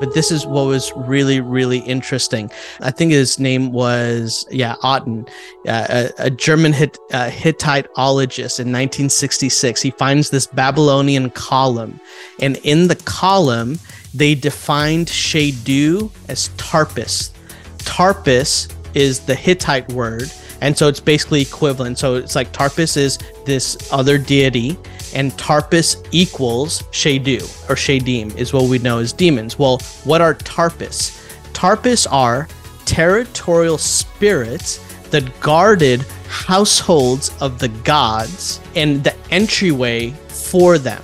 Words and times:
But 0.00 0.14
this 0.14 0.32
is 0.32 0.46
what 0.46 0.66
was 0.66 0.92
really, 0.96 1.40
really 1.40 1.78
interesting. 1.80 2.50
I 2.80 2.90
think 2.90 3.12
his 3.12 3.38
name 3.38 3.70
was, 3.70 4.46
yeah, 4.50 4.76
Otten, 4.82 5.26
uh, 5.68 5.86
a, 6.18 6.24
a, 6.24 6.30
German 6.30 6.72
Hit, 6.72 6.98
uh, 7.12 7.28
Hittitologist 7.28 8.58
in 8.58 8.72
1966. 8.72 9.82
He 9.82 9.90
finds 9.92 10.30
this 10.30 10.46
Babylonian 10.46 11.30
column, 11.30 12.00
and 12.40 12.56
in 12.64 12.88
the 12.88 12.96
column, 12.96 13.78
they 14.14 14.34
defined 14.34 15.06
Shadu 15.06 16.10
as 16.28 16.48
Tarpus. 16.56 17.30
Tarpus 17.78 18.68
is 18.94 19.20
the 19.20 19.34
Hittite 19.34 19.88
word, 19.92 20.32
and 20.60 20.76
so 20.76 20.88
it's 20.88 21.00
basically 21.00 21.42
equivalent. 21.42 21.98
So 21.98 22.16
it's 22.16 22.34
like 22.34 22.52
Tarpus 22.52 22.96
is 22.96 23.18
this 23.44 23.76
other 23.92 24.18
deity, 24.18 24.78
and 25.14 25.32
Tarpus 25.32 25.96
equals 26.12 26.82
Shadu 26.92 27.42
or 27.68 27.74
Shadim 27.74 28.36
is 28.36 28.52
what 28.52 28.64
we 28.64 28.78
know 28.78 28.98
as 28.98 29.12
demons. 29.12 29.58
Well, 29.58 29.78
what 30.04 30.20
are 30.20 30.34
Tarpus? 30.34 31.16
Tarpus 31.52 32.06
are 32.10 32.48
territorial 32.84 33.78
spirits 33.78 34.78
that 35.10 35.40
guarded 35.40 36.02
households 36.28 37.32
of 37.40 37.58
the 37.58 37.68
gods 37.68 38.60
and 38.76 39.02
the 39.02 39.14
entryway 39.30 40.10
for 40.28 40.78
them. 40.78 41.02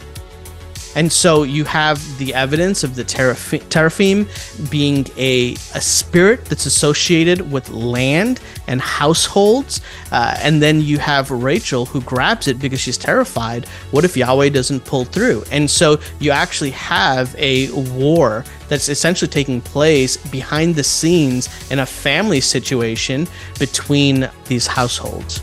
And 0.97 1.13
so 1.13 1.43
you 1.43 1.65
have 1.65 2.01
the 2.19 2.35
evidence 2.35 2.83
of 2.83 2.97
the 2.97 3.05
teraphim 3.05 4.27
being 4.71 5.07
a, 5.19 5.53
a 5.53 5.81
spirit 5.81 6.47
that's 6.47 6.65
associated 6.65 7.53
with 7.53 7.69
land 7.69 8.41
and 8.67 8.81
households. 8.81 9.83
Uh, 10.11 10.37
and 10.41 10.61
then 10.63 10.81
you 10.81 10.99
have 10.99 11.31
Rachel 11.31 11.85
who 11.85 12.01
grabs 12.01 12.49
it 12.49 12.59
because 12.59 12.81
she's 12.81 12.97
terrified. 12.97 13.67
What 13.91 14.05
if 14.05 14.17
Yahweh 14.17 14.49
doesn't 14.49 14.87
pull 14.87 15.05
through? 15.05 15.45
And 15.53 15.71
so 15.71 16.01
you 16.19 16.31
actually 16.31 16.71
have 16.71 17.37
a 17.37 17.71
war 17.97 18.45
that's 18.69 18.89
essentially 18.89 19.31
taking 19.31 19.61
place 19.61 20.17
behind 20.17 20.75
the 20.75 20.83
scenes 20.83 21.49
in 21.71 21.81
a 21.81 21.87
family 21.87 22.41
situation 22.41 23.29
between 23.59 24.31
these 24.47 24.67
households. 24.67 25.43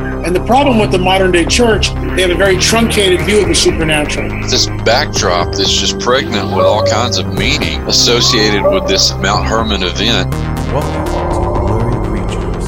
And 0.23 0.35
the 0.35 0.45
problem 0.45 0.77
with 0.77 0.91
the 0.91 0.99
modern 0.99 1.31
day 1.31 1.45
church, 1.45 1.89
they 1.89 2.21
have 2.21 2.29
a 2.29 2.35
very 2.35 2.55
truncated 2.57 3.21
view 3.21 3.41
of 3.41 3.47
the 3.47 3.55
supernatural. 3.55 4.29
This 4.47 4.67
backdrop 4.85 5.47
that's 5.55 5.73
just 5.73 5.99
pregnant 5.99 6.55
with 6.55 6.63
all 6.63 6.85
kinds 6.85 7.17
of 7.17 7.25
meaning 7.33 7.81
associated 7.87 8.63
with 8.63 8.87
this 8.87 9.15
Mount 9.15 9.47
Hermon 9.47 9.81
event. 9.81 10.29
Welcome 10.71 11.05
to 11.05 11.11
Blurry 11.59 11.95
Creatures. 12.05 12.67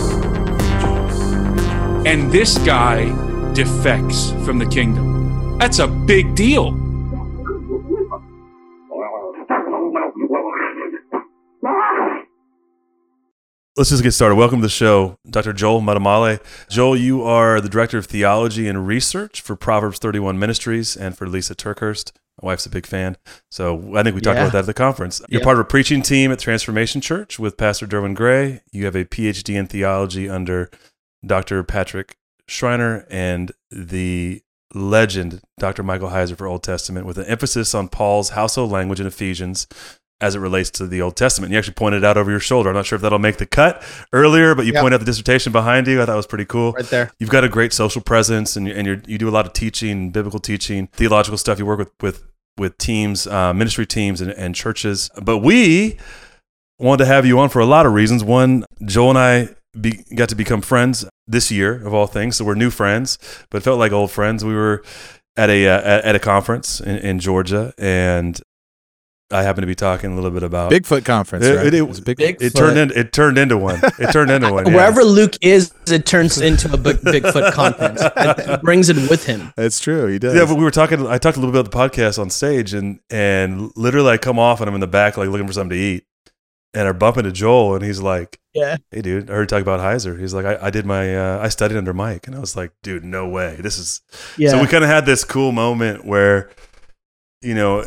And 2.08 2.32
this 2.32 2.58
guy 2.60 3.06
defects 3.54 4.32
from 4.44 4.58
the 4.58 4.66
kingdom. 4.66 5.60
That's 5.60 5.78
a 5.78 5.88
big 5.88 6.34
deal. 6.34 6.83
Let's 13.76 13.90
just 13.90 14.04
get 14.04 14.12
started. 14.12 14.36
Welcome 14.36 14.60
to 14.60 14.68
the 14.68 14.70
show, 14.70 15.18
Dr. 15.28 15.52
Joel 15.52 15.82
Muddamalle. 15.82 16.40
Joel, 16.70 16.96
you 16.96 17.24
are 17.24 17.60
the 17.60 17.68
Director 17.68 17.98
of 17.98 18.06
Theology 18.06 18.68
and 18.68 18.86
Research 18.86 19.42
for 19.42 19.56
Proverbs 19.56 19.98
31 19.98 20.38
Ministries 20.38 20.96
and 20.96 21.18
for 21.18 21.26
Lysa 21.26 21.56
TerKeurst. 21.56 22.12
My 22.40 22.46
wife's 22.50 22.68
a 22.68 22.70
big 22.70 22.86
fan. 22.86 23.18
So 23.50 23.96
I 23.98 24.04
think 24.04 24.14
we 24.14 24.22
talked 24.22 24.36
yeah. 24.36 24.44
about 24.44 24.52
that 24.52 24.60
at 24.60 24.66
the 24.68 24.76
conference. 24.76 25.24
You're 25.28 25.40
yep. 25.40 25.46
part 25.46 25.58
of 25.58 25.62
a 25.62 25.68
preaching 25.68 26.04
team 26.04 26.32
at 26.32 26.38
Transformation 26.38 27.02
Church 27.02 27.40
with 27.40 27.58
Pastor 27.58 27.88
Derwin 27.88 28.14
Gray. 28.14 28.62
You 28.72 28.86
have 28.86 28.96
a 28.96 29.06
PhD 29.06 29.56
in 29.56 29.66
theology 29.66 30.30
under 30.30 30.70
Dr. 31.26 31.64
Patrick 31.64 32.16
Schreiner 32.48 33.08
and 33.10 33.54
the 33.72 34.44
legend 34.76 35.42
Dr. 35.58 35.82
Michael 35.82 36.10
Heiser 36.10 36.38
for 36.38 36.46
Old 36.46 36.62
Testament 36.62 37.08
with 37.08 37.18
an 37.18 37.26
emphasis 37.26 37.74
on 37.74 37.88
Paul's 37.88 38.30
household 38.30 38.72
language 38.72 39.00
in 39.00 39.08
Ephesians 39.08 39.66
as 40.22 40.36
it 40.36 40.40
relates 40.40 40.70
to 40.72 40.88
the 40.88 41.02
Old 41.02 41.16
Testament. 41.16 41.52
You 41.52 41.58
actually 41.58 41.74
pointed 41.74 42.04
out 42.04 42.18
over 42.18 42.32
your 42.32 42.40
shoulder. 42.40 42.70
I'm 42.70 42.76
not 42.76 42.86
sure 42.86 42.96
if 42.96 43.02
that'll 43.02 43.20
make 43.20 43.38
the 43.38 43.46
cut 43.46 43.84
earlier, 44.14 44.56
but 44.56 44.66
you 44.66 44.74
yep. 44.74 44.82
point 44.82 44.94
out 44.94 45.00
the 45.00 45.06
dissertation 45.06 45.52
behind 45.52 45.88
you. 45.88 46.02
I 46.02 46.06
thought 46.06 46.14
it 46.14 46.18
was 46.18 46.28
pretty 46.28 46.46
cool. 46.46 46.72
Right 46.72 46.86
there. 46.86 47.12
You've 47.20 47.30
got 47.30 47.44
a 47.44 47.50
great 47.50 47.74
social 47.74 48.02
presence, 48.02 48.56
and 48.56 48.68
you, 48.68 48.74
and 48.74 48.88
you 48.88 49.02
you 49.06 49.18
do 49.18 49.28
a 49.28 49.32
lot 49.32 49.46
of 49.46 49.54
teaching, 49.54 50.12
biblical 50.12 50.40
teaching, 50.40 50.88
theological 50.94 51.38
stuff. 51.38 51.60
You 51.60 51.66
work 51.66 51.80
with 51.80 51.92
with 52.02 52.24
with 52.58 52.78
teams, 52.78 53.28
uh, 53.28 53.54
ministry 53.54 53.86
teams, 53.86 54.22
and, 54.22 54.32
and 54.32 54.56
churches. 54.56 55.10
But 55.22 55.40
we 55.40 55.98
wanted 56.80 57.04
to 57.04 57.08
have 57.08 57.26
you 57.26 57.40
on 57.40 57.50
for 57.50 57.60
a 57.60 57.66
lot 57.66 57.86
of 57.86 57.94
reasons. 57.94 58.24
One, 58.24 58.66
Joel 58.86 59.10
and 59.12 59.20
I 59.20 59.50
be, 59.80 60.04
got 60.16 60.30
to 60.30 60.36
become 60.36 60.62
friends 60.62 61.06
this 61.28 61.52
year 61.52 61.86
of 61.86 61.94
all 61.94 62.08
things, 62.08 62.38
so 62.38 62.46
we're 62.46 62.56
new 62.56 62.70
friends, 62.70 63.18
but 63.50 63.64
felt 63.64 63.80
like 63.80 63.92
old 63.92 64.12
friends. 64.12 64.46
We 64.46 64.54
were 64.54 64.84
at 65.36 65.50
a 65.50 65.68
uh, 65.68 66.02
at 66.04 66.16
a 66.16 66.20
conference 66.20 66.80
in, 66.80 66.98
in 66.98 67.20
Georgia, 67.20 67.74
and 67.78 68.40
I 69.34 69.42
happen 69.42 69.62
to 69.62 69.68
be 69.68 69.76
talking 69.76 70.12
a 70.12 70.16
little 70.16 70.32
bit 70.32 70.44
about 70.44 70.72
Bigfoot 70.72 71.06
conference. 71.06 71.46
It, 71.46 71.56
right? 71.56 71.66
it, 71.66 71.74
it, 71.74 71.82
was 71.82 72.00
big, 72.00 72.22
it 72.22 72.56
turned 72.56 72.78
into 72.78 72.98
it 72.98 73.12
turned 73.12 73.38
into 73.38 73.58
one. 73.58 73.80
It 74.00 74.12
turned 74.12 74.30
into 74.30 74.54
one. 74.54 74.68
Yeah. 74.68 74.76
Wherever 74.76 75.04
Luke 75.04 75.36
is, 75.42 75.74
it 75.88 76.06
turns 76.06 76.40
into 76.40 76.72
a 76.72 76.78
big, 76.78 76.98
Bigfoot 76.98 77.52
conference. 77.54 78.02
It 78.04 78.62
brings 78.62 78.90
it 78.90 79.10
with 79.10 79.26
him. 79.26 79.52
That's 79.56 79.80
true. 79.80 80.08
He 80.08 80.20
does. 80.20 80.36
Yeah, 80.36 80.46
but 80.46 80.56
we 80.56 80.64
were 80.64 80.72
talking. 80.72 81.06
I 81.08 81.18
talked 81.18 81.38
a 81.38 81.40
little 81.40 81.52
bit 81.52 81.68
about 81.68 81.72
the 81.72 81.98
podcast 81.98 82.20
on 82.20 82.30
stage, 82.30 82.74
and 82.74 83.00
and 83.10 83.72
literally 83.76 84.12
I 84.12 84.18
come 84.18 84.38
off 84.38 84.62
and 84.62 84.70
I'm 84.70 84.76
in 84.76 84.82
the 84.82 84.88
back 84.88 85.18
like 85.18 85.30
looking 85.30 85.48
for 85.48 85.54
something 85.54 85.76
to 85.76 85.84
eat, 85.84 86.06
and 86.74 86.88
I 86.88 86.92
bump 86.92 87.18
into 87.18 87.32
Joel, 87.32 87.76
and 87.76 87.84
he's 87.84 88.02
like, 88.02 88.40
"Yeah, 88.54 88.78
hey 88.92 89.02
dude, 89.02 89.30
I 89.30 89.34
heard 89.34 89.42
you 89.42 89.48
talk 89.48 89.62
about 89.62 89.80
Heiser." 89.80 90.20
He's 90.20 90.34
like, 90.34 90.46
"I, 90.46 90.68
I 90.68 90.70
did 90.70 90.86
my 90.86 91.16
uh, 91.16 91.40
I 91.42 91.50
studied 91.50 91.78
under 91.78 91.94
Mike," 91.94 92.28
and 92.28 92.36
I 92.36 92.40
was 92.40 92.56
like, 92.56 92.72
"Dude, 92.84 93.04
no 93.04 93.28
way. 93.28 93.58
This 93.60 93.78
is." 93.80 94.02
Yeah. 94.38 94.52
So 94.52 94.62
we 94.62 94.68
kind 94.68 94.84
of 94.84 94.90
had 94.90 95.06
this 95.06 95.24
cool 95.24 95.52
moment 95.52 96.06
where, 96.06 96.52
you 97.42 97.56
know 97.56 97.84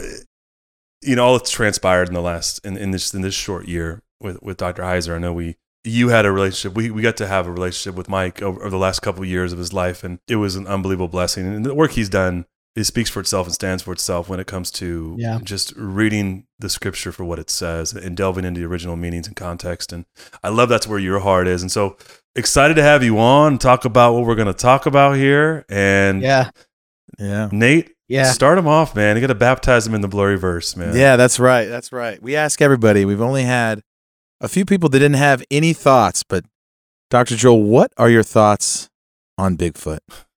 you 1.02 1.16
know 1.16 1.26
all 1.26 1.38
that's 1.38 1.50
transpired 1.50 2.08
in 2.08 2.14
the 2.14 2.22
last 2.22 2.64
in, 2.64 2.76
in 2.76 2.90
this 2.90 3.14
in 3.14 3.22
this 3.22 3.34
short 3.34 3.66
year 3.68 4.02
with 4.20 4.42
with 4.42 4.56
Dr. 4.56 4.82
Heiser. 4.82 5.14
I 5.14 5.18
know 5.18 5.32
we 5.32 5.56
you 5.84 6.08
had 6.08 6.26
a 6.26 6.32
relationship. 6.32 6.76
We 6.76 6.90
we 6.90 7.02
got 7.02 7.16
to 7.18 7.26
have 7.26 7.46
a 7.46 7.52
relationship 7.52 7.96
with 7.96 8.08
Mike 8.08 8.42
over, 8.42 8.60
over 8.60 8.70
the 8.70 8.78
last 8.78 9.00
couple 9.00 9.22
of 9.22 9.28
years 9.28 9.52
of 9.52 9.58
his 9.58 9.72
life, 9.72 10.04
and 10.04 10.18
it 10.28 10.36
was 10.36 10.56
an 10.56 10.66
unbelievable 10.66 11.08
blessing. 11.08 11.46
And 11.46 11.64
the 11.64 11.74
work 11.74 11.92
he's 11.92 12.08
done 12.08 12.46
it 12.76 12.84
speaks 12.84 13.08
for 13.08 13.20
itself 13.20 13.46
and 13.46 13.54
stands 13.54 13.82
for 13.82 13.92
itself 13.92 14.28
when 14.28 14.38
it 14.38 14.46
comes 14.46 14.70
to 14.70 15.16
yeah. 15.18 15.38
just 15.42 15.72
reading 15.76 16.46
the 16.58 16.68
scripture 16.68 17.10
for 17.10 17.24
what 17.24 17.38
it 17.38 17.48
says 17.48 17.94
and 17.94 18.14
delving 18.14 18.44
into 18.44 18.60
the 18.60 18.66
original 18.66 18.96
meanings 18.96 19.26
and 19.26 19.34
context. 19.34 19.94
And 19.94 20.04
I 20.44 20.50
love 20.50 20.68
that's 20.68 20.86
where 20.86 20.98
your 20.98 21.20
heart 21.20 21.48
is. 21.48 21.62
And 21.62 21.72
so 21.72 21.96
excited 22.34 22.74
to 22.74 22.82
have 22.82 23.02
you 23.02 23.18
on, 23.18 23.56
talk 23.56 23.86
about 23.86 24.12
what 24.12 24.26
we're 24.26 24.34
going 24.34 24.46
to 24.46 24.52
talk 24.52 24.84
about 24.84 25.16
here. 25.16 25.64
And 25.70 26.20
yeah, 26.20 26.50
yeah, 27.18 27.48
Nate, 27.50 27.95
yeah. 28.08 28.30
Start 28.30 28.56
them 28.56 28.68
off, 28.68 28.94
man. 28.94 29.16
You 29.16 29.20
got 29.20 29.28
to 29.28 29.34
baptize 29.34 29.84
them 29.84 29.94
in 29.94 30.00
the 30.00 30.08
blurry 30.08 30.38
verse, 30.38 30.76
man. 30.76 30.96
Yeah, 30.96 31.16
that's 31.16 31.40
right. 31.40 31.66
That's 31.66 31.92
right. 31.92 32.22
We 32.22 32.36
ask 32.36 32.62
everybody. 32.62 33.04
We've 33.04 33.20
only 33.20 33.42
had 33.42 33.82
a 34.40 34.48
few 34.48 34.64
people 34.64 34.88
that 34.90 34.98
didn't 34.98 35.16
have 35.16 35.42
any 35.50 35.72
thoughts, 35.72 36.22
but 36.22 36.44
Dr. 37.10 37.36
Joel, 37.36 37.62
what 37.62 37.92
are 37.96 38.08
your 38.08 38.22
thoughts 38.22 38.88
on 39.36 39.56
Bigfoot? 39.56 39.98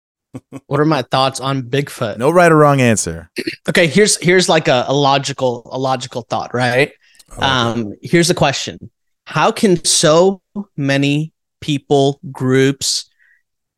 what 0.66 0.80
are 0.80 0.84
my 0.84 1.02
thoughts 1.02 1.40
on 1.40 1.62
Bigfoot? 1.62 2.18
No 2.18 2.30
right 2.30 2.52
or 2.52 2.56
wrong 2.56 2.80
answer. 2.80 3.30
okay, 3.68 3.86
here's 3.86 4.16
here's 4.18 4.48
like 4.48 4.68
a, 4.68 4.84
a 4.88 4.94
logical 4.94 5.68
a 5.70 5.78
logical 5.78 6.22
thought, 6.22 6.54
right? 6.54 6.92
Um, 7.38 7.94
here's 8.02 8.28
the 8.28 8.34
question: 8.34 8.90
How 9.24 9.50
can 9.50 9.84
so 9.84 10.40
many 10.76 11.32
people, 11.60 12.20
groups, 12.30 13.10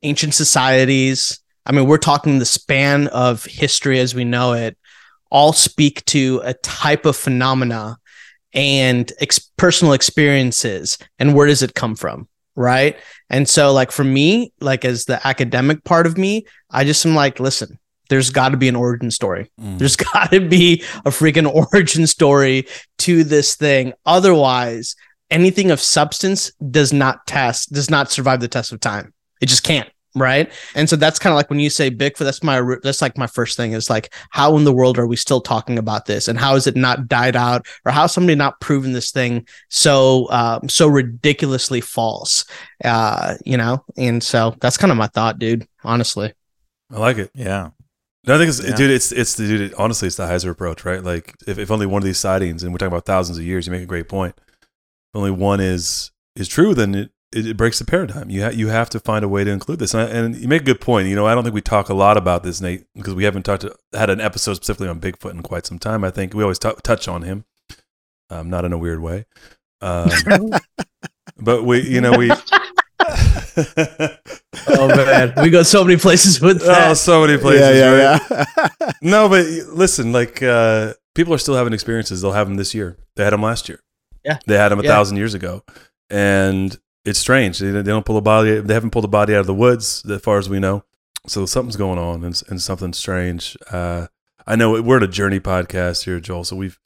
ancient 0.02 0.34
societies, 0.34 1.40
I 1.68 1.72
mean, 1.72 1.86
we're 1.86 1.98
talking 1.98 2.38
the 2.38 2.46
span 2.46 3.08
of 3.08 3.44
history 3.44 3.98
as 3.98 4.14
we 4.14 4.24
know 4.24 4.54
it, 4.54 4.78
all 5.30 5.52
speak 5.52 6.04
to 6.06 6.40
a 6.42 6.54
type 6.54 7.04
of 7.04 7.14
phenomena 7.14 7.98
and 8.54 9.12
ex- 9.20 9.50
personal 9.58 9.92
experiences. 9.92 10.96
And 11.18 11.34
where 11.34 11.46
does 11.46 11.62
it 11.62 11.74
come 11.74 11.94
from? 11.94 12.26
Right. 12.56 12.96
And 13.28 13.46
so, 13.46 13.72
like, 13.72 13.92
for 13.92 14.02
me, 14.02 14.52
like, 14.60 14.84
as 14.86 15.04
the 15.04 15.24
academic 15.26 15.84
part 15.84 16.06
of 16.06 16.16
me, 16.16 16.46
I 16.70 16.84
just 16.84 17.04
am 17.04 17.14
like, 17.14 17.38
listen, 17.38 17.78
there's 18.08 18.30
got 18.30 18.48
to 18.48 18.56
be 18.56 18.68
an 18.68 18.74
origin 18.74 19.10
story. 19.10 19.50
Mm. 19.60 19.78
There's 19.78 19.96
got 20.12 20.30
to 20.30 20.40
be 20.40 20.82
a 21.04 21.10
freaking 21.10 21.52
origin 21.52 22.06
story 22.06 22.66
to 22.98 23.24
this 23.24 23.54
thing. 23.54 23.92
Otherwise, 24.06 24.96
anything 25.30 25.70
of 25.70 25.80
substance 25.80 26.50
does 26.70 26.92
not 26.94 27.26
test, 27.26 27.72
does 27.72 27.90
not 27.90 28.10
survive 28.10 28.40
the 28.40 28.48
test 28.48 28.72
of 28.72 28.80
time. 28.80 29.12
It 29.40 29.46
just 29.46 29.62
can't 29.62 29.88
right? 30.20 30.52
And 30.74 30.88
so 30.88 30.96
that's 30.96 31.18
kind 31.18 31.32
of 31.32 31.36
like 31.36 31.50
when 31.50 31.60
you 31.60 31.70
say 31.70 31.90
bigfoot 31.90 32.18
that's 32.18 32.42
my 32.42 32.62
that's 32.82 33.02
like 33.02 33.16
my 33.16 33.26
first 33.26 33.56
thing 33.56 33.72
is 33.72 33.90
like 33.90 34.14
how 34.30 34.56
in 34.56 34.64
the 34.64 34.72
world 34.72 34.98
are 34.98 35.06
we 35.06 35.16
still 35.16 35.40
talking 35.40 35.78
about 35.78 36.06
this? 36.06 36.28
And 36.28 36.38
how 36.38 36.54
is 36.54 36.66
it 36.66 36.76
not 36.76 37.08
died 37.08 37.36
out? 37.36 37.66
Or 37.84 37.92
how 37.92 38.06
somebody 38.06 38.34
not 38.34 38.60
proven 38.60 38.92
this 38.92 39.10
thing 39.10 39.46
so 39.68 40.30
um, 40.30 40.68
so 40.68 40.88
ridiculously 40.88 41.80
false? 41.80 42.44
Uh 42.84 43.36
you 43.44 43.56
know? 43.56 43.84
And 43.96 44.22
so 44.22 44.54
that's 44.60 44.76
kind 44.76 44.90
of 44.90 44.96
my 44.96 45.08
thought 45.08 45.38
dude 45.38 45.66
honestly. 45.84 46.32
I 46.90 46.98
like 46.98 47.18
it 47.18 47.30
yeah. 47.34 47.70
No, 48.26 48.34
I 48.34 48.38
think 48.38 48.50
it's, 48.50 48.62
yeah. 48.62 48.76
dude, 48.76 48.90
it's, 48.90 49.10
it's 49.10 49.36
the, 49.36 49.46
dude, 49.46 49.74
honestly, 49.74 50.06
it's 50.06 50.16
the 50.16 50.26
Heiser 50.26 50.50
approach, 50.50 50.84
right? 50.84 51.02
Like 51.02 51.34
if, 51.46 51.58
if 51.58 51.70
only 51.70 51.86
one 51.86 52.02
of 52.02 52.04
these 52.04 52.18
sightings, 52.18 52.62
and 52.62 52.72
we're 52.72 52.78
talking 52.78 52.92
about 52.92 53.06
thousands 53.06 53.38
of 53.38 53.44
years, 53.44 53.66
you 53.66 53.72
make 53.72 53.82
a 53.82 53.86
great 53.86 54.06
point. 54.06 54.34
If 54.36 55.14
only 55.14 55.30
one 55.30 55.60
is, 55.60 56.10
is 56.36 56.46
true, 56.46 56.74
then 56.74 56.94
it, 56.94 57.10
it, 57.32 57.46
it, 57.46 57.56
breaks 57.56 57.78
the 57.78 57.84
paradigm. 57.84 58.30
You 58.30 58.44
ha- 58.44 58.50
you 58.50 58.68
have 58.68 58.88
to 58.90 59.00
find 59.00 59.24
a 59.24 59.28
way 59.28 59.44
to 59.44 59.50
include 59.50 59.78
this, 59.78 59.94
and, 59.94 60.02
I, 60.02 60.06
and, 60.06 60.36
you 60.36 60.48
make 60.48 60.62
a 60.62 60.64
good 60.64 60.80
point. 60.80 61.08
You 61.08 61.16
know, 61.16 61.26
I 61.26 61.34
don't 61.34 61.44
think 61.44 61.54
we 61.54 61.60
talk 61.60 61.88
a 61.88 61.94
lot 61.94 62.16
about 62.16 62.42
this, 62.42 62.60
Nate, 62.60 62.86
because 62.94 63.14
we 63.14 63.24
haven't 63.24 63.42
talked 63.42 63.62
to, 63.62 63.74
had 63.92 64.10
an 64.10 64.20
episode 64.20 64.54
specifically 64.54 64.88
on 64.88 65.00
Bigfoot 65.00 65.32
in 65.32 65.42
quite 65.42 65.66
some 65.66 65.78
time. 65.78 66.04
I 66.04 66.10
think 66.10 66.34
we 66.34 66.42
always 66.42 66.58
t- 66.58 66.70
touch 66.82 67.08
on 67.08 67.22
him, 67.22 67.44
um, 68.30 68.48
not 68.48 68.64
in 68.64 68.72
a 68.72 68.78
weird 68.78 69.00
way, 69.00 69.26
um, 69.80 70.10
but 71.36 71.64
we, 71.64 71.80
you 71.82 72.00
know, 72.00 72.16
we. 72.16 72.30
oh 74.68 74.88
man, 74.88 75.32
we 75.42 75.50
go 75.50 75.62
so 75.62 75.84
many 75.84 75.96
places 75.96 76.40
with 76.40 76.62
oh, 76.62 76.66
that. 76.66 76.90
Oh, 76.90 76.94
so 76.94 77.26
many 77.26 77.38
places. 77.38 77.76
Yeah, 77.76 77.96
yeah, 77.96 78.18
right? 78.30 78.46
yeah. 78.80 78.92
no, 79.02 79.28
but 79.28 79.46
listen, 79.72 80.12
like 80.12 80.42
uh, 80.42 80.94
people 81.14 81.34
are 81.34 81.38
still 81.38 81.54
having 81.54 81.72
experiences. 81.72 82.22
They'll 82.22 82.32
have 82.32 82.48
them 82.48 82.56
this 82.56 82.74
year. 82.74 82.96
They 83.16 83.24
had 83.24 83.32
them 83.32 83.42
last 83.42 83.68
year. 83.68 83.80
Yeah, 84.24 84.38
they 84.46 84.56
had 84.56 84.70
them 84.70 84.80
a 84.80 84.82
yeah. 84.82 84.90
thousand 84.90 85.16
years 85.16 85.34
ago, 85.34 85.62
and 86.10 86.78
it's 87.08 87.18
strange. 87.18 87.58
They, 87.58 87.70
they 87.70 87.82
don't 87.82 88.04
pull 88.04 88.14
the 88.14 88.20
body. 88.20 88.60
They 88.60 88.74
haven't 88.74 88.90
pulled 88.90 89.04
the 89.04 89.08
body 89.08 89.34
out 89.34 89.40
of 89.40 89.46
the 89.46 89.54
woods, 89.54 90.04
as 90.08 90.20
far 90.20 90.38
as 90.38 90.48
we 90.48 90.58
know. 90.58 90.84
So 91.26 91.46
something's 91.46 91.76
going 91.76 91.98
on, 91.98 92.24
and, 92.24 92.40
and 92.48 92.60
something 92.60 92.92
strange. 92.92 93.56
Uh, 93.70 94.08
I 94.46 94.56
know 94.56 94.80
we're 94.80 94.98
at 94.98 95.02
a 95.02 95.08
journey 95.08 95.40
podcast 95.40 96.04
here, 96.04 96.20
Joel. 96.20 96.44
So 96.44 96.56
we've 96.56 96.78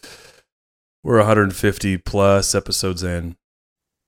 we're 1.02 1.18
150 1.18 1.98
plus 1.98 2.54
episodes 2.54 3.02
in, 3.02 3.36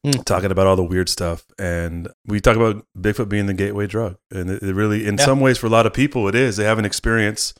mm. 0.06 0.25
talking 0.25 0.50
about 0.50 0.66
all 0.66 0.76
the 0.76 0.84
weird 0.84 1.08
stuff, 1.08 1.44
and 1.58 2.08
we 2.26 2.40
talk 2.40 2.56
about 2.56 2.87
Bigfoot 2.96 3.28
being 3.28 3.46
the 3.46 3.55
gateway 3.55 3.87
drug, 3.87 4.16
and 4.31 4.50
it, 4.50 4.62
it 4.62 4.75
really, 4.75 5.06
in 5.06 5.19
yeah. 5.19 5.25
some 5.25 5.40
ways, 5.40 5.58
for 5.58 5.66
a 5.66 5.70
lot 5.70 5.87
of 5.87 5.93
people, 5.93 6.28
it 6.28 6.34
is. 6.34 6.56
They 6.56 6.64
have 6.64 6.78
an 6.78 6.84
experience 6.84 7.55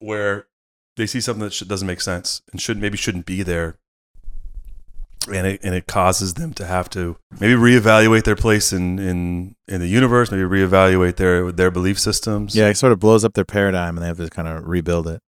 where 0.00 0.46
they 0.96 1.06
see 1.06 1.20
something 1.20 1.44
that 1.44 1.52
sh- 1.52 1.60
doesn't 1.60 1.86
make 1.86 2.00
sense 2.00 2.42
and 2.50 2.60
should 2.60 2.78
maybe 2.78 2.96
shouldn't 2.96 3.26
be 3.26 3.42
there 3.42 3.78
and 5.28 5.46
it 5.46 5.60
and 5.62 5.74
it 5.74 5.86
causes 5.86 6.34
them 6.34 6.52
to 6.54 6.66
have 6.66 6.88
to 6.90 7.16
maybe 7.40 7.54
reevaluate 7.54 8.24
their 8.24 8.36
place 8.36 8.72
in 8.72 8.98
in 8.98 9.54
in 9.68 9.80
the 9.80 9.88
universe, 9.88 10.30
maybe 10.30 10.42
reevaluate 10.42 11.16
their 11.16 11.52
their 11.52 11.70
belief 11.70 11.98
systems. 11.98 12.54
Yeah, 12.54 12.68
it 12.68 12.76
sort 12.76 12.92
of 12.92 13.00
blows 13.00 13.24
up 13.24 13.34
their 13.34 13.44
paradigm, 13.44 13.96
and 13.96 14.02
they 14.02 14.08
have 14.08 14.18
to 14.18 14.30
kind 14.30 14.48
of 14.48 14.66
rebuild 14.66 15.08
it. 15.08 15.20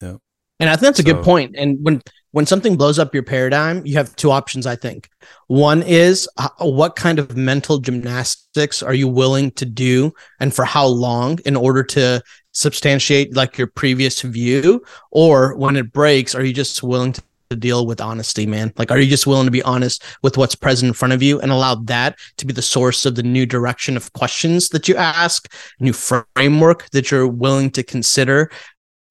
Yeah, 0.00 0.16
and 0.58 0.68
I 0.68 0.74
think 0.74 0.82
that's 0.82 1.00
a 1.00 1.02
so, 1.02 1.14
good 1.14 1.24
point. 1.24 1.54
And 1.56 1.78
when 1.82 2.02
when 2.32 2.46
something 2.46 2.76
blows 2.76 2.98
up 2.98 3.12
your 3.12 3.22
paradigm, 3.22 3.84
you 3.84 3.94
have 3.94 4.14
two 4.16 4.30
options. 4.30 4.66
I 4.66 4.76
think 4.76 5.08
one 5.48 5.82
is 5.82 6.28
uh, 6.36 6.48
what 6.58 6.96
kind 6.96 7.18
of 7.18 7.36
mental 7.36 7.78
gymnastics 7.78 8.82
are 8.82 8.94
you 8.94 9.08
willing 9.08 9.50
to 9.52 9.64
do, 9.64 10.12
and 10.38 10.54
for 10.54 10.64
how 10.64 10.86
long, 10.86 11.38
in 11.44 11.56
order 11.56 11.82
to 11.84 12.22
substantiate 12.52 13.34
like 13.34 13.58
your 13.58 13.68
previous 13.68 14.22
view, 14.22 14.82
or 15.10 15.56
when 15.56 15.76
it 15.76 15.92
breaks, 15.92 16.34
are 16.34 16.44
you 16.44 16.52
just 16.52 16.82
willing 16.82 17.12
to 17.12 17.22
to 17.50 17.56
deal 17.56 17.86
with 17.86 18.00
honesty, 18.00 18.46
man? 18.46 18.72
Like, 18.76 18.90
are 18.90 18.98
you 18.98 19.10
just 19.10 19.26
willing 19.26 19.46
to 19.46 19.50
be 19.50 19.62
honest 19.62 20.04
with 20.22 20.38
what's 20.38 20.54
present 20.54 20.88
in 20.88 20.94
front 20.94 21.12
of 21.12 21.22
you 21.22 21.40
and 21.40 21.50
allow 21.50 21.74
that 21.74 22.18
to 22.38 22.46
be 22.46 22.52
the 22.52 22.62
source 22.62 23.04
of 23.04 23.16
the 23.16 23.22
new 23.22 23.44
direction 23.44 23.96
of 23.96 24.12
questions 24.12 24.70
that 24.70 24.88
you 24.88 24.96
ask, 24.96 25.52
new 25.80 25.92
framework 25.92 26.88
that 26.90 27.10
you're 27.10 27.28
willing 27.28 27.70
to 27.72 27.82
consider? 27.82 28.50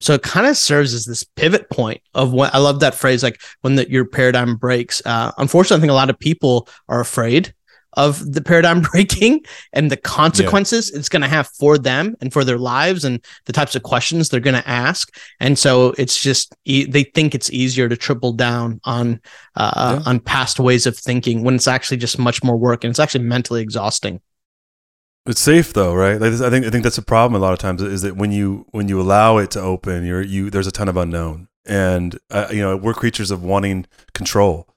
So 0.01 0.13
it 0.13 0.23
kind 0.23 0.47
of 0.47 0.55
serves 0.55 0.93
as 0.93 1.03
this 1.03 1.25
pivot 1.25 1.69
point 1.69 2.01
of 2.15 2.31
what 2.31 2.55
I 2.55 2.57
love 2.57 2.79
that 2.79 2.95
phrase, 2.95 3.21
like 3.21 3.41
when 3.61 3.75
the, 3.75 3.89
your 3.91 4.05
paradigm 4.05 4.55
breaks. 4.55 5.01
Uh, 5.05 5.31
unfortunately, 5.37 5.77
I 5.77 5.81
think 5.81 5.91
a 5.91 5.95
lot 5.95 6.09
of 6.09 6.17
people 6.17 6.69
are 6.87 7.01
afraid 7.01 7.53
of 7.93 8.33
the 8.33 8.41
paradigm 8.41 8.81
breaking 8.91 9.41
and 9.73 9.91
the 9.91 9.97
consequences 9.97 10.91
yeah. 10.91 10.99
it's 10.99 11.09
going 11.09 11.21
to 11.21 11.27
have 11.27 11.47
for 11.47 11.77
them 11.77 12.15
and 12.21 12.31
for 12.31 12.43
their 12.43 12.57
lives 12.57 13.03
and 13.03 13.23
the 13.45 13.53
types 13.53 13.75
of 13.75 13.83
questions 13.83 14.29
they're 14.29 14.39
going 14.39 14.55
to 14.61 14.69
ask. 14.69 15.15
And 15.39 15.57
so 15.57 15.93
it's 15.97 16.19
just 16.19 16.55
they 16.65 17.03
think 17.15 17.33
it's 17.33 17.51
easier 17.51 17.89
to 17.89 17.97
triple 17.97 18.33
down 18.33 18.79
on 18.83 19.21
uh, 19.55 19.99
yeah. 19.99 20.09
on 20.09 20.19
past 20.19 20.59
ways 20.59 20.85
of 20.85 20.97
thinking 20.97 21.43
when 21.43 21.55
it's 21.55 21.67
actually 21.67 21.97
just 21.97 22.19
much 22.19 22.43
more 22.43 22.57
work 22.57 22.83
and 22.83 22.91
it's 22.91 22.99
actually 22.99 23.23
mentally 23.23 23.61
exhausting. 23.61 24.21
It's 25.25 25.41
safe 25.41 25.73
though 25.73 25.93
right? 25.93 26.19
Like 26.19 26.33
i 26.33 26.49
think 26.49 26.65
i 26.65 26.69
think 26.69 26.83
that's 26.83 26.97
a 26.97 27.03
problem 27.03 27.39
a 27.39 27.43
lot 27.43 27.53
of 27.53 27.59
times 27.59 27.81
is 27.81 28.01
that 28.01 28.15
when 28.15 28.31
you 28.31 28.65
when 28.71 28.87
you 28.87 28.99
allow 28.99 29.37
it 29.37 29.51
to 29.51 29.61
open 29.61 30.05
you're 30.05 30.21
you 30.21 30.49
there's 30.49 30.67
a 30.67 30.71
ton 30.71 30.87
of 30.87 30.97
unknown. 30.97 31.47
And 31.65 32.17
uh, 32.31 32.47
you 32.51 32.61
know 32.61 32.77
we're 32.77 32.93
creatures 32.93 33.29
of 33.29 33.43
wanting 33.43 33.85
control 34.13 34.68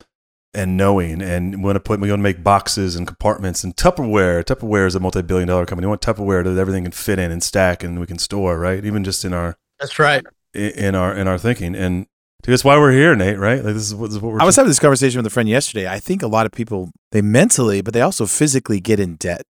and 0.54 0.76
knowing 0.76 1.22
and 1.22 1.58
we 1.58 1.64
want 1.64 1.76
to 1.76 1.80
put 1.80 1.98
we 1.98 2.10
want 2.10 2.18
to 2.18 2.22
make 2.22 2.44
boxes 2.44 2.94
and 2.94 3.06
compartments 3.06 3.64
and 3.64 3.74
Tupperware. 3.76 4.44
Tupperware 4.44 4.86
is 4.86 4.94
a 4.94 5.00
multi-billion 5.00 5.48
dollar 5.48 5.64
company. 5.64 5.86
We 5.86 5.90
want 5.90 6.02
Tupperware 6.02 6.44
that 6.44 6.60
everything 6.60 6.84
can 6.84 6.92
fit 6.92 7.18
in 7.18 7.30
and 7.30 7.42
stack 7.42 7.82
and 7.82 7.98
we 7.98 8.06
can 8.06 8.18
store, 8.18 8.58
right? 8.58 8.84
Even 8.84 9.04
just 9.04 9.24
in 9.24 9.32
our 9.32 9.56
That's 9.80 9.98
right. 9.98 10.24
In 10.54 10.94
our 10.94 11.14
in 11.14 11.26
our 11.26 11.38
thinking. 11.38 11.74
And 11.74 12.06
that's 12.44 12.64
why 12.64 12.76
we're 12.76 12.92
here, 12.92 13.14
Nate, 13.14 13.38
right? 13.38 13.64
Like 13.64 13.74
this 13.74 13.84
is 13.84 13.94
what, 13.94 14.08
this 14.08 14.16
is 14.16 14.22
what 14.22 14.32
we're 14.32 14.42
I 14.42 14.44
was 14.44 14.56
having 14.56 14.68
this 14.68 14.78
conversation 14.78 15.18
with 15.18 15.26
a 15.26 15.30
friend 15.30 15.48
yesterday. 15.48 15.88
I 15.88 15.98
think 15.98 16.22
a 16.22 16.26
lot 16.26 16.44
of 16.44 16.52
people 16.52 16.90
they 17.12 17.22
mentally, 17.22 17.80
but 17.80 17.94
they 17.94 18.02
also 18.02 18.26
physically 18.26 18.80
get 18.80 19.00
in 19.00 19.16
debt 19.16 19.42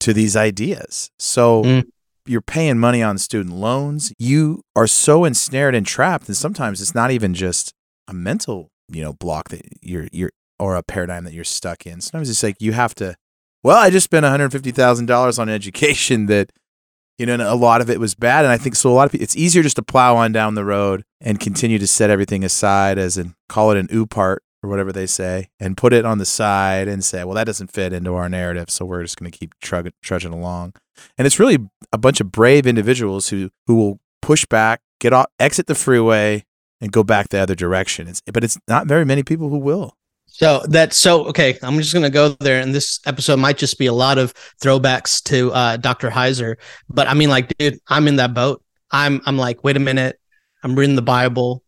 to 0.00 0.12
these 0.12 0.36
ideas. 0.36 1.10
So 1.18 1.62
mm. 1.62 1.84
you're 2.26 2.42
paying 2.42 2.78
money 2.78 3.02
on 3.02 3.16
student 3.18 3.54
loans. 3.54 4.12
You 4.18 4.62
are 4.76 4.86
so 4.86 5.24
ensnared 5.24 5.74
and 5.74 5.86
trapped 5.86 6.26
and 6.26 6.36
sometimes 6.36 6.82
it's 6.82 6.94
not 6.94 7.10
even 7.10 7.32
just 7.32 7.72
a 8.08 8.12
mental 8.12 8.68
you 8.88 9.02
know 9.02 9.12
block 9.12 9.48
that 9.50 9.62
you're 9.80 10.08
you're 10.12 10.32
or 10.60 10.76
a 10.76 10.82
paradigm 10.82 11.24
that 11.24 11.32
you're 11.32 11.42
stuck 11.42 11.86
in. 11.86 12.00
Sometimes 12.00 12.30
it's 12.30 12.42
like 12.42 12.56
you 12.60 12.72
have 12.72 12.94
to, 12.96 13.16
well, 13.64 13.78
I 13.78 13.90
just 13.90 14.04
spent 14.04 14.24
$150,000 14.24 15.38
on 15.38 15.48
education 15.48 16.26
that, 16.26 16.52
you 17.18 17.26
know, 17.26 17.36
a 17.52 17.56
lot 17.56 17.80
of 17.80 17.90
it 17.90 17.98
was 17.98 18.14
bad. 18.14 18.44
And 18.44 18.52
I 18.52 18.58
think 18.58 18.76
so 18.76 18.90
a 18.90 18.92
lot 18.92 19.06
of 19.06 19.12
people, 19.12 19.24
it's 19.24 19.36
easier 19.36 19.62
just 19.62 19.76
to 19.76 19.82
plow 19.82 20.16
on 20.16 20.32
down 20.32 20.54
the 20.54 20.64
road 20.64 21.02
and 21.20 21.40
continue 21.40 21.78
to 21.78 21.86
set 21.86 22.10
everything 22.10 22.44
aside 22.44 22.98
as 22.98 23.18
in 23.18 23.34
call 23.48 23.70
it 23.70 23.78
an 23.78 23.88
ooh 23.92 24.06
part 24.06 24.42
or 24.62 24.68
whatever 24.68 24.92
they 24.92 25.06
say 25.06 25.48
and 25.58 25.76
put 25.76 25.92
it 25.92 26.04
on 26.04 26.18
the 26.18 26.26
side 26.26 26.88
and 26.88 27.04
say, 27.04 27.24
well, 27.24 27.34
that 27.34 27.44
doesn't 27.44 27.72
fit 27.72 27.92
into 27.92 28.14
our 28.14 28.28
narrative. 28.28 28.70
So 28.70 28.84
we're 28.84 29.02
just 29.02 29.18
going 29.18 29.30
to 29.30 29.36
keep 29.36 29.54
trug- 29.62 29.92
trudging 30.02 30.32
along. 30.32 30.74
And 31.16 31.26
it's 31.26 31.38
really 31.38 31.58
a 31.92 31.98
bunch 31.98 32.20
of 32.20 32.30
brave 32.30 32.66
individuals 32.66 33.28
who, 33.28 33.50
who 33.66 33.76
will 33.76 34.00
push 34.20 34.44
back, 34.46 34.80
get 35.00 35.14
off, 35.14 35.26
exit 35.38 35.66
the 35.66 35.74
freeway 35.74 36.44
and 36.80 36.92
go 36.92 37.02
back 37.02 37.28
the 37.28 37.38
other 37.38 37.54
direction. 37.54 38.08
It's, 38.08 38.20
but 38.32 38.44
it's 38.44 38.58
not 38.68 38.86
very 38.86 39.04
many 39.04 39.22
people 39.22 39.48
who 39.48 39.58
will. 39.58 39.96
So 40.32 40.62
that's 40.68 40.96
so 40.96 41.26
okay. 41.26 41.58
I'm 41.62 41.76
just 41.76 41.92
gonna 41.92 42.10
go 42.10 42.30
there, 42.40 42.60
and 42.60 42.74
this 42.74 43.00
episode 43.06 43.38
might 43.38 43.58
just 43.58 43.78
be 43.78 43.86
a 43.86 43.92
lot 43.92 44.16
of 44.16 44.32
throwbacks 44.62 45.22
to 45.24 45.52
uh, 45.52 45.76
Dr. 45.76 46.08
Heiser. 46.08 46.56
But 46.88 47.08
I 47.08 47.14
mean, 47.14 47.28
like, 47.28 47.52
dude, 47.58 47.78
I'm 47.88 48.08
in 48.08 48.16
that 48.16 48.32
boat. 48.32 48.62
I'm 48.90 49.20
I'm 49.26 49.36
like, 49.36 49.62
wait 49.64 49.76
a 49.76 49.80
minute. 49.80 50.18
I'm 50.62 50.74
reading 50.76 50.96
the 50.96 51.02
Bible. 51.02 51.62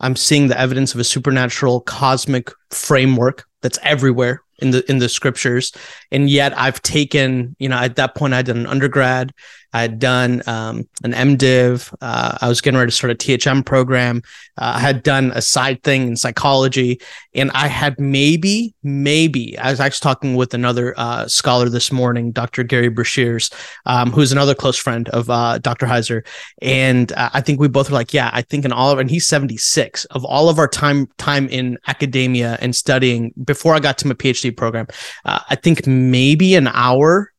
I'm 0.00 0.16
seeing 0.16 0.48
the 0.48 0.58
evidence 0.58 0.94
of 0.94 1.00
a 1.00 1.04
supernatural 1.04 1.80
cosmic 1.80 2.50
framework 2.70 3.44
that's 3.62 3.78
everywhere 3.82 4.42
in 4.58 4.70
the 4.70 4.88
in 4.90 4.98
the 4.98 5.08
scriptures, 5.08 5.72
and 6.10 6.28
yet 6.28 6.56
I've 6.58 6.82
taken, 6.82 7.56
you 7.58 7.68
know, 7.68 7.76
at 7.76 7.96
that 7.96 8.14
point 8.14 8.34
I 8.34 8.42
did 8.42 8.56
an 8.56 8.66
undergrad. 8.66 9.32
I 9.72 9.82
had 9.82 9.98
done 9.98 10.42
um, 10.46 10.88
an 11.04 11.12
MDiv. 11.12 11.94
Uh, 12.00 12.38
I 12.40 12.48
was 12.48 12.60
getting 12.62 12.78
ready 12.78 12.90
to 12.90 12.96
start 12.96 13.10
a 13.10 13.14
THM 13.14 13.66
program. 13.66 14.22
Uh, 14.56 14.72
I 14.76 14.80
had 14.80 15.02
done 15.02 15.30
a 15.34 15.42
side 15.42 15.82
thing 15.82 16.08
in 16.08 16.16
psychology, 16.16 17.00
and 17.34 17.50
I 17.50 17.68
had 17.68 18.00
maybe, 18.00 18.74
maybe 18.82 19.58
I 19.58 19.70
was 19.70 19.78
actually 19.78 20.04
talking 20.04 20.36
with 20.36 20.54
another 20.54 20.94
uh, 20.96 21.28
scholar 21.28 21.68
this 21.68 21.92
morning, 21.92 22.32
Dr. 22.32 22.64
Gerry 22.64 22.88
Breshears, 22.88 23.52
um, 23.84 24.10
who's 24.10 24.32
another 24.32 24.54
close 24.54 24.78
friend 24.78 25.08
of 25.10 25.28
uh, 25.28 25.58
Dr. 25.58 25.86
Heiser, 25.86 26.26
and 26.62 27.12
uh, 27.12 27.28
I 27.34 27.42
think 27.42 27.60
we 27.60 27.68
both 27.68 27.90
were 27.90 27.96
like, 27.96 28.14
yeah, 28.14 28.30
I 28.32 28.42
think 28.42 28.64
in 28.64 28.72
all 28.72 28.90
of, 28.90 28.98
and 28.98 29.10
he's 29.10 29.26
seventy 29.26 29.58
six 29.58 30.06
of 30.06 30.24
all 30.24 30.48
of 30.48 30.58
our 30.58 30.68
time 30.68 31.08
time 31.18 31.46
in 31.48 31.78
academia 31.86 32.56
and 32.62 32.74
studying 32.74 33.34
before 33.44 33.74
I 33.74 33.80
got 33.80 33.98
to 33.98 34.06
my 34.06 34.14
PhD 34.14 34.47
program, 34.50 34.86
uh, 35.24 35.40
I 35.50 35.54
think 35.56 35.86
maybe 35.86 36.54
an 36.54 36.68
hour 36.68 37.32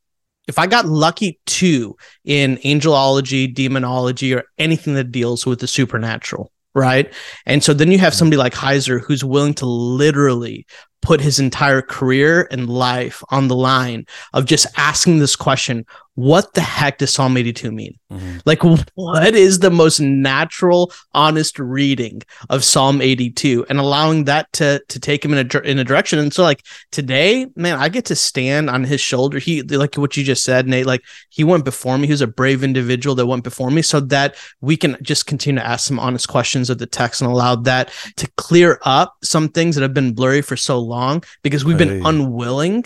if 0.49 0.57
I 0.57 0.65
got 0.65 0.87
lucky 0.87 1.39
too 1.45 1.95
in 2.25 2.57
angelology, 2.57 3.53
demonology, 3.53 4.33
or 4.33 4.45
anything 4.57 4.95
that 4.95 5.11
deals 5.11 5.45
with 5.45 5.59
the 5.59 5.67
supernatural, 5.67 6.51
right? 6.73 7.13
And 7.45 7.63
so 7.63 7.71
then 7.71 7.91
you 7.91 7.99
have 7.99 8.15
somebody 8.15 8.37
like 8.37 8.55
Heiser 8.55 8.99
who's 8.99 9.23
willing 9.23 9.53
to 9.55 9.67
literally 9.67 10.65
put 11.03 11.21
his 11.21 11.39
entire 11.39 11.83
career 11.83 12.47
and 12.49 12.67
life 12.67 13.23
on 13.29 13.47
the 13.47 13.55
line 13.55 14.07
of 14.33 14.45
just 14.45 14.65
asking 14.75 15.19
this 15.19 15.35
question 15.35 15.85
what 16.15 16.53
the 16.53 16.61
heck 16.61 16.97
does 16.97 17.13
Psalm 17.13 17.37
82 17.37 17.71
mean? 17.71 17.97
Mm-hmm. 18.11 18.39
Like, 18.45 18.61
what 18.95 19.35
is 19.35 19.59
the 19.59 19.69
most 19.69 20.01
natural, 20.01 20.91
honest 21.13 21.57
reading 21.59 22.21
of 22.49 22.65
Psalm 22.65 23.01
82 23.01 23.65
and 23.69 23.79
allowing 23.79 24.25
that 24.25 24.51
to, 24.53 24.83
to 24.89 24.99
take 24.99 25.23
him 25.23 25.33
in 25.33 25.49
a, 25.49 25.59
in 25.61 25.79
a 25.79 25.83
direction? 25.85 26.19
And 26.19 26.33
so, 26.33 26.43
like, 26.43 26.65
today, 26.91 27.47
man, 27.55 27.79
I 27.79 27.87
get 27.87 28.03
to 28.05 28.17
stand 28.17 28.69
on 28.69 28.83
his 28.83 28.99
shoulder. 28.99 29.39
He, 29.39 29.61
like 29.61 29.95
what 29.95 30.17
you 30.17 30.25
just 30.25 30.43
said, 30.43 30.67
Nate, 30.67 30.85
like, 30.85 31.03
he 31.29 31.45
went 31.45 31.63
before 31.63 31.97
me. 31.97 32.07
He 32.07 32.13
was 32.13 32.21
a 32.21 32.27
brave 32.27 32.65
individual 32.65 33.15
that 33.15 33.27
went 33.27 33.45
before 33.45 33.71
me 33.71 33.81
so 33.81 34.01
that 34.01 34.35
we 34.59 34.75
can 34.75 34.97
just 35.01 35.25
continue 35.25 35.61
to 35.61 35.67
ask 35.67 35.87
some 35.87 35.99
honest 35.99 36.27
questions 36.27 36.69
of 36.69 36.79
the 36.79 36.85
text 36.87 37.21
and 37.21 37.31
allow 37.31 37.55
that 37.55 37.93
to 38.17 38.29
clear 38.35 38.79
up 38.83 39.15
some 39.23 39.47
things 39.47 39.75
that 39.75 39.83
have 39.83 39.93
been 39.93 40.13
blurry 40.13 40.41
for 40.41 40.57
so 40.57 40.79
long 40.79 41.23
because 41.43 41.63
we've 41.63 41.77
been 41.77 42.05
unwilling, 42.05 42.83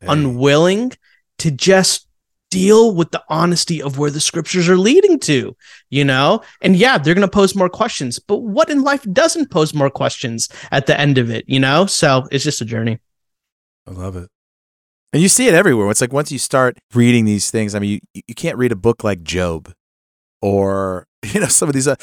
hey. 0.00 0.08
unwilling 0.08 0.90
to 1.38 1.52
just 1.52 2.08
deal 2.52 2.94
with 2.94 3.10
the 3.12 3.22
honesty 3.30 3.82
of 3.82 3.96
where 3.96 4.10
the 4.10 4.20
scriptures 4.20 4.68
are 4.68 4.76
leading 4.76 5.18
to, 5.20 5.56
you 5.88 6.04
know? 6.04 6.42
And 6.60 6.76
yeah, 6.76 6.98
they're 6.98 7.14
going 7.14 7.26
to 7.26 7.38
pose 7.40 7.56
more 7.56 7.70
questions, 7.70 8.18
but 8.18 8.42
what 8.42 8.68
in 8.68 8.82
life 8.82 9.04
doesn't 9.10 9.50
pose 9.50 9.72
more 9.72 9.88
questions 9.88 10.50
at 10.70 10.86
the 10.86 10.98
end 11.00 11.16
of 11.16 11.30
it, 11.30 11.44
you 11.48 11.58
know? 11.58 11.86
So 11.86 12.28
it's 12.30 12.44
just 12.44 12.60
a 12.60 12.66
journey. 12.66 13.00
I 13.86 13.92
love 13.92 14.16
it. 14.16 14.28
And 15.14 15.22
you 15.22 15.28
see 15.28 15.48
it 15.48 15.54
everywhere. 15.54 15.90
It's 15.90 16.02
like 16.02 16.12
once 16.12 16.30
you 16.30 16.38
start 16.38 16.78
reading 16.92 17.24
these 17.24 17.50
things, 17.50 17.74
I 17.74 17.78
mean, 17.78 18.00
you, 18.12 18.22
you 18.28 18.34
can't 18.34 18.58
read 18.58 18.72
a 18.72 18.76
book 18.76 19.02
like 19.02 19.22
Job 19.22 19.72
or 20.42 21.06
you 21.22 21.40
know 21.40 21.46
some 21.46 21.68
of 21.68 21.74
these 21.74 21.88
uh, 21.88 21.94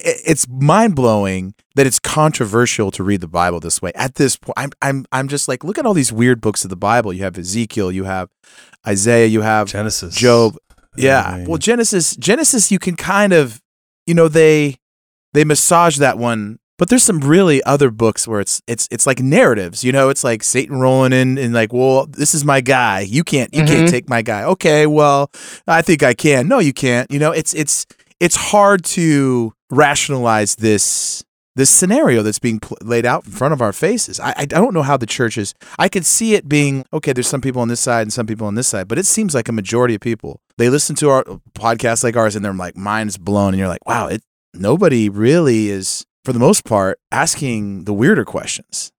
it's 0.00 0.48
mind-blowing 0.48 1.54
that 1.76 1.86
it's 1.86 1.98
controversial 1.98 2.90
to 2.90 3.04
read 3.04 3.20
the 3.20 3.28
bible 3.28 3.60
this 3.60 3.80
way. 3.80 3.92
At 3.94 4.16
this 4.16 4.36
point 4.36 4.54
I'm, 4.56 4.70
I'm 4.82 5.06
i'm 5.12 5.28
just 5.28 5.46
like 5.46 5.62
look 5.62 5.78
at 5.78 5.86
all 5.86 5.94
these 5.94 6.12
weird 6.12 6.40
books 6.40 6.64
of 6.64 6.70
the 6.70 6.76
bible. 6.76 7.12
You 7.12 7.22
have 7.22 7.38
ezekiel 7.38 7.92
you 7.92 8.04
have 8.04 8.30
isaiah 8.86 9.26
you 9.26 9.42
have 9.42 9.68
genesis. 9.68 10.16
Job. 10.16 10.56
Yeah. 10.96 11.44
well 11.46 11.58
genesis 11.58 12.16
genesis 12.16 12.70
you 12.72 12.78
can 12.78 12.96
kind 12.96 13.32
of 13.32 13.60
you 14.06 14.14
know 14.14 14.28
they 14.28 14.76
they 15.32 15.44
massage 15.44 15.98
that 15.98 16.18
one 16.18 16.58
but 16.78 16.88
there's 16.88 17.02
some 17.02 17.20
really 17.20 17.62
other 17.64 17.90
books 17.90 18.26
where 18.26 18.40
it's 18.40 18.60
it's 18.66 18.88
it's 18.90 19.06
like 19.06 19.20
narratives 19.20 19.84
you 19.84 19.92
know 19.92 20.08
it's 20.08 20.24
like 20.24 20.42
satan 20.42 20.78
rolling 20.78 21.12
in 21.12 21.38
and 21.38 21.54
like 21.54 21.72
well 21.72 22.06
this 22.06 22.34
is 22.34 22.44
my 22.44 22.60
guy 22.60 23.00
you 23.00 23.24
can't 23.24 23.52
you 23.54 23.62
mm-hmm. 23.62 23.74
can't 23.74 23.90
take 23.90 24.08
my 24.08 24.22
guy 24.22 24.44
okay 24.44 24.86
well 24.86 25.30
i 25.66 25.82
think 25.82 26.02
i 26.02 26.14
can 26.14 26.48
no 26.48 26.58
you 26.58 26.72
can't 26.72 27.10
you 27.10 27.18
know 27.18 27.32
it's 27.32 27.54
it's 27.54 27.86
it's 28.20 28.36
hard 28.36 28.84
to 28.84 29.52
rationalize 29.70 30.56
this 30.56 31.24
this 31.56 31.70
scenario 31.70 32.22
that's 32.22 32.38
being 32.38 32.58
pl- 32.58 32.76
laid 32.82 33.06
out 33.06 33.24
in 33.24 33.30
front 33.30 33.54
of 33.54 33.62
our 33.62 33.72
faces. 33.72 34.18
I, 34.18 34.34
I 34.36 34.44
don't 34.44 34.74
know 34.74 34.82
how 34.82 34.96
the 34.96 35.06
church 35.06 35.38
is. 35.38 35.54
I 35.78 35.88
could 35.88 36.04
see 36.04 36.34
it 36.34 36.48
being 36.48 36.84
okay. 36.92 37.12
There's 37.12 37.28
some 37.28 37.40
people 37.40 37.62
on 37.62 37.68
this 37.68 37.80
side 37.80 38.02
and 38.02 38.12
some 38.12 38.26
people 38.26 38.46
on 38.46 38.56
this 38.56 38.66
side, 38.66 38.88
but 38.88 38.98
it 38.98 39.06
seems 39.06 39.34
like 39.34 39.48
a 39.48 39.52
majority 39.52 39.94
of 39.94 40.00
people 40.00 40.40
they 40.58 40.68
listen 40.68 40.96
to 40.96 41.10
our 41.10 41.24
podcast 41.54 42.04
like 42.04 42.16
ours 42.16 42.36
and 42.36 42.44
they're 42.44 42.52
like 42.52 42.76
minds 42.76 43.18
blown, 43.18 43.48
and 43.48 43.58
you're 43.58 43.68
like, 43.68 43.86
wow, 43.86 44.08
it 44.08 44.22
nobody 44.52 45.08
really 45.08 45.68
is 45.68 46.04
for 46.24 46.32
the 46.32 46.38
most 46.38 46.64
part, 46.64 46.98
asking 47.12 47.84
the 47.84 47.92
weirder 47.92 48.24
questions. 48.24 48.92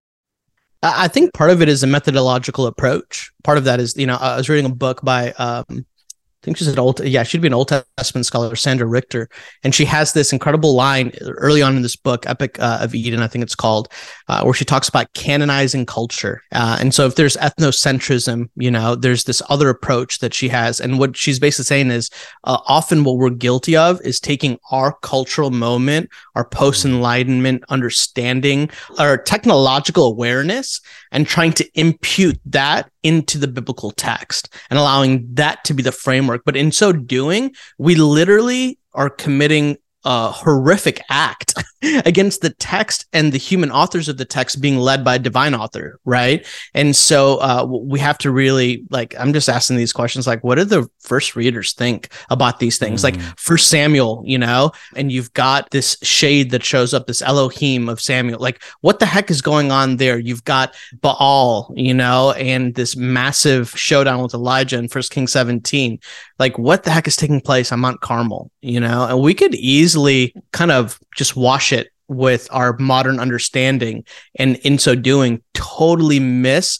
I 0.84 1.08
think 1.08 1.34
part 1.34 1.50
of 1.50 1.62
it 1.64 1.70
is 1.70 1.82
a 1.82 1.88
methodological 1.88 2.68
approach. 2.68 3.32
Part 3.44 3.58
of 3.58 3.64
that 3.64 3.80
is, 3.80 3.98
you 3.98 4.06
know, 4.06 4.18
I 4.18 4.38
was 4.38 4.50
reading 4.50 4.70
a 4.70 4.76
book 4.76 5.02
by 5.02 5.32
um, 5.34 5.86
think 6.46 6.58
she's 6.58 6.68
an 6.68 6.80
old 6.80 7.04
yeah 7.04 7.24
she'd 7.24 7.42
be 7.42 7.48
an 7.48 7.54
old 7.54 7.68
testament 7.98 8.26
scholar 8.26 8.56
sandra 8.56 8.88
richter. 8.88 9.30
And 9.64 9.74
she 9.74 9.86
has 9.86 10.14
this 10.14 10.32
incredible 10.32 10.76
line 10.76 11.12
early 11.22 11.62
on 11.62 11.76
in 11.76 11.82
this 11.82 11.96
book 11.96 12.26
epic 12.28 12.60
uh, 12.60 12.80
of 12.82 12.96
eden 12.96 13.22
i 13.22 13.28
think 13.28 13.44
it's 13.44 13.56
called 13.56 13.90
uh, 14.28 14.44
where 14.44 14.54
she 14.54 14.66
talks 14.66 14.88
about 14.88 15.14
canonizing 15.14 15.86
culture. 15.86 16.42
Uh, 16.52 16.78
and 16.80 16.94
so 16.94 17.06
if 17.06 17.16
there's 17.16 17.36
ethnocentrism 17.38 18.50
you 18.56 18.72
know 18.72 18.96
there's 18.96 19.26
this 19.26 19.42
other 19.50 19.70
approach 19.70 20.20
that 20.20 20.34
she 20.34 20.48
has. 20.50 20.80
And 20.80 21.00
what 21.00 21.18
she's 21.18 21.40
basically 21.40 21.66
saying 21.66 21.92
is 21.92 22.10
uh, 22.44 22.60
often 22.68 23.04
what 23.04 23.18
we're 23.18 23.30
guilty 23.32 23.76
of 23.76 24.00
is 24.02 24.20
taking 24.20 24.60
our 24.72 24.94
cultural 25.02 25.52
moment 25.52 26.10
our 26.36 26.46
post-enlightenment 26.46 27.64
understanding 27.70 28.70
our 29.00 29.18
technological 29.18 30.06
awareness 30.06 30.82
and 31.16 31.26
trying 31.26 31.54
to 31.54 31.80
impute 31.80 32.38
that 32.46 32.92
into 33.02 33.38
the 33.38 33.48
biblical 33.48 33.90
text 33.92 34.54
and 34.70 34.78
allowing 34.78 35.26
that 35.36 35.64
to 35.64 35.74
be 35.74 35.82
the 35.82 35.94
framework. 35.94 36.42
But 36.44 36.58
in 36.58 36.74
so 36.74 36.92
doing, 36.92 37.56
we 37.78 37.96
literally 37.96 38.78
are 38.94 39.10
committing 39.10 39.78
a 40.06 40.32
horrific 40.32 41.02
act 41.10 41.56
against 42.06 42.42
the 42.42 42.52
text 42.52 43.06
and 43.12 43.32
the 43.32 43.38
human 43.38 43.72
authors 43.72 44.08
of 44.08 44.18
the 44.18 44.26
text 44.26 44.62
being 44.62 44.78
led 44.78 45.04
by 45.04 45.16
a 45.16 45.20
divine 45.20 45.56
author, 45.56 46.00
right? 46.06 46.46
And 46.74 46.96
so 46.96 47.38
uh, 47.38 47.66
we 47.66 48.00
have 48.00 48.18
to 48.20 48.32
really 48.32 48.86
like. 48.90 49.16
I'm 49.20 49.34
just 49.34 49.50
asking 49.50 49.78
these 49.78 49.94
questions, 49.94 50.28
like, 50.28 50.44
what 50.44 50.56
do 50.56 50.64
the 50.64 50.88
first 51.00 51.36
readers 51.36 51.74
think 51.74 52.10
about 52.30 52.60
these 52.60 52.78
things? 52.78 53.02
Mm. 53.02 53.04
Like 53.04 53.20
First 53.38 53.70
Samuel, 53.70 54.24
you 54.26 54.38
know, 54.38 54.72
and 54.96 55.12
you've 55.12 55.34
got 55.34 55.72
this 55.72 55.98
shade 56.04 56.52
that 56.52 56.64
shows 56.64 56.94
up, 56.94 57.08
this 57.08 57.22
Elohim 57.22 57.90
of 57.90 58.00
Samuel. 58.00 58.40
Like, 58.40 58.62
what 58.82 59.00
the 59.00 59.06
heck 59.06 59.32
is 59.32 59.42
going 59.42 59.72
on 59.72 59.98
there? 59.98 60.20
You've 60.20 60.44
got 60.44 60.76
Baal, 61.02 61.74
you 61.76 61.94
know, 61.94 62.32
and 62.34 62.76
this 62.76 62.96
massive 62.96 63.70
showdown 63.72 64.22
with 64.22 64.34
Elijah 64.34 64.78
in 64.78 64.88
First 64.88 65.12
King 65.12 65.28
17. 65.28 66.00
Like, 66.38 66.58
what 66.58 66.84
the 66.84 66.92
heck 66.92 67.08
is 67.08 67.16
taking 67.16 67.42
place 67.42 67.72
on 67.72 67.80
Mount 67.80 68.02
Carmel? 68.02 68.52
You 68.62 68.80
know, 68.80 69.06
and 69.06 69.22
we 69.22 69.34
could 69.34 69.56
easily 69.56 70.34
kind 70.52 70.72
of 70.72 71.00
just 71.16 71.36
wash 71.36 71.72
it 71.72 71.90
with 72.08 72.48
our 72.52 72.78
modern 72.78 73.20
understanding 73.20 74.04
and 74.38 74.58
in 74.58 74.78
so 74.78 74.96
doing 74.96 75.42
totally 75.54 76.20
miss 76.20 76.80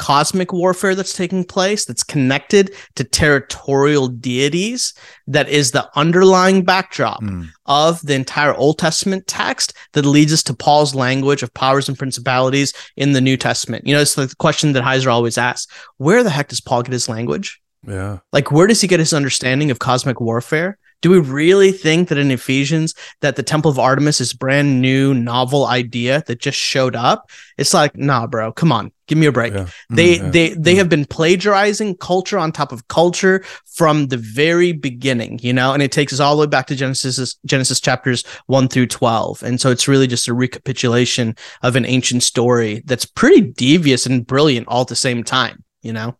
cosmic 0.00 0.50
warfare 0.50 0.94
that's 0.94 1.12
taking 1.12 1.44
place 1.44 1.84
that's 1.84 2.02
connected 2.02 2.74
to 2.94 3.04
territorial 3.04 4.08
deities 4.08 4.94
that 5.26 5.46
is 5.46 5.72
the 5.72 5.86
underlying 5.94 6.64
backdrop 6.64 7.22
mm. 7.22 7.46
of 7.66 8.00
the 8.00 8.14
entire 8.14 8.54
Old 8.54 8.78
Testament 8.78 9.26
text 9.26 9.74
that 9.92 10.06
leads 10.06 10.32
us 10.32 10.42
to 10.44 10.54
Paul's 10.54 10.94
language 10.94 11.42
of 11.42 11.52
powers 11.52 11.86
and 11.86 11.98
principalities 11.98 12.72
in 12.96 13.12
the 13.12 13.20
New 13.20 13.36
Testament. 13.36 13.86
You 13.86 13.94
know, 13.94 14.00
it's 14.00 14.14
the 14.14 14.34
question 14.38 14.72
that 14.72 14.84
Heiser 14.84 15.12
always 15.12 15.36
asks 15.36 15.70
where 15.98 16.22
the 16.22 16.30
heck 16.30 16.48
does 16.48 16.62
Paul 16.62 16.82
get 16.82 16.94
his 16.94 17.10
language? 17.10 17.60
Yeah. 17.86 18.18
Like, 18.32 18.52
where 18.52 18.66
does 18.66 18.80
he 18.80 18.88
get 18.88 19.00
his 19.00 19.12
understanding 19.12 19.70
of 19.70 19.78
cosmic 19.78 20.20
warfare? 20.20 20.78
Do 21.02 21.10
we 21.10 21.18
really 21.18 21.72
think 21.72 22.08
that 22.08 22.18
in 22.18 22.30
Ephesians 22.30 22.94
that 23.22 23.36
the 23.36 23.42
Temple 23.42 23.70
of 23.70 23.78
Artemis 23.78 24.20
is 24.20 24.34
brand 24.34 24.82
new 24.82 25.14
novel 25.14 25.66
idea 25.66 26.22
that 26.26 26.40
just 26.40 26.58
showed 26.58 26.94
up? 26.94 27.30
It's 27.56 27.72
like, 27.72 27.96
nah, 27.96 28.26
bro, 28.26 28.52
come 28.52 28.70
on, 28.70 28.92
give 29.06 29.16
me 29.16 29.24
a 29.24 29.32
break. 29.32 29.54
Yeah. 29.54 29.66
They 29.88 30.18
mm, 30.18 30.22
yeah. 30.24 30.30
they 30.30 30.48
they 30.50 30.74
mm. 30.74 30.76
have 30.76 30.90
been 30.90 31.06
plagiarizing 31.06 31.96
culture 31.96 32.38
on 32.38 32.52
top 32.52 32.70
of 32.70 32.88
culture 32.88 33.42
from 33.64 34.08
the 34.08 34.18
very 34.18 34.72
beginning, 34.72 35.40
you 35.42 35.54
know, 35.54 35.72
and 35.72 35.82
it 35.82 35.90
takes 35.90 36.12
us 36.12 36.20
all 36.20 36.36
the 36.36 36.42
way 36.42 36.46
back 36.46 36.66
to 36.66 36.76
Genesis 36.76 37.36
Genesis 37.46 37.80
chapters 37.80 38.22
1 38.46 38.68
through 38.68 38.88
12. 38.88 39.42
And 39.42 39.58
so 39.58 39.70
it's 39.70 39.88
really 39.88 40.06
just 40.06 40.28
a 40.28 40.34
recapitulation 40.34 41.34
of 41.62 41.76
an 41.76 41.86
ancient 41.86 42.24
story 42.24 42.82
that's 42.84 43.06
pretty 43.06 43.40
devious 43.40 44.04
and 44.04 44.26
brilliant 44.26 44.68
all 44.68 44.82
at 44.82 44.88
the 44.88 44.96
same 44.96 45.24
time, 45.24 45.64
you 45.80 45.94
know. 45.94 46.14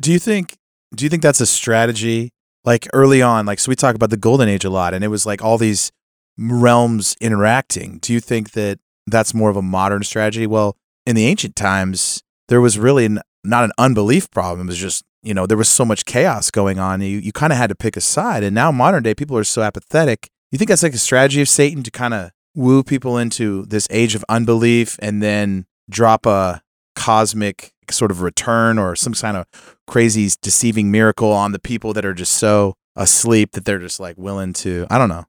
Do 0.00 0.10
you 0.10 0.18
think 0.18 0.56
do 0.94 1.04
you 1.04 1.08
think 1.08 1.22
that's 1.22 1.40
a 1.40 1.46
strategy 1.46 2.32
like 2.64 2.86
early 2.92 3.22
on, 3.22 3.46
like 3.46 3.58
so 3.58 3.70
we 3.70 3.76
talk 3.76 3.94
about 3.94 4.10
the 4.10 4.16
golden 4.16 4.48
age 4.48 4.64
a 4.64 4.70
lot, 4.70 4.94
and 4.94 5.02
it 5.02 5.08
was 5.08 5.24
like 5.24 5.42
all 5.42 5.58
these 5.58 5.90
realms 6.38 7.16
interacting. 7.20 7.98
Do 7.98 8.12
you 8.12 8.20
think 8.20 8.52
that 8.52 8.78
that's 9.06 9.34
more 9.34 9.50
of 9.50 9.56
a 9.56 9.62
modern 9.62 10.02
strategy? 10.02 10.46
Well, 10.46 10.76
in 11.06 11.16
the 11.16 11.26
ancient 11.26 11.56
times, 11.56 12.22
there 12.48 12.60
was 12.60 12.78
really 12.78 13.08
not 13.44 13.64
an 13.64 13.72
unbelief 13.78 14.30
problem. 14.30 14.68
It 14.68 14.72
was 14.72 14.78
just 14.78 15.04
you 15.22 15.34
know 15.34 15.46
there 15.46 15.56
was 15.56 15.68
so 15.68 15.84
much 15.84 16.04
chaos 16.04 16.50
going 16.50 16.78
on. 16.78 17.00
You 17.00 17.18
you 17.18 17.32
kind 17.32 17.52
of 17.52 17.58
had 17.58 17.68
to 17.68 17.74
pick 17.74 17.96
a 17.96 18.00
side, 18.00 18.42
and 18.42 18.54
now 18.54 18.70
modern 18.70 19.02
day 19.02 19.14
people 19.14 19.38
are 19.38 19.44
so 19.44 19.62
apathetic. 19.62 20.28
You 20.50 20.58
think 20.58 20.68
that's 20.68 20.82
like 20.82 20.94
a 20.94 20.98
strategy 20.98 21.40
of 21.40 21.48
Satan 21.48 21.82
to 21.84 21.90
kind 21.90 22.12
of 22.12 22.30
woo 22.54 22.82
people 22.82 23.16
into 23.16 23.64
this 23.66 23.86
age 23.90 24.14
of 24.14 24.24
unbelief, 24.28 24.98
and 25.00 25.22
then 25.22 25.66
drop 25.88 26.26
a 26.26 26.62
cosmic 26.94 27.72
sort 27.92 28.10
of 28.10 28.22
return 28.22 28.78
or 28.78 28.96
some 28.96 29.14
kind 29.14 29.36
of 29.36 29.46
crazy 29.86 30.28
deceiving 30.42 30.90
miracle 30.90 31.32
on 31.32 31.52
the 31.52 31.58
people 31.58 31.92
that 31.92 32.04
are 32.04 32.14
just 32.14 32.32
so 32.32 32.74
asleep 32.96 33.52
that 33.52 33.64
they're 33.64 33.78
just 33.78 34.00
like 34.00 34.16
willing 34.18 34.52
to 34.52 34.86
I 34.90 34.98
don't 34.98 35.08
know. 35.08 35.24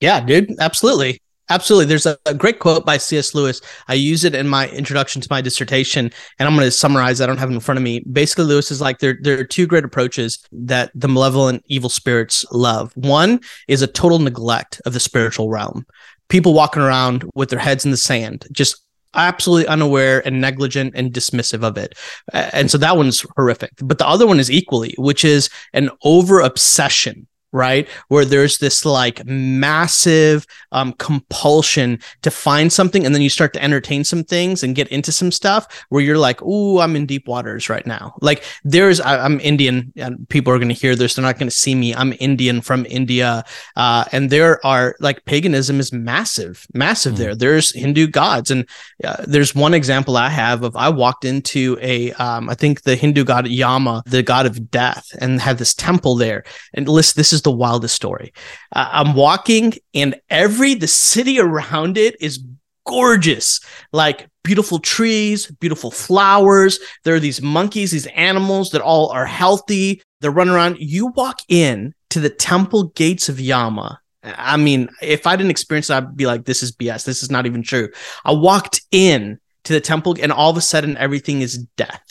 Yeah, 0.00 0.20
dude, 0.20 0.54
absolutely. 0.58 1.20
Absolutely. 1.50 1.86
There's 1.86 2.06
a, 2.06 2.16
a, 2.26 2.32
great 2.32 2.60
quote 2.60 2.86
by 2.86 2.96
C.S. 2.96 3.34
Lewis. 3.34 3.60
I 3.88 3.94
use 3.94 4.22
it 4.22 4.36
in 4.36 4.48
my 4.48 4.68
introduction 4.68 5.20
to 5.20 5.28
my 5.30 5.40
dissertation, 5.40 6.12
and 6.38 6.48
I'm 6.48 6.54
going 6.54 6.64
to 6.64 6.70
summarize. 6.70 7.20
I 7.20 7.26
don't 7.26 7.38
have 7.38 7.50
it 7.50 7.54
in 7.54 7.60
front 7.60 7.76
of 7.76 7.82
me. 7.82 8.04
Basically, 8.12 8.44
Lewis 8.44 8.70
is 8.70 8.80
like 8.80 9.00
there, 9.00 9.18
there 9.20 9.38
are 9.40 9.44
two 9.44 9.66
great 9.66 9.84
approaches 9.84 10.38
that 10.52 10.92
the 10.94 11.08
malevolent 11.08 11.64
evil 11.66 11.90
spirits 11.90 12.46
love. 12.52 12.92
One 12.94 13.40
is 13.66 13.82
a 13.82 13.88
total 13.88 14.20
neglect 14.20 14.80
of 14.86 14.92
the 14.92 15.00
spiritual 15.00 15.50
realm. 15.50 15.84
People 16.28 16.54
walking 16.54 16.82
around 16.82 17.28
with 17.34 17.50
their 17.50 17.58
heads 17.58 17.84
in 17.84 17.90
the 17.90 17.96
sand, 17.96 18.46
just 18.52 18.84
absolutely 19.14 19.66
unaware 19.66 20.26
and 20.26 20.40
negligent 20.40 20.94
and 20.94 21.12
dismissive 21.12 21.62
of 21.62 21.76
it. 21.76 21.98
And 22.32 22.70
so 22.70 22.78
that 22.78 22.96
one's 22.96 23.24
horrific. 23.36 23.72
But 23.78 23.98
the 23.98 24.06
other 24.06 24.26
one 24.26 24.40
is 24.40 24.50
equally, 24.50 24.94
which 24.98 25.24
is 25.24 25.50
an 25.72 25.90
over 26.04 26.40
obsession 26.40 27.26
right? 27.52 27.88
Where 28.08 28.24
there's 28.24 28.58
this 28.58 28.84
like 28.84 29.24
massive 29.26 30.46
um, 30.72 30.92
compulsion 30.94 31.98
to 32.22 32.30
find 32.30 32.72
something, 32.72 33.04
and 33.04 33.14
then 33.14 33.22
you 33.22 33.30
start 33.30 33.52
to 33.54 33.62
entertain 33.62 34.04
some 34.04 34.24
things 34.24 34.62
and 34.62 34.74
get 34.76 34.88
into 34.88 35.12
some 35.12 35.32
stuff 35.32 35.84
where 35.88 36.02
you're 36.02 36.18
like, 36.18 36.42
"Ooh, 36.42 36.80
I'm 36.80 36.96
in 36.96 37.06
deep 37.06 37.26
waters 37.26 37.68
right 37.68 37.86
now." 37.86 38.14
Like 38.20 38.44
there's, 38.64 39.00
I, 39.00 39.24
am 39.24 39.40
Indian, 39.40 39.92
and 39.96 40.28
people 40.28 40.52
are 40.52 40.58
going 40.58 40.68
to 40.68 40.74
hear 40.74 40.94
this. 40.94 41.14
They're 41.14 41.24
not 41.24 41.38
going 41.38 41.48
to 41.48 41.56
see 41.56 41.74
me. 41.74 41.94
I'm 41.94 42.14
Indian 42.20 42.60
from 42.60 42.86
India, 42.88 43.44
uh, 43.76 44.04
and 44.12 44.30
there 44.30 44.64
are 44.64 44.96
like 45.00 45.24
paganism 45.24 45.80
is 45.80 45.92
massive, 45.92 46.66
massive 46.74 47.14
mm. 47.14 47.18
there. 47.18 47.34
There's 47.34 47.72
Hindu 47.72 48.08
gods, 48.08 48.50
and 48.50 48.68
uh, 49.04 49.24
there's 49.26 49.54
one 49.54 49.74
example 49.74 50.16
I 50.16 50.28
have 50.28 50.62
of 50.62 50.76
I 50.76 50.88
walked 50.88 51.24
into 51.24 51.78
a, 51.80 52.12
um, 52.12 52.48
I 52.48 52.54
think 52.54 52.82
the 52.82 52.96
Hindu 52.96 53.24
god 53.24 53.48
Yama, 53.48 54.02
the 54.06 54.22
god 54.22 54.46
of 54.46 54.70
death, 54.70 55.06
and 55.20 55.40
had 55.40 55.58
this 55.58 55.74
temple 55.74 56.14
there. 56.14 56.44
And 56.74 56.88
list 56.88 57.16
this 57.16 57.32
is 57.32 57.39
is 57.40 57.42
the 57.42 57.50
wildest 57.50 57.94
story. 57.94 58.32
Uh, 58.74 58.88
I'm 58.92 59.14
walking, 59.14 59.74
and 59.94 60.20
every 60.28 60.74
the 60.74 60.86
city 60.86 61.40
around 61.40 61.96
it 61.96 62.16
is 62.20 62.44
gorgeous, 62.86 63.60
like 63.92 64.28
beautiful 64.42 64.78
trees, 64.78 65.46
beautiful 65.46 65.90
flowers. 65.90 66.78
There 67.04 67.14
are 67.14 67.20
these 67.20 67.42
monkeys, 67.42 67.90
these 67.90 68.06
animals 68.08 68.70
that 68.70 68.82
all 68.82 69.10
are 69.10 69.26
healthy. 69.26 70.02
They're 70.20 70.30
running 70.30 70.54
around. 70.54 70.78
You 70.78 71.08
walk 71.08 71.40
in 71.48 71.94
to 72.10 72.20
the 72.20 72.30
temple 72.30 72.88
gates 72.88 73.28
of 73.28 73.40
Yama. 73.40 74.00
I 74.22 74.56
mean, 74.58 74.90
if 75.00 75.26
I 75.26 75.36
didn't 75.36 75.50
experience 75.50 75.88
it, 75.88 75.94
I'd 75.94 76.16
be 76.16 76.26
like, 76.26 76.44
this 76.44 76.62
is 76.62 76.72
BS. 76.72 77.04
This 77.04 77.22
is 77.22 77.30
not 77.30 77.46
even 77.46 77.62
true. 77.62 77.88
I 78.24 78.32
walked 78.32 78.82
in 78.90 79.38
to 79.64 79.72
the 79.72 79.80
temple, 79.80 80.16
and 80.20 80.32
all 80.32 80.50
of 80.50 80.56
a 80.56 80.60
sudden, 80.60 80.96
everything 80.98 81.40
is 81.40 81.58
death. 81.76 82.02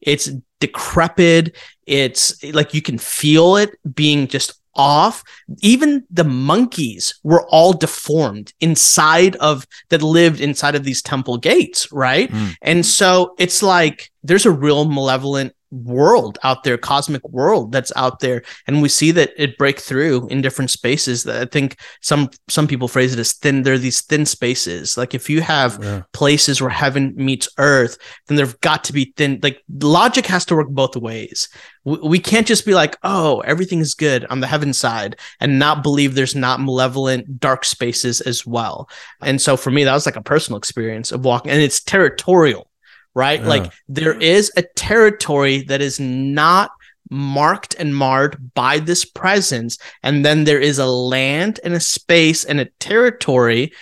It's 0.00 0.30
decrepit. 0.60 1.56
It's 1.86 2.42
like 2.44 2.74
you 2.74 2.82
can 2.82 2.98
feel 2.98 3.56
it 3.56 3.70
being 3.94 4.28
just 4.28 4.59
off 4.74 5.24
even 5.60 6.04
the 6.10 6.24
monkeys 6.24 7.18
were 7.22 7.46
all 7.48 7.72
deformed 7.72 8.52
inside 8.60 9.36
of 9.36 9.66
that 9.88 10.02
lived 10.02 10.40
inside 10.40 10.74
of 10.74 10.84
these 10.84 11.02
temple 11.02 11.36
gates 11.36 11.90
right 11.92 12.30
mm. 12.30 12.54
and 12.62 12.86
so 12.86 13.34
it's 13.38 13.62
like 13.62 14.10
there's 14.22 14.46
a 14.46 14.50
real 14.50 14.84
malevolent 14.84 15.54
world 15.70 16.38
out 16.42 16.64
there 16.64 16.76
cosmic 16.76 17.26
world 17.28 17.72
that's 17.72 17.92
out 17.96 18.20
there. 18.20 18.42
And 18.66 18.82
we 18.82 18.88
see 18.88 19.10
that 19.12 19.32
it 19.36 19.56
break 19.58 19.78
through 19.78 20.26
in 20.28 20.40
different 20.40 20.70
spaces 20.70 21.24
that 21.24 21.40
i 21.40 21.44
think 21.44 21.76
some 22.00 22.30
some 22.48 22.66
people 22.66 22.88
phrase 22.88 23.12
it 23.12 23.18
as 23.18 23.32
thin 23.32 23.62
there 23.62 23.74
are 23.74 23.78
these 23.78 24.00
thin 24.02 24.26
spaces. 24.26 24.96
Like 24.96 25.14
if 25.14 25.30
you 25.30 25.40
have 25.40 25.78
yeah. 25.82 26.02
places 26.12 26.60
where 26.60 26.70
heaven 26.70 27.14
meets 27.16 27.48
earth 27.58 27.98
then 28.26 28.36
there've 28.36 28.60
got 28.60 28.84
to 28.84 28.92
be 28.92 29.12
thin 29.16 29.38
like 29.42 29.62
logic 29.80 30.26
has 30.26 30.44
to 30.46 30.56
work 30.56 30.68
both 30.68 30.96
ways. 30.96 31.48
We, 31.84 31.98
we 31.98 32.18
can't 32.18 32.46
just 32.46 32.66
be 32.66 32.74
like 32.74 32.96
oh 33.02 33.40
everything 33.40 33.80
is 33.80 33.94
good 33.94 34.24
on 34.26 34.40
the 34.40 34.46
heaven 34.46 34.72
side 34.72 35.16
and 35.40 35.58
not 35.58 35.82
believe 35.82 36.14
there's 36.14 36.34
not 36.34 36.60
malevolent 36.60 37.40
dark 37.40 37.64
spaces 37.64 38.20
as 38.20 38.46
well. 38.46 38.88
And 39.20 39.40
so 39.40 39.56
for 39.56 39.70
me 39.70 39.84
that 39.84 39.94
was 39.94 40.06
like 40.06 40.16
a 40.16 40.22
personal 40.22 40.58
experience 40.58 41.12
of 41.12 41.24
walking 41.24 41.52
and 41.52 41.62
it's 41.62 41.82
territorial 41.82 42.69
right? 43.14 43.40
Yeah. 43.40 43.48
Like 43.48 43.72
there 43.88 44.18
is 44.18 44.52
a 44.56 44.62
territory 44.62 45.62
that 45.62 45.80
is 45.80 45.98
not 46.00 46.70
marked 47.10 47.74
and 47.78 47.94
marred 47.94 48.54
by 48.54 48.78
this 48.78 49.04
presence. 49.04 49.78
And 50.02 50.24
then 50.24 50.44
there 50.44 50.60
is 50.60 50.78
a 50.78 50.86
land 50.86 51.60
and 51.64 51.74
a 51.74 51.80
space 51.80 52.44
and 52.44 52.60
a 52.60 52.66
territory, 52.78 53.72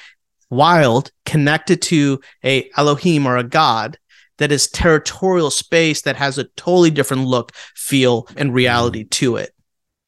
wild, 0.51 1.13
connected 1.27 1.83
to 1.83 2.21
a 2.43 2.71
Elohim 2.77 3.27
or 3.27 3.37
a 3.37 3.45
God 3.45 3.99
that 4.39 4.51
is 4.51 4.69
territorial 4.69 5.51
space 5.51 6.03
that 6.03 6.17
has 6.17 6.39
a 6.39 6.45
totally 6.45 6.91
different 6.91 7.25
look, 7.25 7.53
feel, 7.75 8.27
and 8.37 8.55
reality 8.55 9.05
to 9.05 9.37
it. 9.37 9.53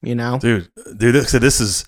You 0.02 0.14
know, 0.14 0.38
dude, 0.38 0.70
dude. 0.96 1.28
So 1.28 1.38
this 1.38 1.60
is 1.60 1.84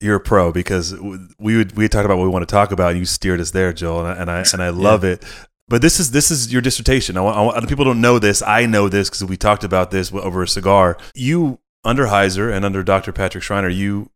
you're 0.00 0.16
a 0.16 0.20
pro 0.20 0.50
because 0.50 0.98
we 1.38 1.56
would 1.56 1.76
we 1.76 1.88
talk 1.88 2.04
about 2.04 2.18
what 2.18 2.24
we 2.24 2.30
want 2.30 2.46
to 2.46 2.52
talk 2.52 2.72
about. 2.72 2.90
And 2.90 2.98
you 2.98 3.04
steered 3.04 3.40
us 3.40 3.52
there, 3.52 3.72
Joel, 3.72 4.04
and 4.04 4.08
I 4.08 4.20
and 4.20 4.30
I, 4.30 4.44
and 4.52 4.62
I 4.62 4.70
love 4.70 5.04
yeah. 5.04 5.10
it. 5.10 5.24
But 5.68 5.82
this 5.82 5.98
is 5.98 6.12
this 6.12 6.30
is 6.30 6.52
your 6.52 6.62
dissertation. 6.62 7.16
I 7.16 7.22
want, 7.22 7.36
I 7.36 7.40
want 7.40 7.68
people 7.68 7.84
don't 7.84 8.00
know 8.00 8.18
this. 8.18 8.40
I 8.40 8.66
know 8.66 8.88
this 8.88 9.08
because 9.08 9.24
we 9.24 9.36
talked 9.36 9.64
about 9.64 9.90
this 9.90 10.12
over 10.12 10.42
a 10.42 10.48
cigar. 10.48 10.96
You 11.14 11.58
under 11.84 12.06
Heiser 12.06 12.52
and 12.52 12.64
under 12.64 12.82
Dr. 12.82 13.12
Patrick 13.12 13.42
Schreiner, 13.42 13.68
you 13.68 14.10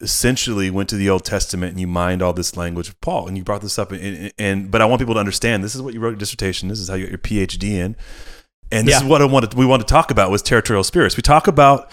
essentially 0.00 0.70
went 0.70 0.88
to 0.90 0.96
the 0.96 1.08
Old 1.10 1.24
Testament 1.24 1.72
and 1.72 1.80
you 1.80 1.86
mined 1.86 2.22
all 2.22 2.32
this 2.32 2.56
language 2.56 2.88
of 2.88 3.00
Paul, 3.00 3.26
and 3.26 3.36
you 3.36 3.42
brought 3.42 3.62
this 3.62 3.78
up. 3.78 3.90
And, 3.90 4.32
and 4.38 4.70
but 4.70 4.80
I 4.80 4.84
want 4.84 5.00
people 5.00 5.14
to 5.14 5.20
understand 5.20 5.64
this 5.64 5.74
is 5.74 5.82
what 5.82 5.94
you 5.94 6.00
wrote 6.00 6.10
your 6.10 6.18
dissertation. 6.18 6.68
This 6.68 6.78
is 6.78 6.88
how 6.88 6.94
you 6.94 7.06
got 7.06 7.10
your 7.10 7.46
PhD 7.46 7.70
in, 7.70 7.96
and 8.70 8.86
this 8.86 8.94
yeah. 8.94 9.02
is 9.02 9.04
what 9.04 9.20
I 9.20 9.24
wanted. 9.24 9.54
We 9.54 9.66
want 9.66 9.82
to 9.82 9.86
talk 9.86 10.12
about 10.12 10.30
was 10.30 10.42
territorial 10.42 10.84
spirits. 10.84 11.16
We 11.16 11.22
talk 11.22 11.48
about 11.48 11.90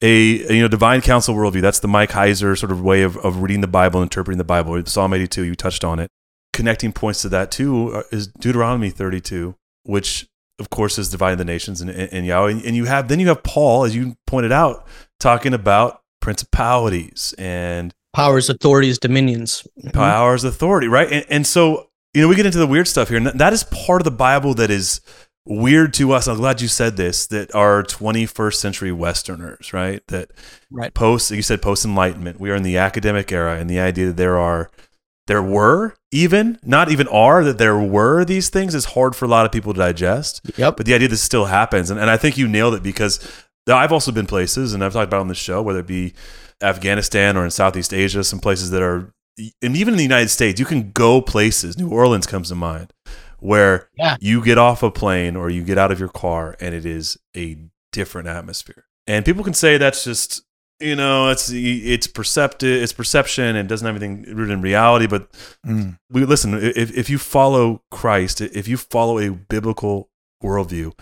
a, 0.00 0.46
a, 0.48 0.54
you 0.54 0.62
know 0.62 0.68
divine 0.68 1.00
council 1.00 1.34
worldview. 1.34 1.60
That's 1.60 1.80
the 1.80 1.88
Mike 1.88 2.10
Heiser 2.10 2.56
sort 2.56 2.70
of 2.70 2.82
way 2.82 3.02
of, 3.02 3.16
of 3.16 3.42
reading 3.42 3.62
the 3.62 3.66
Bible, 3.66 4.00
interpreting 4.00 4.38
the 4.38 4.44
Bible. 4.44 4.80
Psalm 4.86 5.12
82, 5.12 5.42
you 5.42 5.56
touched 5.56 5.82
on 5.82 5.98
it 5.98 6.08
connecting 6.52 6.92
points 6.92 7.22
to 7.22 7.28
that 7.30 7.50
too 7.50 7.94
uh, 7.94 8.02
is 8.10 8.28
Deuteronomy 8.28 8.90
32, 8.90 9.54
which 9.84 10.28
of 10.58 10.70
course 10.70 10.98
is 10.98 11.08
dividing 11.08 11.38
the 11.38 11.44
nations 11.44 11.80
and, 11.80 11.90
and, 11.90 12.12
and 12.12 12.26
Yahweh. 12.26 12.62
And 12.64 12.76
you 12.76 12.84
have 12.84 13.08
then 13.08 13.20
you 13.20 13.28
have 13.28 13.42
Paul, 13.42 13.84
as 13.84 13.94
you 13.94 14.16
pointed 14.26 14.52
out, 14.52 14.86
talking 15.18 15.54
about 15.54 16.02
principalities 16.20 17.34
and 17.38 17.92
powers, 18.12 18.48
authorities, 18.48 18.98
dominions, 18.98 19.66
mm-hmm. 19.78 19.90
powers, 19.90 20.44
authority, 20.44 20.88
right? 20.88 21.10
And, 21.10 21.26
and 21.28 21.46
so 21.46 21.88
you 22.14 22.22
know 22.22 22.28
we 22.28 22.36
get 22.36 22.46
into 22.46 22.58
the 22.58 22.66
weird 22.66 22.88
stuff 22.88 23.08
here, 23.08 23.18
and 23.18 23.26
that 23.26 23.52
is 23.52 23.64
part 23.64 24.00
of 24.00 24.04
the 24.04 24.10
Bible 24.10 24.54
that 24.54 24.70
is 24.70 25.00
weird 25.44 25.92
to 25.94 26.12
us. 26.12 26.28
I'm 26.28 26.36
glad 26.36 26.60
you 26.60 26.68
said 26.68 26.96
this. 26.96 27.26
That 27.26 27.54
are 27.54 27.82
21st 27.82 28.54
century 28.54 28.92
Westerners, 28.92 29.72
right? 29.72 30.06
That 30.08 30.30
right. 30.70 30.92
post 30.94 31.30
you 31.30 31.42
said 31.42 31.62
post 31.62 31.84
Enlightenment. 31.84 32.38
We 32.38 32.50
are 32.50 32.56
in 32.56 32.62
the 32.62 32.76
academic 32.76 33.32
era, 33.32 33.58
and 33.58 33.68
the 33.68 33.80
idea 33.80 34.08
that 34.08 34.16
there 34.16 34.38
are 34.38 34.70
there 35.26 35.42
were 35.42 35.94
even 36.12 36.58
not 36.62 36.90
even 36.90 37.08
are 37.08 37.42
that 37.42 37.58
there 37.58 37.78
were 37.78 38.24
these 38.24 38.48
things 38.48 38.74
is 38.74 38.84
hard 38.86 39.16
for 39.16 39.24
a 39.24 39.28
lot 39.28 39.46
of 39.46 39.52
people 39.52 39.72
to 39.72 39.78
digest. 39.78 40.40
Yep. 40.56 40.76
But 40.76 40.86
the 40.86 40.94
idea 40.94 41.08
this 41.08 41.22
still 41.22 41.46
happens 41.46 41.90
and, 41.90 41.98
and 41.98 42.10
i 42.10 42.16
think 42.16 42.36
you 42.36 42.46
nailed 42.46 42.74
it 42.74 42.82
because 42.82 43.46
i've 43.66 43.92
also 43.92 44.12
been 44.12 44.26
places 44.26 44.74
and 44.74 44.84
i've 44.84 44.92
talked 44.92 45.08
about 45.08 45.20
on 45.20 45.28
the 45.28 45.34
show 45.34 45.62
whether 45.62 45.80
it 45.80 45.86
be 45.86 46.12
afghanistan 46.62 47.36
or 47.36 47.44
in 47.44 47.50
southeast 47.50 47.94
asia 47.94 48.22
some 48.22 48.38
places 48.38 48.70
that 48.70 48.82
are 48.82 49.12
and 49.62 49.76
even 49.76 49.94
in 49.94 49.98
the 49.98 50.02
united 50.02 50.28
states 50.28 50.60
you 50.60 50.66
can 50.66 50.90
go 50.92 51.20
places. 51.20 51.78
New 51.78 51.88
orleans 51.88 52.26
comes 52.26 52.48
to 52.48 52.54
mind 52.54 52.92
where 53.38 53.88
yeah. 53.98 54.16
you 54.20 54.42
get 54.42 54.56
off 54.56 54.82
a 54.82 54.90
plane 54.90 55.34
or 55.36 55.50
you 55.50 55.64
get 55.64 55.76
out 55.76 55.90
of 55.90 55.98
your 55.98 56.08
car 56.08 56.56
and 56.60 56.74
it 56.74 56.86
is 56.86 57.18
a 57.36 57.58
different 57.90 58.28
atmosphere. 58.28 58.86
And 59.06 59.24
people 59.24 59.42
can 59.42 59.52
say 59.52 59.78
that's 59.78 60.04
just 60.04 60.42
you 60.82 60.96
know 60.96 61.30
it's 61.30 61.50
it's 61.50 62.06
perceptive 62.06 62.82
it's 62.82 62.92
perception 62.92 63.56
and 63.56 63.68
doesn't 63.68 63.86
have 63.86 63.96
anything 63.96 64.22
rooted 64.34 64.52
in 64.52 64.62
reality 64.62 65.06
but 65.06 65.30
mm. 65.66 65.96
we 66.10 66.24
listen 66.24 66.54
if, 66.54 66.96
if 66.96 67.08
you 67.08 67.18
follow 67.18 67.82
christ 67.90 68.40
if 68.40 68.66
you 68.68 68.76
follow 68.76 69.18
a 69.18 69.30
biblical 69.30 70.10
worldview 70.42 70.92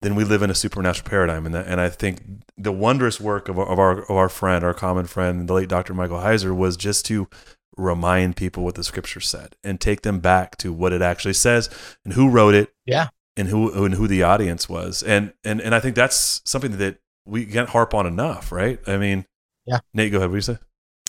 then 0.00 0.14
we 0.14 0.22
live 0.22 0.42
in 0.42 0.50
a 0.50 0.54
supernatural 0.54 1.08
paradigm. 1.08 1.44
And 1.44 1.54
that, 1.54 1.66
and 1.66 1.80
i 1.80 1.88
think 1.88 2.22
the 2.56 2.72
wondrous 2.72 3.20
work 3.20 3.48
of, 3.48 3.58
of 3.58 3.78
our 3.78 4.02
of 4.02 4.10
our 4.10 4.28
friend 4.28 4.64
our 4.64 4.74
common 4.74 5.06
friend 5.06 5.48
the 5.48 5.54
late 5.54 5.68
dr 5.68 5.92
michael 5.94 6.18
heiser 6.18 6.56
was 6.56 6.76
just 6.76 7.04
to 7.06 7.28
remind 7.76 8.36
people 8.36 8.64
what 8.64 8.74
the 8.74 8.84
scripture 8.84 9.20
said 9.20 9.54
and 9.62 9.80
take 9.80 10.02
them 10.02 10.18
back 10.18 10.56
to 10.56 10.72
what 10.72 10.92
it 10.92 11.00
actually 11.00 11.32
says 11.32 11.70
and 12.04 12.14
who 12.14 12.28
wrote 12.28 12.54
it 12.54 12.72
yeah. 12.86 13.08
and 13.36 13.48
who 13.48 13.84
and 13.84 13.94
who 13.94 14.08
the 14.08 14.22
audience 14.22 14.68
was. 14.68 15.02
And 15.02 15.32
and 15.44 15.60
and 15.60 15.74
i 15.74 15.80
think 15.80 15.94
that's 15.94 16.42
something 16.44 16.76
that 16.78 16.98
we 17.28 17.46
can't 17.46 17.68
harp 17.68 17.94
on 17.94 18.06
enough, 18.06 18.50
right? 18.50 18.80
I 18.86 18.96
mean, 18.96 19.26
yeah. 19.66 19.80
Nate, 19.92 20.12
go 20.12 20.18
ahead. 20.18 20.30
What 20.30 20.34
do 20.34 20.38
you 20.38 20.42
say? 20.42 20.58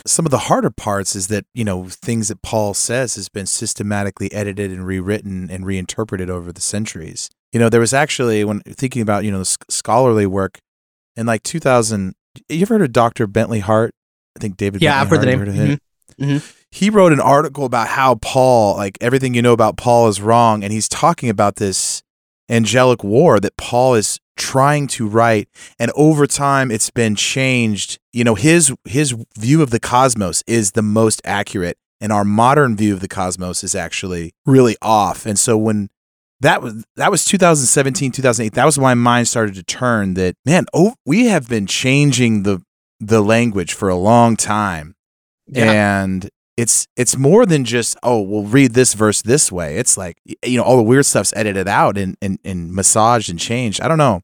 Some 0.05 0.25
of 0.25 0.32
the 0.32 0.38
harder 0.38 0.69
parts 0.69 1.15
is 1.15 1.27
that 1.27 1.45
you 1.53 1.63
know 1.63 1.88
things 1.89 2.27
that 2.27 2.41
Paul 2.41 2.73
says 2.73 3.15
has 3.15 3.29
been 3.29 3.45
systematically 3.45 4.32
edited 4.34 4.71
and 4.71 4.86
rewritten 4.86 5.49
and 5.49 5.65
reinterpreted 5.65 6.29
over 6.29 6.51
the 6.51 6.62
centuries. 6.62 7.29
You 7.51 7.60
know, 7.60 7.69
there 7.69 7.79
was 7.79 7.93
actually 7.93 8.43
when 8.43 8.62
thinking 8.62 9.01
about 9.01 9.23
you 9.23 9.32
know 9.32 9.39
the 9.39 9.58
scholarly 9.69 10.25
work 10.25 10.60
in 11.15 11.25
like 11.25 11.43
2000. 11.43 12.15
You 12.47 12.62
ever 12.62 12.75
heard 12.75 12.84
of 12.84 12.93
Dr. 12.93 13.27
Bentley 13.27 13.60
Hart? 13.60 13.93
I 14.38 14.39
think 14.39 14.58
David. 14.58 14.82
Yeah, 14.82 14.91
Bentley 14.91 15.01
I've 15.01 15.10
heard 15.10 15.21
the 15.21 15.25
name. 15.25 15.39
Heard 15.39 15.47
of 15.47 15.53
him? 15.55 15.67
Mm-hmm. 15.67 16.23
Mm-hmm. 16.23 16.47
He 16.71 16.89
wrote 16.89 17.12
an 17.12 17.19
article 17.19 17.65
about 17.65 17.88
how 17.88 18.15
Paul, 18.15 18.77
like 18.77 18.97
everything 19.01 19.34
you 19.34 19.41
know 19.41 19.53
about 19.53 19.77
Paul, 19.77 20.08
is 20.08 20.21
wrong, 20.21 20.63
and 20.63 20.71
he's 20.71 20.88
talking 20.88 21.29
about 21.29 21.55
this 21.55 22.03
angelic 22.49 23.03
war 23.03 23.39
that 23.39 23.57
Paul 23.57 23.95
is 23.95 24.19
trying 24.38 24.88
to 24.88 25.07
write 25.07 25.49
and 25.77 25.91
over 25.95 26.25
time 26.25 26.71
it's 26.71 26.89
been 26.89 27.15
changed. 27.15 27.99
You 28.13 28.23
know 28.23 28.35
his 28.35 28.73
his 28.85 29.15
view 29.38 29.62
of 29.62 29.69
the 29.69 29.79
cosmos 29.79 30.43
is 30.47 30.71
the 30.71 30.81
most 30.81 31.21
accurate 31.25 31.77
and 32.01 32.12
our 32.12 32.23
modern 32.23 32.77
view 32.77 32.93
of 32.93 33.01
the 33.01 33.07
cosmos 33.07 33.63
is 33.63 33.75
actually 33.75 34.33
really 34.45 34.77
off. 34.81 35.25
And 35.25 35.38
so 35.38 35.57
when 35.57 35.89
that 36.41 36.62
was 36.62 36.85
that 36.95 37.12
was 37.12 37.25
2017 37.25 38.12
2008 38.12 38.53
that 38.53 38.65
was 38.65 38.77
when 38.77 38.83
my 38.83 38.93
mind 38.93 39.27
started 39.27 39.55
to 39.55 39.63
turn 39.63 40.13
that 40.13 40.35
man 40.45 40.65
oh 40.73 40.95
we 41.05 41.25
have 41.25 41.49
been 41.49 41.67
changing 41.67 42.43
the 42.43 42.62
the 42.99 43.21
language 43.21 43.73
for 43.73 43.89
a 43.89 43.95
long 43.95 44.35
time. 44.35 44.95
Yeah. 45.47 46.03
and 46.03 46.29
it's 46.60 46.88
it's 46.98 47.15
more 47.15 47.45
than 47.45 47.63
just 47.63 47.98
oh 48.04 48.22
we'll 48.22 48.43
read 48.43 48.74
this 48.74 48.93
verse 48.93 49.22
this 49.22 49.50
way 49.50 49.78
it's 49.78 49.98
like 49.98 50.17
you 50.43 50.58
know 50.58 50.63
all 50.63 50.76
the 50.76 50.84
weird 50.84 51.06
stuff's 51.06 51.34
edited 51.36 51.67
out 51.67 51.98
and 51.98 52.17
and, 52.22 52.38
and 52.43 52.74
massaged 52.74 53.30
and 53.30 53.39
changed 53.39 53.80
i 53.80 53.88
don't 53.88 53.98
know 53.98 54.22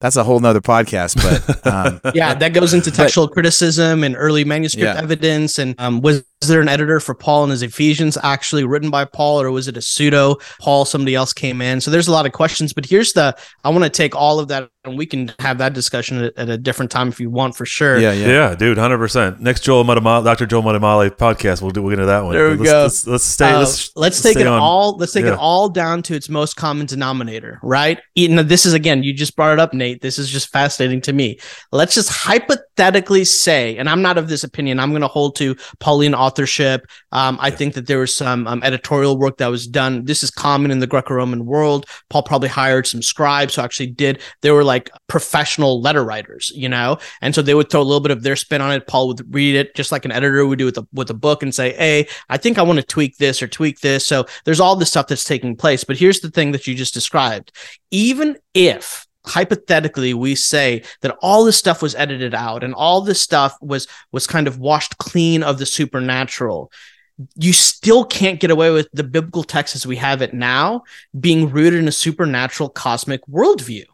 that's 0.00 0.16
a 0.16 0.22
whole 0.22 0.38
nother 0.38 0.60
podcast. 0.60 1.16
But 1.16 1.66
um, 1.66 2.00
yeah, 2.14 2.34
that 2.34 2.52
goes 2.52 2.72
into 2.72 2.90
textual 2.90 3.26
but, 3.26 3.34
criticism 3.34 4.04
and 4.04 4.14
early 4.16 4.44
manuscript 4.44 4.84
yeah. 4.84 5.02
evidence. 5.02 5.58
And 5.58 5.74
um, 5.78 6.00
was 6.00 6.22
there 6.46 6.60
an 6.60 6.68
editor 6.68 7.00
for 7.00 7.14
Paul 7.14 7.44
and 7.44 7.50
his 7.50 7.62
Ephesians 7.62 8.16
actually 8.22 8.64
written 8.64 8.90
by 8.90 9.04
Paul, 9.04 9.40
or 9.40 9.50
was 9.50 9.66
it 9.66 9.76
a 9.76 9.82
pseudo 9.82 10.36
Paul? 10.60 10.84
Somebody 10.84 11.16
else 11.16 11.32
came 11.32 11.60
in. 11.60 11.80
So 11.80 11.90
there's 11.90 12.06
a 12.06 12.12
lot 12.12 12.26
of 12.26 12.32
questions. 12.32 12.72
But 12.72 12.86
here's 12.86 13.12
the 13.12 13.36
I 13.64 13.70
want 13.70 13.84
to 13.84 13.90
take 13.90 14.14
all 14.14 14.38
of 14.38 14.48
that 14.48 14.70
and 14.88 14.98
we 14.98 15.06
can 15.06 15.32
have 15.38 15.58
that 15.58 15.74
discussion 15.74 16.24
at, 16.24 16.36
at, 16.36 16.48
a 16.48 16.58
different 16.58 16.90
time 16.90 17.08
if 17.08 17.20
you 17.20 17.30
want 17.30 17.56
for 17.56 17.66
sure. 17.66 17.98
Yeah, 17.98 18.12
yeah, 18.12 18.26
yeah 18.26 18.54
dude, 18.54 18.78
hundred 18.78 18.98
percent. 18.98 19.40
Next 19.40 19.62
Joel 19.62 19.84
Muddamalle, 19.84 20.24
Dr. 20.24 20.46
Joel 20.46 20.62
Muddamalle 20.62 21.10
podcast, 21.10 21.62
we'll 21.62 21.70
do 21.70 21.82
we'll 21.82 21.90
get 21.90 22.00
into 22.00 22.06
that 22.06 22.24
one. 22.24 22.34
There 22.34 22.50
we 22.50 22.56
let's, 22.56 22.70
go. 22.70 22.82
Let's, 22.82 23.06
let's 23.06 23.24
stay. 23.24 23.52
Uh, 23.52 23.58
let's, 23.60 23.96
let's 23.96 24.22
take 24.22 24.36
it 24.36 24.46
on. 24.46 24.58
all. 24.58 24.96
Let's 24.96 25.12
take 25.12 25.24
yeah. 25.24 25.34
it 25.34 25.38
all 25.38 25.68
down 25.68 26.02
to 26.04 26.14
its 26.14 26.28
most 26.28 26.56
common 26.56 26.86
denominator, 26.86 27.60
right? 27.62 28.00
this 28.16 28.66
is 28.66 28.72
again, 28.72 29.02
you 29.02 29.12
just 29.12 29.36
brought 29.36 29.52
it 29.52 29.60
up, 29.60 29.72
Nate. 29.72 30.00
This 30.00 30.18
is 30.18 30.28
just 30.28 30.48
fascinating 30.48 31.00
to 31.02 31.12
me. 31.12 31.38
Let's 31.72 31.94
just 31.94 32.10
hypothetically 32.10 33.24
say, 33.24 33.76
and 33.76 33.88
I'm 33.88 34.02
not 34.02 34.18
of 34.18 34.28
this 34.28 34.44
opinion. 34.44 34.80
I'm 34.80 34.90
going 34.90 35.02
to 35.02 35.08
hold 35.08 35.36
to 35.36 35.56
Pauline 35.78 36.14
authorship. 36.28 36.86
Um, 37.12 37.38
I 37.40 37.48
yeah. 37.48 37.56
think 37.56 37.74
that 37.74 37.86
there 37.86 37.98
was 37.98 38.14
some 38.14 38.46
um, 38.46 38.62
editorial 38.62 39.18
work 39.18 39.38
that 39.38 39.48
was 39.48 39.66
done. 39.66 40.04
This 40.04 40.22
is 40.22 40.30
common 40.30 40.70
in 40.70 40.78
the 40.78 40.86
Greco-Roman 40.86 41.46
world. 41.46 41.86
Paul 42.10 42.22
probably 42.22 42.48
hired 42.48 42.86
some 42.86 43.02
scribes 43.02 43.54
who 43.54 43.62
actually 43.62 43.88
did. 43.88 44.20
They 44.42 44.50
were 44.50 44.64
like 44.64 44.90
professional 45.08 45.80
letter 45.80 46.04
writers, 46.04 46.52
you 46.54 46.68
know, 46.68 46.98
and 47.22 47.34
so 47.34 47.42
they 47.42 47.54
would 47.54 47.70
throw 47.70 47.80
a 47.80 47.88
little 47.88 48.00
bit 48.00 48.12
of 48.12 48.22
their 48.22 48.36
spin 48.36 48.60
on 48.60 48.72
it. 48.72 48.86
Paul 48.86 49.08
would 49.08 49.34
read 49.34 49.56
it 49.56 49.74
just 49.74 49.90
like 49.90 50.04
an 50.04 50.12
editor 50.12 50.46
would 50.46 50.58
do 50.58 50.66
with 50.66 50.78
a 50.78 50.86
with 50.92 51.10
a 51.10 51.14
book 51.14 51.42
and 51.42 51.54
say, 51.54 51.72
"Hey, 51.74 52.06
I 52.28 52.36
think 52.36 52.58
I 52.58 52.62
want 52.62 52.78
to 52.78 52.86
tweak 52.86 53.16
this 53.16 53.42
or 53.42 53.48
tweak 53.48 53.80
this." 53.80 54.06
So 54.06 54.26
there's 54.44 54.60
all 54.60 54.76
this 54.76 54.90
stuff 54.90 55.08
that's 55.08 55.24
taking 55.24 55.56
place. 55.56 55.84
But 55.84 55.96
here's 55.96 56.20
the 56.20 56.30
thing 56.30 56.52
that 56.52 56.66
you 56.66 56.74
just 56.74 56.94
described: 56.94 57.52
even 57.90 58.36
if 58.54 59.07
hypothetically 59.26 60.14
we 60.14 60.34
say 60.34 60.82
that 61.02 61.16
all 61.20 61.44
this 61.44 61.56
stuff 61.56 61.82
was 61.82 61.94
edited 61.94 62.34
out 62.34 62.64
and 62.64 62.74
all 62.74 63.00
this 63.00 63.20
stuff 63.20 63.56
was 63.60 63.86
was 64.12 64.26
kind 64.26 64.46
of 64.46 64.58
washed 64.58 64.96
clean 64.98 65.42
of 65.42 65.58
the 65.58 65.66
supernatural 65.66 66.70
you 67.34 67.52
still 67.52 68.04
can't 68.04 68.40
get 68.40 68.50
away 68.50 68.70
with 68.70 68.88
the 68.92 69.02
biblical 69.04 69.42
text 69.42 69.74
as 69.74 69.86
we 69.86 69.96
have 69.96 70.22
it 70.22 70.32
now 70.32 70.82
being 71.18 71.50
rooted 71.50 71.80
in 71.80 71.88
a 71.88 71.92
supernatural 71.92 72.68
cosmic 72.68 73.20
worldview 73.26 73.84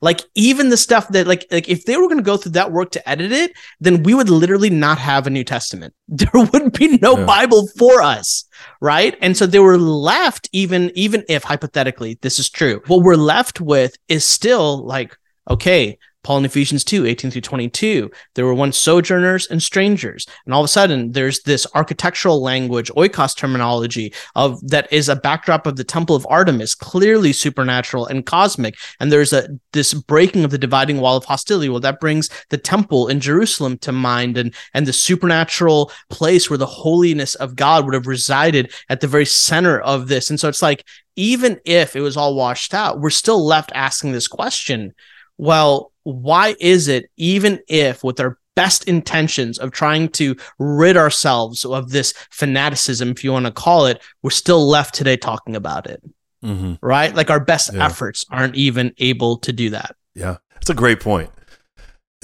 like 0.00 0.20
even 0.34 0.68
the 0.68 0.76
stuff 0.76 1.08
that 1.08 1.26
like 1.26 1.46
like 1.50 1.68
if 1.68 1.84
they 1.84 1.96
were 1.96 2.08
going 2.08 2.18
to 2.18 2.22
go 2.22 2.36
through 2.36 2.52
that 2.52 2.72
work 2.72 2.90
to 2.90 3.08
edit 3.08 3.32
it, 3.32 3.52
then 3.80 4.02
we 4.02 4.12
would 4.12 4.28
literally 4.28 4.70
not 4.70 4.98
have 4.98 5.26
a 5.26 5.30
New 5.30 5.44
Testament. 5.44 5.94
There 6.08 6.44
would 6.52 6.72
be 6.72 6.98
no 6.98 7.18
yeah. 7.18 7.24
Bible 7.24 7.66
for 7.78 8.02
us, 8.02 8.44
right? 8.80 9.16
And 9.20 9.36
so 9.36 9.46
they 9.46 9.58
were 9.58 9.78
left 9.78 10.48
even 10.52 10.90
even 10.94 11.24
if 11.28 11.44
hypothetically 11.44 12.18
this 12.22 12.38
is 12.38 12.50
true. 12.50 12.82
What 12.86 13.02
we're 13.02 13.16
left 13.16 13.60
with 13.60 13.96
is 14.08 14.24
still 14.24 14.84
like 14.84 15.16
okay, 15.48 15.98
Paul 16.24 16.38
in 16.38 16.44
Ephesians 16.44 16.82
2, 16.82 17.06
18 17.06 17.30
through 17.30 17.40
22. 17.42 18.10
There 18.34 18.46
were 18.46 18.54
once 18.54 18.76
sojourners 18.76 19.46
and 19.46 19.62
strangers. 19.62 20.26
And 20.44 20.54
all 20.54 20.62
of 20.62 20.64
a 20.64 20.68
sudden, 20.68 21.12
there's 21.12 21.42
this 21.42 21.66
architectural 21.74 22.42
language, 22.42 22.90
oikos 22.96 23.36
terminology 23.36 24.12
of 24.34 24.66
that 24.68 24.92
is 24.92 25.08
a 25.08 25.16
backdrop 25.16 25.66
of 25.66 25.76
the 25.76 25.84
temple 25.84 26.16
of 26.16 26.26
Artemis, 26.28 26.74
clearly 26.74 27.32
supernatural 27.32 28.06
and 28.06 28.26
cosmic. 28.26 28.76
And 28.98 29.12
there's 29.12 29.32
a 29.32 29.48
this 29.72 29.94
breaking 29.94 30.44
of 30.44 30.50
the 30.50 30.58
dividing 30.58 31.00
wall 31.00 31.16
of 31.16 31.24
hostility. 31.24 31.68
Well, 31.68 31.80
that 31.80 32.00
brings 32.00 32.30
the 32.48 32.58
temple 32.58 33.08
in 33.08 33.20
Jerusalem 33.20 33.78
to 33.78 33.92
mind 33.92 34.38
and, 34.38 34.54
and 34.72 34.86
the 34.86 34.92
supernatural 34.92 35.92
place 36.08 36.48
where 36.48 36.58
the 36.58 36.66
holiness 36.66 37.34
of 37.34 37.54
God 37.54 37.84
would 37.84 37.94
have 37.94 38.06
resided 38.06 38.72
at 38.88 39.00
the 39.00 39.06
very 39.06 39.26
center 39.26 39.80
of 39.80 40.08
this. 40.08 40.30
And 40.30 40.40
so 40.40 40.48
it's 40.48 40.62
like, 40.62 40.84
even 41.16 41.60
if 41.64 41.94
it 41.94 42.00
was 42.00 42.16
all 42.16 42.34
washed 42.34 42.74
out, 42.74 43.00
we're 43.00 43.10
still 43.10 43.44
left 43.44 43.70
asking 43.74 44.12
this 44.12 44.28
question. 44.28 44.94
Well, 45.36 45.92
why 46.04 46.54
is 46.60 46.88
it, 46.88 47.10
even 47.16 47.60
if 47.68 48.04
with 48.04 48.20
our 48.20 48.38
best 48.54 48.84
intentions 48.88 49.58
of 49.58 49.72
trying 49.72 50.08
to 50.08 50.36
rid 50.58 50.96
ourselves 50.96 51.64
of 51.64 51.90
this 51.90 52.14
fanaticism, 52.30 53.10
if 53.10 53.24
you 53.24 53.32
want 53.32 53.46
to 53.46 53.52
call 53.52 53.86
it, 53.86 54.02
we're 54.22 54.30
still 54.30 54.66
left 54.66 54.94
today 54.94 55.16
talking 55.16 55.56
about 55.56 55.86
it? 55.86 56.02
Mm-hmm. 56.44 56.74
Right? 56.80 57.14
Like 57.14 57.30
our 57.30 57.40
best 57.40 57.74
yeah. 57.74 57.84
efforts 57.84 58.24
aren't 58.30 58.54
even 58.54 58.94
able 58.98 59.38
to 59.38 59.52
do 59.52 59.70
that. 59.70 59.96
Yeah. 60.14 60.36
that's 60.54 60.70
a 60.70 60.74
great 60.74 61.00
point 61.00 61.30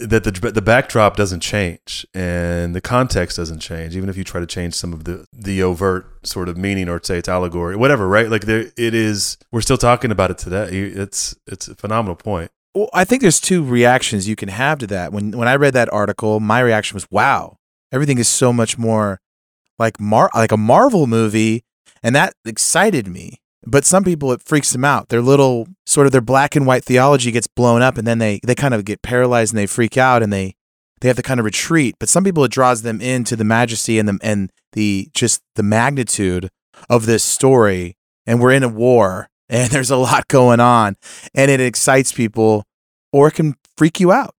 that 0.01 0.25
the 0.25 0.31
the 0.51 0.63
backdrop 0.63 1.17
doesn't 1.17 1.41
change 1.41 2.07
and 2.15 2.75
the 2.75 2.81
context 2.81 3.37
doesn't 3.37 3.61
change 3.61 3.97
even 3.97 4.09
if 4.09 4.17
you 4.17 4.25
try 4.25 4.41
to 4.41 4.47
change 4.47 4.75
some 4.75 4.93
of 4.93 5.05
the 5.05 5.27
the 5.33 5.63
overt 5.63 6.27
sort 6.27 6.49
of 6.49 6.57
meaning 6.57 6.89
or 6.89 7.01
say 7.03 7.19
it's 7.19 7.29
allegory 7.29 7.77
whatever 7.77 8.09
right 8.09 8.31
like 8.31 8.47
there 8.47 8.73
it 8.77 8.95
is 8.95 9.37
we're 9.53 9.61
still 9.61 9.77
talking 9.77 10.11
about 10.11 10.31
it 10.31 10.39
today 10.39 10.69
it's 10.71 11.37
it's 11.47 11.69
a 11.69 11.75
phenomenal 11.75 12.17
point 12.17 12.51
well, 12.75 12.89
I 12.93 13.05
think 13.05 13.23
there's 13.23 13.41
two 13.41 13.65
reactions 13.65 14.29
you 14.29 14.37
can 14.37 14.49
have 14.49 14.79
to 14.79 14.87
that. 14.89 15.13
When 15.13 15.33
when 15.33 15.49
I 15.49 15.57
read 15.57 15.75
that 15.75 15.93
article, 15.93 16.41
my 16.41 16.61
reaction 16.61 16.95
was, 16.95 17.07
"Wow, 17.11 17.57
everything 17.93 18.19
is 18.19 18.29
so 18.29 18.53
much 18.53 18.79
more 18.79 19.21
like 19.79 20.01
Mar 20.01 20.31
like 20.35 20.53
a 20.53 20.57
Marvel 20.57 21.07
movie," 21.07 21.65
and 22.03 22.15
that 22.15 22.35
excited 22.45 23.09
me. 23.09 23.41
But 23.67 23.85
some 23.85 24.05
people 24.05 24.33
it 24.33 24.43
freaks 24.43 24.71
them 24.71 24.85
out. 24.85 25.09
Their 25.09 25.21
little 25.21 25.69
sort 25.87 26.07
of 26.07 26.13
their 26.13 26.21
black 26.21 26.57
and 26.57 26.67
white 26.67 26.85
theology 26.85 27.31
gets 27.33 27.47
blown 27.47 27.83
up, 27.83 27.99
and 27.99 28.07
then 28.07 28.19
they 28.19 28.41
they 28.45 28.55
kind 28.55 28.75
of 28.75 28.85
get 28.85 29.03
paralyzed 29.03 29.53
and 29.53 29.59
they 29.59 29.67
freak 29.67 29.97
out 29.97 30.23
and 30.23 30.33
they 30.33 30.55
they 31.01 31.09
have 31.09 31.17
to 31.17 31.23
kind 31.23 31.41
of 31.41 31.45
retreat. 31.45 31.97
But 31.99 32.09
some 32.09 32.25
people 32.25 32.45
it 32.45 32.53
draws 32.53 32.83
them 32.83 33.01
into 33.01 33.37
the 33.37 33.45
majesty 33.45 33.99
and 33.99 34.09
the 34.09 34.19
and 34.23 34.51
the 34.73 35.09
just 35.15 35.43
the 35.57 35.63
magnitude 35.63 36.51
of 36.89 37.07
this 37.07 37.25
story. 37.25 37.97
And 38.27 38.41
we're 38.41 38.53
in 38.53 38.63
a 38.63 38.69
war 38.69 39.30
and 39.51 39.71
there's 39.71 39.91
a 39.91 39.97
lot 39.97 40.29
going 40.29 40.61
on 40.61 40.97
and 41.35 41.51
it 41.51 41.61
excites 41.61 42.13
people 42.13 42.65
or 43.13 43.29
it 43.29 43.35
can 43.35 43.55
freak 43.77 44.01
you 44.01 44.13
out. 44.13 44.35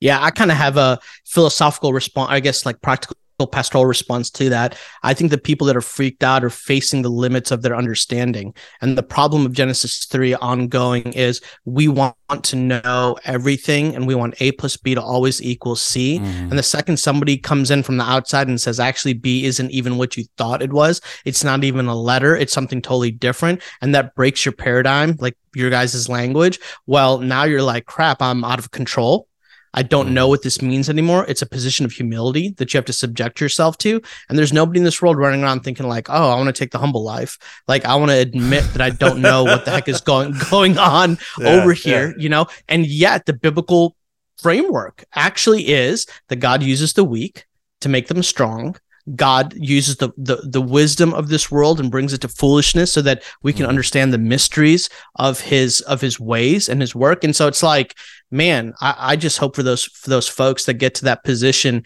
Yeah, 0.00 0.22
I 0.22 0.30
kind 0.30 0.50
of 0.50 0.56
have 0.56 0.76
a 0.76 0.98
philosophical 1.26 1.92
response, 1.92 2.30
I 2.30 2.40
guess, 2.40 2.64
like 2.64 2.80
practical 2.80 3.16
pastoral 3.46 3.86
response 3.86 4.30
to 4.30 4.48
that. 4.50 4.76
I 5.02 5.14
think 5.14 5.30
the 5.30 5.38
people 5.38 5.66
that 5.66 5.76
are 5.76 5.80
freaked 5.80 6.22
out 6.22 6.44
are 6.44 6.50
facing 6.50 7.02
the 7.02 7.08
limits 7.08 7.50
of 7.50 7.62
their 7.62 7.76
understanding. 7.76 8.54
And 8.80 8.96
the 8.96 9.02
problem 9.02 9.46
of 9.46 9.52
Genesis 9.52 10.04
3 10.06 10.34
ongoing 10.34 11.12
is 11.12 11.40
we 11.64 11.88
want 11.88 12.16
to 12.42 12.56
know 12.56 13.16
everything 13.24 13.94
and 13.94 14.06
we 14.06 14.14
want 14.14 14.40
A 14.40 14.52
plus 14.52 14.76
B 14.76 14.94
to 14.94 15.02
always 15.02 15.42
equal 15.42 15.76
C. 15.76 16.18
Mm-hmm. 16.18 16.50
And 16.50 16.58
the 16.58 16.62
second 16.62 16.98
somebody 16.98 17.36
comes 17.36 17.70
in 17.70 17.82
from 17.82 17.96
the 17.96 18.04
outside 18.04 18.48
and 18.48 18.60
says, 18.60 18.80
actually, 18.80 19.14
B 19.14 19.44
isn't 19.44 19.70
even 19.70 19.98
what 19.98 20.16
you 20.16 20.24
thought 20.36 20.62
it 20.62 20.72
was, 20.72 21.00
it's 21.24 21.44
not 21.44 21.64
even 21.64 21.86
a 21.86 21.94
letter, 21.94 22.36
it's 22.36 22.52
something 22.52 22.82
totally 22.82 23.10
different. 23.10 23.62
And 23.80 23.94
that 23.94 24.14
breaks 24.14 24.44
your 24.44 24.52
paradigm, 24.52 25.16
like 25.20 25.36
your 25.54 25.70
guys' 25.70 26.08
language. 26.08 26.58
Well, 26.86 27.18
now 27.18 27.44
you're 27.44 27.62
like, 27.62 27.86
crap, 27.86 28.22
I'm 28.22 28.44
out 28.44 28.58
of 28.58 28.70
control. 28.70 29.28
I 29.72 29.82
don't 29.82 30.12
know 30.12 30.26
mm. 30.26 30.30
what 30.30 30.42
this 30.42 30.60
means 30.60 30.88
anymore. 30.88 31.24
It's 31.28 31.42
a 31.42 31.46
position 31.46 31.84
of 31.84 31.92
humility 31.92 32.54
that 32.58 32.72
you 32.72 32.78
have 32.78 32.84
to 32.86 32.92
subject 32.92 33.40
yourself 33.40 33.78
to. 33.78 34.00
And 34.28 34.38
there's 34.38 34.52
nobody 34.52 34.78
in 34.78 34.84
this 34.84 35.00
world 35.00 35.16
running 35.16 35.42
around 35.42 35.60
thinking 35.60 35.88
like, 35.88 36.10
"Oh, 36.10 36.30
I 36.30 36.34
want 36.34 36.48
to 36.48 36.52
take 36.52 36.72
the 36.72 36.78
humble 36.78 37.04
life." 37.04 37.38
Like 37.68 37.84
I 37.84 37.94
want 37.96 38.10
to 38.10 38.18
admit 38.18 38.64
that 38.72 38.80
I 38.80 38.90
don't 38.90 39.20
know 39.20 39.44
what 39.44 39.64
the 39.64 39.70
heck 39.70 39.88
is 39.88 40.00
going 40.00 40.34
going 40.50 40.78
on 40.78 41.18
yeah, 41.38 41.48
over 41.48 41.72
here, 41.72 42.08
yeah. 42.08 42.22
you 42.22 42.28
know? 42.28 42.46
And 42.68 42.86
yet 42.86 43.26
the 43.26 43.32
biblical 43.32 43.96
framework 44.38 45.04
actually 45.14 45.68
is 45.68 46.06
that 46.28 46.36
God 46.36 46.62
uses 46.62 46.94
the 46.94 47.04
weak 47.04 47.46
to 47.80 47.88
make 47.88 48.08
them 48.08 48.22
strong 48.22 48.76
God 49.14 49.54
uses 49.56 49.96
the, 49.96 50.10
the 50.16 50.36
the 50.44 50.60
wisdom 50.60 51.14
of 51.14 51.28
this 51.28 51.50
world 51.50 51.80
and 51.80 51.90
brings 51.90 52.12
it 52.12 52.20
to 52.20 52.28
foolishness 52.28 52.92
so 52.92 53.02
that 53.02 53.22
we 53.42 53.52
can 53.52 53.62
mm-hmm. 53.62 53.70
understand 53.70 54.12
the 54.12 54.18
mysteries 54.18 54.88
of 55.16 55.40
his 55.40 55.80
of 55.82 56.00
his 56.00 56.20
ways 56.20 56.68
and 56.68 56.80
his 56.80 56.94
work. 56.94 57.24
And 57.24 57.34
so 57.34 57.46
it's 57.48 57.62
like, 57.62 57.96
man, 58.30 58.74
I, 58.80 58.94
I 58.98 59.16
just 59.16 59.38
hope 59.38 59.56
for 59.56 59.62
those 59.62 59.84
for 59.84 60.10
those 60.10 60.28
folks 60.28 60.64
that 60.64 60.74
get 60.74 60.94
to 60.96 61.04
that 61.06 61.24
position, 61.24 61.84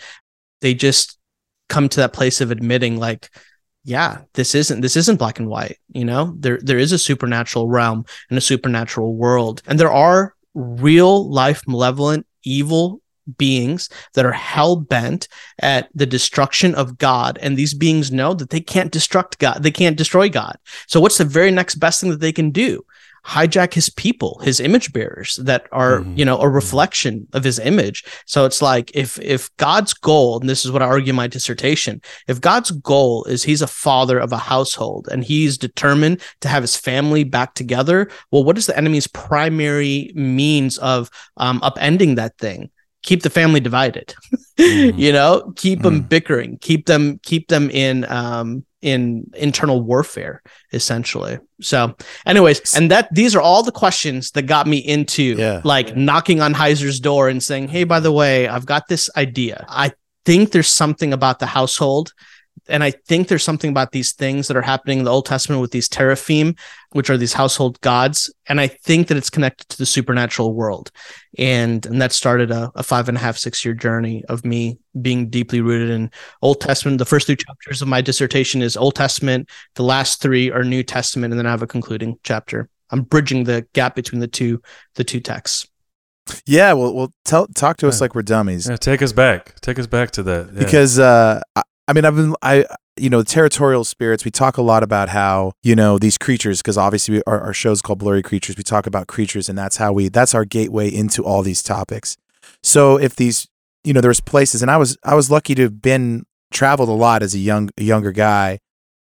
they 0.61 0.75
just 0.75 1.19
come 1.69 1.89
to 1.89 2.01
that 2.01 2.13
place 2.13 2.41
of 2.41 2.51
admitting 2.51 2.99
like, 2.99 3.31
yeah, 3.85 4.23
this 4.35 4.55
isn't 4.55 4.81
this 4.81 4.97
isn't 4.97 5.19
black 5.19 5.39
and 5.39 5.49
white. 5.49 5.79
You 5.89 6.05
know, 6.05 6.35
there 6.39 6.59
there 6.63 6.79
is 6.79 6.93
a 6.93 6.99
supernatural 6.99 7.69
realm 7.69 8.05
and 8.31 8.39
a 8.39 8.43
supernatural 8.43 9.15
world, 9.15 9.63
and 9.67 9.79
there 9.79 9.93
are 9.93 10.35
real 10.55 11.29
life 11.31 11.63
malevolent 11.67 12.27
evil 12.45 13.01
beings 13.39 13.89
that 14.15 14.27
are 14.27 14.33
hell 14.33 14.77
bent 14.77 15.29
at 15.61 15.89
the 15.95 16.07
destruction 16.07 16.75
of 16.75 16.99
God. 16.99 17.39
And 17.41 17.57
these 17.57 17.75
beings 17.75 18.13
know 18.13 18.35
that 18.35 18.51
they 18.51 18.61
can't 18.61 18.93
destruct 18.93 19.39
God, 19.39 19.63
they 19.63 19.71
can't 19.71 19.97
destroy 19.97 20.29
God. 20.29 20.59
So, 20.87 21.01
what's 21.01 21.19
the 21.19 21.25
very 21.25 21.51
next 21.51 21.77
best 21.77 22.01
thing 22.01 22.11
that 22.11 22.21
they 22.21 22.33
can 22.33 22.51
do? 22.51 22.85
Hijack 23.27 23.73
his 23.73 23.89
people 23.89 24.39
his 24.43 24.61
image 24.61 24.93
bearers 24.93 25.37
that 25.43 25.67
are 25.73 26.01
mm-hmm. 26.01 26.17
you 26.17 26.25
know 26.25 26.39
a 26.41 26.49
reflection 26.49 27.27
of 27.33 27.43
his 27.43 27.59
image 27.59 28.05
so 28.27 28.45
it's 28.45 28.61
like 28.61 28.91
if 28.95 29.19
if 29.21 29.55
god's 29.57 29.95
goal 29.95 30.39
and 30.39 30.49
this 30.49 30.65
is 30.65 30.71
what 30.71 30.83
i 30.83 30.87
argue 30.87 31.11
in 31.11 31.17
my 31.17 31.27
dissertation 31.27 32.03
if 32.29 32.41
god's 32.41 32.71
goal 32.71 33.25
is 33.25 33.43
he's 33.43 33.63
a 33.63 33.67
father 33.67 34.19
of 34.19 34.33
a 34.33 34.37
household 34.37 35.09
and 35.11 35.25
he's 35.25 35.57
determined 35.57 36.21
to 36.41 36.49
have 36.49 36.63
his 36.63 36.77
family 36.77 37.25
back 37.25 37.55
together 37.55 38.11
well 38.31 38.45
what 38.45 38.59
is 38.59 38.67
the 38.67 38.77
enemy's 38.77 39.07
primary 39.07 40.13
means 40.15 40.77
of 40.79 41.11
um, 41.39 41.61
upending 41.61 42.17
that 42.17 42.37
thing 42.39 42.71
keep 43.03 43.23
the 43.23 43.31
family 43.31 43.61
divided 43.61 44.15
mm-hmm. 44.59 44.99
you 44.99 45.13
know 45.13 45.53
keep 45.57 45.79
mm-hmm. 45.79 45.97
them 45.97 46.01
bickering 46.03 46.59
keep 46.59 46.87
them 46.87 47.19
keep 47.23 47.49
them 47.49 47.71
in 47.71 48.05
um 48.11 48.65
in 48.85 49.31
internal 49.35 49.81
warfare 49.81 50.43
essentially. 50.73 51.39
So 51.61 51.97
anyways 52.27 52.77
and 52.77 52.91
that 52.91 53.09
these 53.15 53.35
are 53.35 53.41
all 53.41 53.63
the 53.63 53.73
questions 53.73 54.31
that 54.33 54.43
got 54.43 54.67
me 54.67 54.77
into 54.79 55.23
Yeah. 55.39 55.61
like 55.65 55.97
knocking 55.97 56.41
on 56.43 56.53
heiser's 56.55 57.01
door 57.01 57.29
and 57.29 57.43
saying 57.43 57.69
hey 57.69 57.85
by 57.85 58.01
the 58.01 58.13
way 58.13 58.47
i've 58.47 58.67
got 58.67 58.89
this 58.89 59.09
idea. 59.17 59.65
I 59.69 59.93
think 60.27 60.53
there's 60.53 60.69
something 60.69 61.13
about 61.13 61.39
the 61.39 61.47
household 61.47 62.13
and 62.69 62.83
I 62.83 62.91
think 62.91 63.29
there's 63.29 63.43
something 63.43 63.71
about 63.71 63.93
these 63.93 64.13
things 64.13 64.49
that 64.49 64.57
are 64.57 64.63
happening 64.63 64.99
in 64.99 65.05
the 65.05 65.11
Old 65.11 65.27
Testament 65.27 65.61
with 65.61 65.71
these 65.71 65.89
teraphim, 65.89 66.57
which 66.93 67.11
are 67.11 67.17
these 67.17 67.33
household 67.33 67.81
gods, 67.81 68.33
and 68.47 68.61
I 68.61 68.69
think 68.69 69.09
that 69.09 69.17
it's 69.17 69.31
connected 69.31 69.69
to 69.69 69.79
the 69.79 69.87
supernatural 69.87 70.55
world, 70.55 70.91
and 71.39 71.85
and 71.87 72.01
that 72.01 72.13
started 72.13 72.51
a, 72.51 72.73
a 72.75 72.83
five 72.83 73.09
and 73.09 73.19
a 73.19 73.21
half 73.21 73.37
six 73.37 73.65
year 73.65 73.75
journey 73.75 74.25
of 74.29 74.45
me 74.45 74.79
being 75.03 75.29
deeply 75.29 75.61
rooted 75.61 75.91
in 75.91 76.11
Old 76.43 76.61
Testament. 76.61 76.99
The 76.99 77.05
first 77.05 77.27
two 77.27 77.37
chapters 77.37 77.83
of 77.83 77.89
my 77.89 78.01
dissertation 78.01 78.63
is 78.63 78.77
Old 78.77 78.95
Testament. 78.95 79.51
The 79.75 79.85
last 79.85 80.23
three 80.23 80.51
are 80.51 80.65
New 80.65 80.83
Testament, 80.83 81.33
and 81.33 81.39
then 81.39 81.47
I 81.47 81.51
have 81.51 81.63
a 81.63 81.67
concluding 81.67 82.19
chapter. 82.23 82.69
I'm 82.91 83.03
bridging 83.03 83.45
the 83.45 83.67
gap 83.75 83.95
between 83.95 84.21
the 84.21 84.29
two 84.29 84.63
the 84.95 85.05
two 85.05 85.21
texts. 85.21 85.67
Yeah, 86.47 86.73
well, 86.73 86.95
well, 86.95 87.13
tell 87.27 87.47
talk 87.49 87.77
to 87.79 87.89
us 87.89 88.01
like 88.01 88.15
we're 88.15 88.23
dummies. 88.23 88.67
Yeah, 88.67 88.77
take 88.77 89.03
us 89.03 89.13
back. 89.13 89.61
Take 89.61 89.79
us 89.79 89.87
back 89.87 90.11
to 90.13 90.23
that. 90.23 90.47
Yeah. 90.55 90.59
because 90.61 90.99
uh 90.99 91.43
I, 91.89 91.93
mean 91.93 92.05
i've 92.05 92.17
been 92.17 92.35
i 92.43 92.65
you 92.97 93.11
know 93.11 93.23
territorial 93.23 93.85
spirits 93.85 94.25
we 94.25 94.31
talk 94.31 94.57
a 94.57 94.63
lot 94.63 94.83
about 94.83 95.09
how 95.09 95.53
you 95.63 95.75
know 95.77 95.99
these 95.99 96.17
creatures 96.19 96.61
because 96.63 96.79
obviously 96.79 97.17
we, 97.17 97.23
our, 97.27 97.41
our 97.41 97.53
show's 97.53 97.83
called 97.83 97.99
blurry 97.99 98.23
creatures 98.23 98.57
we 98.57 98.63
talk 98.63 98.87
about 98.87 99.07
creatures 99.07 99.49
and 99.49 99.59
that's 99.59 99.77
how 99.77 99.93
we 99.93 100.09
that's 100.09 100.35
our 100.35 100.45
gateway 100.45 100.89
into 100.89 101.25
all 101.25 101.43
these 101.43 101.63
topics 101.63 102.17
so 102.63 102.97
if 102.97 103.17
these 103.17 103.47
you 103.83 103.93
know 103.93 104.01
there's 104.01 104.21
places 104.21 104.63
and 104.63 104.71
i 104.71 104.77
was 104.77 104.97
i 105.05 105.15
was 105.15 105.31
lucky 105.31 105.55
to 105.55 105.63
have 105.63 105.83
been 105.83 106.25
traveled 106.53 106.89
a 106.89 106.93
lot 106.93 107.23
as 107.23 107.35
a 107.35 107.39
young 107.39 107.69
a 107.79 107.83
younger 107.83 108.13
guy 108.13 108.59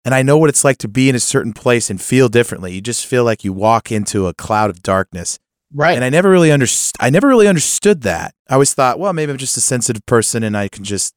and 0.04 0.14
i 0.14 0.22
know 0.22 0.37
what 0.37 0.50
it's 0.50 0.64
like 0.64 0.78
to 0.78 0.88
be 0.88 1.09
in 1.09 1.14
a 1.14 1.20
certain 1.20 1.52
place 1.52 1.88
and 1.88 2.02
feel 2.02 2.28
differently 2.28 2.72
you 2.74 2.81
just 2.81 3.07
feel 3.07 3.24
like 3.24 3.44
you 3.44 3.52
walk 3.52 3.92
into 3.92 4.26
a 4.26 4.35
cloud 4.35 4.70
of 4.70 4.83
darkness 4.83 5.38
Right. 5.72 5.94
and 5.96 6.02
I 6.02 6.09
never 6.09 6.31
really 6.31 6.50
understood. 6.50 6.96
I 6.98 7.11
never 7.11 7.28
really 7.28 7.46
understood 7.46 8.00
that. 8.00 8.33
I 8.48 8.54
always 8.54 8.72
thought, 8.72 8.98
well, 8.98 9.12
maybe 9.12 9.33
I'm 9.33 9.37
just 9.37 9.54
a 9.59 9.61
sensitive 9.61 10.07
person, 10.07 10.42
and 10.42 10.57
I 10.57 10.68
can 10.68 10.83
just, 10.83 11.12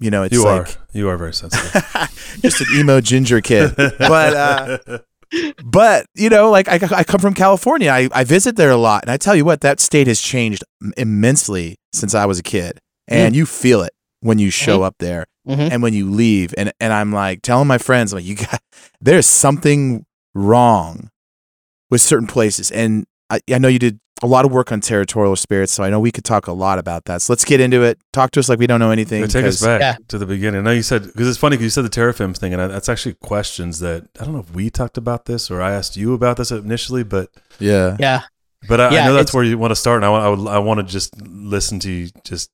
you 0.00 0.10
know, 0.10 0.22
it's 0.22 0.32
you 0.34 0.44
like 0.44 0.68
are 0.68 0.74
you 0.92 1.08
are 1.08 1.16
very 1.16 1.32
sensitive. 1.34 1.72
just 2.42 2.60
an 2.60 2.66
emo 2.76 3.00
ginger 3.00 3.40
kid. 3.40 3.74
But 3.76 4.34
uh, 4.34 4.98
but 5.64 6.06
you 6.14 6.28
know, 6.30 6.50
like 6.50 6.68
I, 6.68 6.78
I 6.96 7.04
come 7.04 7.20
from 7.20 7.34
California. 7.34 7.90
I, 7.90 8.08
I 8.12 8.24
visit 8.24 8.56
there 8.56 8.70
a 8.70 8.76
lot, 8.76 9.02
and 9.04 9.10
I 9.10 9.16
tell 9.16 9.36
you 9.36 9.44
what, 9.44 9.60
that 9.62 9.80
state 9.80 10.06
has 10.06 10.20
changed 10.20 10.64
immensely 10.96 11.76
since 11.92 12.14
I 12.14 12.26
was 12.26 12.38
a 12.38 12.42
kid, 12.42 12.78
and 13.06 13.34
you 13.36 13.44
feel 13.46 13.82
it 13.82 13.92
when 14.20 14.38
you 14.38 14.50
show 14.50 14.82
up 14.82 14.96
there 14.98 15.26
Mhm. 15.48 15.70
and 15.72 15.82
when 15.82 15.94
you 15.94 16.10
leave. 16.10 16.54
And 16.56 16.72
and 16.80 16.92
I'm 16.92 17.12
like 17.12 17.42
telling 17.42 17.68
my 17.68 17.78
friends, 17.78 18.12
I'm 18.12 18.18
like, 18.18 18.26
you 18.26 18.36
got 18.36 18.60
there's 19.00 19.26
something 19.26 20.04
wrong 20.34 21.10
with 21.90 22.00
certain 22.00 22.26
places, 22.26 22.70
and 22.70 23.04
I, 23.30 23.40
I 23.52 23.58
know 23.58 23.68
you 23.68 23.78
did 23.78 23.98
a 24.22 24.26
lot 24.26 24.44
of 24.44 24.50
work 24.52 24.72
on 24.72 24.80
territorial 24.80 25.36
spirits, 25.36 25.72
so 25.72 25.84
I 25.84 25.90
know 25.90 26.00
we 26.00 26.10
could 26.10 26.24
talk 26.24 26.46
a 26.48 26.52
lot 26.52 26.78
about 26.78 27.04
that. 27.04 27.22
So 27.22 27.32
let's 27.32 27.44
get 27.44 27.60
into 27.60 27.82
it. 27.82 27.98
Talk 28.12 28.30
to 28.32 28.40
us 28.40 28.48
like 28.48 28.58
we 28.58 28.66
don't 28.66 28.80
know 28.80 28.90
anything. 28.90 29.20
Yeah, 29.20 29.26
take 29.28 29.44
us 29.44 29.62
back 29.64 29.80
Yeah. 29.80 29.96
to 30.08 30.18
the 30.18 30.26
beginning. 30.26 30.60
I 30.60 30.64
know 30.64 30.70
you 30.72 30.82
said 30.82 31.04
because 31.04 31.28
it's 31.28 31.38
funny 31.38 31.56
because 31.56 31.64
you 31.64 31.70
said 31.70 31.84
the 31.84 31.88
teraphims 31.88 32.38
thing, 32.38 32.52
and 32.52 32.60
I, 32.60 32.66
that's 32.66 32.88
actually 32.88 33.14
questions 33.14 33.78
that 33.80 34.08
I 34.20 34.24
don't 34.24 34.34
know 34.34 34.40
if 34.40 34.52
we 34.52 34.70
talked 34.70 34.98
about 34.98 35.26
this 35.26 35.50
or 35.50 35.62
I 35.62 35.72
asked 35.72 35.96
you 35.96 36.14
about 36.14 36.36
this 36.36 36.50
initially, 36.50 37.04
but 37.04 37.30
Yeah. 37.60 37.96
Yeah. 38.00 38.22
but 38.68 38.80
I, 38.80 38.90
Yeah, 38.92 39.02
I 39.02 39.06
know 39.06 39.14
that's 39.14 39.32
where 39.32 39.44
you 39.44 39.56
want 39.56 39.70
to 39.70 39.76
start, 39.76 39.96
and 39.98 40.04
I 40.04 40.08
want 40.08 40.24
I, 40.24 40.28
would, 40.30 40.48
I 40.48 40.58
want 40.58 40.80
to 40.80 40.84
just 40.92 41.20
listen 41.22 41.78
to 41.80 41.90
you 41.90 42.08
just, 42.24 42.50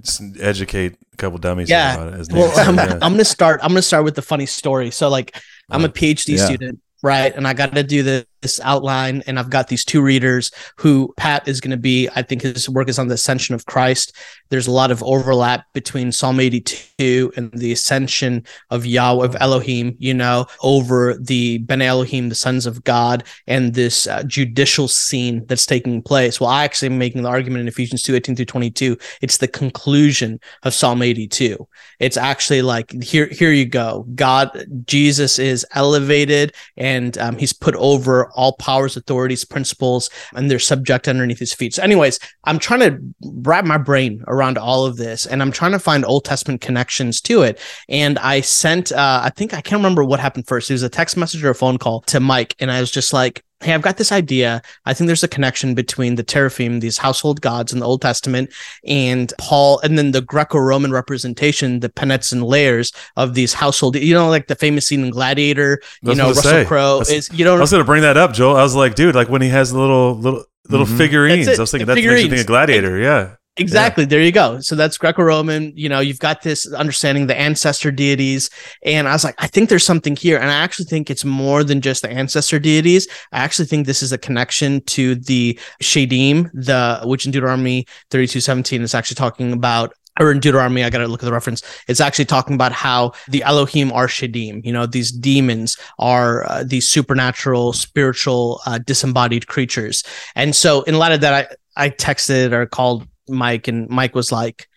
just 0.00 0.20
educate 0.40 0.96
a 1.12 1.16
couple 1.16 1.38
dummies 1.38 1.70
Yeah. 1.70 1.94
about 1.94 2.14
it. 2.14 2.20
As 2.20 2.28
Well, 2.28 2.52
I'm, 2.56 2.76
yeah. 2.76 2.94
I'm 3.02 3.12
gonna 3.12 3.24
start. 3.24 3.60
I'm 3.62 3.70
gonna 3.70 3.82
start 3.82 4.04
with 4.04 4.14
the 4.16 4.22
funny 4.22 4.46
story. 4.46 4.90
So, 4.90 5.08
like, 5.08 5.36
I'm 5.70 5.84
a 5.84 5.88
PhD 5.88 6.36
Yeah. 6.36 6.44
student, 6.44 6.80
right? 7.02 7.34
And 7.34 7.46
I 7.46 7.52
got 7.54 7.74
to 7.74 7.82
do 7.82 8.02
this, 8.02 8.24
this 8.40 8.60
outline, 8.60 9.22
and 9.26 9.38
I've 9.38 9.50
got 9.50 9.68
these 9.68 9.84
two 9.84 10.02
readers 10.02 10.50
who 10.76 11.12
Pat 11.16 11.46
is 11.48 11.60
going 11.60 11.70
to 11.70 11.76
be. 11.76 12.08
I 12.14 12.22
think 12.22 12.42
his 12.42 12.68
work 12.68 12.88
is 12.88 12.98
on 12.98 13.08
the 13.08 13.14
ascension 13.14 13.54
of 13.54 13.66
Christ. 13.66 14.16
There's 14.50 14.66
a 14.66 14.72
lot 14.72 14.90
of 14.90 15.02
overlap 15.02 15.66
between 15.72 16.12
Psalm 16.12 16.40
82 16.40 17.32
and 17.36 17.52
the 17.52 17.72
ascension 17.72 18.44
of 18.70 18.86
Yahweh 18.86 19.24
of 19.24 19.36
Elohim. 19.40 19.96
You 19.98 20.14
know, 20.14 20.46
over 20.62 21.14
the 21.14 21.58
Ben 21.58 21.82
Elohim, 21.82 22.28
the 22.28 22.34
sons 22.34 22.66
of 22.66 22.84
God, 22.84 23.24
and 23.46 23.74
this 23.74 24.06
uh, 24.06 24.22
judicial 24.24 24.88
scene 24.88 25.44
that's 25.46 25.66
taking 25.66 26.02
place. 26.02 26.40
Well, 26.40 26.50
I 26.50 26.64
actually 26.64 26.88
am 26.88 26.98
making 26.98 27.22
the 27.22 27.28
argument 27.28 27.62
in 27.62 27.68
Ephesians 27.68 28.02
2, 28.02 28.16
18 28.16 28.36
through 28.36 28.44
22. 28.44 28.96
It's 29.20 29.38
the 29.38 29.48
conclusion 29.48 30.40
of 30.62 30.74
Psalm 30.74 31.02
82. 31.02 31.66
It's 31.98 32.16
actually 32.16 32.62
like 32.62 32.90
here, 33.02 33.26
here 33.26 33.52
you 33.52 33.66
go. 33.66 34.06
God, 34.14 34.66
Jesus 34.86 35.38
is 35.38 35.66
elevated 35.74 36.54
and 36.76 37.16
um, 37.18 37.36
he's 37.36 37.52
put 37.52 37.74
over 37.76 38.27
all 38.34 38.52
powers, 38.56 38.96
authorities, 38.96 39.44
principles, 39.44 40.10
and 40.34 40.50
they're 40.50 40.58
subject 40.58 41.08
underneath 41.08 41.38
his 41.38 41.52
feet. 41.52 41.74
So, 41.74 41.82
anyways, 41.82 42.18
I'm 42.44 42.58
trying 42.58 42.80
to 42.80 42.98
wrap 43.42 43.64
my 43.64 43.78
brain 43.78 44.22
around 44.26 44.58
all 44.58 44.86
of 44.86 44.96
this 44.96 45.26
and 45.26 45.42
I'm 45.42 45.52
trying 45.52 45.72
to 45.72 45.78
find 45.78 46.04
Old 46.04 46.24
Testament 46.24 46.60
connections 46.60 47.20
to 47.22 47.42
it. 47.42 47.60
And 47.88 48.18
I 48.18 48.40
sent, 48.40 48.92
uh, 48.92 49.20
I 49.24 49.30
think 49.30 49.54
I 49.54 49.60
can't 49.60 49.80
remember 49.80 50.04
what 50.04 50.20
happened 50.20 50.46
first. 50.46 50.70
It 50.70 50.74
was 50.74 50.82
a 50.82 50.88
text 50.88 51.16
message 51.16 51.44
or 51.44 51.50
a 51.50 51.54
phone 51.54 51.78
call 51.78 52.02
to 52.02 52.20
Mike. 52.20 52.54
And 52.58 52.70
I 52.70 52.80
was 52.80 52.90
just 52.90 53.12
like, 53.12 53.44
Hey, 53.60 53.74
I've 53.74 53.82
got 53.82 53.96
this 53.96 54.12
idea. 54.12 54.62
I 54.86 54.94
think 54.94 55.08
there's 55.08 55.24
a 55.24 55.28
connection 55.28 55.74
between 55.74 56.14
the 56.14 56.22
teraphim, 56.22 56.78
these 56.78 56.96
household 56.98 57.40
gods 57.40 57.72
in 57.72 57.80
the 57.80 57.86
Old 57.86 58.00
Testament, 58.00 58.52
and 58.86 59.32
Paul, 59.38 59.80
and 59.80 59.98
then 59.98 60.12
the 60.12 60.20
Greco-Roman 60.20 60.92
representation, 60.92 61.80
the 61.80 61.88
penates 61.88 62.32
and 62.32 62.44
lares 62.44 62.92
of 63.16 63.34
these 63.34 63.54
household. 63.54 63.96
You 63.96 64.14
know, 64.14 64.28
like 64.28 64.46
the 64.46 64.54
famous 64.54 64.86
scene 64.86 65.04
in 65.04 65.10
Gladiator. 65.10 65.80
You 66.02 66.14
know, 66.14 66.28
Russell. 66.28 66.64
Crowe 66.66 67.00
is. 67.00 67.28
You 67.32 67.44
know, 67.44 67.56
I 67.56 67.60
was 67.60 67.72
gonna 67.72 67.82
bring 67.82 68.02
that 68.02 68.16
up, 68.16 68.32
Joel. 68.32 68.54
I 68.56 68.62
was 68.62 68.76
like, 68.76 68.94
dude, 68.94 69.16
like 69.16 69.28
when 69.28 69.42
he 69.42 69.48
has 69.48 69.72
the 69.72 69.78
little 69.78 70.14
little 70.16 70.44
little 70.68 70.86
Mhm. 70.86 70.96
figurines. 70.96 71.48
I 71.48 71.56
was 71.56 71.70
thinking 71.72 71.86
the 71.86 71.94
that 71.94 72.00
makes 72.00 72.22
you 72.22 72.28
think 72.28 72.40
of 72.42 72.46
Gladiator. 72.46 72.98
Yeah. 72.98 73.30
Exactly. 73.58 74.04
There 74.04 74.20
you 74.20 74.32
go. 74.32 74.60
So 74.60 74.76
that's 74.76 74.96
Greco-Roman. 74.96 75.72
You 75.76 75.88
know, 75.88 76.00
you've 76.00 76.20
got 76.20 76.42
this 76.42 76.70
understanding 76.72 77.26
the 77.26 77.38
ancestor 77.38 77.90
deities, 77.90 78.50
and 78.84 79.08
I 79.08 79.12
was 79.12 79.24
like, 79.24 79.34
I 79.38 79.46
think 79.46 79.68
there's 79.68 79.84
something 79.84 80.14
here, 80.14 80.38
and 80.38 80.50
I 80.50 80.54
actually 80.54 80.86
think 80.86 81.10
it's 81.10 81.24
more 81.24 81.64
than 81.64 81.80
just 81.80 82.02
the 82.02 82.10
ancestor 82.10 82.58
deities. 82.58 83.08
I 83.32 83.38
actually 83.38 83.66
think 83.66 83.86
this 83.86 84.02
is 84.02 84.12
a 84.12 84.18
connection 84.18 84.80
to 84.82 85.16
the 85.16 85.58
Shadim, 85.82 86.50
the 86.52 87.00
which 87.04 87.26
in 87.26 87.32
Deuteronomy 87.32 87.86
32:17 88.10 88.82
is 88.82 88.94
actually 88.94 89.16
talking 89.16 89.52
about. 89.52 89.92
Or 90.20 90.32
in 90.32 90.40
Deuteronomy, 90.40 90.82
I 90.82 90.90
got 90.90 90.98
to 90.98 91.06
look 91.06 91.22
at 91.22 91.26
the 91.26 91.32
reference. 91.32 91.62
It's 91.86 92.00
actually 92.00 92.24
talking 92.24 92.56
about 92.56 92.72
how 92.72 93.12
the 93.28 93.44
Elohim 93.44 93.92
are 93.92 94.08
Shadim. 94.08 94.64
You 94.64 94.72
know, 94.72 94.84
these 94.84 95.12
demons 95.12 95.76
are 96.00 96.44
uh, 96.50 96.64
these 96.64 96.88
supernatural, 96.88 97.72
spiritual, 97.72 98.60
uh, 98.66 98.78
disembodied 98.78 99.46
creatures. 99.46 100.02
And 100.34 100.56
so, 100.56 100.82
in 100.82 100.98
light 100.98 101.12
of 101.12 101.20
that, 101.20 101.56
I, 101.76 101.84
I 101.86 101.90
texted 101.90 102.50
or 102.50 102.66
called 102.66 103.06
Mike, 103.28 103.68
and 103.68 103.88
Mike 103.88 104.14
was 104.14 104.32
like, 104.32 104.68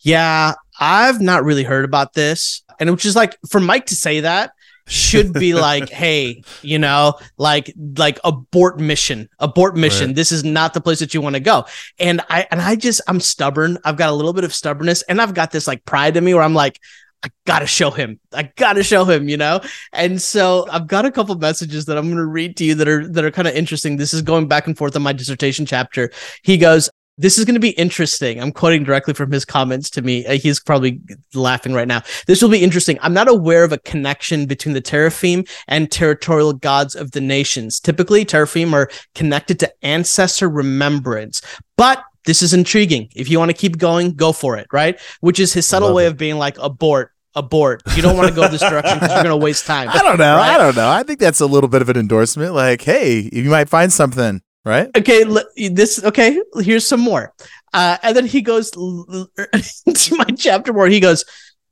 Yeah, 0.00 0.54
I've 0.78 1.20
not 1.20 1.44
really 1.44 1.64
heard 1.64 1.84
about 1.84 2.14
this. 2.14 2.62
And 2.80 2.90
which 2.90 3.06
is 3.06 3.16
like, 3.16 3.36
for 3.48 3.60
Mike 3.60 3.86
to 3.86 3.96
say 3.96 4.20
that 4.20 4.52
should 4.86 5.32
be 5.32 5.54
like, 5.68 5.88
Hey, 5.88 6.42
you 6.62 6.78
know, 6.78 7.14
like, 7.36 7.72
like 7.96 8.18
abort 8.24 8.78
mission, 8.78 9.28
abort 9.38 9.76
mission. 9.76 10.08
Right. 10.08 10.16
This 10.16 10.32
is 10.32 10.44
not 10.44 10.74
the 10.74 10.80
place 10.80 11.00
that 11.00 11.14
you 11.14 11.20
want 11.20 11.34
to 11.34 11.40
go. 11.40 11.66
And 11.98 12.20
I, 12.30 12.46
and 12.50 12.60
I 12.60 12.76
just, 12.76 13.00
I'm 13.08 13.20
stubborn. 13.20 13.78
I've 13.84 13.96
got 13.96 14.10
a 14.10 14.14
little 14.14 14.32
bit 14.32 14.44
of 14.44 14.54
stubbornness 14.54 15.02
and 15.02 15.20
I've 15.20 15.34
got 15.34 15.50
this 15.50 15.66
like 15.66 15.84
pride 15.84 16.16
in 16.16 16.24
me 16.24 16.34
where 16.34 16.42
I'm 16.42 16.54
like, 16.54 16.78
I 17.22 17.30
gotta 17.46 17.66
show 17.66 17.90
him. 17.90 18.20
I 18.32 18.44
gotta 18.56 18.84
show 18.84 19.04
him, 19.04 19.28
you 19.28 19.36
know? 19.36 19.60
And 19.92 20.22
so 20.22 20.66
I've 20.70 20.86
got 20.86 21.04
a 21.04 21.10
couple 21.10 21.34
messages 21.34 21.86
that 21.86 21.98
I'm 21.98 22.08
gonna 22.08 22.24
read 22.24 22.56
to 22.58 22.64
you 22.64 22.76
that 22.76 22.86
are 22.86 23.08
that 23.08 23.24
are 23.24 23.30
kind 23.30 23.48
of 23.48 23.54
interesting. 23.54 23.96
This 23.96 24.14
is 24.14 24.22
going 24.22 24.46
back 24.46 24.66
and 24.66 24.78
forth 24.78 24.94
on 24.94 25.02
my 25.02 25.12
dissertation 25.12 25.66
chapter. 25.66 26.12
He 26.42 26.58
goes, 26.58 26.88
This 27.18 27.36
is 27.36 27.44
gonna 27.44 27.60
be 27.60 27.70
interesting. 27.70 28.40
I'm 28.40 28.52
quoting 28.52 28.84
directly 28.84 29.12
from 29.12 29.30
his 29.30 29.44
comments 29.44 29.90
to 29.90 30.02
me. 30.02 30.24
Uh, 30.24 30.38
He's 30.38 30.60
probably 30.60 31.00
laughing 31.34 31.74
right 31.74 31.88
now. 31.88 32.02
This 32.26 32.40
will 32.40 32.48
be 32.48 32.62
interesting. 32.62 32.98
I'm 33.02 33.12
not 33.12 33.28
aware 33.28 33.64
of 33.64 33.72
a 33.72 33.78
connection 33.78 34.46
between 34.46 34.74
the 34.74 34.80
teraphim 34.80 35.44
and 35.66 35.90
territorial 35.90 36.52
gods 36.52 36.94
of 36.94 37.10
the 37.10 37.20
nations. 37.20 37.80
Typically, 37.80 38.24
teraphim 38.24 38.72
are 38.72 38.88
connected 39.14 39.58
to 39.60 39.72
ancestor 39.84 40.48
remembrance, 40.48 41.42
but 41.76 42.04
this 42.24 42.42
is 42.42 42.52
intriguing. 42.52 43.08
If 43.16 43.30
you 43.30 43.38
want 43.38 43.50
to 43.50 43.56
keep 43.56 43.78
going, 43.78 44.12
go 44.12 44.32
for 44.32 44.56
it, 44.56 44.66
right? 44.72 45.00
Which 45.20 45.40
is 45.40 45.52
his 45.52 45.66
subtle 45.66 45.94
way 45.94 46.04
it. 46.04 46.08
of 46.08 46.16
being 46.18 46.36
like 46.36 46.58
abort, 46.58 47.12
abort. 47.34 47.82
You 47.96 48.02
don't 48.02 48.16
want 48.16 48.28
to 48.28 48.34
go 48.34 48.46
this 48.48 48.60
direction 48.60 48.98
because 48.98 49.14
you're 49.14 49.24
going 49.24 49.40
to 49.40 49.44
waste 49.44 49.64
time. 49.64 49.88
I 49.92 49.98
don't 49.98 50.18
know. 50.18 50.36
Right? 50.36 50.54
I 50.54 50.58
don't 50.58 50.76
know. 50.76 50.90
I 50.90 51.02
think 51.04 51.20
that's 51.20 51.40
a 51.40 51.46
little 51.46 51.68
bit 51.68 51.80
of 51.80 51.88
an 51.88 51.96
endorsement. 51.96 52.54
Like, 52.54 52.82
hey, 52.82 53.30
you 53.32 53.48
might 53.48 53.68
find 53.68 53.90
something, 53.92 54.42
right? 54.64 54.88
Okay, 54.96 55.24
l- 55.24 55.44
this 55.56 56.02
okay. 56.04 56.40
Here's 56.56 56.86
some 56.86 57.00
more, 57.00 57.32
uh, 57.72 57.98
and 58.02 58.16
then 58.16 58.26
he 58.26 58.42
goes 58.42 58.70
into 58.74 60.16
my 60.16 60.24
chapter 60.36 60.72
where 60.72 60.88
he 60.88 61.00
goes, 61.00 61.24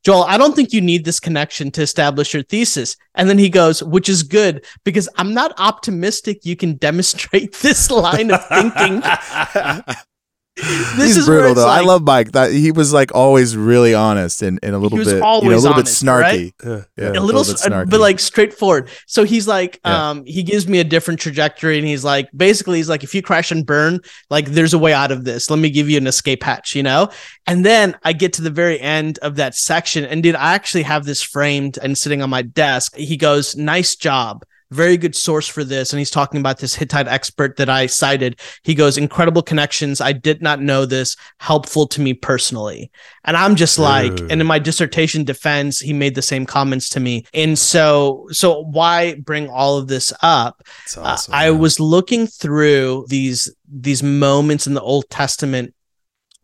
Joel, 0.07 0.23
I 0.23 0.39
don't 0.39 0.55
think 0.55 0.73
you 0.73 0.81
need 0.81 1.05
this 1.05 1.19
connection 1.19 1.73
to 1.73 1.83
establish 1.83 2.33
your 2.33 2.45
thesis. 2.45 2.97
And 3.17 3.29
then 3.29 3.39
he 3.39 3.49
goes, 3.49 3.83
which 3.83 4.09
is 4.09 4.23
good 4.23 4.65
because 4.85 5.09
I'm 5.17 5.35
not 5.35 5.53
optimistic 5.59 6.45
you 6.45 6.55
can 6.55 6.77
demonstrate 6.77 7.55
this 7.63 7.91
line 7.91 8.31
of 8.31 8.47
thinking. 8.47 9.03
He's 10.97 11.27
brutal 11.27 11.55
though. 11.55 11.67
Like, 11.67 11.83
I 11.83 11.85
love 11.85 12.03
Mike. 12.03 12.33
That 12.33 12.51
he 12.51 12.73
was 12.73 12.91
like 12.91 13.15
always 13.15 13.55
really 13.55 13.95
honest 13.95 14.41
and, 14.41 14.59
and 14.63 14.75
a 14.75 14.79
little 14.79 14.97
bit, 14.97 15.09
you 15.09 15.21
know, 15.21 15.39
a 15.39 15.41
little 15.41 15.69
honest, 15.69 16.03
bit 16.03 16.09
snarky. 16.09 16.23
Right? 16.23 16.55
Yeah, 16.65 16.85
yeah, 16.97 17.09
a, 17.09 17.21
little, 17.21 17.45
bit 17.45 17.57
snarky. 17.57 17.91
but 17.91 18.01
like 18.01 18.19
straightforward. 18.19 18.89
So 19.07 19.25
he's 19.25 19.47
like, 19.47 19.79
yeah. 19.85 20.11
um, 20.11 20.25
he 20.25 20.43
gives 20.43 20.67
me 20.67 20.79
a 20.79 20.85
different 20.85 21.21
trajectory, 21.21 21.77
and 21.77 21.87
he's 21.87 22.05
like, 22.05 22.31
basically, 22.35 22.79
he's 22.79 22.89
like, 22.89 23.05
if 23.05 23.15
you 23.15 23.21
crash 23.21 23.51
and 23.51 23.67
burn, 23.67 24.01
like, 24.31 24.47
there's 24.47 24.73
a 24.73 24.79
way 24.79 24.95
out 24.95 25.13
of 25.13 25.25
this. 25.25 25.51
Let 25.51 25.59
me 25.59 25.69
give 25.69 25.91
you 25.91 25.99
an 25.99 26.07
escape 26.07 26.43
hatch, 26.43 26.75
you 26.75 26.83
know. 26.83 27.11
And 27.47 27.63
then 27.63 27.99
I 28.03 28.15
get 28.15 28.33
to 28.35 28.43
the 28.43 28.51
very 28.51 28.81
end 28.81 29.19
of 29.19 29.37
that 29.37 29.55
section, 29.55 30.07
and 30.07 30.23
did 30.23 30.37
I 30.37 30.55
actually 30.55 30.85
have 30.85 31.05
this 31.05 31.21
framed 31.21 31.79
and 31.83 31.99
sitting 31.99 32.23
on 32.23 32.31
my 32.31 32.41
desk? 32.41 32.97
He 32.97 33.19
goes, 33.19 33.57
"Nice 33.57 33.95
job." 33.95 34.43
Very 34.71 34.97
good 34.97 35.15
source 35.15 35.47
for 35.47 35.65
this. 35.65 35.93
And 35.93 35.99
he's 35.99 36.11
talking 36.11 36.41
about 36.41 36.59
this 36.59 36.75
Hittite 36.75 37.09
expert 37.09 37.57
that 37.57 37.69
I 37.69 37.87
cited. 37.87 38.41
He 38.63 38.75
goes, 38.75 38.99
incredible 38.99 39.43
connections. 39.43 40.01
I 40.01 40.13
did 40.13 40.43
not 40.43 40.61
know 40.61 40.87
this, 40.87 41.17
helpful 41.39 41.87
to 41.89 42.01
me 42.01 42.15
personally. 42.15 42.91
And 43.25 43.37
I'm 43.37 43.57
just 43.57 43.79
like, 43.79 44.19
and 44.31 44.41
in 44.41 44.47
my 44.47 44.59
dissertation 44.59 45.25
defense, 45.25 45.81
he 45.81 45.93
made 45.93 46.15
the 46.15 46.23
same 46.23 46.47
comments 46.47 46.89
to 46.91 47.01
me. 47.01 47.25
And 47.33 47.59
so, 47.59 48.27
so 48.31 48.63
why 48.63 49.15
bring 49.15 49.49
all 49.49 49.79
of 49.79 49.89
this 49.89 50.13
up? 50.23 50.63
Uh, 50.97 51.01
awesome, 51.01 51.35
uh, 51.35 51.37
I 51.37 51.51
was 51.51 51.81
looking 51.81 52.27
through 52.27 53.07
these 53.09 53.55
these 53.69 54.03
moments 54.03 54.67
in 54.67 54.75
the 54.75 54.81
Old 54.81 55.11
Testament 55.11 55.75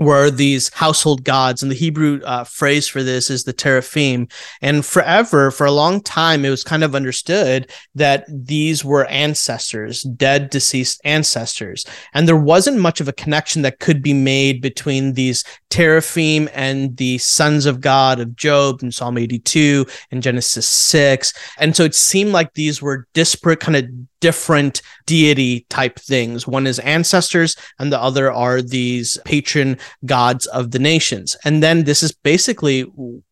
were 0.03 0.31
these 0.31 0.73
household 0.75 1.25
gods. 1.25 1.63
And 1.63 1.71
the 1.71 1.77
Hebrew 1.77 2.21
uh, 2.25 2.45
phrase 2.45 2.89
for 2.89 3.03
this 3.03 3.31
is 3.31 3.45
the 3.45 3.53
teraphim. 3.53 4.29
And 4.61 4.85
forever, 4.85 5.51
for 5.51 5.67
a 5.67 5.73
long 5.73 6.01
time, 6.01 6.45
it 6.45 6.51
was 6.51 6.65
kind 6.65 6.85
of 6.85 6.95
understood 6.95 7.71
that 7.95 8.25
these 8.29 8.85
were 8.85 9.07
ancestors, 9.07 10.03
dead, 10.03 10.51
deceased 10.51 11.01
ancestors. 11.05 11.85
And 12.15 12.27
there 12.27 12.37
wasn't 12.37 12.79
much 12.79 13.01
of 13.01 13.09
a 13.09 13.13
connection 13.13 13.63
that 13.63 13.81
could 13.81 14.03
be 14.03 14.15
made 14.15 14.61
between 14.61 15.15
these 15.15 15.45
teraphim 15.71 16.49
and 16.53 16.97
the 16.97 17.19
sons 17.19 17.67
of 17.67 17.81
God 17.81 18.21
of 18.21 18.37
Job 18.37 18.83
in 18.83 18.93
Psalm 18.93 19.17
82 19.17 19.87
and 20.11 20.23
Genesis 20.23 20.69
6. 20.69 21.33
And 21.59 21.75
so 21.75 21.85
it 21.85 21.95
seemed 21.95 22.33
like 22.33 22.55
these 22.55 22.83
were 22.83 23.07
disparate, 23.15 23.61
kind 23.61 23.77
of 23.77 23.85
different 24.23 24.81
deity 25.05 25.67
type 25.69 25.99
things. 25.99 26.47
One 26.47 26.67
is 26.67 26.79
ancestors, 26.79 27.57
and 27.79 27.93
the 27.93 28.01
other 28.01 28.33
are 28.33 28.63
these 28.63 29.19
patron 29.25 29.77
gods 30.07 30.47
of 30.47 30.71
the 30.71 30.79
nations. 30.79 31.37
And 31.45 31.63
then 31.63 31.85
this 31.85 32.03
is 32.03 32.13
basically 32.13 32.87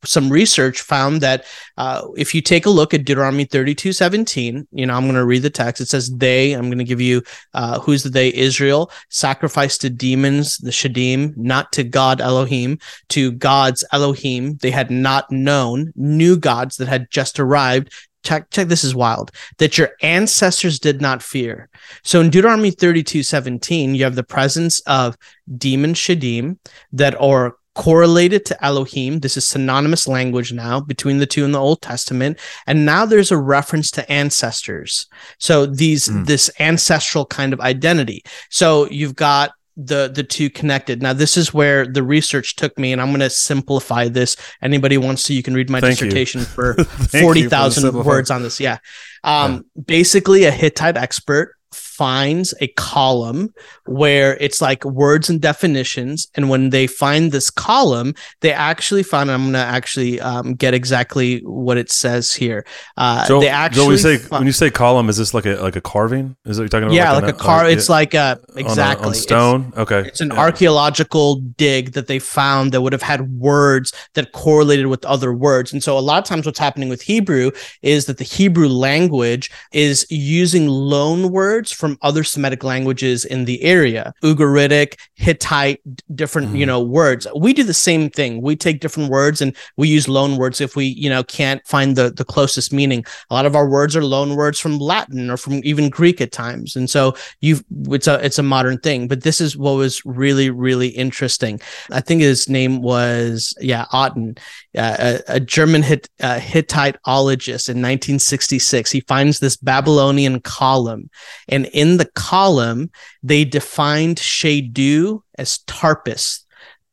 some 0.04 0.28
research 0.28 0.80
found 0.80 1.20
that 1.20 1.46
uh, 1.78 2.08
if 2.16 2.34
you 2.34 2.42
take 2.42 2.66
a 2.66 2.70
look 2.70 2.92
at 2.92 3.04
Deuteronomy 3.04 3.44
32 3.44 3.92
17, 3.92 4.66
you 4.72 4.86
know, 4.86 4.94
I'm 4.94 5.04
going 5.04 5.14
to 5.14 5.24
read 5.24 5.42
the 5.42 5.50
text. 5.50 5.80
It 5.80 5.88
says, 5.88 6.10
They, 6.10 6.52
I'm 6.52 6.66
going 6.66 6.78
to 6.78 6.84
give 6.84 7.00
you 7.00 7.22
uh, 7.54 7.78
who's 7.78 8.02
the 8.02 8.10
they, 8.10 8.34
Israel, 8.34 8.90
sacrificed 9.08 9.80
to 9.82 9.90
demons, 9.90 10.58
the 10.58 10.70
Shadim, 10.70 11.36
not 11.36 11.72
to 11.72 11.84
God 11.84 12.20
Elohim, 12.20 12.78
to 13.10 13.30
gods 13.32 13.84
Elohim. 13.92 14.56
They 14.56 14.72
had 14.72 14.90
not 14.90 15.30
known, 15.30 15.92
new 15.94 16.36
gods 16.36 16.76
that 16.78 16.88
had 16.88 17.10
just 17.10 17.38
arrived 17.38 17.92
check 18.22 18.50
check 18.50 18.68
this 18.68 18.84
is 18.84 18.94
wild 18.94 19.30
that 19.58 19.78
your 19.78 19.90
ancestors 20.02 20.78
did 20.78 21.00
not 21.00 21.22
fear. 21.22 21.68
So 22.02 22.20
in 22.20 22.30
deuteronomy 22.30 22.70
32 22.70 23.22
17 23.22 23.94
you 23.94 24.04
have 24.04 24.14
the 24.14 24.22
presence 24.22 24.80
of 24.80 25.16
demon 25.56 25.94
shadim 25.94 26.58
that 26.92 27.20
are 27.20 27.56
correlated 27.74 28.44
to 28.44 28.64
elohim. 28.64 29.20
This 29.20 29.36
is 29.36 29.46
synonymous 29.46 30.08
language 30.08 30.52
now 30.52 30.80
between 30.80 31.18
the 31.18 31.26
two 31.26 31.44
in 31.44 31.52
the 31.52 31.60
old 31.60 31.80
testament. 31.80 32.38
And 32.66 32.84
now 32.84 33.06
there's 33.06 33.30
a 33.30 33.38
reference 33.38 33.90
to 33.92 34.12
ancestors. 34.12 35.06
So 35.38 35.66
these 35.66 36.08
mm. 36.08 36.26
this 36.26 36.50
ancestral 36.58 37.24
kind 37.26 37.52
of 37.52 37.60
identity. 37.60 38.22
So 38.50 38.88
you've 38.90 39.14
got 39.14 39.52
the 39.86 40.10
the 40.12 40.22
two 40.22 40.50
connected. 40.50 41.02
Now 41.02 41.12
this 41.12 41.36
is 41.36 41.54
where 41.54 41.86
the 41.86 42.02
research 42.02 42.56
took 42.56 42.78
me, 42.78 42.92
and 42.92 43.00
I'm 43.00 43.08
going 43.08 43.20
to 43.20 43.30
simplify 43.30 44.08
this. 44.08 44.36
Anybody 44.62 44.98
wants 44.98 45.24
to, 45.24 45.34
you 45.34 45.42
can 45.42 45.54
read 45.54 45.70
my 45.70 45.80
Thank 45.80 45.98
dissertation 45.98 46.40
you. 46.40 46.46
for 46.46 46.74
forty 46.84 47.48
thousand 47.48 47.92
words 48.04 48.30
on 48.30 48.42
this. 48.42 48.60
Yeah, 48.60 48.78
um, 49.24 49.52
yeah. 49.74 49.82
basically 49.86 50.44
a 50.44 50.50
Hittite 50.50 50.96
expert 50.96 51.56
finds 52.00 52.54
a 52.62 52.68
column 52.78 53.52
where 53.84 54.38
it's 54.38 54.62
like 54.62 54.82
words 54.86 55.28
and 55.28 55.38
definitions. 55.38 56.28
And 56.34 56.48
when 56.48 56.70
they 56.70 56.86
find 56.86 57.30
this 57.30 57.50
column, 57.50 58.14
they 58.40 58.54
actually 58.54 59.02
find, 59.02 59.30
I'm 59.30 59.42
going 59.42 59.52
to 59.52 59.58
actually 59.58 60.18
um, 60.18 60.54
get 60.54 60.72
exactly 60.72 61.40
what 61.40 61.76
it 61.76 61.90
says 61.90 62.32
here. 62.32 62.64
Uh, 62.96 63.24
so, 63.24 63.38
they 63.38 63.48
actually, 63.48 63.82
when 63.82 63.92
you, 63.92 63.98
say, 63.98 64.16
when 64.28 64.46
you 64.46 64.52
say 64.52 64.70
column, 64.70 65.10
is 65.10 65.18
this 65.18 65.34
like 65.34 65.44
a, 65.44 65.56
like 65.56 65.76
a 65.76 65.82
carving? 65.82 66.34
Is 66.46 66.56
that 66.56 66.62
what 66.62 66.64
you're 66.64 66.68
talking 66.68 66.84
about? 66.84 66.94
Yeah, 66.94 67.12
like, 67.12 67.24
like 67.24 67.34
a 67.34 67.38
car. 67.38 67.68
it's 67.68 67.90
like 67.90 68.14
a, 68.14 68.40
exactly. 68.56 69.02
On, 69.02 69.04
a, 69.04 69.08
on 69.08 69.14
stone. 69.14 69.64
It's, 69.68 69.76
okay. 69.76 70.08
It's 70.08 70.22
an 70.22 70.30
yeah. 70.30 70.40
archaeological 70.40 71.36
dig 71.36 71.92
that 71.92 72.06
they 72.06 72.18
found 72.18 72.72
that 72.72 72.80
would 72.80 72.94
have 72.94 73.02
had 73.02 73.30
words 73.32 73.92
that 74.14 74.32
correlated 74.32 74.86
with 74.86 75.04
other 75.04 75.34
words. 75.34 75.70
And 75.70 75.82
so 75.82 75.98
a 75.98 76.00
lot 76.00 76.16
of 76.16 76.24
times 76.24 76.46
what's 76.46 76.58
happening 76.58 76.88
with 76.88 77.02
Hebrew 77.02 77.50
is 77.82 78.06
that 78.06 78.16
the 78.16 78.24
Hebrew 78.24 78.68
language 78.68 79.50
is 79.74 80.06
using 80.08 80.66
loan 80.66 81.30
words 81.30 81.70
from 81.70 81.89
other 82.02 82.24
Semitic 82.24 82.64
languages 82.64 83.24
in 83.24 83.44
the 83.44 83.62
area. 83.62 84.12
Ugaritic 84.22 84.98
hittite 85.14 85.80
different 86.14 86.48
mm. 86.48 86.58
you 86.58 86.66
know 86.66 86.82
words. 86.82 87.26
We 87.36 87.52
do 87.52 87.62
the 87.62 87.74
same 87.74 88.10
thing. 88.10 88.42
We 88.42 88.56
take 88.56 88.80
different 88.80 89.10
words 89.10 89.40
and 89.40 89.56
we 89.76 89.88
use 89.88 90.08
loan 90.08 90.36
words 90.36 90.60
if 90.60 90.76
we 90.76 90.86
you 90.86 91.10
know 91.10 91.22
can't 91.22 91.66
find 91.66 91.96
the 91.96 92.10
the 92.10 92.24
closest 92.24 92.72
meaning. 92.72 93.04
A 93.30 93.34
lot 93.34 93.46
of 93.46 93.56
our 93.56 93.68
words 93.68 93.96
are 93.96 94.04
loan 94.04 94.36
words 94.36 94.58
from 94.58 94.78
latin 94.78 95.30
or 95.30 95.36
from 95.36 95.60
even 95.64 95.88
greek 95.88 96.20
at 96.20 96.32
times. 96.32 96.76
And 96.76 96.88
so 96.88 97.14
you've 97.40 97.64
it's 97.88 98.06
a 98.06 98.24
it's 98.24 98.38
a 98.38 98.42
modern 98.42 98.78
thing. 98.78 99.08
But 99.08 99.22
this 99.22 99.40
is 99.40 99.56
what 99.56 99.72
was 99.72 100.04
really 100.04 100.50
really 100.50 100.88
interesting. 100.88 101.60
I 101.90 102.00
think 102.00 102.22
his 102.22 102.48
name 102.48 102.82
was 102.82 103.54
yeah 103.60 103.86
otten 103.92 104.36
uh, 104.76 104.96
a, 104.98 105.34
a, 105.36 105.40
german 105.40 105.82
hit, 105.82 106.08
uh, 106.20 106.38
hittiteologist 106.38 107.68
in 107.68 107.78
1966 107.78 108.90
he 108.90 109.00
finds 109.00 109.38
this 109.38 109.56
babylonian 109.56 110.40
column 110.40 111.10
and 111.48 111.66
in 111.80 111.96
the 111.96 112.10
column, 112.14 112.90
they 113.22 113.42
defined 113.42 114.18
Shadu 114.18 115.22
as 115.38 115.60
Tarpus. 115.66 116.44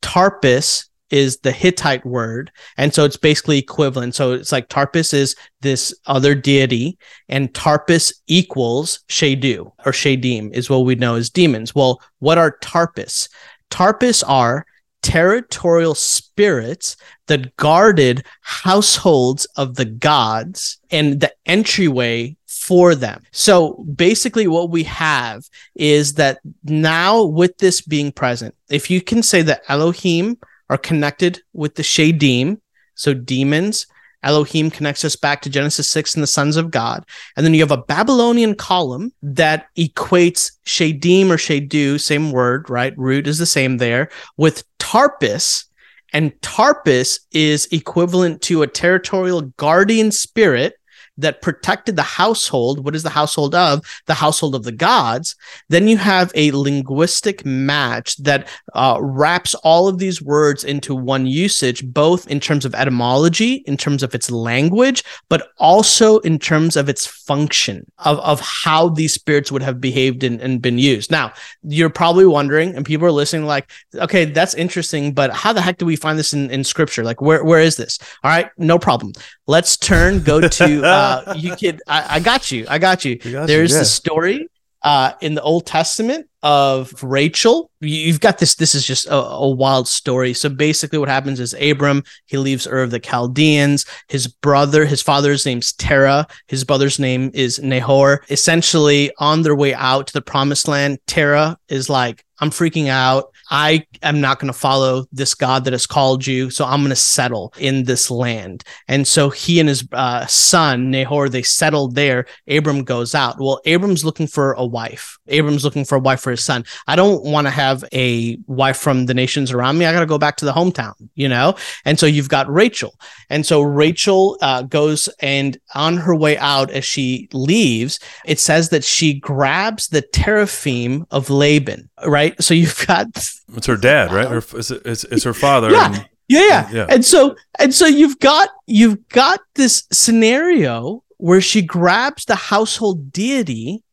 Tarpus 0.01 0.85
is 1.09 1.39
the 1.39 1.51
Hittite 1.51 2.05
word. 2.05 2.51
And 2.77 2.93
so 2.93 3.03
it's 3.03 3.17
basically 3.17 3.57
equivalent. 3.57 4.15
So 4.15 4.31
it's 4.31 4.53
like 4.53 4.69
Tarpus 4.69 5.13
is 5.13 5.35
this 5.59 5.93
other 6.05 6.35
deity, 6.35 6.97
and 7.27 7.53
Tarpus 7.53 8.13
equals 8.27 9.01
Shadu 9.09 9.73
or 9.85 9.91
Shadim 9.91 10.53
is 10.53 10.69
what 10.69 10.85
we 10.85 10.95
know 10.95 11.15
as 11.15 11.29
demons. 11.29 11.75
Well, 11.75 12.01
what 12.19 12.37
are 12.37 12.57
Tarpus? 12.61 13.27
Tarpus 13.69 14.23
are 14.25 14.65
territorial 15.01 15.95
spirits 15.95 16.95
that 17.27 17.53
guarded 17.57 18.25
households 18.41 19.43
of 19.57 19.75
the 19.75 19.85
gods 19.85 20.79
and 20.91 21.19
the 21.19 21.33
entryway 21.45 22.36
for 22.67 22.95
them. 22.95 23.23
So 23.31 23.75
basically, 23.95 24.45
what 24.45 24.71
we 24.71 24.83
have 24.83 25.45
is 25.73 26.15
that 26.15 26.39
now, 26.65 27.23
with 27.23 27.57
this 27.59 27.79
being 27.79 28.11
present, 28.11 28.53
if 28.69 28.91
you 28.91 28.99
can 28.99 29.23
say 29.23 29.41
that 29.43 29.63
Elohim 29.69 30.37
are 30.69 30.77
connected 30.77 31.39
with 31.53 31.75
the 31.75 31.83
Shadim, 31.83 32.59
so 32.93 33.13
demons, 33.13 33.87
Elohim 34.21 34.69
connects 34.69 35.05
us 35.05 35.15
back 35.15 35.41
to 35.43 35.49
Genesis 35.49 35.89
6 35.91 36.15
and 36.15 36.23
the 36.23 36.27
sons 36.27 36.57
of 36.57 36.69
God. 36.69 37.05
And 37.37 37.45
then 37.45 37.53
you 37.53 37.61
have 37.61 37.71
a 37.71 37.83
Babylonian 37.83 38.53
column 38.53 39.13
that 39.21 39.67
equates 39.77 40.51
Shadim 40.65 41.29
or 41.29 41.37
Shadu, 41.37 42.01
same 42.01 42.33
word, 42.33 42.69
right? 42.69 42.93
Root 42.97 43.27
is 43.27 43.37
the 43.37 43.45
same 43.45 43.77
there, 43.77 44.09
with 44.35 44.65
Tarpus. 44.77 45.63
And 46.11 46.33
Tarpus 46.41 47.19
is 47.31 47.69
equivalent 47.71 48.41
to 48.43 48.61
a 48.61 48.67
territorial 48.67 49.41
guardian 49.55 50.11
spirit 50.11 50.73
that 51.17 51.41
protected 51.41 51.95
the 51.95 52.03
household. 52.03 52.83
What 52.83 52.95
is 52.95 53.03
the 53.03 53.09
household 53.09 53.55
of? 53.55 53.81
The 54.05 54.13
household 54.13 54.55
of 54.55 54.63
the 54.63 54.71
gods. 54.71 55.35
Then 55.69 55.87
you 55.87 55.97
have 55.97 56.31
a 56.35 56.51
linguistic 56.51 57.45
match 57.45 58.17
that 58.17 58.47
uh, 58.73 58.97
wraps 59.01 59.55
all 59.55 59.87
of 59.87 59.97
these 59.97 60.21
words 60.21 60.63
into 60.63 60.95
one 60.95 61.25
usage, 61.25 61.85
both 61.85 62.27
in 62.27 62.39
terms 62.39 62.65
of 62.65 62.75
etymology, 62.75 63.55
in 63.65 63.77
terms 63.77 64.03
of 64.03 64.13
its 64.13 64.29
language, 64.31 65.03
but 65.29 65.49
also 65.57 66.19
in 66.19 66.39
terms 66.39 66.75
of 66.75 66.89
its 66.89 67.05
function 67.05 67.89
of, 68.05 68.19
of 68.19 68.39
how 68.39 68.89
these 68.89 69.13
spirits 69.13 69.51
would 69.51 69.63
have 69.63 69.81
behaved 69.81 70.23
and, 70.23 70.39
and 70.41 70.61
been 70.61 70.77
used. 70.77 71.11
Now, 71.11 71.33
you're 71.63 71.89
probably 71.89 72.25
wondering, 72.25 72.75
and 72.75 72.85
people 72.85 73.07
are 73.07 73.11
listening, 73.11 73.45
like, 73.45 73.69
okay, 73.95 74.25
that's 74.25 74.53
interesting, 74.53 75.13
but 75.13 75.31
how 75.31 75.53
the 75.53 75.61
heck 75.61 75.77
do 75.77 75.85
we 75.85 75.95
find 75.95 76.17
this 76.17 76.33
in, 76.33 76.51
in 76.51 76.63
scripture? 76.63 77.03
Like, 77.03 77.21
where, 77.21 77.43
where 77.43 77.61
is 77.61 77.75
this? 77.75 77.99
All 78.23 78.31
right, 78.31 78.49
no 78.57 78.77
problem. 78.79 79.13
Let's 79.47 79.77
turn, 79.77 80.21
go 80.21 80.41
to, 80.47 80.85
uh, 80.85 81.33
you 81.37 81.55
could, 81.55 81.81
I, 81.87 82.15
I, 82.15 82.19
got 82.19 82.51
you. 82.51 82.65
I 82.69 82.77
got 82.77 83.05
you. 83.05 83.15
Got 83.17 83.47
There's 83.47 83.71
you, 83.71 83.77
yeah. 83.77 83.81
the 83.81 83.85
story 83.85 84.49
uh, 84.83 85.13
in 85.21 85.35
the 85.35 85.41
Old 85.41 85.65
Testament 85.65 86.27
of 86.43 87.03
Rachel. 87.03 87.69
You've 87.81 88.19
got 88.19 88.37
this. 88.37 88.55
This 88.55 88.75
is 88.75 88.85
just 88.85 89.07
a, 89.07 89.15
a, 89.15 89.49
wild 89.49 89.87
story. 89.87 90.33
So 90.33 90.49
basically, 90.49 90.99
what 90.99 91.09
happens 91.09 91.39
is 91.39 91.53
Abram 91.55 92.03
he 92.25 92.37
leaves 92.37 92.67
Ur 92.67 92.83
of 92.83 92.91
the 92.91 92.99
Chaldeans. 92.99 93.85
His 94.07 94.27
brother, 94.27 94.85
his 94.85 95.01
father's 95.01 95.45
name's 95.45 95.73
Terah. 95.73 96.27
His 96.47 96.63
brother's 96.63 96.99
name 96.99 97.31
is 97.33 97.59
Nahor. 97.59 98.23
Essentially, 98.29 99.11
on 99.17 99.41
their 99.41 99.55
way 99.55 99.73
out 99.73 100.07
to 100.07 100.13
the 100.13 100.21
promised 100.21 100.67
land, 100.67 100.99
Terah 101.07 101.57
is 101.67 101.89
like, 101.89 102.23
I'm 102.39 102.51
freaking 102.51 102.87
out. 102.87 103.33
I 103.49 103.85
am 104.03 104.21
not 104.21 104.39
going 104.39 104.51
to 104.51 104.57
follow 104.57 105.05
this 105.11 105.33
God 105.33 105.63
that 105.65 105.73
has 105.73 105.85
called 105.85 106.25
you. 106.25 106.49
So 106.49 106.65
I'm 106.65 106.81
going 106.81 106.89
to 106.89 106.95
settle 106.95 107.53
in 107.57 107.83
this 107.83 108.11
land. 108.11 108.63
And 108.87 109.07
so 109.07 109.29
he 109.29 109.59
and 109.59 109.69
his 109.69 109.87
uh, 109.91 110.25
son, 110.25 110.91
Nahor, 110.91 111.29
they 111.29 111.43
settled 111.43 111.95
there. 111.95 112.25
Abram 112.47 112.83
goes 112.83 113.15
out. 113.15 113.39
Well, 113.39 113.61
Abram's 113.65 114.03
looking 114.03 114.27
for 114.27 114.53
a 114.53 114.65
wife. 114.65 115.17
Abram's 115.27 115.63
looking 115.63 115.85
for 115.85 115.95
a 115.95 115.99
wife 115.99 116.21
for 116.21 116.31
his 116.31 116.43
son. 116.43 116.65
I 116.87 116.95
don't 116.95 117.23
want 117.23 117.47
to 117.47 117.51
have 117.51 117.83
a 117.93 118.37
wife 118.47 118.77
from 118.77 119.05
the 119.05 119.13
nations 119.13 119.51
around 119.51 119.77
me. 119.77 119.85
I 119.85 119.93
got 119.93 120.01
to 120.01 120.05
go 120.05 120.17
back 120.17 120.37
to 120.37 120.45
the 120.45 120.53
hometown, 120.53 120.93
you 121.15 121.27
know? 121.27 121.55
And 121.85 121.99
so 121.99 122.05
you've 122.05 122.29
got 122.29 122.51
Rachel. 122.51 122.95
And 123.29 123.45
so 123.45 123.61
Rachel 123.61 124.37
uh, 124.41 124.63
goes 124.63 125.09
and 125.19 125.57
on 125.75 125.97
her 125.97 126.15
way 126.15 126.37
out, 126.37 126.71
as 126.71 126.85
she 126.85 127.29
leaves, 127.33 127.99
it 128.25 128.39
says 128.39 128.69
that 128.69 128.83
she 128.83 129.13
grabs 129.19 129.89
the 129.89 130.01
teraphim 130.01 131.05
of 131.11 131.29
Laban, 131.29 131.89
right? 132.05 132.41
So 132.41 132.53
you've 132.53 132.85
got 132.87 133.07
it's 133.55 133.67
her 133.67 133.77
dad, 133.77 134.11
right? 134.11 134.27
Her, 134.27 134.37
it's, 134.37 134.71
it's, 134.71 135.03
it's 135.05 135.23
her 135.23 135.33
father. 135.33 135.71
Yeah. 135.71 135.85
And, 135.85 136.09
yeah, 136.27 136.41
yeah. 136.41 136.69
yeah. 136.71 136.85
And 136.89 137.05
so 137.05 137.35
and 137.59 137.73
so 137.73 137.85
you've 137.85 138.19
got 138.19 138.49
you've 138.65 139.07
got 139.09 139.39
this 139.55 139.87
scenario 139.91 141.03
where 141.17 141.41
she 141.41 141.61
grabs 141.61 142.25
the 142.25 142.35
household 142.35 143.11
deity 143.11 143.83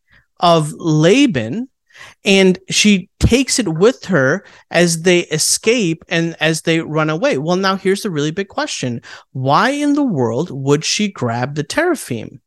of 0.40 0.72
Laban 0.72 1.68
and 2.24 2.58
she 2.70 3.08
takes 3.20 3.58
it 3.58 3.68
with 3.68 4.04
her 4.06 4.44
as 4.70 5.02
they 5.02 5.20
escape 5.20 6.04
and 6.08 6.36
as 6.40 6.62
they 6.62 6.80
run 6.80 7.08
away. 7.08 7.38
Well, 7.38 7.56
now 7.56 7.76
here's 7.76 8.02
the 8.02 8.10
really 8.10 8.30
big 8.30 8.48
question. 8.48 9.00
Why 9.32 9.70
in 9.70 9.94
the 9.94 10.04
world 10.04 10.50
would 10.50 10.84
she 10.84 11.08
grab 11.08 11.54
the 11.54 11.62
teraphim? 11.62 12.40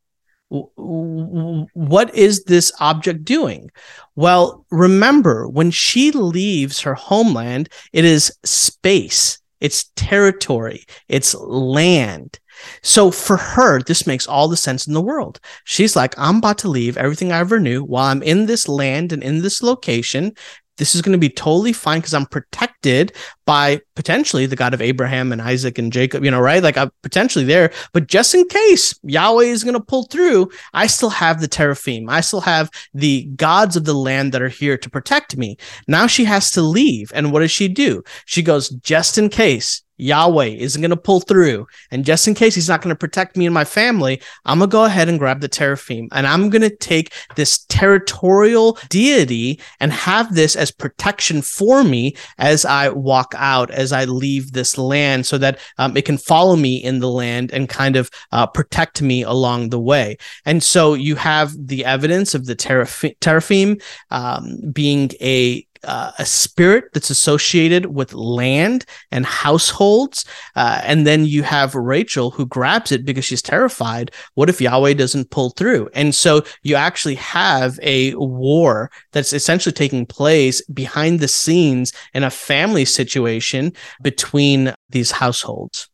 What 0.50 2.14
is 2.14 2.44
this 2.44 2.72
object 2.80 3.24
doing? 3.24 3.70
Well, 4.16 4.64
remember, 4.70 5.46
when 5.48 5.70
she 5.70 6.10
leaves 6.10 6.80
her 6.80 6.94
homeland, 6.94 7.68
it 7.92 8.04
is 8.04 8.36
space, 8.44 9.38
it's 9.60 9.90
territory, 9.96 10.84
it's 11.08 11.34
land. 11.34 12.38
So 12.82 13.10
for 13.10 13.36
her, 13.36 13.80
this 13.82 14.06
makes 14.06 14.26
all 14.26 14.48
the 14.48 14.56
sense 14.56 14.86
in 14.86 14.94
the 14.94 15.00
world. 15.00 15.38
She's 15.64 15.94
like, 15.94 16.18
I'm 16.18 16.38
about 16.38 16.58
to 16.58 16.68
leave 16.68 16.96
everything 16.96 17.30
I 17.30 17.38
ever 17.38 17.60
knew 17.60 17.84
while 17.84 18.06
I'm 18.06 18.22
in 18.22 18.46
this 18.46 18.68
land 18.68 19.12
and 19.12 19.22
in 19.22 19.42
this 19.42 19.62
location 19.62 20.34
this 20.78 20.94
is 20.94 21.02
going 21.02 21.12
to 21.12 21.18
be 21.18 21.28
totally 21.28 21.72
fine 21.72 21.98
because 21.98 22.14
I'm 22.14 22.26
protected 22.26 23.12
by 23.44 23.80
potentially 23.94 24.46
the 24.46 24.56
God 24.56 24.74
of 24.74 24.80
Abraham 24.80 25.32
and 25.32 25.42
Isaac 25.42 25.78
and 25.78 25.92
Jacob, 25.92 26.24
you 26.24 26.30
know, 26.30 26.40
right? 26.40 26.62
Like 26.62 26.76
I'm 26.76 26.90
potentially 27.02 27.44
there, 27.44 27.72
but 27.92 28.06
just 28.06 28.34
in 28.34 28.46
case 28.46 28.98
Yahweh 29.02 29.44
is 29.44 29.64
going 29.64 29.74
to 29.74 29.80
pull 29.80 30.04
through, 30.04 30.50
I 30.72 30.86
still 30.86 31.10
have 31.10 31.40
the 31.40 31.48
teraphim. 31.48 32.08
I 32.08 32.20
still 32.20 32.40
have 32.40 32.70
the 32.94 33.24
gods 33.36 33.76
of 33.76 33.84
the 33.84 33.94
land 33.94 34.32
that 34.32 34.42
are 34.42 34.48
here 34.48 34.78
to 34.78 34.90
protect 34.90 35.36
me. 35.36 35.56
Now 35.86 36.06
she 36.06 36.24
has 36.24 36.50
to 36.52 36.62
leave. 36.62 37.10
And 37.14 37.32
what 37.32 37.40
does 37.40 37.50
she 37.50 37.68
do? 37.68 38.02
She 38.24 38.42
goes, 38.42 38.68
just 38.68 39.18
in 39.18 39.28
case 39.28 39.82
Yahweh 39.98 40.46
isn't 40.46 40.80
going 40.80 40.90
to 40.90 40.96
pull 40.96 41.20
through. 41.20 41.66
And 41.90 42.04
just 42.04 42.26
in 42.26 42.34
case 42.34 42.54
he's 42.54 42.68
not 42.68 42.82
going 42.82 42.94
to 42.94 42.98
protect 42.98 43.36
me 43.36 43.46
and 43.46 43.54
my 43.54 43.64
family, 43.64 44.20
I'm 44.44 44.58
going 44.58 44.70
to 44.70 44.72
go 44.72 44.84
ahead 44.84 45.08
and 45.08 45.18
grab 45.18 45.40
the 45.40 45.48
teraphim 45.48 46.08
and 46.12 46.26
I'm 46.26 46.50
going 46.50 46.62
to 46.62 46.74
take 46.74 47.12
this 47.36 47.64
territorial 47.66 48.78
deity 48.88 49.60
and 49.80 49.92
have 49.92 50.34
this 50.34 50.56
as 50.56 50.70
protection 50.70 51.42
for 51.42 51.84
me 51.84 52.16
as 52.38 52.64
I 52.64 52.88
walk 52.88 53.34
out, 53.36 53.70
as 53.70 53.92
I 53.92 54.04
leave 54.04 54.52
this 54.52 54.78
land, 54.78 55.26
so 55.26 55.38
that 55.38 55.58
um, 55.78 55.96
it 55.96 56.04
can 56.04 56.18
follow 56.18 56.56
me 56.56 56.76
in 56.76 57.00
the 57.00 57.10
land 57.10 57.52
and 57.52 57.68
kind 57.68 57.96
of 57.96 58.10
uh, 58.32 58.46
protect 58.46 59.02
me 59.02 59.22
along 59.22 59.70
the 59.70 59.80
way. 59.80 60.16
And 60.44 60.62
so 60.62 60.94
you 60.94 61.16
have 61.16 61.52
the 61.58 61.84
evidence 61.84 62.34
of 62.34 62.46
the 62.46 62.54
teraphim 62.54 63.78
um, 64.10 64.60
being 64.72 65.10
a 65.20 65.66
uh, 65.84 66.12
a 66.18 66.24
spirit 66.24 66.84
that's 66.92 67.10
associated 67.10 67.86
with 67.86 68.12
land 68.14 68.84
and 69.10 69.24
households. 69.24 70.24
Uh, 70.56 70.80
and 70.84 71.06
then 71.06 71.24
you 71.24 71.42
have 71.42 71.74
Rachel 71.74 72.30
who 72.30 72.46
grabs 72.46 72.92
it 72.92 73.04
because 73.04 73.24
she's 73.24 73.42
terrified. 73.42 74.10
What 74.34 74.48
if 74.48 74.60
Yahweh 74.60 74.94
doesn't 74.94 75.30
pull 75.30 75.50
through? 75.50 75.88
And 75.94 76.14
so 76.14 76.42
you 76.62 76.76
actually 76.76 77.16
have 77.16 77.78
a 77.82 78.14
war 78.14 78.90
that's 79.12 79.32
essentially 79.32 79.72
taking 79.72 80.06
place 80.06 80.60
behind 80.66 81.20
the 81.20 81.28
scenes 81.28 81.92
in 82.14 82.24
a 82.24 82.30
family 82.30 82.84
situation 82.84 83.72
between 84.02 84.74
these 84.88 85.10
households. 85.10 85.88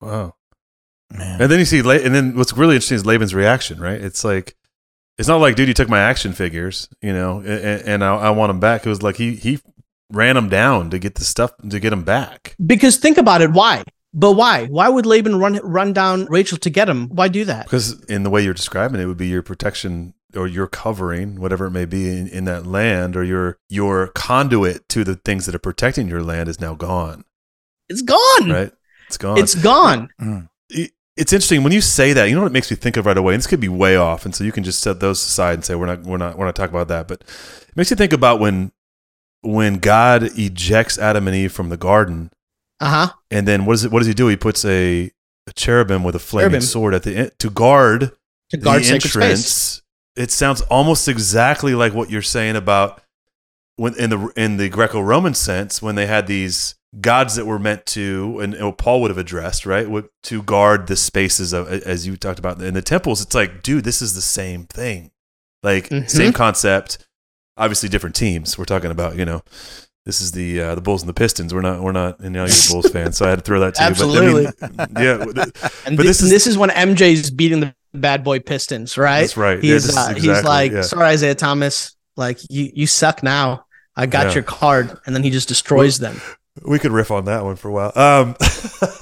Wow. 0.00 0.34
Man. 1.10 1.40
And 1.40 1.50
then 1.50 1.58
you 1.58 1.64
see, 1.64 1.78
and 1.78 2.14
then 2.14 2.36
what's 2.36 2.52
really 2.52 2.74
interesting 2.74 2.96
is 2.96 3.06
Laban's 3.06 3.34
reaction, 3.34 3.80
right? 3.80 4.00
It's 4.00 4.24
like, 4.24 4.54
it's 5.18 5.28
not 5.28 5.40
like, 5.40 5.56
dude, 5.56 5.68
you 5.68 5.74
took 5.74 5.88
my 5.88 6.00
action 6.00 6.32
figures, 6.32 6.88
you 7.02 7.12
know, 7.12 7.40
and, 7.40 7.82
and 7.82 8.04
I, 8.04 8.14
I, 8.14 8.30
want 8.30 8.50
them 8.50 8.60
back. 8.60 8.86
It 8.86 8.88
was 8.88 9.02
like 9.02 9.16
he 9.16 9.34
he 9.34 9.58
ran 10.10 10.36
them 10.36 10.48
down 10.48 10.90
to 10.90 10.98
get 10.98 11.16
the 11.16 11.24
stuff 11.24 11.52
to 11.68 11.80
get 11.80 11.90
them 11.90 12.04
back. 12.04 12.54
Because 12.64 12.96
think 12.96 13.18
about 13.18 13.42
it, 13.42 13.50
why? 13.50 13.82
But 14.14 14.32
why? 14.32 14.66
Why 14.66 14.88
would 14.88 15.06
Laban 15.06 15.38
run 15.38 15.60
run 15.62 15.92
down 15.92 16.26
Rachel 16.26 16.56
to 16.58 16.70
get 16.70 16.88
him? 16.88 17.08
Why 17.08 17.28
do 17.28 17.44
that? 17.44 17.66
Because 17.66 18.00
in 18.04 18.22
the 18.22 18.30
way 18.30 18.42
you're 18.42 18.54
describing 18.54 19.00
it, 19.00 19.06
would 19.06 19.16
be 19.16 19.26
your 19.26 19.42
protection 19.42 20.14
or 20.36 20.46
your 20.46 20.68
covering, 20.68 21.40
whatever 21.40 21.66
it 21.66 21.72
may 21.72 21.84
be 21.84 22.08
in, 22.08 22.28
in 22.28 22.44
that 22.44 22.64
land, 22.64 23.16
or 23.16 23.24
your 23.24 23.58
your 23.68 24.08
conduit 24.08 24.88
to 24.90 25.02
the 25.02 25.16
things 25.16 25.46
that 25.46 25.54
are 25.54 25.60
protecting 25.60 26.08
your 26.08 26.22
land 26.22 26.48
is 26.48 26.60
now 26.60 26.74
gone. 26.74 27.24
It's 27.88 28.02
gone. 28.02 28.50
Right. 28.50 28.72
It's 29.08 29.18
gone. 29.18 29.38
It's 29.38 29.54
gone. 29.56 30.10
Mm 30.20 30.48
it's 31.18 31.32
interesting 31.32 31.64
when 31.64 31.72
you 31.72 31.80
say 31.80 32.12
that. 32.12 32.28
You 32.28 32.36
know 32.36 32.42
what 32.42 32.52
it 32.52 32.52
makes 32.52 32.70
me 32.70 32.76
think 32.76 32.96
of 32.96 33.04
right 33.04 33.18
away, 33.18 33.34
and 33.34 33.40
this 33.40 33.46
could 33.46 33.60
be 33.60 33.68
way 33.68 33.96
off, 33.96 34.24
and 34.24 34.34
so 34.34 34.44
you 34.44 34.52
can 34.52 34.64
just 34.64 34.80
set 34.80 35.00
those 35.00 35.20
aside 35.20 35.54
and 35.54 35.64
say 35.64 35.74
we're 35.74 35.86
not 35.86 36.02
we're 36.04 36.16
not 36.16 36.38
we're 36.38 36.46
not 36.46 36.54
talking 36.54 36.74
about 36.74 36.88
that. 36.88 37.08
But 37.08 37.22
it 37.22 37.76
makes 37.76 37.90
you 37.90 37.96
think 37.96 38.12
about 38.12 38.38
when 38.38 38.72
when 39.42 39.78
God 39.78 40.22
ejects 40.38 40.98
Adam 40.98 41.26
and 41.26 41.36
Eve 41.36 41.52
from 41.52 41.68
the 41.68 41.76
garden. 41.76 42.30
Uh 42.80 43.06
huh. 43.06 43.12
And 43.30 43.48
then 43.48 43.66
what 43.66 43.74
does 43.74 43.84
it? 43.84 43.90
What 43.90 43.98
does 43.98 44.06
he 44.06 44.14
do? 44.14 44.28
He 44.28 44.36
puts 44.36 44.64
a, 44.64 45.10
a 45.46 45.52
cherubim 45.54 46.04
with 46.04 46.14
a 46.14 46.20
flaming 46.20 46.50
cherubim. 46.50 46.66
sword 46.66 46.94
at 46.94 47.02
the 47.02 47.16
end 47.16 47.32
to 47.40 47.50
guard 47.50 48.12
to 48.50 48.56
guard 48.56 48.84
the 48.84 48.94
entrance. 48.94 49.82
It 50.16 50.30
sounds 50.30 50.62
almost 50.62 51.08
exactly 51.08 51.74
like 51.74 51.94
what 51.94 52.10
you're 52.10 52.22
saying 52.22 52.56
about 52.56 53.02
when 53.76 53.94
in 53.96 54.10
the 54.10 54.32
in 54.36 54.56
the 54.56 54.68
Greco-Roman 54.68 55.34
sense 55.34 55.82
when 55.82 55.96
they 55.96 56.06
had 56.06 56.26
these 56.26 56.76
gods 57.00 57.36
that 57.36 57.46
were 57.46 57.58
meant 57.58 57.86
to, 57.86 58.40
and, 58.40 58.54
and 58.54 58.76
Paul 58.78 59.02
would 59.02 59.10
have 59.10 59.18
addressed, 59.18 59.66
right, 59.66 59.86
to 60.24 60.42
guard 60.42 60.86
the 60.86 60.96
spaces 60.96 61.52
of, 61.52 61.68
as 61.68 62.06
you 62.06 62.16
talked 62.16 62.38
about 62.38 62.60
in 62.60 62.74
the 62.74 62.82
temples. 62.82 63.20
It's 63.20 63.34
like, 63.34 63.62
dude, 63.62 63.84
this 63.84 64.00
is 64.02 64.14
the 64.14 64.22
same 64.22 64.64
thing, 64.64 65.10
like 65.62 65.88
mm-hmm. 65.88 66.06
same 66.06 66.32
concept. 66.32 66.98
Obviously, 67.56 67.88
different 67.88 68.14
teams. 68.14 68.56
We're 68.56 68.64
talking 68.64 68.90
about, 68.90 69.16
you 69.16 69.24
know, 69.24 69.42
this 70.08 70.22
is 70.22 70.32
the 70.32 70.60
uh, 70.60 70.74
the 70.74 70.80
Bulls 70.80 71.02
and 71.02 71.08
the 71.08 71.14
Pistons. 71.14 71.52
We're 71.52 71.60
not 71.60 71.82
we're 71.82 71.92
not 71.92 72.18
you 72.22 72.30
know 72.30 72.46
you're 72.46 72.54
a 72.54 72.72
Bulls 72.72 72.90
fan, 72.90 73.12
so 73.12 73.26
I 73.26 73.30
had 73.30 73.40
to 73.40 73.44
throw 73.44 73.60
that 73.60 73.74
to 73.74 73.82
Absolutely. 73.82 74.44
you. 74.44 74.52
But 74.58 74.80
I 74.80 74.86
mean, 74.86 75.04
yeah, 75.04 75.42
and 75.86 75.96
but 75.98 76.06
this, 76.06 76.18
this 76.18 76.22
is 76.22 76.30
this 76.30 76.46
is 76.46 76.56
when 76.56 76.70
MJ's 76.70 77.30
beating 77.30 77.60
the 77.60 77.74
bad 77.92 78.24
boy 78.24 78.40
Pistons, 78.40 78.96
right? 78.96 79.20
That's 79.20 79.36
right. 79.36 79.62
He's 79.62 79.68
yeah, 79.70 79.74
uh, 80.00 80.08
exactly, 80.08 80.20
he's 80.22 80.44
like, 80.44 80.72
yeah. 80.72 80.80
sorry, 80.80 81.12
Isiah 81.12 81.34
Thomas, 81.34 81.94
like 82.16 82.38
you 82.48 82.70
you 82.72 82.86
suck 82.86 83.22
now. 83.22 83.66
I 83.96 84.06
got 84.06 84.28
yeah. 84.28 84.34
your 84.34 84.42
card, 84.44 84.96
and 85.04 85.14
then 85.14 85.22
he 85.22 85.28
just 85.28 85.48
destroys 85.48 86.00
well, 86.00 86.12
them. 86.12 86.22
We 86.64 86.78
could 86.78 86.92
riff 86.92 87.10
on 87.10 87.24
that 87.26 87.44
one 87.44 87.56
for 87.56 87.68
a 87.68 87.72
while. 87.72 87.92
Um, 87.94 88.36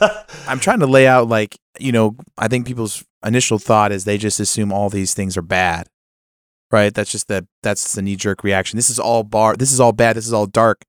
I'm 0.48 0.60
trying 0.60 0.80
to 0.80 0.86
lay 0.86 1.06
out 1.06 1.28
like 1.28 1.58
you 1.78 1.92
know. 1.92 2.16
I 2.38 2.48
think 2.48 2.66
people's 2.66 3.04
initial 3.24 3.58
thought 3.58 3.92
is 3.92 4.04
they 4.04 4.18
just 4.18 4.40
assume 4.40 4.72
all 4.72 4.88
these 4.88 5.14
things 5.14 5.36
are 5.36 5.42
bad, 5.42 5.88
right? 6.70 6.94
That's 6.94 7.10
just 7.10 7.28
the 7.28 7.46
that's 7.62 7.94
the 7.94 8.02
knee 8.02 8.16
jerk 8.16 8.44
reaction. 8.44 8.76
This 8.76 8.90
is 8.90 8.98
all 8.98 9.22
bar. 9.22 9.56
This 9.56 9.72
is 9.72 9.80
all 9.80 9.92
bad. 9.92 10.16
This 10.16 10.26
is 10.26 10.32
all 10.32 10.46
dark. 10.46 10.82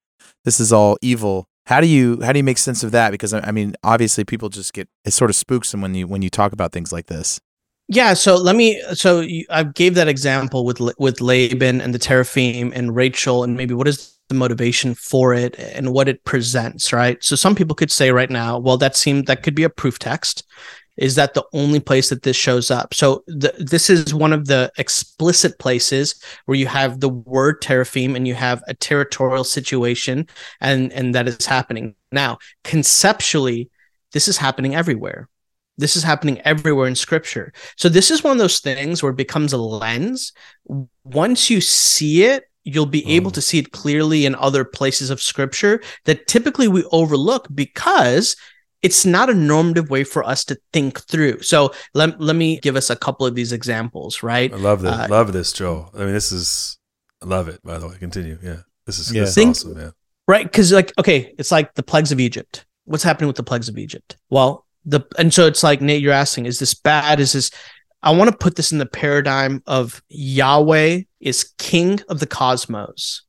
This 0.46 0.60
is 0.60 0.72
all 0.72 0.98
evil. 1.02 1.48
How 1.66 1.82
do 1.82 1.88
you 1.88 2.22
how 2.22 2.32
do 2.32 2.40
you 2.40 2.44
make 2.44 2.58
sense 2.58 2.84
of 2.84 2.92
that? 2.92 3.12
Because 3.12 3.34
I 3.34 3.52
mean, 3.52 3.76
obviously, 3.84 4.24
people 4.24 4.50
just 4.50 4.74
get 4.74 4.88
it 5.04 5.12
sort 5.12 5.30
of 5.30 5.36
spooks 5.36 5.72
them 5.72 5.82
when 5.82 5.96
you 5.96 6.08
when 6.08 6.22
you 6.22 6.30
talk 6.30 6.54
about 6.54 6.72
things 6.72 6.94
like 6.94 7.08
this. 7.08 7.40
Yeah, 7.90 8.14
so 8.14 8.36
let 8.36 8.56
me. 8.56 8.82
So 8.94 9.22
you, 9.22 9.46
I 9.50 9.64
gave 9.64 9.96
that 9.96 10.08
example 10.08 10.66
with 10.66 10.80
with 10.98 11.22
Laban 11.22 11.82
and 11.82 11.94
the 11.94 12.00
teraphim 12.00 12.72
and 12.76 12.96
Rachel, 12.96 13.44
and 13.44 13.56
maybe 13.56 13.74
what 13.74 13.88
is 13.88 14.17
the 14.30 14.36
motivation 14.36 14.94
for 14.94 15.34
it 15.34 15.58
and 15.58 15.94
what 15.94 16.08
it 16.08 16.24
presents, 16.24 16.92
right? 16.92 17.24
So 17.24 17.36
some 17.36 17.56
people 17.56 17.76
could 17.76 17.92
say 17.92 18.12
right 18.12 18.30
now, 18.30 18.60
well, 18.60 18.78
that 18.78 18.96
seemed 18.96 19.28
that 19.28 19.44
could 19.44 19.56
be 19.56 19.64
a 19.64 19.70
proof 19.70 20.00
text. 20.00 20.46
Is 20.98 21.14
that 21.16 21.36
the 21.36 21.46
only 21.54 21.80
place 21.80 22.10
that 22.10 22.24
this 22.24 22.36
shows 22.36 22.72
up? 22.72 22.94
So 22.94 23.24
the, 23.28 23.54
this 23.60 23.90
is 23.90 24.16
one 24.16 24.34
of 24.34 24.48
the 24.48 24.72
explicit 24.80 25.60
places 25.60 26.20
where 26.46 26.58
you 26.58 26.66
have 26.66 27.00
the 27.00 27.10
word 27.10 27.62
teraphim 27.62 28.16
and 28.16 28.28
you 28.28 28.34
have 28.34 28.64
a 28.68 28.74
territorial 28.74 29.44
situation, 29.44 30.28
and 30.60 30.92
and 30.92 31.14
that 31.14 31.28
is 31.28 31.46
happening 31.46 31.94
now. 32.12 32.40
Conceptually, 32.64 33.70
this 34.12 34.28
is 34.28 34.38
happening 34.38 34.74
everywhere. 34.74 35.30
This 35.78 35.96
is 35.96 36.02
happening 36.02 36.42
everywhere 36.42 36.88
in 36.88 36.96
scripture. 36.96 37.54
So 37.76 37.90
this 37.90 38.10
is 38.10 38.24
one 38.24 38.32
of 38.32 38.40
those 38.40 38.60
things 38.60 39.04
where 39.04 39.12
it 39.12 39.18
becomes 39.18 39.54
a 39.54 39.58
lens. 39.58 40.34
Once 41.04 41.52
you 41.52 41.62
see 41.62 42.24
it, 42.24 42.46
you'll 42.68 42.86
be 42.86 43.04
oh. 43.06 43.10
able 43.10 43.32
to 43.32 43.42
see 43.42 43.58
it 43.58 43.72
clearly 43.72 44.26
in 44.26 44.36
other 44.36 44.66
places 44.66 45.10
of 45.10 45.22
scripture 45.22 45.82
that 46.06 46.28
typically 46.28 46.68
we 46.68 46.84
overlook 46.92 47.48
because 47.54 48.36
it's 48.84 49.06
not 49.06 49.30
a 49.30 49.34
normative 49.34 49.90
way 49.90 50.04
for 50.04 50.24
us 50.24 50.46
to 50.46 50.58
think 50.72 51.00
through. 51.02 51.42
So 51.42 51.74
let, 51.94 52.20
let 52.20 52.36
me 52.36 52.60
give 52.60 52.76
us 52.76 52.90
a 52.90 52.96
couple 52.96 53.26
of 53.26 53.34
these 53.34 53.52
examples, 53.52 54.22
right? 54.22 54.54
I 54.54 54.58
love 54.58 54.82
that. 54.84 55.10
Uh, 55.10 55.14
love 55.14 55.34
this, 55.34 55.52
Joel. 55.52 55.90
I 55.96 56.00
mean, 56.00 56.14
this 56.14 56.32
is, 56.32 56.78
I 57.22 57.26
love 57.26 57.48
it, 57.48 57.64
by 57.64 57.80
the 57.80 57.88
way. 57.88 57.96
Continue. 57.98 58.38
Yeah. 58.44 58.62
This 58.86 59.00
is, 59.00 59.12
yeah. 59.12 59.22
This 59.22 59.30
is 59.30 59.36
think, 59.36 59.50
awesome, 59.52 59.78
man. 59.78 59.94
Right. 60.28 60.44
Because, 60.44 60.72
like, 60.72 60.94
okay, 61.00 61.34
it's 61.40 61.52
like 61.52 61.74
the 61.74 61.84
plagues 61.84 62.12
of 62.12 62.20
Egypt. 62.20 62.66
What's 62.86 63.04
happening 63.04 63.28
with 63.28 63.38
the 63.38 63.44
plagues 63.44 63.70
of 63.70 63.78
Egypt? 63.78 64.18
Well, 64.30 64.66
the, 64.86 65.02
and 65.18 65.34
so 65.34 65.48
it's 65.48 65.64
like, 65.64 65.82
Nate, 65.82 66.02
you're 66.02 66.14
asking, 66.14 66.46
is 66.46 66.60
this 66.60 66.74
bad? 66.74 67.20
Is 67.20 67.34
this, 67.34 67.50
I 68.04 68.12
want 68.12 68.30
to 68.30 68.38
put 68.38 68.56
this 68.56 68.72
in 68.72 68.78
the 68.78 68.86
paradigm 68.86 69.64
of 69.66 70.02
Yahweh 70.10 71.02
is 71.20 71.54
king 71.58 72.00
of 72.10 72.20
the 72.20 72.28
cosmos. 72.28 73.24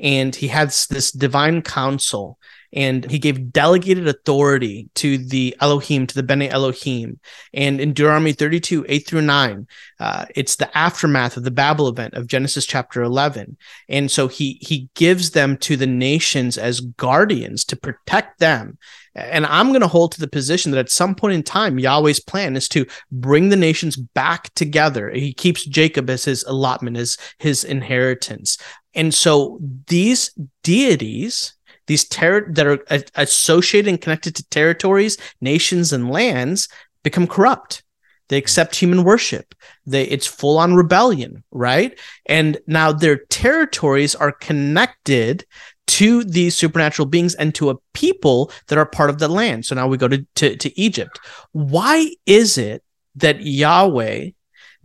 And 0.00 0.34
he 0.34 0.48
has 0.48 0.86
this 0.86 1.10
divine 1.10 1.62
council 1.62 2.38
and 2.72 3.10
he 3.10 3.18
gave 3.18 3.52
delegated 3.52 4.06
authority 4.06 4.88
to 4.94 5.18
the 5.18 5.56
Elohim, 5.60 6.06
to 6.06 6.14
the 6.14 6.22
Bene 6.22 6.48
Elohim. 6.48 7.18
And 7.54 7.80
in 7.80 7.92
Deuteronomy 7.92 8.32
32, 8.32 8.84
8 8.88 9.06
through 9.06 9.22
9, 9.22 9.66
uh, 10.00 10.26
it's 10.34 10.56
the 10.56 10.76
aftermath 10.76 11.36
of 11.36 11.44
the 11.44 11.50
Babel 11.50 11.88
event 11.88 12.14
of 12.14 12.26
Genesis 12.26 12.66
chapter 12.66 13.02
11. 13.02 13.56
And 13.88 14.10
so 14.10 14.28
he, 14.28 14.58
he 14.60 14.88
gives 14.94 15.30
them 15.30 15.56
to 15.58 15.76
the 15.76 15.86
nations 15.86 16.58
as 16.58 16.80
guardians 16.80 17.64
to 17.66 17.76
protect 17.76 18.38
them. 18.38 18.78
And 19.14 19.46
I'm 19.46 19.68
going 19.68 19.80
to 19.80 19.88
hold 19.88 20.12
to 20.12 20.20
the 20.20 20.28
position 20.28 20.70
that 20.70 20.78
at 20.78 20.90
some 20.90 21.14
point 21.14 21.34
in 21.34 21.42
time, 21.42 21.78
Yahweh's 21.78 22.20
plan 22.20 22.54
is 22.56 22.68
to 22.68 22.86
bring 23.10 23.48
the 23.48 23.56
nations 23.56 23.96
back 23.96 24.52
together. 24.54 25.10
He 25.10 25.32
keeps 25.32 25.64
Jacob 25.64 26.08
as 26.08 26.24
his 26.24 26.44
allotment, 26.44 26.96
as 26.96 27.16
his 27.38 27.64
inheritance. 27.64 28.58
And 28.94 29.12
so 29.12 29.58
these 29.86 30.30
deities, 30.62 31.54
these 31.88 32.06
ter- 32.06 32.50
that 32.52 32.66
are 32.66 32.78
associated 33.16 33.88
and 33.88 34.00
connected 34.00 34.36
to 34.36 34.48
territories, 34.50 35.18
nations, 35.40 35.92
and 35.92 36.10
lands 36.10 36.68
become 37.02 37.26
corrupt. 37.26 37.82
They 38.28 38.36
hmm. 38.36 38.44
accept 38.44 38.76
human 38.76 39.02
worship. 39.02 39.54
They 39.86 40.04
it's 40.04 40.26
full 40.26 40.58
on 40.58 40.74
rebellion, 40.74 41.42
right? 41.50 41.98
And 42.26 42.58
now 42.66 42.92
their 42.92 43.16
territories 43.16 44.14
are 44.14 44.32
connected 44.32 45.44
to 45.88 46.22
these 46.22 46.54
supernatural 46.54 47.06
beings 47.06 47.34
and 47.34 47.54
to 47.54 47.70
a 47.70 47.76
people 47.94 48.52
that 48.66 48.78
are 48.78 48.86
part 48.86 49.08
of 49.08 49.18
the 49.18 49.28
land. 49.28 49.64
So 49.64 49.74
now 49.74 49.88
we 49.88 49.96
go 49.96 50.06
to, 50.06 50.24
to, 50.36 50.54
to 50.54 50.80
Egypt. 50.80 51.18
Why 51.52 52.14
is 52.26 52.58
it 52.58 52.84
that 53.16 53.40
Yahweh 53.40 54.30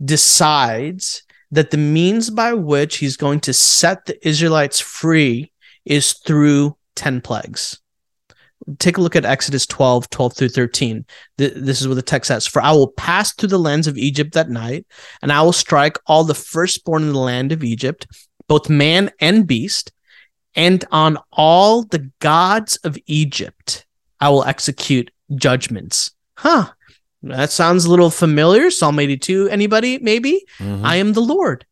decides 0.02 1.22
that 1.50 1.70
the 1.70 1.76
means 1.76 2.30
by 2.30 2.54
which 2.54 2.96
he's 2.96 3.18
going 3.18 3.40
to 3.40 3.52
set 3.52 4.06
the 4.06 4.26
Israelites 4.26 4.80
free 4.80 5.52
is 5.84 6.14
through 6.14 6.76
10 6.96 7.20
plagues. 7.20 7.80
Take 8.78 8.96
a 8.96 9.00
look 9.00 9.16
at 9.16 9.26
Exodus 9.26 9.66
12, 9.66 10.08
12 10.08 10.36
through 10.36 10.48
13. 10.48 11.04
This 11.36 11.80
is 11.80 11.88
what 11.88 11.94
the 11.94 12.02
text 12.02 12.28
says 12.28 12.46
For 12.46 12.62
I 12.62 12.72
will 12.72 12.92
pass 12.92 13.32
through 13.32 13.50
the 13.50 13.58
lands 13.58 13.86
of 13.86 13.98
Egypt 13.98 14.32
that 14.32 14.48
night, 14.48 14.86
and 15.20 15.30
I 15.30 15.42
will 15.42 15.52
strike 15.52 15.98
all 16.06 16.24
the 16.24 16.34
firstborn 16.34 17.02
in 17.02 17.12
the 17.12 17.18
land 17.18 17.52
of 17.52 17.62
Egypt, 17.62 18.06
both 18.48 18.70
man 18.70 19.10
and 19.20 19.46
beast, 19.46 19.92
and 20.54 20.84
on 20.90 21.18
all 21.32 21.82
the 21.82 22.10
gods 22.20 22.76
of 22.84 22.96
Egypt 23.06 23.86
I 24.20 24.30
will 24.30 24.44
execute 24.44 25.10
judgments. 25.34 26.12
Huh. 26.36 26.70
That 27.22 27.50
sounds 27.50 27.84
a 27.84 27.90
little 27.90 28.10
familiar. 28.10 28.70
Psalm 28.70 28.98
82. 28.98 29.48
Anybody? 29.48 29.98
Maybe? 29.98 30.44
Mm-hmm. 30.58 30.84
I 30.84 30.96
am 30.96 31.12
the 31.12 31.20
Lord. 31.20 31.66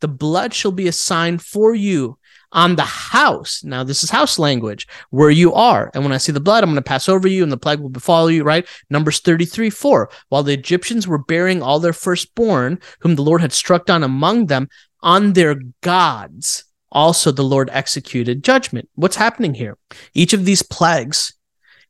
The 0.00 0.08
blood 0.08 0.54
shall 0.54 0.72
be 0.72 0.86
a 0.86 0.92
sign 0.92 1.38
for 1.38 1.74
you 1.74 2.18
on 2.52 2.76
the 2.76 2.84
house. 2.84 3.62
Now, 3.62 3.84
this 3.84 4.02
is 4.02 4.10
house 4.10 4.38
language 4.38 4.86
where 5.10 5.30
you 5.30 5.52
are. 5.52 5.90
And 5.94 6.02
when 6.02 6.12
I 6.12 6.18
see 6.18 6.32
the 6.32 6.40
blood, 6.40 6.62
I'm 6.62 6.70
going 6.70 6.76
to 6.76 6.82
pass 6.82 7.08
over 7.08 7.28
you 7.28 7.42
and 7.42 7.52
the 7.52 7.56
plague 7.56 7.80
will 7.80 7.88
befall 7.88 8.30
you, 8.30 8.42
right? 8.42 8.66
Numbers 8.90 9.20
33 9.20 9.70
4. 9.70 10.10
While 10.28 10.42
the 10.42 10.54
Egyptians 10.54 11.06
were 11.06 11.18
burying 11.18 11.62
all 11.62 11.80
their 11.80 11.92
firstborn, 11.92 12.78
whom 13.00 13.14
the 13.14 13.22
Lord 13.22 13.40
had 13.40 13.52
struck 13.52 13.86
down 13.86 14.02
among 14.02 14.46
them, 14.46 14.68
on 15.00 15.34
their 15.34 15.60
gods, 15.82 16.64
also 16.90 17.30
the 17.30 17.44
Lord 17.44 17.70
executed 17.72 18.42
judgment. 18.42 18.88
What's 18.94 19.16
happening 19.16 19.54
here? 19.54 19.76
Each 20.14 20.32
of 20.32 20.44
these 20.44 20.62
plagues 20.62 21.34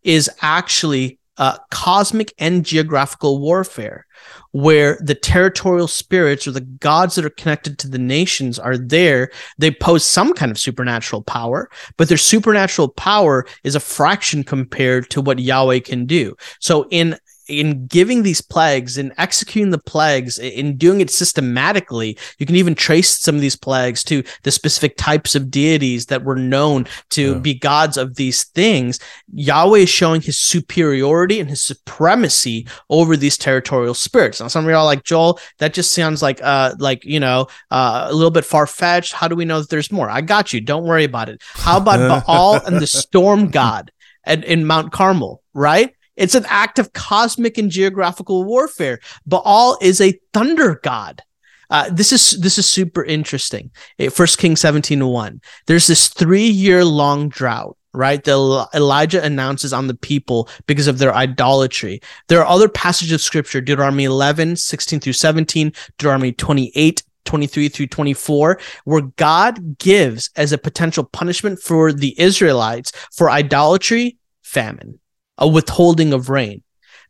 is 0.02 0.30
actually 0.42 1.17
uh, 1.38 1.56
cosmic 1.70 2.34
and 2.38 2.64
geographical 2.64 3.40
warfare 3.40 4.06
where 4.52 4.98
the 5.00 5.14
territorial 5.14 5.86
spirits 5.86 6.46
or 6.46 6.50
the 6.50 6.60
gods 6.60 7.14
that 7.14 7.24
are 7.24 7.30
connected 7.30 7.78
to 7.78 7.88
the 7.88 7.98
nations 7.98 8.58
are 8.58 8.76
there. 8.76 9.30
They 9.58 9.70
pose 9.70 10.04
some 10.04 10.32
kind 10.32 10.50
of 10.50 10.58
supernatural 10.58 11.22
power, 11.22 11.70
but 11.96 12.08
their 12.08 12.16
supernatural 12.18 12.88
power 12.88 13.46
is 13.62 13.74
a 13.74 13.80
fraction 13.80 14.42
compared 14.42 15.10
to 15.10 15.20
what 15.20 15.38
Yahweh 15.38 15.80
can 15.80 16.06
do. 16.06 16.36
So 16.60 16.86
in 16.90 17.16
in 17.48 17.86
giving 17.86 18.22
these 18.22 18.40
plagues 18.40 18.98
and 18.98 19.12
executing 19.18 19.70
the 19.70 19.78
plagues 19.78 20.38
in 20.38 20.76
doing 20.76 21.00
it 21.00 21.10
systematically 21.10 22.16
you 22.38 22.46
can 22.46 22.56
even 22.56 22.74
trace 22.74 23.18
some 23.18 23.34
of 23.34 23.40
these 23.40 23.56
plagues 23.56 24.04
to 24.04 24.22
the 24.42 24.50
specific 24.50 24.96
types 24.96 25.34
of 25.34 25.50
deities 25.50 26.06
that 26.06 26.24
were 26.24 26.36
known 26.36 26.86
to 27.10 27.32
yeah. 27.34 27.38
be 27.38 27.54
gods 27.54 27.96
of 27.96 28.16
these 28.16 28.44
things. 28.44 28.98
Yahweh 29.32 29.80
is 29.80 29.88
showing 29.88 30.20
his 30.20 30.38
superiority 30.38 31.40
and 31.40 31.48
his 31.48 31.62
supremacy 31.62 32.66
over 32.90 33.16
these 33.16 33.36
territorial 33.38 33.94
spirits. 33.94 34.40
Now 34.40 34.48
some 34.48 34.64
of 34.64 34.70
y'all 34.70 34.84
like 34.84 35.04
joel 35.04 35.38
that 35.58 35.74
just 35.74 35.92
sounds 35.92 36.22
like 36.22 36.40
uh 36.42 36.74
like 36.78 37.04
you 37.04 37.20
know 37.20 37.46
uh, 37.70 38.06
a 38.10 38.14
little 38.14 38.30
bit 38.30 38.44
far-fetched. 38.44 39.12
How 39.12 39.28
do 39.28 39.34
we 39.34 39.44
know 39.44 39.60
that 39.60 39.70
there's 39.70 39.92
more? 39.92 40.10
I 40.10 40.20
got 40.20 40.52
you. 40.52 40.60
Don't 40.60 40.84
worry 40.84 41.04
about 41.04 41.28
it. 41.28 41.42
How 41.54 41.78
about 41.78 42.24
baal 42.26 42.54
and 42.64 42.76
the 42.76 42.86
storm 42.86 43.50
god 43.50 43.90
and 44.24 44.44
in 44.44 44.64
mount 44.64 44.92
carmel 44.92 45.42
right 45.54 45.94
it's 46.18 46.34
an 46.34 46.44
act 46.48 46.78
of 46.78 46.92
cosmic 46.92 47.56
and 47.56 47.70
geographical 47.70 48.44
warfare. 48.44 48.98
Baal 49.24 49.78
is 49.80 50.00
a 50.00 50.18
thunder 50.34 50.80
god. 50.82 51.22
Uh, 51.70 51.88
this 51.90 52.12
is 52.12 52.32
this 52.40 52.58
is 52.58 52.68
super 52.68 53.04
interesting. 53.04 53.70
First 54.10 54.38
King 54.38 54.56
17 54.56 55.06
1. 55.06 55.40
There's 55.66 55.86
this 55.86 56.08
three 56.08 56.46
year 56.46 56.84
long 56.84 57.28
drought, 57.28 57.76
right? 57.92 58.22
That 58.24 58.68
Elijah 58.74 59.22
announces 59.22 59.72
on 59.72 59.86
the 59.86 59.94
people 59.94 60.48
because 60.66 60.86
of 60.86 60.98
their 60.98 61.14
idolatry. 61.14 62.00
There 62.28 62.40
are 62.40 62.46
other 62.46 62.68
passages 62.68 63.12
of 63.12 63.20
scripture, 63.20 63.60
Deuteronomy 63.60 64.04
11, 64.04 64.56
16 64.56 65.00
through 65.00 65.12
17, 65.12 65.72
Deuteronomy 65.98 66.32
28, 66.32 67.02
23 67.26 67.68
through 67.68 67.86
24, 67.86 68.58
where 68.84 69.02
God 69.02 69.76
gives 69.78 70.30
as 70.36 70.52
a 70.52 70.58
potential 70.58 71.04
punishment 71.04 71.60
for 71.60 71.92
the 71.92 72.18
Israelites 72.18 72.92
for 73.12 73.30
idolatry, 73.30 74.16
famine 74.42 74.98
a 75.38 75.48
withholding 75.48 76.12
of 76.12 76.28
rain. 76.28 76.62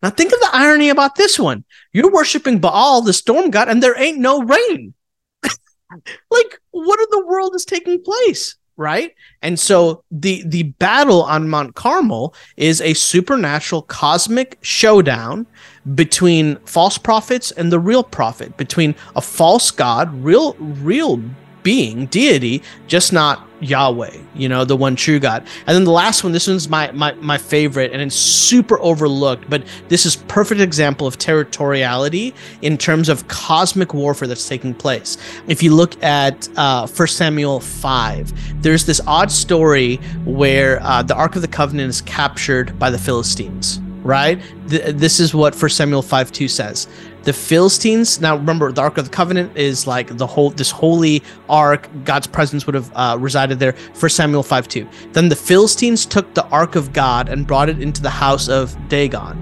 Now 0.02 0.10
think 0.10 0.32
of 0.32 0.40
the 0.40 0.50
irony 0.52 0.90
about 0.90 1.16
this 1.16 1.38
one. 1.38 1.64
You're 1.92 2.12
worshiping 2.12 2.60
Baal, 2.60 3.02
the 3.02 3.12
storm 3.12 3.50
god, 3.50 3.68
and 3.68 3.82
there 3.82 3.98
ain't 3.98 4.18
no 4.18 4.42
rain. 4.42 4.94
like, 6.30 6.60
what 6.70 7.00
in 7.00 7.06
the 7.10 7.26
world 7.26 7.54
is 7.54 7.64
taking 7.64 8.02
place? 8.02 8.56
Right. 8.76 9.12
And 9.42 9.58
so 9.58 10.04
the 10.12 10.44
the 10.46 10.62
battle 10.62 11.24
on 11.24 11.48
Mount 11.48 11.74
Carmel 11.74 12.32
is 12.56 12.80
a 12.80 12.94
supernatural 12.94 13.82
cosmic 13.82 14.56
showdown 14.62 15.48
between 15.96 16.56
false 16.64 16.96
prophets 16.96 17.50
and 17.50 17.72
the 17.72 17.80
real 17.80 18.04
prophet, 18.04 18.56
between 18.56 18.94
a 19.16 19.20
false 19.20 19.72
god, 19.72 20.14
real 20.22 20.54
real 20.60 21.20
being, 21.68 22.06
deity, 22.06 22.62
just 22.86 23.12
not 23.12 23.46
Yahweh, 23.60 24.16
you 24.34 24.48
know, 24.48 24.64
the 24.64 24.74
one 24.74 24.96
true 24.96 25.18
God. 25.18 25.46
And 25.66 25.76
then 25.76 25.84
the 25.84 25.90
last 25.90 26.24
one, 26.24 26.32
this 26.32 26.48
one's 26.48 26.66
my 26.66 26.90
my 26.92 27.12
my 27.12 27.36
favorite, 27.36 27.92
and 27.92 28.00
it's 28.00 28.14
super 28.14 28.80
overlooked, 28.80 29.50
but 29.50 29.62
this 29.90 30.06
is 30.06 30.16
perfect 30.16 30.62
example 30.62 31.06
of 31.06 31.18
territoriality 31.18 32.32
in 32.62 32.78
terms 32.78 33.10
of 33.10 33.28
cosmic 33.28 33.92
warfare 33.92 34.26
that's 34.26 34.48
taking 34.48 34.72
place. 34.72 35.18
If 35.46 35.62
you 35.62 35.74
look 35.74 36.02
at 36.02 36.48
uh, 36.56 36.86
1 36.86 37.08
Samuel 37.08 37.60
5, 37.60 38.62
there's 38.62 38.86
this 38.86 39.02
odd 39.06 39.30
story 39.30 39.96
where 40.24 40.82
uh, 40.82 41.02
the 41.02 41.16
Ark 41.16 41.36
of 41.36 41.42
the 41.42 41.48
Covenant 41.48 41.90
is 41.90 42.00
captured 42.00 42.78
by 42.78 42.88
the 42.88 42.98
Philistines 42.98 43.78
right? 44.08 44.40
Th- 44.68 44.94
this 44.94 45.20
is 45.20 45.34
what 45.34 45.60
1 45.60 45.68
Samuel 45.68 46.02
5 46.02 46.32
2 46.32 46.48
says. 46.48 46.88
The 47.28 47.34
Philistines, 47.34 48.22
now 48.22 48.36
remember, 48.36 48.72
the 48.72 48.80
Ark 48.80 48.96
of 48.96 49.04
the 49.04 49.10
Covenant 49.10 49.54
is 49.54 49.86
like 49.86 50.16
the 50.16 50.26
whole, 50.26 50.48
this 50.48 50.70
holy 50.70 51.22
ark, 51.46 51.86
God's 52.02 52.26
presence 52.26 52.64
would 52.64 52.74
have 52.74 52.90
uh, 52.94 53.18
resided 53.20 53.58
there. 53.58 53.72
1 54.00 54.08
Samuel 54.08 54.42
5 54.42 54.66
2. 54.66 54.88
Then 55.12 55.28
the 55.28 55.36
Philistines 55.36 56.06
took 56.06 56.32
the 56.32 56.46
Ark 56.46 56.74
of 56.74 56.94
God 56.94 57.28
and 57.28 57.46
brought 57.46 57.68
it 57.68 57.82
into 57.82 58.00
the 58.00 58.08
house 58.08 58.48
of 58.48 58.74
Dagon 58.88 59.36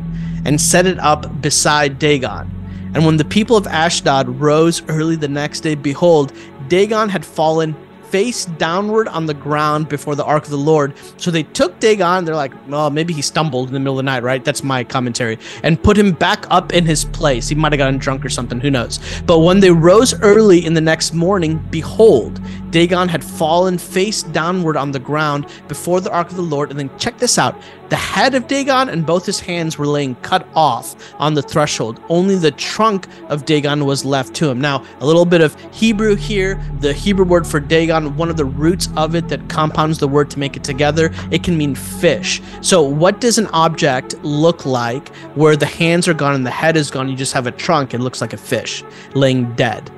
and 0.44 0.60
set 0.60 0.84
it 0.84 0.98
up 0.98 1.40
beside 1.40 2.00
Dagon. 2.00 2.50
And 2.92 3.06
when 3.06 3.18
the 3.18 3.24
people 3.24 3.56
of 3.56 3.68
Ashdod 3.68 4.28
rose 4.30 4.82
early 4.88 5.14
the 5.14 5.28
next 5.28 5.60
day, 5.60 5.76
behold, 5.76 6.32
Dagon 6.66 7.08
had 7.08 7.24
fallen 7.24 7.76
face 8.10 8.44
downward 8.44 9.08
on 9.08 9.26
the 9.26 9.34
ground 9.34 9.88
before 9.88 10.14
the 10.14 10.24
ark 10.24 10.44
of 10.44 10.50
the 10.50 10.56
Lord. 10.56 10.94
So 11.16 11.30
they 11.30 11.42
took 11.42 11.78
Dagon. 11.80 12.24
They're 12.24 12.34
like, 12.34 12.52
well, 12.68 12.90
maybe 12.90 13.12
he 13.12 13.22
stumbled 13.22 13.68
in 13.68 13.74
the 13.74 13.80
middle 13.80 13.94
of 13.94 13.98
the 13.98 14.02
night, 14.04 14.22
right? 14.22 14.44
That's 14.44 14.62
my 14.62 14.84
commentary. 14.84 15.38
And 15.62 15.82
put 15.82 15.96
him 15.96 16.12
back 16.12 16.46
up 16.50 16.72
in 16.72 16.86
his 16.86 17.04
place. 17.04 17.48
He 17.48 17.54
might 17.54 17.72
have 17.72 17.78
gotten 17.78 17.98
drunk 17.98 18.24
or 18.24 18.28
something. 18.28 18.60
Who 18.60 18.70
knows? 18.70 19.00
But 19.26 19.40
when 19.40 19.60
they 19.60 19.70
rose 19.70 20.18
early 20.20 20.64
in 20.64 20.74
the 20.74 20.80
next 20.80 21.12
morning, 21.12 21.64
behold, 21.70 22.40
Dagon 22.76 23.08
had 23.08 23.24
fallen 23.24 23.78
face 23.78 24.22
downward 24.22 24.76
on 24.76 24.90
the 24.90 24.98
ground 24.98 25.46
before 25.66 26.02
the 26.02 26.12
ark 26.12 26.28
of 26.28 26.36
the 26.36 26.42
Lord. 26.42 26.68
And 26.68 26.78
then 26.78 26.90
check 26.98 27.16
this 27.16 27.38
out 27.38 27.58
the 27.88 27.96
head 27.96 28.34
of 28.34 28.48
Dagon 28.48 28.90
and 28.90 29.06
both 29.06 29.24
his 29.24 29.40
hands 29.40 29.78
were 29.78 29.86
laying 29.86 30.14
cut 30.16 30.46
off 30.54 30.94
on 31.18 31.32
the 31.32 31.40
threshold. 31.40 32.02
Only 32.10 32.36
the 32.36 32.50
trunk 32.50 33.06
of 33.30 33.46
Dagon 33.46 33.86
was 33.86 34.04
left 34.04 34.34
to 34.34 34.50
him. 34.50 34.60
Now, 34.60 34.84
a 35.00 35.06
little 35.06 35.24
bit 35.24 35.40
of 35.40 35.58
Hebrew 35.72 36.16
here. 36.16 36.62
The 36.80 36.92
Hebrew 36.92 37.24
word 37.24 37.46
for 37.46 37.60
Dagon, 37.60 38.14
one 38.14 38.28
of 38.28 38.36
the 38.36 38.44
roots 38.44 38.90
of 38.94 39.14
it 39.14 39.28
that 39.28 39.48
compounds 39.48 39.96
the 39.96 40.08
word 40.08 40.28
to 40.32 40.38
make 40.38 40.54
it 40.54 40.62
together, 40.62 41.10
it 41.30 41.42
can 41.42 41.56
mean 41.56 41.74
fish. 41.74 42.42
So, 42.60 42.82
what 42.82 43.22
does 43.22 43.38
an 43.38 43.46
object 43.54 44.22
look 44.22 44.66
like 44.66 45.08
where 45.34 45.56
the 45.56 45.64
hands 45.64 46.08
are 46.08 46.14
gone 46.14 46.34
and 46.34 46.44
the 46.44 46.50
head 46.50 46.76
is 46.76 46.90
gone? 46.90 47.08
You 47.08 47.16
just 47.16 47.32
have 47.32 47.46
a 47.46 47.52
trunk 47.52 47.94
and 47.94 48.04
looks 48.04 48.20
like 48.20 48.34
a 48.34 48.36
fish 48.36 48.84
laying 49.14 49.54
dead 49.54 49.90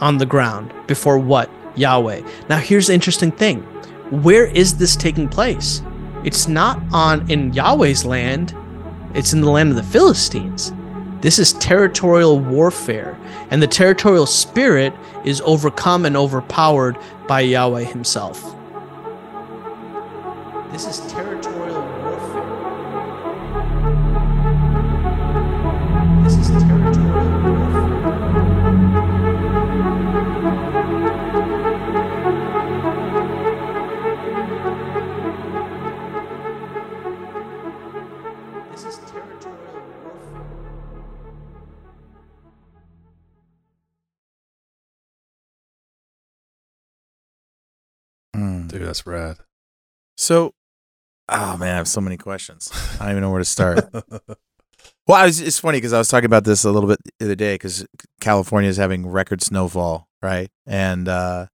on 0.00 0.18
the 0.18 0.26
ground 0.26 0.72
before 0.86 1.18
what? 1.18 1.50
Yahweh. 1.78 2.22
Now 2.48 2.58
here's 2.58 2.88
the 2.88 2.94
interesting 2.94 3.32
thing. 3.32 3.60
Where 4.10 4.46
is 4.46 4.76
this 4.76 4.96
taking 4.96 5.28
place? 5.28 5.82
It's 6.24 6.48
not 6.48 6.82
on 6.92 7.30
in 7.30 7.52
Yahweh's 7.52 8.04
land. 8.04 8.54
It's 9.14 9.32
in 9.32 9.40
the 9.40 9.50
land 9.50 9.70
of 9.70 9.76
the 9.76 9.82
Philistines. 9.82 10.72
This 11.20 11.38
is 11.38 11.52
territorial 11.54 12.38
warfare, 12.38 13.18
and 13.50 13.60
the 13.60 13.66
territorial 13.66 14.26
spirit 14.26 14.92
is 15.24 15.40
overcome 15.44 16.04
and 16.04 16.16
overpowered 16.16 16.96
by 17.26 17.40
Yahweh 17.40 17.84
himself. 17.84 18.54
This 20.70 20.86
is 20.86 21.00
Dude, 48.68 48.82
that's 48.82 49.06
rad. 49.06 49.36
So, 50.16 50.52
oh 51.28 51.56
man, 51.56 51.74
I 51.74 51.76
have 51.76 51.88
so 51.88 52.00
many 52.00 52.16
questions. 52.16 52.70
I 53.00 53.04
don't 53.04 53.10
even 53.12 53.22
know 53.22 53.30
where 53.30 53.38
to 53.38 53.44
start. 53.44 53.88
well, 53.92 55.16
I 55.16 55.24
was, 55.26 55.40
it's 55.40 55.58
funny 55.58 55.78
because 55.78 55.92
I 55.92 55.98
was 55.98 56.08
talking 56.08 56.26
about 56.26 56.44
this 56.44 56.64
a 56.64 56.70
little 56.70 56.88
bit 56.88 56.98
the 57.18 57.26
other 57.26 57.34
day 57.34 57.54
because 57.54 57.86
California 58.20 58.68
is 58.68 58.76
having 58.76 59.06
record 59.06 59.42
snowfall, 59.42 60.08
right? 60.22 60.50
And 60.66 61.08
uh, 61.08 61.46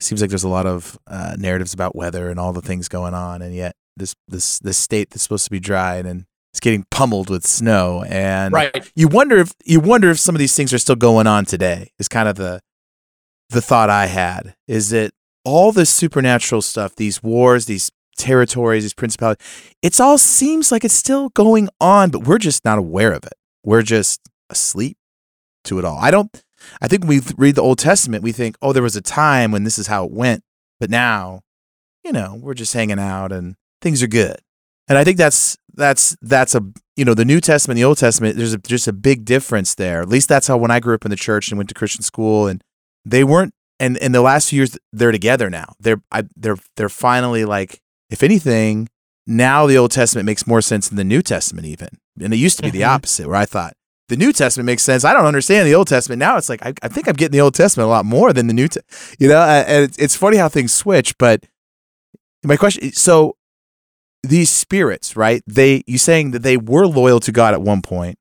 it 0.00 0.04
seems 0.04 0.20
like 0.20 0.30
there's 0.30 0.44
a 0.44 0.48
lot 0.48 0.66
of 0.66 0.98
uh, 1.06 1.36
narratives 1.38 1.74
about 1.74 1.96
weather 1.96 2.28
and 2.30 2.38
all 2.38 2.52
the 2.52 2.62
things 2.62 2.88
going 2.88 3.14
on, 3.14 3.42
and 3.42 3.54
yet 3.54 3.74
this 3.96 4.14
this 4.28 4.58
this 4.60 4.78
state 4.78 5.10
that's 5.10 5.22
supposed 5.22 5.44
to 5.44 5.50
be 5.50 5.60
dry 5.60 5.96
and 5.96 6.24
it's 6.52 6.60
getting 6.60 6.84
pummeled 6.90 7.30
with 7.30 7.46
snow. 7.46 8.04
And 8.06 8.52
Right. 8.52 8.90
you 8.94 9.08
wonder 9.08 9.38
if 9.38 9.52
you 9.64 9.80
wonder 9.80 10.10
if 10.10 10.18
some 10.18 10.34
of 10.34 10.38
these 10.38 10.54
things 10.54 10.72
are 10.74 10.78
still 10.78 10.96
going 10.96 11.26
on 11.26 11.44
today. 11.46 11.90
Is 11.98 12.08
kind 12.08 12.28
of 12.28 12.36
the 12.36 12.60
the 13.50 13.62
thought 13.62 13.90
I 13.90 14.06
had 14.06 14.54
is 14.68 14.90
that 14.90 15.12
all 15.44 15.72
this 15.72 15.90
supernatural 15.90 16.62
stuff, 16.62 16.96
these 16.96 17.22
wars, 17.22 17.66
these 17.66 17.90
territories, 18.16 18.84
these 18.84 18.94
principalities, 18.94 19.46
it's 19.82 20.00
all 20.00 20.18
seems 20.18 20.70
like 20.70 20.84
it's 20.84 20.94
still 20.94 21.30
going 21.30 21.68
on, 21.80 22.10
but 22.10 22.26
we're 22.26 22.38
just 22.38 22.64
not 22.64 22.78
aware 22.78 23.12
of 23.12 23.24
it. 23.24 23.34
We're 23.64 23.82
just 23.82 24.20
asleep 24.50 24.96
to 25.64 25.78
it 25.78 25.84
all. 25.84 25.98
I 25.98 26.10
don't 26.10 26.42
I 26.80 26.88
think 26.88 27.02
when 27.02 27.08
we 27.08 27.20
read 27.36 27.54
the 27.56 27.62
Old 27.62 27.78
Testament, 27.78 28.22
we 28.22 28.32
think, 28.32 28.56
oh, 28.62 28.72
there 28.72 28.82
was 28.82 28.96
a 28.96 29.02
time 29.02 29.52
when 29.52 29.64
this 29.64 29.78
is 29.78 29.86
how 29.86 30.04
it 30.04 30.12
went, 30.12 30.42
but 30.80 30.90
now, 30.90 31.40
you 32.04 32.12
know, 32.12 32.38
we're 32.40 32.54
just 32.54 32.72
hanging 32.72 32.98
out 32.98 33.32
and 33.32 33.56
things 33.80 34.02
are 34.02 34.08
good. 34.08 34.36
And 34.88 34.98
I 34.98 35.04
think 35.04 35.16
that's 35.16 35.56
that's 35.74 36.16
that's 36.20 36.54
a 36.54 36.62
you 36.96 37.04
know 37.04 37.14
the 37.14 37.24
New 37.24 37.40
Testament, 37.40 37.76
the 37.76 37.84
Old 37.84 37.98
Testament. 37.98 38.36
There's 38.36 38.52
a, 38.52 38.58
just 38.58 38.88
a 38.88 38.92
big 38.92 39.24
difference 39.24 39.74
there. 39.74 40.02
At 40.02 40.08
least 40.08 40.28
that's 40.28 40.48
how 40.48 40.56
when 40.56 40.70
I 40.70 40.80
grew 40.80 40.94
up 40.94 41.04
in 41.04 41.10
the 41.10 41.16
church 41.16 41.50
and 41.50 41.58
went 41.58 41.68
to 41.68 41.74
Christian 41.74 42.02
school, 42.02 42.46
and 42.46 42.62
they 43.04 43.24
weren't. 43.24 43.54
And 43.82 43.96
in 43.98 44.12
the 44.12 44.22
last 44.22 44.48
few 44.50 44.58
years, 44.58 44.78
they're 44.92 45.12
together 45.12 45.50
now. 45.50 45.74
They're 45.80 46.00
I, 46.10 46.22
they're 46.36 46.56
they're 46.76 46.88
finally 46.88 47.44
like, 47.44 47.80
if 48.10 48.22
anything, 48.22 48.88
now 49.26 49.66
the 49.66 49.76
Old 49.76 49.90
Testament 49.90 50.24
makes 50.26 50.46
more 50.46 50.62
sense 50.62 50.88
than 50.88 50.96
the 50.96 51.04
New 51.04 51.20
Testament 51.22 51.66
even. 51.66 51.88
And 52.20 52.32
it 52.32 52.36
used 52.36 52.56
to 52.58 52.62
be 52.62 52.70
the 52.70 52.82
Mhm. 52.82 52.88
opposite, 52.94 53.26
where 53.26 53.36
I 53.36 53.44
thought 53.46 53.74
the 54.08 54.16
New 54.16 54.32
Testament 54.32 54.66
makes 54.66 54.82
sense. 54.82 55.04
I 55.04 55.12
don't 55.14 55.26
understand 55.26 55.66
the 55.66 55.74
Old 55.74 55.88
Testament. 55.88 56.20
Now 56.20 56.36
it's 56.36 56.48
like 56.48 56.64
I, 56.64 56.72
I 56.82 56.88
think 56.88 57.08
I'm 57.08 57.14
getting 57.14 57.32
the 57.32 57.40
Old 57.40 57.54
Testament 57.54 57.86
a 57.86 57.90
lot 57.90 58.04
more 58.04 58.32
than 58.32 58.46
the 58.46 58.52
New. 58.54 58.68
Te- 58.68 58.80
you 59.18 59.28
know, 59.28 59.40
and 59.42 59.84
it's, 59.84 59.98
it's 59.98 60.16
funny 60.16 60.36
how 60.36 60.48
things 60.48 60.72
switch. 60.72 61.16
But 61.18 61.44
my 62.44 62.56
question, 62.56 62.92
so 62.92 63.36
these 64.22 64.50
spirits, 64.50 65.16
right? 65.16 65.42
They 65.46 65.82
you 65.86 65.98
saying 65.98 66.30
that 66.32 66.42
they 66.42 66.56
were 66.56 66.86
loyal 66.86 67.18
to 67.20 67.32
God 67.32 67.54
at 67.54 67.62
one 67.62 67.82
point, 67.82 68.16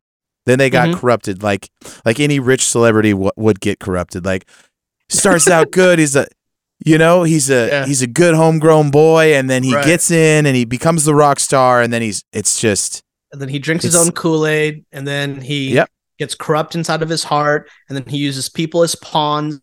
then 0.47 0.57
they 0.57 0.69
got 0.69 0.89
Mhm. 0.89 0.95
corrupted, 0.95 1.43
like 1.43 1.69
like 2.05 2.19
any 2.19 2.39
rich 2.39 2.65
celebrity 2.67 3.11
w- 3.11 3.31
would 3.35 3.59
get 3.59 3.79
corrupted. 3.79 4.25
Like 4.25 4.47
starts 5.11 5.47
out 5.49 5.71
good, 5.71 5.99
he's 5.99 6.15
a 6.15 6.27
you 6.83 6.97
know 6.97 7.23
he's 7.23 7.49
a 7.49 7.67
Yeah. 7.67 7.85
he's 7.85 8.01
a 8.01 8.07
good 8.07 8.33
homegrown 8.35 8.91
boy, 8.91 9.33
and 9.35 9.49
then 9.49 9.63
he 9.63 9.75
Right. 9.75 9.85
gets 9.85 10.09
in 10.11 10.45
and 10.45 10.55
he 10.55 10.65
becomes 10.65 11.03
the 11.05 11.13
rock 11.15 11.39
star, 11.39 11.81
and 11.81 11.91
then 11.93 12.01
he's 12.01 12.23
it's 12.33 12.59
just 12.59 13.01
and 13.31 13.41
then 13.41 13.47
he 13.49 13.59
drinks 13.59 13.83
his 13.85 13.95
own 13.95 14.11
Kool-Aid, 14.11 14.83
and 14.91 15.07
then 15.07 15.39
he 15.39 15.73
Yep. 15.75 15.89
gets 16.19 16.35
corrupt 16.35 16.75
inside 16.75 17.01
of 17.01 17.07
his 17.09 17.23
heart, 17.23 17.69
and 17.87 17.97
then 17.97 18.05
he 18.05 18.17
uses 18.17 18.49
people 18.49 18.83
as 18.83 18.93
pawns 18.95 19.59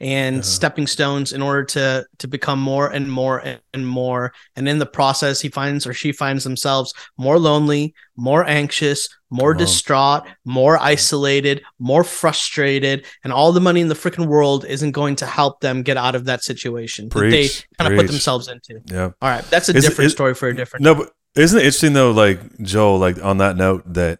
and 0.00 0.36
Yeah. 0.36 0.42
stepping 0.42 0.86
stones 0.86 1.32
in 1.32 1.42
order 1.42 1.64
to 1.64 2.06
to 2.18 2.28
become 2.28 2.60
more 2.60 2.88
and 2.88 3.10
more 3.10 3.38
and, 3.74 3.86
more. 3.86 4.32
And 4.56 4.68
in 4.68 4.78
the 4.78 4.86
process, 4.86 5.40
he 5.40 5.48
finds 5.48 5.86
or 5.86 5.94
she 5.94 6.12
finds 6.12 6.44
themselves 6.44 6.92
more 7.16 7.38
lonely, 7.38 7.94
more 8.16 8.44
anxious, 8.44 9.08
more 9.30 9.52
Come 9.52 9.60
on. 9.60 9.66
distraught, 9.66 10.22
more 10.44 10.76
uh-huh. 10.76 10.86
isolated, 10.86 11.62
more 11.78 12.04
frustrated, 12.04 13.06
and 13.24 13.32
all 13.32 13.52
the 13.52 13.60
money 13.60 13.80
in 13.80 13.88
the 13.88 13.94
freaking 13.94 14.26
world 14.26 14.64
isn't 14.64 14.92
going 14.92 15.16
to 15.16 15.26
help 15.26 15.60
them 15.60 15.82
get 15.82 15.96
out 15.96 16.14
of 16.14 16.24
that 16.26 16.42
situation 16.44 17.08
that 17.08 17.30
they 17.30 17.48
kind 17.78 17.92
of 17.92 17.98
put 17.98 18.06
themselves 18.06 18.48
into. 18.48 18.80
Yeah. 18.86 19.10
All 19.20 19.30
right, 19.30 19.44
that's 19.50 19.68
a 19.68 19.76
Is 19.76 19.84
different 19.84 20.06
is- 20.06 20.12
story 20.12 20.34
for 20.34 20.48
a 20.48 20.54
different. 20.54 20.84
No, 20.84 20.94
but 20.94 21.10
isn't 21.34 21.58
it 21.58 21.64
interesting 21.64 21.94
though, 21.94 22.10
like 22.10 22.40
Joel, 22.60 22.98
like 22.98 23.22
on 23.24 23.38
that 23.38 23.56
note, 23.56 23.82
that 23.94 24.18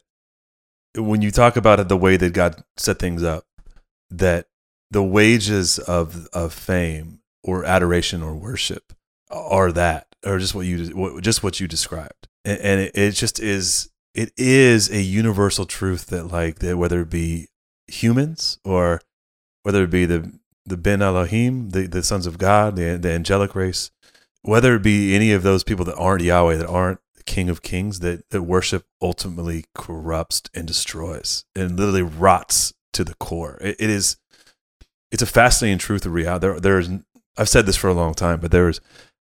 when 0.96 1.22
you 1.22 1.30
talk 1.30 1.56
about 1.56 1.80
it, 1.80 1.88
the 1.88 1.96
way 1.96 2.16
that 2.16 2.32
God 2.32 2.62
set 2.76 2.98
things 2.98 3.22
up, 3.22 3.44
that 4.10 4.46
the 4.92 5.02
wages 5.02 5.78
of 5.78 6.28
of 6.32 6.52
fame 6.52 7.20
or 7.42 7.64
adoration 7.64 8.22
or 8.22 8.34
worship 8.34 8.92
are 9.30 9.72
that, 9.72 10.06
or 10.24 10.38
just 10.38 10.54
what 10.54 10.66
you 10.66 11.20
just 11.20 11.42
what 11.42 11.60
you 11.60 11.66
described, 11.66 12.28
and, 12.44 12.60
and 12.60 12.80
it, 12.80 12.92
it 12.94 13.12
just 13.12 13.40
is 13.40 13.90
it 14.14 14.32
is 14.36 14.90
a 14.90 15.00
universal 15.00 15.64
truth 15.64 16.06
that 16.06 16.24
like 16.24 16.58
that 16.58 16.76
whether 16.76 17.00
it 17.00 17.10
be 17.10 17.48
humans 17.86 18.58
or 18.64 19.00
whether 19.62 19.82
it 19.84 19.90
be 19.90 20.04
the 20.04 20.38
the 20.64 20.76
Ben 20.76 21.02
Elohim, 21.02 21.70
the, 21.70 21.86
the 21.86 22.02
sons 22.02 22.26
of 22.26 22.38
God, 22.38 22.76
the 22.76 22.98
the 22.98 23.10
angelic 23.10 23.54
race, 23.54 23.90
whether 24.42 24.74
it 24.74 24.82
be 24.82 25.14
any 25.14 25.32
of 25.32 25.42
those 25.42 25.64
people 25.64 25.84
that 25.86 25.96
aren't 25.96 26.22
Yahweh, 26.22 26.56
that 26.56 26.68
aren't 26.68 27.00
the 27.14 27.24
King 27.24 27.48
of 27.48 27.62
Kings, 27.62 28.00
that, 28.00 28.28
that 28.30 28.42
worship 28.42 28.84
ultimately 29.00 29.64
corrupts 29.74 30.42
and 30.54 30.66
destroys 30.66 31.44
and 31.56 31.78
literally 31.78 32.02
rots 32.02 32.74
to 32.92 33.04
the 33.04 33.14
core. 33.14 33.58
It, 33.60 33.76
it 33.78 33.90
is, 33.90 34.16
it's 35.12 35.22
a 35.22 35.26
fascinating 35.26 35.78
truth 35.78 36.06
of 36.06 36.12
reality. 36.14 36.46
There, 36.46 36.58
there 36.58 36.78
is, 36.78 36.90
I've 37.36 37.48
said 37.48 37.66
this 37.66 37.76
for 37.76 37.88
a 37.88 37.94
long 37.94 38.14
time, 38.14 38.40
but 38.40 38.50
there 38.50 38.68
is, 38.68 38.80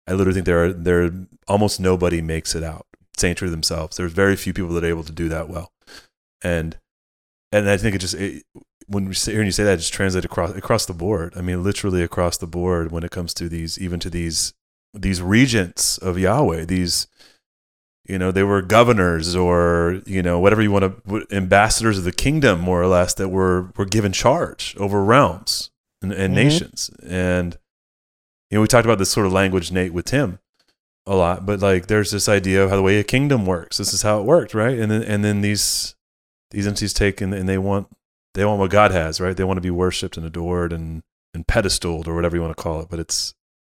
I 0.06 0.12
literally 0.12 0.36
think 0.36 0.46
there 0.46 0.66
are, 0.66 0.74
there 0.74 1.12
almost 1.48 1.80
nobody 1.80 2.22
makes 2.22 2.54
it 2.54 2.64
out, 2.64 2.86
staying 3.16 3.36
true 3.36 3.48
to 3.48 3.52
themselves. 3.52 3.98
There's 3.98 4.12
very 4.12 4.36
few 4.36 4.54
people 4.54 4.74
that 4.76 4.84
are 4.84 4.90
able 4.90 5.06
to 5.06 5.12
do 5.12 5.30
that 5.30 5.50
well, 5.50 5.72
and 6.44 6.78
and 7.52 7.70
I 7.70 7.78
think 7.78 7.96
it 7.96 8.00
just 8.00 8.14
it, 8.14 8.44
when 8.88 9.08
we 9.08 9.14
say, 9.14 9.32
hearing 9.32 9.48
you 9.48 9.52
say 9.52 9.64
that, 9.64 9.74
it 9.74 9.78
just 9.78 9.94
translate 9.94 10.26
across 10.26 10.52
across 10.56 10.86
the 10.86 10.94
board. 10.94 11.34
I 11.36 11.42
mean, 11.42 11.64
literally 11.64 12.04
across 12.04 12.38
the 12.38 12.48
board 12.48 12.92
when 12.92 13.04
it 13.04 13.12
comes 13.12 13.34
to 13.36 13.50
these, 13.50 13.80
even 13.80 14.00
to 14.02 14.10
these 14.10 14.54
these 14.94 15.22
regents 15.22 15.98
of 15.98 16.20
Yahweh, 16.20 16.66
these 16.66 17.08
you 18.06 18.18
know 18.18 18.32
they 18.32 18.44
were 18.44 18.62
governors 18.62 19.36
or 19.36 20.02
you 20.06 20.22
know 20.22 20.40
whatever 20.40 20.62
you 20.62 20.72
want 20.72 21.06
to 21.08 21.26
ambassadors 21.32 21.98
of 21.98 22.04
the 22.04 22.12
kingdom 22.12 22.60
more 22.60 22.82
or 22.82 22.88
less 22.88 23.14
that 23.14 23.30
were 23.30 23.72
were 23.76 23.86
given 23.86 24.14
charge 24.14 24.76
over 24.78 25.04
realms 25.04 25.72
and, 26.02 26.12
and 26.12 26.34
Mhm. 26.34 26.36
nations 26.36 26.90
and 27.08 27.58
you 28.52 28.58
know 28.58 28.62
we 28.62 28.68
talked 28.68 28.86
about 28.86 29.00
this 29.00 29.10
sort 29.12 29.26
of 29.26 29.34
language 29.34 29.72
Nate 29.72 29.94
with 29.94 30.06
Tim 30.06 30.40
a 31.06 31.16
lot 31.16 31.46
but 31.46 31.60
like 31.62 31.88
there's 31.88 32.12
this 32.12 32.28
idea 32.30 32.64
of 32.64 32.70
how 32.70 32.76
the 32.76 32.82
way 32.82 33.00
a 33.00 33.04
kingdom 33.04 33.46
works 33.46 33.78
this 33.78 33.94
is 33.94 34.02
how 34.04 34.20
it 34.20 34.24
worked 34.26 34.54
right 34.54 34.78
and 34.78 34.92
then 34.92 35.04
and 35.04 35.24
then 35.24 35.42
these 35.42 35.96
these 36.52 36.68
entities 36.68 36.94
take 36.94 37.20
and, 37.22 37.34
and 37.34 37.48
they 37.50 37.58
want 37.58 37.88
they 38.36 38.46
want 38.46 38.60
what 38.60 38.70
God 38.72 38.92
has 38.92 39.20
right 39.20 39.36
they 39.36 39.44
want 39.44 39.58
to 39.58 39.62
be 39.62 39.70
worshipped 39.72 40.18
and 40.18 40.26
adored 40.26 40.72
and 40.74 41.02
and 41.34 41.48
pedestaled 41.48 42.08
or 42.08 42.16
whatever 42.16 42.36
you 42.36 42.42
want 42.42 42.56
to 42.56 42.62
call 42.62 42.82
it 42.82 42.88
but 42.90 43.00
it's 43.00 43.34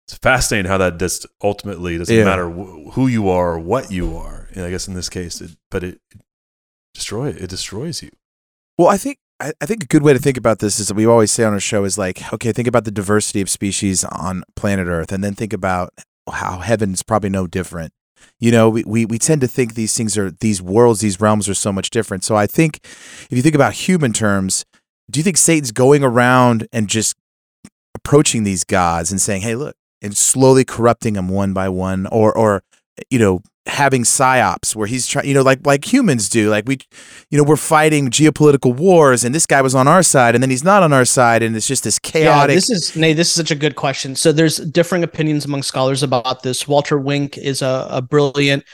it's 0.09 0.19
fascinating 0.19 0.69
how 0.71 0.79
that 0.79 0.99
just 0.99 1.27
ultimately 1.43 1.97
doesn't 1.99 2.15
Yeah. 2.15 2.25
matter 2.25 2.49
wh- 2.51 2.93
who 2.95 3.07
you 3.07 3.29
are 3.29 3.53
or 3.53 3.59
what 3.61 3.93
you 3.93 4.17
are. 4.17 4.49
And 4.53 4.65
I 4.65 4.71
guess 4.71 4.89
in 4.89 4.95
this 4.95 5.09
case, 5.09 5.41
it, 5.41 5.53
but 5.71 5.85
it, 5.85 6.01
it 6.11 6.21
destroy 6.93 7.29
it 7.29 7.49
destroys 7.49 8.03
you. 8.03 8.11
Well, 8.77 8.89
I 8.89 8.97
think 8.97 9.19
I, 9.43 9.53
I 9.61 9.67
think 9.67 9.83
a 9.83 9.87
good 9.87 10.03
way 10.03 10.13
to 10.13 10.19
think 10.21 10.37
about 10.37 10.61
this 10.61 10.79
is 10.79 10.89
that 10.89 10.95
we 10.95 11.05
always 11.05 11.33
say 11.33 11.43
on 11.43 11.53
our 11.53 11.61
show 11.61 11.85
is 11.85 11.99
like, 11.99 12.33
okay, 12.33 12.53
think 12.53 12.69
about 12.69 12.85
the 12.85 12.93
diversity 12.93 13.41
of 13.41 13.51
species 13.51 14.05
on 14.05 14.45
planet 14.55 14.87
Earth, 14.87 15.11
and 15.11 15.23
then 15.25 15.35
think 15.35 15.53
about 15.53 15.93
how 16.31 16.61
heaven's 16.61 17.03
probably 17.03 17.29
no 17.29 17.49
different. 17.49 17.93
You 18.39 18.53
know, 18.53 18.71
we, 18.71 18.85
we, 18.85 19.05
we 19.05 19.19
tend 19.19 19.41
to 19.41 19.49
think 19.49 19.75
these 19.75 19.97
things 19.97 20.17
are, 20.17 20.31
these 20.31 20.63
worlds, 20.63 21.01
these 21.01 21.21
realms 21.21 21.49
are 21.49 21.55
so 21.55 21.73
much 21.73 21.91
different. 21.91 22.23
So 22.23 22.37
I 22.37 22.47
think 22.47 22.79
if 22.85 23.33
you 23.33 23.43
think 23.43 23.57
about 23.57 23.73
human 23.73 24.13
terms, 24.13 24.65
do 25.11 25.19
you 25.19 25.25
think 25.25 25.37
Satan's 25.37 25.73
going 25.73 26.05
around 26.05 26.69
and 26.73 26.89
just 26.89 27.17
approaching 27.97 28.45
these 28.45 28.63
gods 28.63 29.11
and 29.11 29.21
saying, 29.21 29.43
hey, 29.43 29.57
look, 29.57 29.75
and 30.01 30.17
slowly 30.17 30.65
corrupting 30.65 31.15
them 31.15 31.29
one 31.29 31.53
by 31.53 31.69
one, 31.69 32.07
or, 32.07 32.37
or, 32.37 32.63
you 33.11 33.19
know, 33.19 33.43
having 33.67 34.03
psyops 34.03 34.75
where 34.75 34.87
he's 34.87 35.07
trying, 35.07 35.27
you 35.27 35.35
know, 35.35 35.43
like 35.43 35.65
like 35.67 35.91
humans 35.91 36.29
do. 36.29 36.51
Like 36.51 36.65
we, 36.67 36.79
you 37.31 37.39
know, 37.39 37.45
we're 37.45 37.57
fighting 37.57 38.09
geopolitical 38.09 38.75
wars, 38.75 39.25
and 39.25 39.35
this 39.35 39.47
guy 39.47 39.63
was 39.63 39.75
on 39.75 39.89
our 39.89 40.03
side, 40.03 40.35
and 40.35 40.43
then 40.43 40.51
he's 40.51 40.65
not 40.65 40.83
on 40.83 40.93
our 40.93 41.05
side, 41.05 41.43
and 41.43 41.55
it's 41.57 41.67
just 41.67 41.85
this 41.85 41.99
chaotic. 41.99 42.51
Yeah, 42.51 42.55
this 42.55 42.71
is 42.71 42.97
Nate. 42.97 43.17
This 43.17 43.29
is 43.29 43.35
such 43.35 43.51
a 43.51 43.57
good 43.57 43.77
question. 43.77 44.17
So 44.17 44.33
there's 44.33 44.57
differing 44.59 45.05
opinions 45.05 45.45
among 45.45 45.63
scholars 45.63 46.03
about 46.03 46.43
this. 46.43 46.67
Walter 46.67 46.99
Wink 46.99 47.39
is 47.39 47.63
a, 47.63 47.87
a 47.91 48.03
brilliant 48.03 48.65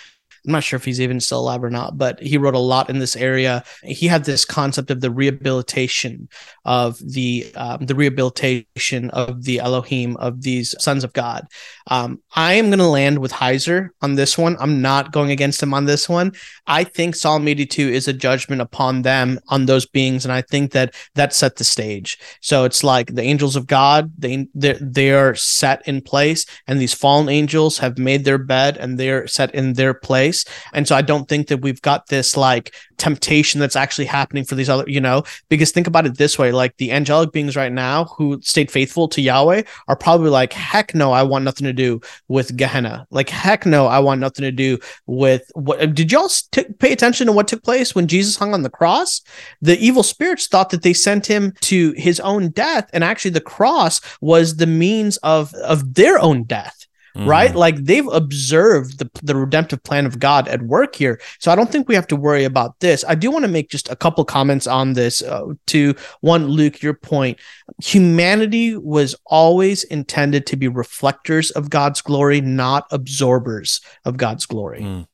I'm 0.47 0.53
not 0.53 0.65
sure 0.65 0.77
if 0.77 0.85
he's 0.85 1.01
even 1.01 1.21
still 1.21 1.41
alive 1.41 1.65
or 1.65 1.71
not, 1.71 1.99
but 1.99 2.21
he 2.21 2.39
wrote 2.39 2.55
a 2.55 2.59
lot 2.59 2.91
in 2.91 2.99
this 2.99 3.17
area. 3.17 3.65
He 3.83 4.07
had 4.07 4.25
this 4.25 4.45
concept 4.45 4.91
of 4.91 5.01
the 5.01 5.11
rehabilitation 5.11 6.29
of 6.65 6.99
the 6.99 7.47
um, 7.55 7.87
the 7.87 7.95
rehabilitation 7.95 9.11
of 9.11 9.45
the 9.45 9.61
Elohim 9.61 10.17
of 10.17 10.43
these 10.43 10.75
sons 10.79 11.05
of 11.05 11.13
God. 11.13 11.47
Um, 11.89 12.23
I 12.35 12.55
am 12.55 12.67
going 12.67 12.79
to 12.79 12.87
land 12.87 13.19
with 13.19 13.33
Heiser 13.33 13.91
on 14.03 14.15
this 14.15 14.37
one. 14.37 14.57
I'm 14.61 14.83
not 14.83 15.13
going 15.13 15.31
against 15.31 15.63
him 15.63 15.75
on 15.75 15.87
this 15.87 16.09
one. 16.09 16.33
I 16.67 16.85
think 16.85 17.15
Psalm 17.15 17.49
82 17.49 17.89
is 17.89 18.09
a 18.09 18.13
judgment 18.13 18.61
upon 18.61 19.03
them 19.03 19.41
on 19.49 19.67
those 19.67 19.87
beings, 19.87 20.25
and 20.25 20.33
I 20.33 20.43
think 20.43 20.73
that 20.73 20.95
that 21.15 21.35
set 21.35 21.57
the 21.57 21.65
stage. 21.65 22.19
So 22.41 22.65
it's 22.65 22.85
like 22.85 23.15
the 23.15 23.23
angels 23.23 23.57
of 23.57 23.67
God, 23.67 24.13
they 24.19 24.49
they 24.55 25.13
are 25.13 25.35
set 25.35 25.87
in 25.87 26.01
place, 26.01 26.47
and 26.67 26.81
these 26.81 26.95
fallen 26.95 27.29
angels 27.29 27.79
have 27.79 27.99
made 27.99 28.25
their 28.25 28.39
bed 28.39 28.77
and 28.77 28.99
they're 28.99 29.27
set 29.27 29.55
in 29.55 29.75
their 29.75 29.95
place 29.95 30.28
place. 30.29 30.45
And 30.73 30.87
so 30.87 30.95
I 30.97 31.03
don't 31.03 31.29
think 31.29 31.49
that 31.49 31.63
we've 31.63 31.83
got 31.83 32.07
this 32.09 32.37
like 32.37 32.75
temptation 32.97 33.61
that's 33.61 33.77
actually 33.77 34.07
happening 34.07 34.45
for 34.45 34.55
these 34.55 34.69
other, 34.69 34.85
you 34.87 35.01
know, 35.01 35.23
because 35.49 35.71
think 35.71 35.87
about 35.87 36.07
it 36.07 36.19
this 36.19 36.39
way 36.39 36.53
like 36.53 36.77
the 36.77 36.93
angelic 36.93 37.33
beings 37.33 37.57
right 37.57 37.73
now 37.73 38.05
who 38.05 38.41
stayed 38.43 38.71
faithful 38.71 39.09
to 39.09 39.21
Yahweh 39.21 39.63
are 39.87 39.97
probably 39.97 40.31
like, 40.31 40.53
heck 40.53 40.95
no, 40.95 41.13
I 41.13 41.23
want 41.23 41.45
nothing 41.45 41.67
to 41.67 41.73
do 41.73 42.01
with 42.29 42.57
Gehenna. 42.57 43.07
Like, 43.11 43.31
heck 43.31 43.67
no, 43.67 43.87
I 43.87 44.01
want 44.01 44.21
nothing 44.21 44.43
to 44.43 44.53
do 44.53 44.79
with 45.07 45.51
what 45.55 45.95
did 45.95 46.13
y'all 46.13 46.29
t- 46.51 46.65
pay 46.79 46.93
attention 46.93 47.27
to 47.27 47.33
what 47.33 47.49
took 47.49 47.63
place 47.63 47.95
when 47.95 48.09
Jesus 48.09 48.37
hung 48.37 48.55
on 48.55 48.63
the 48.63 48.71
cross? 48.71 49.23
The 49.63 49.79
evil 49.79 50.03
spirits 50.03 50.47
thought 50.47 50.71
that 50.71 50.83
they 50.83 50.93
sent 50.93 51.27
him 51.27 51.53
to 51.63 51.93
his 51.93 52.21
own 52.21 52.51
death, 52.51 52.91
and 52.93 53.05
actually 53.05 53.31
the 53.33 53.41
cross 53.41 54.01
was 54.21 54.57
the 54.57 54.67
means 54.67 55.17
of 55.19 55.55
of 55.55 55.95
their 55.95 56.19
own 56.19 56.45
death 56.45 56.88
mm-hmm. 57.17 57.29
right? 57.29 57.55
Like 57.55 57.77
they've 57.77 58.07
observed 58.09 58.99
the, 58.99 59.11
the 59.23 59.37
redemptive 59.37 59.83
plan 59.83 60.07
of 60.07 60.19
God 60.19 60.49
at 60.49 60.63
work 60.63 60.95
here. 60.95 61.21
So 61.39 61.51
I 61.51 61.57
don't 61.57 61.71
think 61.71 61.89
we 61.89 61.95
have 61.95 62.07
to 62.09 62.17
worry 62.17 62.45
about 62.45 62.79
this. 62.81 63.05
I 63.07 63.15
do 63.15 63.31
want 63.31 63.45
to 63.45 63.51
make 63.51 63.71
just 63.71 63.91
a 63.91 63.97
couple 63.97 64.25
comments 64.25 64.67
on 64.67 64.93
this. 64.93 65.23
Uh, 65.23 65.55
to 65.69 65.95
one, 66.21 66.47
Luke, 66.47 66.83
your 66.83 66.95
point, 66.95 67.39
humanity 67.83 68.77
was 68.77 69.15
always 69.27 69.85
intended 69.85 70.47
to 70.47 70.57
be 70.57 70.69
reflectors 70.69 71.51
of 71.53 71.71
God's 71.71 72.01
glory, 72.01 72.41
not 72.41 72.87
absorbers 72.91 73.81
of 74.05 74.17
God's 74.17 74.47
glory. 74.47 74.81
Mm. 74.81 75.07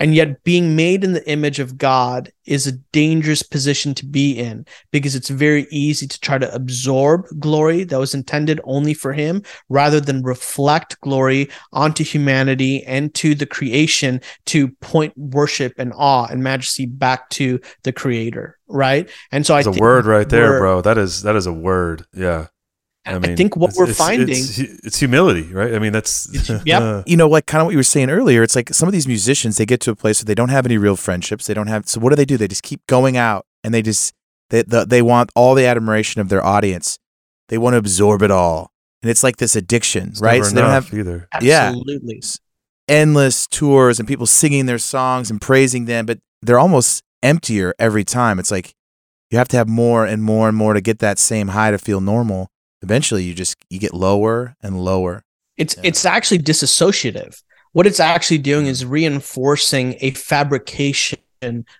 And 0.00 0.14
yet, 0.14 0.42
being 0.44 0.74
made 0.74 1.04
in 1.04 1.12
the 1.12 1.30
image 1.30 1.58
of 1.58 1.76
God 1.76 2.32
is 2.46 2.66
a 2.66 2.72
dangerous 2.72 3.42
position 3.42 3.94
to 3.94 4.06
be 4.06 4.32
in 4.32 4.64
because 4.90 5.14
it's 5.14 5.28
very 5.28 5.66
easy 5.70 6.08
to 6.08 6.20
try 6.20 6.38
to 6.38 6.52
absorb 6.54 7.26
glory 7.38 7.84
that 7.84 7.98
was 7.98 8.14
intended 8.14 8.62
only 8.64 8.94
for 8.94 9.12
Him 9.12 9.42
rather 9.68 10.00
than 10.00 10.22
reflect 10.22 10.98
glory 11.02 11.50
onto 11.74 12.02
humanity 12.02 12.82
and 12.84 13.12
to 13.16 13.34
the 13.34 13.44
creation 13.44 14.22
to 14.46 14.68
point 14.80 15.12
worship 15.18 15.74
and 15.76 15.92
awe 15.94 16.26
and 16.30 16.42
majesty 16.42 16.86
back 16.86 17.28
to 17.30 17.60
the 17.82 17.92
Creator. 17.92 18.58
Right. 18.68 19.10
And 19.30 19.46
so 19.46 19.54
I 19.54 19.62
think 19.62 19.74
That's 19.74 19.82
I 19.82 19.84
a 19.84 19.88
word 19.88 20.06
right 20.06 20.28
there, 20.28 20.58
bro. 20.58 20.80
That 20.80 20.96
is 20.96 21.22
that 21.22 21.36
is 21.36 21.46
a 21.46 21.52
word. 21.52 22.06
Yeah. 22.14 22.46
I, 23.06 23.18
mean, 23.18 23.32
I 23.32 23.36
think 23.36 23.56
what 23.56 23.72
we're 23.76 23.88
it's, 23.88 23.98
finding 23.98 24.28
it's, 24.28 24.58
it's, 24.58 24.98
humility, 24.98 25.52
right? 25.54 25.74
I 25.74 25.78
mean, 25.78 25.92
that's 25.92 26.28
yeah. 26.66 27.02
you 27.06 27.16
know, 27.16 27.28
like 27.28 27.46
kind 27.46 27.62
of 27.62 27.66
what 27.66 27.72
you 27.72 27.78
were 27.78 27.82
saying 27.82 28.10
earlier. 28.10 28.42
It's 28.42 28.54
like 28.54 28.74
some 28.74 28.88
of 28.88 28.92
these 28.92 29.06
musicians 29.06 29.56
they 29.56 29.64
get 29.64 29.80
to 29.82 29.90
a 29.90 29.96
place 29.96 30.20
where 30.20 30.26
they 30.26 30.34
don't 30.34 30.50
have 30.50 30.66
any 30.66 30.76
real 30.76 30.96
friendships. 30.96 31.46
They 31.46 31.54
don't 31.54 31.66
have. 31.68 31.88
So 31.88 31.98
what 31.98 32.10
do 32.10 32.16
they 32.16 32.26
do? 32.26 32.36
They 32.36 32.48
just 32.48 32.62
keep 32.62 32.86
going 32.86 33.16
out 33.16 33.46
and 33.64 33.72
they 33.72 33.80
just 33.80 34.12
they 34.50 34.62
the, 34.62 34.84
they 34.84 35.00
want 35.00 35.30
all 35.34 35.54
the 35.54 35.66
admiration 35.66 36.20
of 36.20 36.28
their 36.28 36.44
audience. 36.44 36.98
They 37.48 37.58
want 37.58 37.74
to 37.74 37.78
absorb 37.78 38.22
it 38.22 38.30
all, 38.30 38.70
and 39.02 39.10
it's 39.10 39.22
like 39.22 39.38
this 39.38 39.56
addiction, 39.56 40.10
it's 40.10 40.20
right? 40.20 40.44
so 40.44 40.54
they 40.54 40.60
don't 40.60 40.70
have 40.70 40.92
either. 40.92 41.26
Absolutely. 41.32 42.00
Yeah, 42.04 42.20
endless 42.86 43.46
tours 43.46 43.98
and 43.98 44.06
people 44.06 44.26
singing 44.26 44.66
their 44.66 44.78
songs 44.78 45.30
and 45.30 45.40
praising 45.40 45.86
them, 45.86 46.06
but 46.06 46.18
they're 46.42 46.58
almost 46.58 47.02
emptier 47.22 47.74
every 47.78 48.04
time. 48.04 48.38
It's 48.38 48.50
like 48.50 48.74
you 49.30 49.38
have 49.38 49.48
to 49.48 49.56
have 49.56 49.68
more 49.68 50.04
and 50.04 50.22
more 50.22 50.48
and 50.48 50.56
more 50.56 50.74
to 50.74 50.80
get 50.80 50.98
that 50.98 51.18
same 51.18 51.48
high 51.48 51.70
to 51.70 51.78
feel 51.78 52.00
normal 52.00 52.50
eventually 52.82 53.24
you 53.24 53.34
just 53.34 53.56
you 53.68 53.78
get 53.78 53.94
lower 53.94 54.56
and 54.62 54.82
lower. 54.82 55.22
It's 55.56 55.76
yeah. 55.76 55.82
it's 55.84 56.04
actually 56.04 56.38
disassociative 56.38 57.42
what 57.72 57.86
it's 57.86 58.00
actually 58.00 58.38
doing 58.38 58.64
hmm. 58.64 58.70
is 58.70 58.84
reinforcing 58.84 59.96
a 60.00 60.10
fabrication 60.12 61.18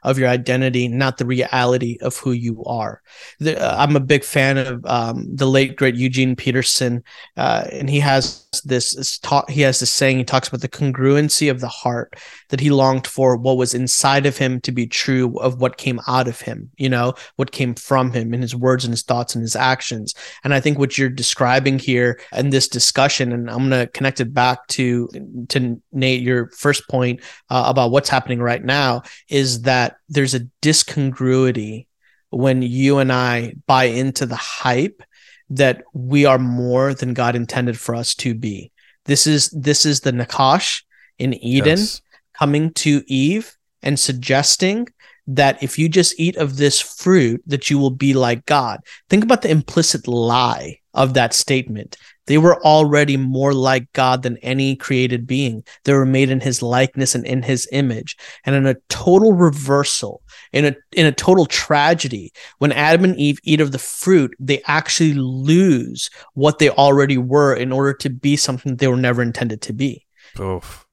of 0.02 0.18
your 0.18 0.28
identity, 0.28 0.88
not 0.88 1.18
the 1.18 1.26
reality 1.26 1.98
of 2.00 2.16
who 2.16 2.32
you 2.32 2.64
are. 2.64 3.02
The, 3.40 3.60
uh, 3.60 3.76
I'm 3.76 3.96
a 3.96 4.00
big 4.00 4.24
fan 4.24 4.56
of 4.58 4.84
um, 4.86 5.26
the 5.34 5.46
late 5.46 5.76
great 5.76 5.96
Eugene 5.96 6.34
Peterson, 6.34 7.04
uh, 7.36 7.66
and 7.70 7.90
he 7.90 8.00
has 8.00 8.48
this, 8.64 8.94
this 8.94 9.18
talk. 9.18 9.50
He 9.50 9.60
has 9.62 9.80
this 9.80 9.92
saying. 9.92 10.18
He 10.18 10.24
talks 10.24 10.48
about 10.48 10.62
the 10.62 10.68
congruency 10.68 11.50
of 11.50 11.60
the 11.60 11.68
heart 11.68 12.16
that 12.48 12.60
he 12.60 12.70
longed 12.70 13.06
for, 13.06 13.36
what 13.36 13.56
was 13.58 13.74
inside 13.74 14.24
of 14.26 14.38
him 14.38 14.60
to 14.62 14.72
be 14.72 14.86
true 14.86 15.38
of 15.40 15.60
what 15.60 15.76
came 15.76 16.00
out 16.08 16.26
of 16.26 16.40
him. 16.40 16.70
You 16.76 16.88
know, 16.88 17.14
what 17.36 17.52
came 17.52 17.74
from 17.74 18.12
him 18.12 18.32
in 18.32 18.40
his 18.40 18.56
words 18.56 18.84
and 18.84 18.92
his 18.92 19.02
thoughts 19.02 19.34
and 19.34 19.42
his 19.42 19.56
actions. 19.56 20.14
And 20.42 20.54
I 20.54 20.60
think 20.60 20.78
what 20.78 20.96
you're 20.96 21.10
describing 21.10 21.78
here 21.78 22.18
in 22.32 22.50
this 22.50 22.66
discussion, 22.66 23.32
and 23.32 23.50
I'm 23.50 23.68
going 23.68 23.86
to 23.86 23.92
connect 23.92 24.20
it 24.20 24.32
back 24.32 24.66
to 24.68 25.08
to 25.48 25.82
Nate, 25.92 26.22
your 26.22 26.48
first 26.50 26.88
point 26.88 27.20
uh, 27.50 27.64
about 27.66 27.90
what's 27.90 28.08
happening 28.08 28.40
right 28.40 28.64
now 28.64 29.02
is 29.28 29.49
is 29.50 29.62
that 29.62 29.96
there's 30.08 30.34
a 30.34 30.46
discongruity 30.62 31.86
when 32.30 32.62
you 32.62 32.98
and 32.98 33.12
I 33.12 33.54
buy 33.66 33.84
into 33.84 34.26
the 34.26 34.36
hype 34.36 35.02
that 35.50 35.82
we 35.92 36.24
are 36.24 36.38
more 36.38 36.94
than 36.94 37.14
God 37.14 37.34
intended 37.34 37.78
for 37.78 37.94
us 37.94 38.14
to 38.16 38.34
be. 38.34 38.70
This 39.04 39.26
is 39.26 39.50
this 39.50 39.84
is 39.84 40.00
the 40.00 40.12
Nakash 40.12 40.82
in 41.18 41.34
Eden 41.34 41.78
yes. 41.78 42.00
coming 42.34 42.72
to 42.74 43.02
Eve 43.06 43.56
and 43.82 43.98
suggesting 43.98 44.86
that 45.26 45.62
if 45.62 45.78
you 45.78 45.88
just 45.88 46.18
eat 46.18 46.36
of 46.36 46.56
this 46.56 46.80
fruit 46.80 47.42
that 47.46 47.70
you 47.70 47.78
will 47.78 47.90
be 47.90 48.14
like 48.14 48.46
God. 48.46 48.80
Think 49.08 49.24
about 49.24 49.42
the 49.42 49.50
implicit 49.50 50.08
lie 50.08 50.78
of 50.94 51.14
that 51.14 51.34
statement. 51.34 51.96
They 52.26 52.38
were 52.38 52.62
already 52.64 53.16
more 53.16 53.52
like 53.52 53.92
God 53.92 54.22
than 54.22 54.36
any 54.38 54.76
created 54.76 55.26
being. 55.26 55.64
They 55.84 55.92
were 55.92 56.06
made 56.06 56.30
in 56.30 56.40
his 56.40 56.62
likeness 56.62 57.14
and 57.14 57.26
in 57.26 57.42
his 57.42 57.68
image. 57.72 58.16
And 58.44 58.54
in 58.54 58.66
a 58.66 58.76
total 58.88 59.32
reversal, 59.32 60.22
in 60.52 60.66
a 60.66 60.74
in 60.92 61.06
a 61.06 61.12
total 61.12 61.46
tragedy, 61.46 62.32
when 62.58 62.72
Adam 62.72 63.04
and 63.04 63.16
Eve 63.16 63.38
eat 63.42 63.60
of 63.60 63.72
the 63.72 63.78
fruit, 63.78 64.34
they 64.38 64.62
actually 64.66 65.14
lose 65.14 66.10
what 66.34 66.58
they 66.58 66.70
already 66.70 67.18
were 67.18 67.54
in 67.54 67.72
order 67.72 67.94
to 67.94 68.10
be 68.10 68.36
something 68.36 68.76
they 68.76 68.88
were 68.88 68.96
never 68.96 69.22
intended 69.22 69.62
to 69.62 69.72
be. 69.72 70.06
Oof. 70.38 70.86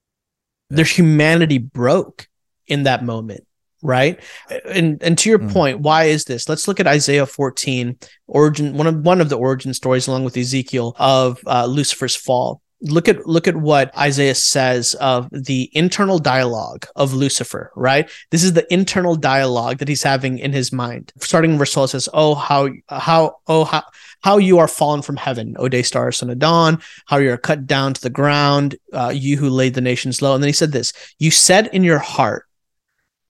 Their 0.69 0.86
humanity 0.86 1.59
broke 1.59 2.28
in 2.67 2.84
that 2.84 3.03
moment 3.03 3.47
right? 3.82 4.19
And 4.65 5.01
and 5.01 5.17
to 5.19 5.30
your 5.30 5.39
mm. 5.39 5.51
point 5.51 5.80
why 5.80 6.05
is 6.05 6.25
this? 6.25 6.49
Let's 6.49 6.67
look 6.67 6.80
at 6.80 6.88
isaiah 6.88 7.25
14 7.25 7.97
origin 8.28 8.78
one 8.78 8.88
of 8.88 8.95
one 8.97 9.21
of 9.21 9.30
the 9.30 9.38
origin 9.38 9.73
stories 9.73 10.07
along 10.07 10.23
with 10.23 10.38
ezekiel 10.38 10.95
of 10.97 11.39
uh, 11.45 11.65
lucifer's 11.65 12.15
fall. 12.15 12.61
Look 12.82 13.07
at 13.07 13.25
look 13.25 13.47
at 13.47 13.55
what 13.55 13.95
isaiah 13.97 14.36
says 14.36 14.93
of 14.95 15.30
the 15.32 15.69
internal 15.73 16.19
dialogue 16.19 16.86
of 16.95 17.13
lucifer 17.13 17.71
right? 17.75 18.09
This 18.32 18.43
is 18.43 18.53
the 18.53 18.71
internal 18.71 19.15
dialogue 19.15 19.78
that 19.78 19.88
he's 19.88 20.03
having 20.03 20.39
in 20.39 20.53
his 20.53 20.71
mind. 20.71 21.11
Starting 21.19 21.51
in 21.51 21.57
verse 21.57 21.73
12 21.73 21.91
says 21.91 22.09
oh 22.13 22.36
how 22.36 22.69
how 22.89 23.38
oh 23.47 23.63
how 23.63 23.84
how 24.21 24.38
you 24.38 24.57
are 24.57 24.67
fallen 24.67 25.01
from 25.01 25.15
heaven, 25.15 25.55
O 25.59 25.69
day 25.69 25.84
star, 25.84 26.11
son 26.11 26.30
of 26.30 26.39
dawn, 26.39 26.82
how 27.05 27.17
you 27.17 27.32
are 27.32 27.38
cut 27.38 27.67
down 27.67 27.93
to 27.93 28.01
the 28.01 28.09
ground, 28.09 28.75
uh, 28.93 29.11
you 29.15 29.38
who 29.38 29.49
laid 29.49 29.73
the 29.73 29.82
nations 29.82 30.21
low. 30.21 30.34
And 30.34 30.43
then 30.43 30.49
he 30.49 30.53
said 30.53 30.71
this 30.71 30.93
You 31.19 31.32
said 31.32 31.67
in 31.67 31.84
your 31.84 31.99
heart, 31.99 32.46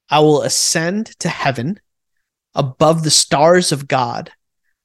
I 0.10 0.20
will 0.20 0.42
ascend 0.42 1.08
to 1.20 1.30
heaven 1.30 1.80
above 2.56 3.04
the 3.04 3.12
stars 3.12 3.72
of 3.72 3.88
God. 3.88 4.32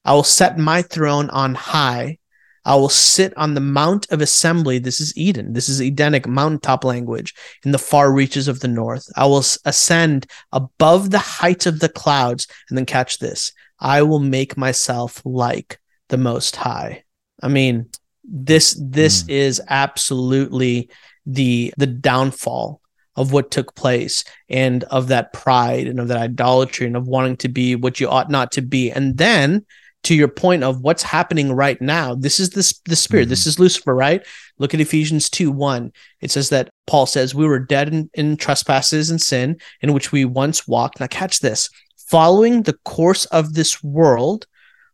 I 0.05 0.13
will 0.13 0.23
set 0.23 0.57
my 0.57 0.81
throne 0.81 1.29
on 1.29 1.55
high. 1.55 2.19
I 2.65 2.75
will 2.75 2.89
sit 2.89 3.35
on 3.35 3.53
the 3.53 3.61
mount 3.61 4.09
of 4.11 4.21
assembly. 4.21 4.79
This 4.79 5.01
is 5.01 5.15
Eden. 5.17 5.53
This 5.53 5.67
is 5.67 5.81
Edenic 5.81 6.27
mountaintop 6.27 6.85
language 6.85 7.33
in 7.65 7.71
the 7.71 7.77
far 7.77 8.11
reaches 8.11 8.47
of 8.47 8.61
the 8.61 8.67
north. 8.67 9.05
I 9.17 9.25
will 9.25 9.43
ascend 9.65 10.27
above 10.51 11.09
the 11.09 11.19
heights 11.19 11.65
of 11.65 11.79
the 11.79 11.89
clouds. 11.89 12.47
And 12.69 12.77
then 12.77 12.85
catch 12.85 13.19
this 13.19 13.51
I 13.79 14.01
will 14.03 14.19
make 14.19 14.55
myself 14.55 15.21
like 15.25 15.79
the 16.09 16.17
Most 16.17 16.55
High. 16.55 17.03
I 17.41 17.49
mean, 17.49 17.89
this 18.23 18.79
this 18.79 19.23
mm. 19.23 19.29
is 19.29 19.61
absolutely 19.67 20.89
the 21.25 21.73
the 21.77 21.87
downfall 21.87 22.81
of 23.15 23.31
what 23.31 23.51
took 23.51 23.75
place 23.75 24.23
and 24.49 24.83
of 24.85 25.07
that 25.07 25.33
pride 25.33 25.87
and 25.87 25.99
of 25.99 26.07
that 26.07 26.17
idolatry 26.17 26.87
and 26.87 26.97
of 26.97 27.07
wanting 27.07 27.37
to 27.37 27.49
be 27.49 27.75
what 27.75 27.99
you 27.99 28.09
ought 28.09 28.29
not 28.29 28.51
to 28.53 28.61
be. 28.61 28.91
And 28.91 29.17
then 29.17 29.65
to 30.03 30.15
your 30.15 30.27
point 30.27 30.63
of 30.63 30.81
what's 30.81 31.03
happening 31.03 31.53
right 31.53 31.81
now, 31.81 32.15
this 32.15 32.39
is 32.39 32.49
the, 32.49 32.73
the 32.85 32.95
spirit. 32.95 33.23
Mm-hmm. 33.23 33.29
This 33.29 33.47
is 33.47 33.59
Lucifer, 33.59 33.95
right? 33.95 34.25
Look 34.57 34.73
at 34.73 34.81
Ephesians 34.81 35.29
2 35.29 35.51
1. 35.51 35.91
It 36.21 36.31
says 36.31 36.49
that 36.49 36.69
Paul 36.87 37.05
says, 37.05 37.33
We 37.33 37.47
were 37.47 37.59
dead 37.59 37.93
in, 37.93 38.09
in 38.13 38.37
trespasses 38.37 39.09
and 39.09 39.21
sin 39.21 39.57
in 39.81 39.93
which 39.93 40.11
we 40.11 40.25
once 40.25 40.67
walked. 40.67 40.99
Now, 40.99 41.07
catch 41.07 41.39
this 41.39 41.69
following 41.97 42.63
the 42.63 42.77
course 42.85 43.25
of 43.25 43.53
this 43.53 43.81
world, 43.83 44.45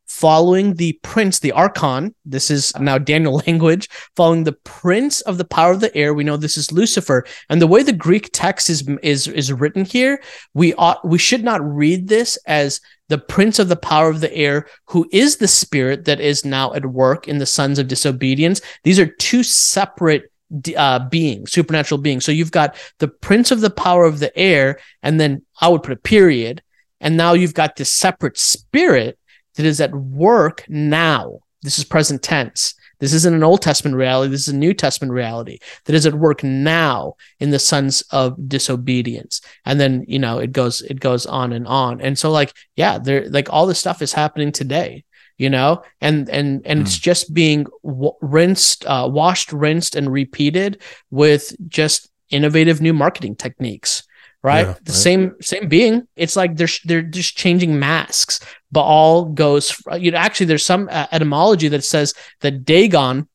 following 0.10 0.74
the 0.74 1.00
prince, 1.04 1.40
the 1.40 1.52
archon. 1.52 2.14
This 2.26 2.52
is 2.52 2.78
now 2.80 2.98
Daniel 2.98 3.42
language, 3.48 3.88
following 4.16 4.44
the 4.44 4.58
prince 4.64 5.22
of 5.22 5.38
the 5.38 5.46
power 5.46 5.72
of 5.72 5.80
the 5.80 5.96
air. 5.96 6.14
We 6.14 6.24
know 6.24 6.36
this 6.36 6.58
is 6.58 6.72
Lucifer. 6.72 7.26
And 7.50 7.62
the 7.62 7.68
way 7.68 7.84
the 7.84 7.94
Greek 7.94 8.30
text 8.34 8.70
is 8.70 8.88
is 9.04 9.28
is 9.28 9.54
written 9.54 9.86
here, 9.86 10.22
we 10.54 10.74
ought 10.74 11.08
we 11.08 11.18
should 11.18 11.44
not 11.44 11.62
read 11.64 12.08
this 12.08 12.38
as 12.48 12.82
the 13.08 13.18
prince 13.18 13.60
of 13.60 13.70
the 13.70 13.76
power 13.76 14.10
of 14.10 14.22
the 14.22 14.34
air, 14.36 14.68
who 14.88 15.08
is 15.12 15.38
the 15.38 15.48
spirit 15.48 16.06
that 16.06 16.20
is 16.20 16.44
now 16.44 16.74
at 16.74 16.86
work 16.88 17.28
in 17.28 17.38
the 17.38 17.46
sons 17.46 17.80
of 17.80 17.88
disobedience. 17.88 18.62
These 18.84 19.00
are 19.00 19.08
two 19.08 19.44
separate 19.44 20.32
uh, 20.76 21.08
beings, 21.08 21.52
supernatural 21.52 22.02
beings. 22.02 22.26
So 22.26 22.32
you've 22.32 22.52
got 22.52 22.76
the 22.98 23.08
prince 23.08 23.52
of 23.52 23.62
the 23.62 23.70
power 23.70 24.06
of 24.06 24.20
the 24.20 24.36
air, 24.38 24.80
and 25.04 25.20
then 25.20 25.44
I 25.62 25.70
would 25.70 25.84
put 25.84 25.94
a 25.94 25.98
period. 25.98 26.62
And 27.02 27.16
now 27.16 27.34
you've 27.34 27.54
got 27.54 27.78
this 27.78 27.90
separate 27.90 28.38
spirit 28.38 29.18
that 29.60 29.66
is 29.66 29.82
at 29.82 29.94
work 29.94 30.64
now. 30.70 31.40
This 31.64 31.78
is 31.78 31.84
present 31.84 32.24
tense. 32.24 32.76
This 33.00 33.12
isn't 33.12 33.36
an 33.36 33.44
Old 33.44 33.62
Testament 33.62 33.98
reality. 33.98 34.32
This 34.32 34.48
is 34.48 34.54
a 34.54 34.58
New 34.58 34.74
Testament 34.74 35.12
reality 35.12 35.60
that 35.84 35.94
is 35.94 36.06
at 36.06 36.14
work 36.14 36.46
now 36.46 37.16
in 37.42 37.50
the 37.50 37.60
sons 37.60 38.02
of 38.12 38.48
disobedience. 38.48 39.42
And 39.66 39.78
then, 39.78 40.06
you 40.08 40.18
know, 40.18 40.40
it 40.40 40.54
goes, 40.54 40.80
it 40.80 41.02
goes 41.02 41.26
on 41.26 41.52
and 41.52 41.68
on. 41.68 42.00
And 42.00 42.18
so 42.18 42.32
like, 42.32 42.54
yeah, 42.78 43.00
there, 43.00 43.30
like 43.30 43.52
all 43.52 43.66
this 43.66 43.80
stuff 43.80 44.02
is 44.02 44.14
happening 44.14 44.54
today, 44.54 45.04
you 45.38 45.50
know, 45.50 45.84
and, 46.00 46.30
and, 46.30 46.66
and 46.66 46.80
mm. 46.80 46.84
it's 46.84 46.98
just 46.98 47.34
being 47.34 47.66
w- 47.84 48.16
rinsed, 48.22 48.86
uh, 48.86 49.10
washed, 49.12 49.52
rinsed 49.52 49.98
and 49.98 50.10
repeated 50.10 50.82
with 51.12 51.54
just 51.68 52.10
innovative 52.30 52.80
new 52.80 52.94
marketing 52.94 53.36
techniques 53.36 54.04
right? 54.42 54.68
Yeah, 54.68 54.74
the 54.84 54.92
right. 54.92 54.98
same 54.98 55.36
same 55.42 55.68
being. 55.68 56.08
It's 56.16 56.36
like 56.36 56.56
they're 56.56 56.68
they're 56.86 57.02
just 57.02 57.38
changing 57.38 57.80
masks. 57.80 58.40
Baal 58.72 59.26
goes. 59.26 59.82
You 59.98 60.12
know, 60.12 60.18
actually, 60.18 60.48
there's 60.48 60.66
some 60.66 60.90
uh, 60.92 61.08
etymology 61.12 61.68
that 61.70 61.84
says 61.84 62.14
that 62.42 62.66
Dagon 62.66 63.28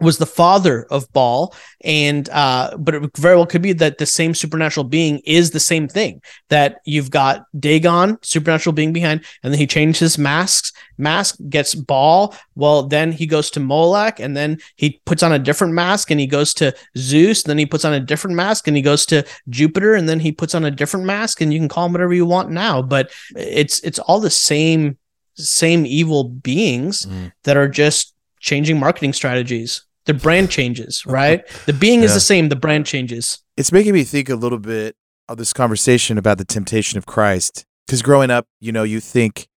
was 0.00 0.18
the 0.18 0.26
father 0.26 0.86
of 0.90 1.10
Baal, 1.12 1.54
and 1.82 2.28
uh, 2.28 2.76
but 2.78 2.94
it 2.94 3.16
very 3.16 3.34
well 3.34 3.46
could 3.46 3.62
be 3.62 3.72
that 3.74 3.98
the 3.98 4.06
same 4.06 4.34
supernatural 4.34 4.84
being 4.84 5.20
is 5.24 5.50
the 5.50 5.60
same 5.60 5.88
thing. 5.88 6.20
That 6.50 6.80
you've 6.84 7.10
got 7.10 7.46
Dagon, 7.58 8.18
supernatural 8.22 8.74
being 8.74 8.92
behind, 8.92 9.24
and 9.42 9.52
then 9.52 9.58
he 9.58 9.66
changes 9.66 10.00
his 10.00 10.18
masks. 10.18 10.72
Mask 10.98 11.36
gets 11.48 11.74
Baal. 11.74 12.34
Well, 12.54 12.82
then 12.82 13.12
he 13.12 13.26
goes 13.26 13.50
to 13.52 13.60
Molech, 13.60 14.20
and 14.20 14.36
then 14.36 14.58
he 14.76 15.00
puts 15.06 15.22
on 15.22 15.32
a 15.32 15.38
different 15.38 15.72
mask, 15.72 16.10
and 16.10 16.20
he 16.20 16.26
goes 16.26 16.52
to 16.54 16.74
Zeus. 16.98 17.44
Then 17.44 17.58
he 17.58 17.66
puts 17.66 17.84
on 17.84 17.94
a 17.94 18.00
different 18.00 18.36
mask, 18.36 18.68
and 18.68 18.76
he 18.76 18.82
goes 18.82 19.06
to 19.06 19.24
Jupiter, 19.48 19.94
and 19.94 20.08
then 20.08 20.20
he 20.20 20.30
puts 20.30 20.54
on 20.54 20.64
a 20.64 20.70
different 20.70 21.06
mask, 21.06 21.40
and 21.40 21.52
you 21.52 21.58
can 21.58 21.68
call 21.68 21.86
him 21.86 21.92
whatever 21.92 22.12
you 22.12 22.26
want 22.26 22.50
now. 22.50 22.82
But 22.82 23.10
it's 23.34 23.80
it's 23.80 23.98
all 23.98 24.20
the 24.20 24.30
same 24.30 24.98
same 25.36 25.86
evil 25.86 26.24
beings 26.24 27.06
mm. 27.06 27.32
that 27.44 27.56
are 27.56 27.68
just 27.68 28.15
changing 28.46 28.78
marketing 28.78 29.12
strategies. 29.12 29.82
The 30.06 30.14
brand 30.14 30.50
changes, 30.50 31.04
right? 31.04 31.44
The 31.66 31.72
being 31.72 32.00
yeah. 32.00 32.06
is 32.06 32.14
the 32.14 32.20
same, 32.20 32.48
the 32.48 32.56
brand 32.56 32.86
changes. 32.86 33.40
It's 33.56 33.72
making 33.72 33.92
me 33.92 34.04
think 34.04 34.28
a 34.28 34.36
little 34.36 34.60
bit 34.60 34.94
of 35.28 35.36
this 35.36 35.52
conversation 35.52 36.16
about 36.16 36.38
the 36.38 36.44
temptation 36.44 36.96
of 36.96 37.06
Christ. 37.06 37.66
Because 37.86 38.02
growing 38.02 38.30
up, 38.30 38.46
you 38.60 38.70
know, 38.70 38.84
you 38.84 39.00
think, 39.00 39.48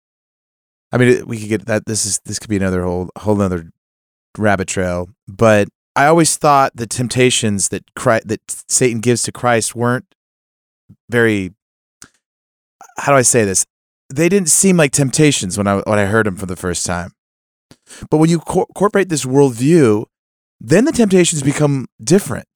I 0.92 0.98
mean, 0.98 1.26
we 1.28 1.40
could 1.40 1.50
get 1.50 1.66
that. 1.68 1.86
This 1.86 2.06
is 2.06 2.20
this 2.26 2.40
could 2.40 2.50
be 2.50 2.58
another 2.58 2.84
whole 2.84 3.10
whole 3.18 3.40
other 3.42 3.72
rabbit 4.38 4.68
trail. 4.68 5.10
But 5.28 5.68
I 5.96 6.08
always 6.08 6.36
thought 6.38 6.76
the 6.76 6.88
temptations 6.88 7.70
that 7.70 7.84
Christ, 7.96 8.28
that 8.28 8.42
Satan 8.68 9.02
gives 9.02 9.24
to 9.24 9.32
Christ 9.32 9.76
weren't 9.76 10.06
very. 11.10 11.54
How 12.98 13.12
do 13.12 13.18
I 13.18 13.24
say 13.24 13.46
this? 13.46 13.66
They 14.10 14.30
didn't 14.30 14.50
seem 14.50 14.78
like 14.78 14.92
temptations 14.92 15.58
when 15.58 15.68
I 15.68 15.78
when 15.82 16.00
I 16.00 16.06
heard 16.06 16.26
them 16.26 16.36
for 16.36 16.48
the 16.48 16.56
first 16.56 16.86
time. 16.86 17.12
But 18.10 18.18
when 18.18 18.30
you 18.30 18.40
co- 18.40 18.66
incorporate 18.70 19.10
this 19.10 19.26
worldview, 19.26 20.06
then 20.60 20.86
the 20.86 20.92
temptations 20.92 21.44
become 21.44 21.88
different. 22.04 22.48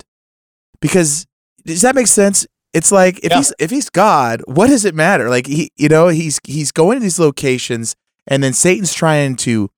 Because 0.82 1.26
does 1.66 1.82
that 1.82 1.96
make 1.96 2.08
sense? 2.08 2.46
It's 2.74 2.92
like 2.92 3.20
if 3.20 3.32
yeah. 3.32 3.38
he's 3.38 3.54
if 3.60 3.72
he's 3.72 3.90
God, 3.90 4.42
what 4.46 4.68
does 4.68 4.84
it 4.86 4.96
matter? 4.96 5.30
Like 5.30 5.48
he 5.48 5.72
you 5.78 5.90
know, 5.90 6.08
he's 6.08 6.40
he's 6.44 6.72
going 6.72 6.98
to 6.98 7.04
these 7.04 7.20
locations 7.20 7.96
and 8.28 8.44
then 8.44 8.54
Satan's 8.54 8.94
trying 8.94 9.36
to 9.38 9.70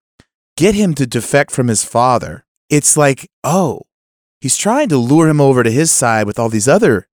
get 0.55 0.75
him 0.75 0.93
to 0.95 1.05
defect 1.05 1.51
from 1.51 1.67
his 1.67 1.83
father. 1.83 2.45
It's 2.69 2.95
like, 2.97 3.29
oh, 3.43 3.81
he's 4.41 4.57
trying 4.57 4.89
to 4.89 4.97
lure 4.97 5.27
him 5.27 5.41
over 5.41 5.63
to 5.63 5.71
his 5.71 5.91
side 5.91 6.25
with 6.25 6.39
all 6.39 6.49
these 6.49 6.67
other 6.67 7.07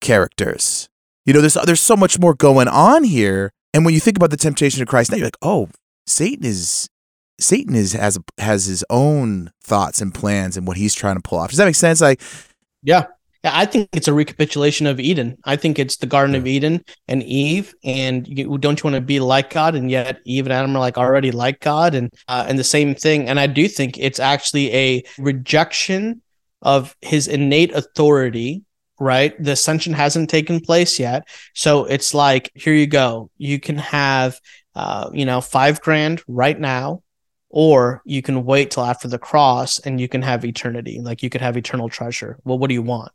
characters. 0.00 0.88
You 1.24 1.32
know, 1.32 1.40
there's 1.40 1.54
there's 1.64 1.80
so 1.80 1.96
much 1.96 2.18
more 2.18 2.34
going 2.34 2.68
on 2.68 3.04
here. 3.04 3.52
And 3.74 3.84
when 3.84 3.94
you 3.94 4.00
think 4.00 4.16
about 4.16 4.30
the 4.30 4.36
temptation 4.36 4.80
of 4.80 4.88
Christ, 4.88 5.10
now 5.10 5.16
you're 5.16 5.26
like, 5.26 5.36
oh, 5.42 5.68
Satan 6.06 6.46
is 6.46 6.88
Satan 7.38 7.74
is 7.74 7.92
has 7.92 8.18
has 8.38 8.66
his 8.66 8.84
own 8.90 9.50
thoughts 9.62 10.00
and 10.00 10.14
plans 10.14 10.56
and 10.56 10.66
what 10.66 10.76
he's 10.76 10.94
trying 10.94 11.16
to 11.16 11.22
pull 11.22 11.38
off. 11.38 11.50
Does 11.50 11.58
that 11.58 11.66
make 11.66 11.74
sense? 11.74 12.00
Like, 12.00 12.22
yeah, 12.82 13.06
yeah. 13.44 13.50
I 13.54 13.66
think 13.66 13.88
it's 13.92 14.08
a 14.08 14.14
recapitulation 14.14 14.86
of 14.86 14.98
Eden. 14.98 15.36
I 15.44 15.56
think 15.56 15.78
it's 15.78 15.96
the 15.96 16.06
Garden 16.06 16.34
of 16.34 16.46
Eden 16.46 16.84
and 17.08 17.22
Eve. 17.22 17.74
And 17.84 18.26
you, 18.26 18.56
don't 18.58 18.78
you 18.78 18.84
want 18.84 18.94
to 18.94 19.00
be 19.00 19.20
like 19.20 19.50
God? 19.50 19.74
And 19.74 19.90
yet 19.90 20.20
Eve 20.24 20.46
and 20.46 20.52
Adam 20.52 20.74
are 20.76 20.80
like 20.80 20.96
already 20.96 21.30
like 21.30 21.60
God, 21.60 21.94
and 21.94 22.12
uh, 22.28 22.46
and 22.48 22.58
the 22.58 22.64
same 22.64 22.94
thing. 22.94 23.28
And 23.28 23.38
I 23.38 23.46
do 23.46 23.68
think 23.68 23.98
it's 23.98 24.20
actually 24.20 24.74
a 24.74 25.04
rejection 25.18 26.22
of 26.62 26.96
his 27.02 27.28
innate 27.28 27.72
authority 27.74 28.62
right? 28.98 29.34
The 29.42 29.52
ascension 29.52 29.92
hasn't 29.92 30.30
taken 30.30 30.58
place 30.58 30.98
yet. 30.98 31.28
So 31.54 31.84
it's 31.84 32.14
like, 32.14 32.50
here 32.54 32.72
you 32.72 32.86
go. 32.86 33.30
You 33.36 33.60
can 33.60 33.76
have, 33.76 34.40
uh, 34.74 35.10
you 35.12 35.26
know, 35.26 35.42
five 35.42 35.82
grand 35.82 36.22
right 36.26 36.58
now 36.58 37.02
or 37.58 38.02
you 38.04 38.20
can 38.20 38.44
wait 38.44 38.70
till 38.70 38.84
after 38.84 39.08
the 39.08 39.18
cross 39.18 39.78
and 39.78 39.98
you 39.98 40.08
can 40.08 40.20
have 40.20 40.44
eternity. 40.44 41.00
Like 41.00 41.22
you 41.22 41.30
could 41.30 41.40
have 41.40 41.56
eternal 41.56 41.88
treasure. 41.88 42.38
Well 42.44 42.58
what 42.58 42.68
do 42.68 42.74
you 42.74 42.82
want? 42.82 43.12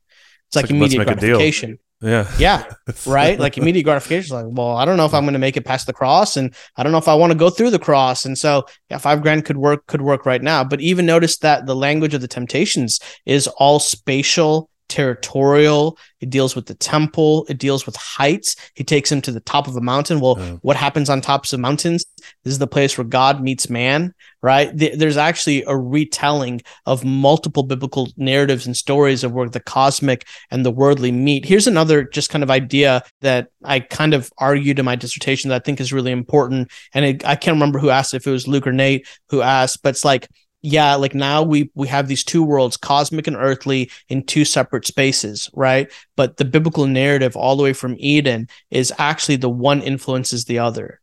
It's, 0.48 0.56
like, 0.56 0.64
like 0.64 0.72
immediate 0.72 1.06
gratification. 1.06 1.78
Yeah. 2.02 2.28
Yeah 2.39 2.66
right? 3.06 3.39
Like 3.39 3.60
immediate 3.60 3.84
gratification 3.84 4.36
like 4.36 4.48
well 4.50 4.76
i 4.76 4.84
don't 4.84 4.98
know 4.98 5.06
if 5.06 5.14
i'm 5.14 5.26
going 5.26 5.34
to 5.34 5.39
make 5.39 5.58
it 5.58 5.66
past 5.66 5.86
the 5.86 5.94
cross 5.94 6.38
and 6.38 6.56
i 6.76 6.82
don't 6.82 6.92
know 6.92 6.98
if 6.98 7.08
i 7.08 7.14
want 7.14 7.32
to 7.32 7.38
go 7.38 7.52
through 7.52 7.70
the 7.70 7.78
cross. 7.78 8.26
And 8.26 8.36
so 8.36 8.66
yeah 8.89 8.98
five 8.98 9.22
grand 9.22 9.46
could 9.46 9.58
work 9.58 9.86
could 9.86 10.02
work 10.02 10.26
right 10.26 10.42
now. 10.42 10.64
But 10.64 10.82
even 10.82 11.06
notice 11.06 11.38
that 11.38 11.68
the 11.68 11.76
language 11.76 12.16
of 12.16 12.22
the 12.22 12.28
temptations 12.28 13.00
is 13.28 13.46
all 13.46 13.78
spatial 13.80 14.70
territorial. 14.92 15.98
It 16.20 16.30
deals 16.30 16.56
with 16.56 16.68
the 16.68 16.76
temple. 16.76 17.46
It 17.50 17.58
deals 17.58 17.86
with 17.86 17.96
heights. 17.96 18.56
He 18.76 18.84
takes 18.84 19.12
him 19.12 19.22
to 19.22 19.32
the 19.32 19.39
top 19.39 19.68
of 19.68 19.76
a 19.76 19.82
mountain. 19.82 20.20
Well, 20.20 20.36
what 20.62 20.76
happens 20.76 21.10
on 21.10 21.22
tops 21.22 21.54
of 21.54 21.60
mountains? 21.60 22.06
This 22.44 22.52
is 22.52 22.60
the 22.60 22.68
place 22.68 22.98
where 22.98 23.06
God 23.06 23.42
meets 23.42 23.70
man, 23.70 24.14
right? 24.44 24.70
There's 24.76 25.18
actually 25.18 25.64
a 25.64 25.76
retelling 25.76 26.62
of 26.86 27.04
multiple 27.04 27.64
biblical 27.64 28.10
narratives 28.18 28.68
and 28.68 28.78
stories 28.78 29.24
of 29.24 29.32
where 29.32 29.50
the 29.50 29.60
cosmic 29.60 30.28
and 30.52 30.64
the 30.64 30.72
worldly 30.72 31.12
meet. 31.12 31.46
Here's 31.46 31.68
another 31.68 32.04
just 32.04 32.30
kind 32.30 32.44
of 32.44 32.52
idea 32.52 33.02
that 33.22 33.48
I 33.64 33.80
kind 33.80 34.14
of 34.14 34.32
argued 34.38 34.78
in 34.78 34.86
my 34.86 34.96
dissertation 34.96 35.50
that 35.50 35.62
I 35.62 35.66
think 35.66 35.80
is 35.80 35.94
really 35.94 36.12
important. 36.12 36.72
And 36.94 37.06
it, 37.06 37.26
I 37.26 37.36
can't 37.36 37.56
remember 37.56 37.80
who 37.80 37.89
asked 37.89 38.14
if 38.14 38.28
it 38.28 38.32
was 38.32 38.48
Luke 38.48 38.68
or 38.68 38.74
Nate 38.74 39.08
who 39.30 39.42
asked, 39.42 39.82
but 39.82 39.89
it's 39.89 40.06
like 40.06 40.28
yeah 40.62 40.95
like 40.95 41.16
now 41.16 41.41
we 41.43 41.72
we 41.76 41.88
have 41.88 42.07
these 42.07 42.24
two 42.24 42.43
worlds 42.43 42.78
cosmic 42.78 43.28
and 43.28 43.36
earthly 43.36 43.89
in 44.09 44.24
two 44.24 44.45
separate 44.45 44.86
spaces 44.86 45.49
right? 45.53 45.91
But 46.16 46.38
the 46.38 46.45
biblical 46.45 46.88
narrative 46.88 47.36
all 47.36 47.55
the 47.55 47.64
way 47.64 47.74
from 47.74 47.95
eden 47.97 48.47
is 48.70 48.93
actually 48.97 49.38
the 49.38 49.49
one 49.49 49.82
influences 49.82 50.45
the 50.45 50.59
other 50.59 51.01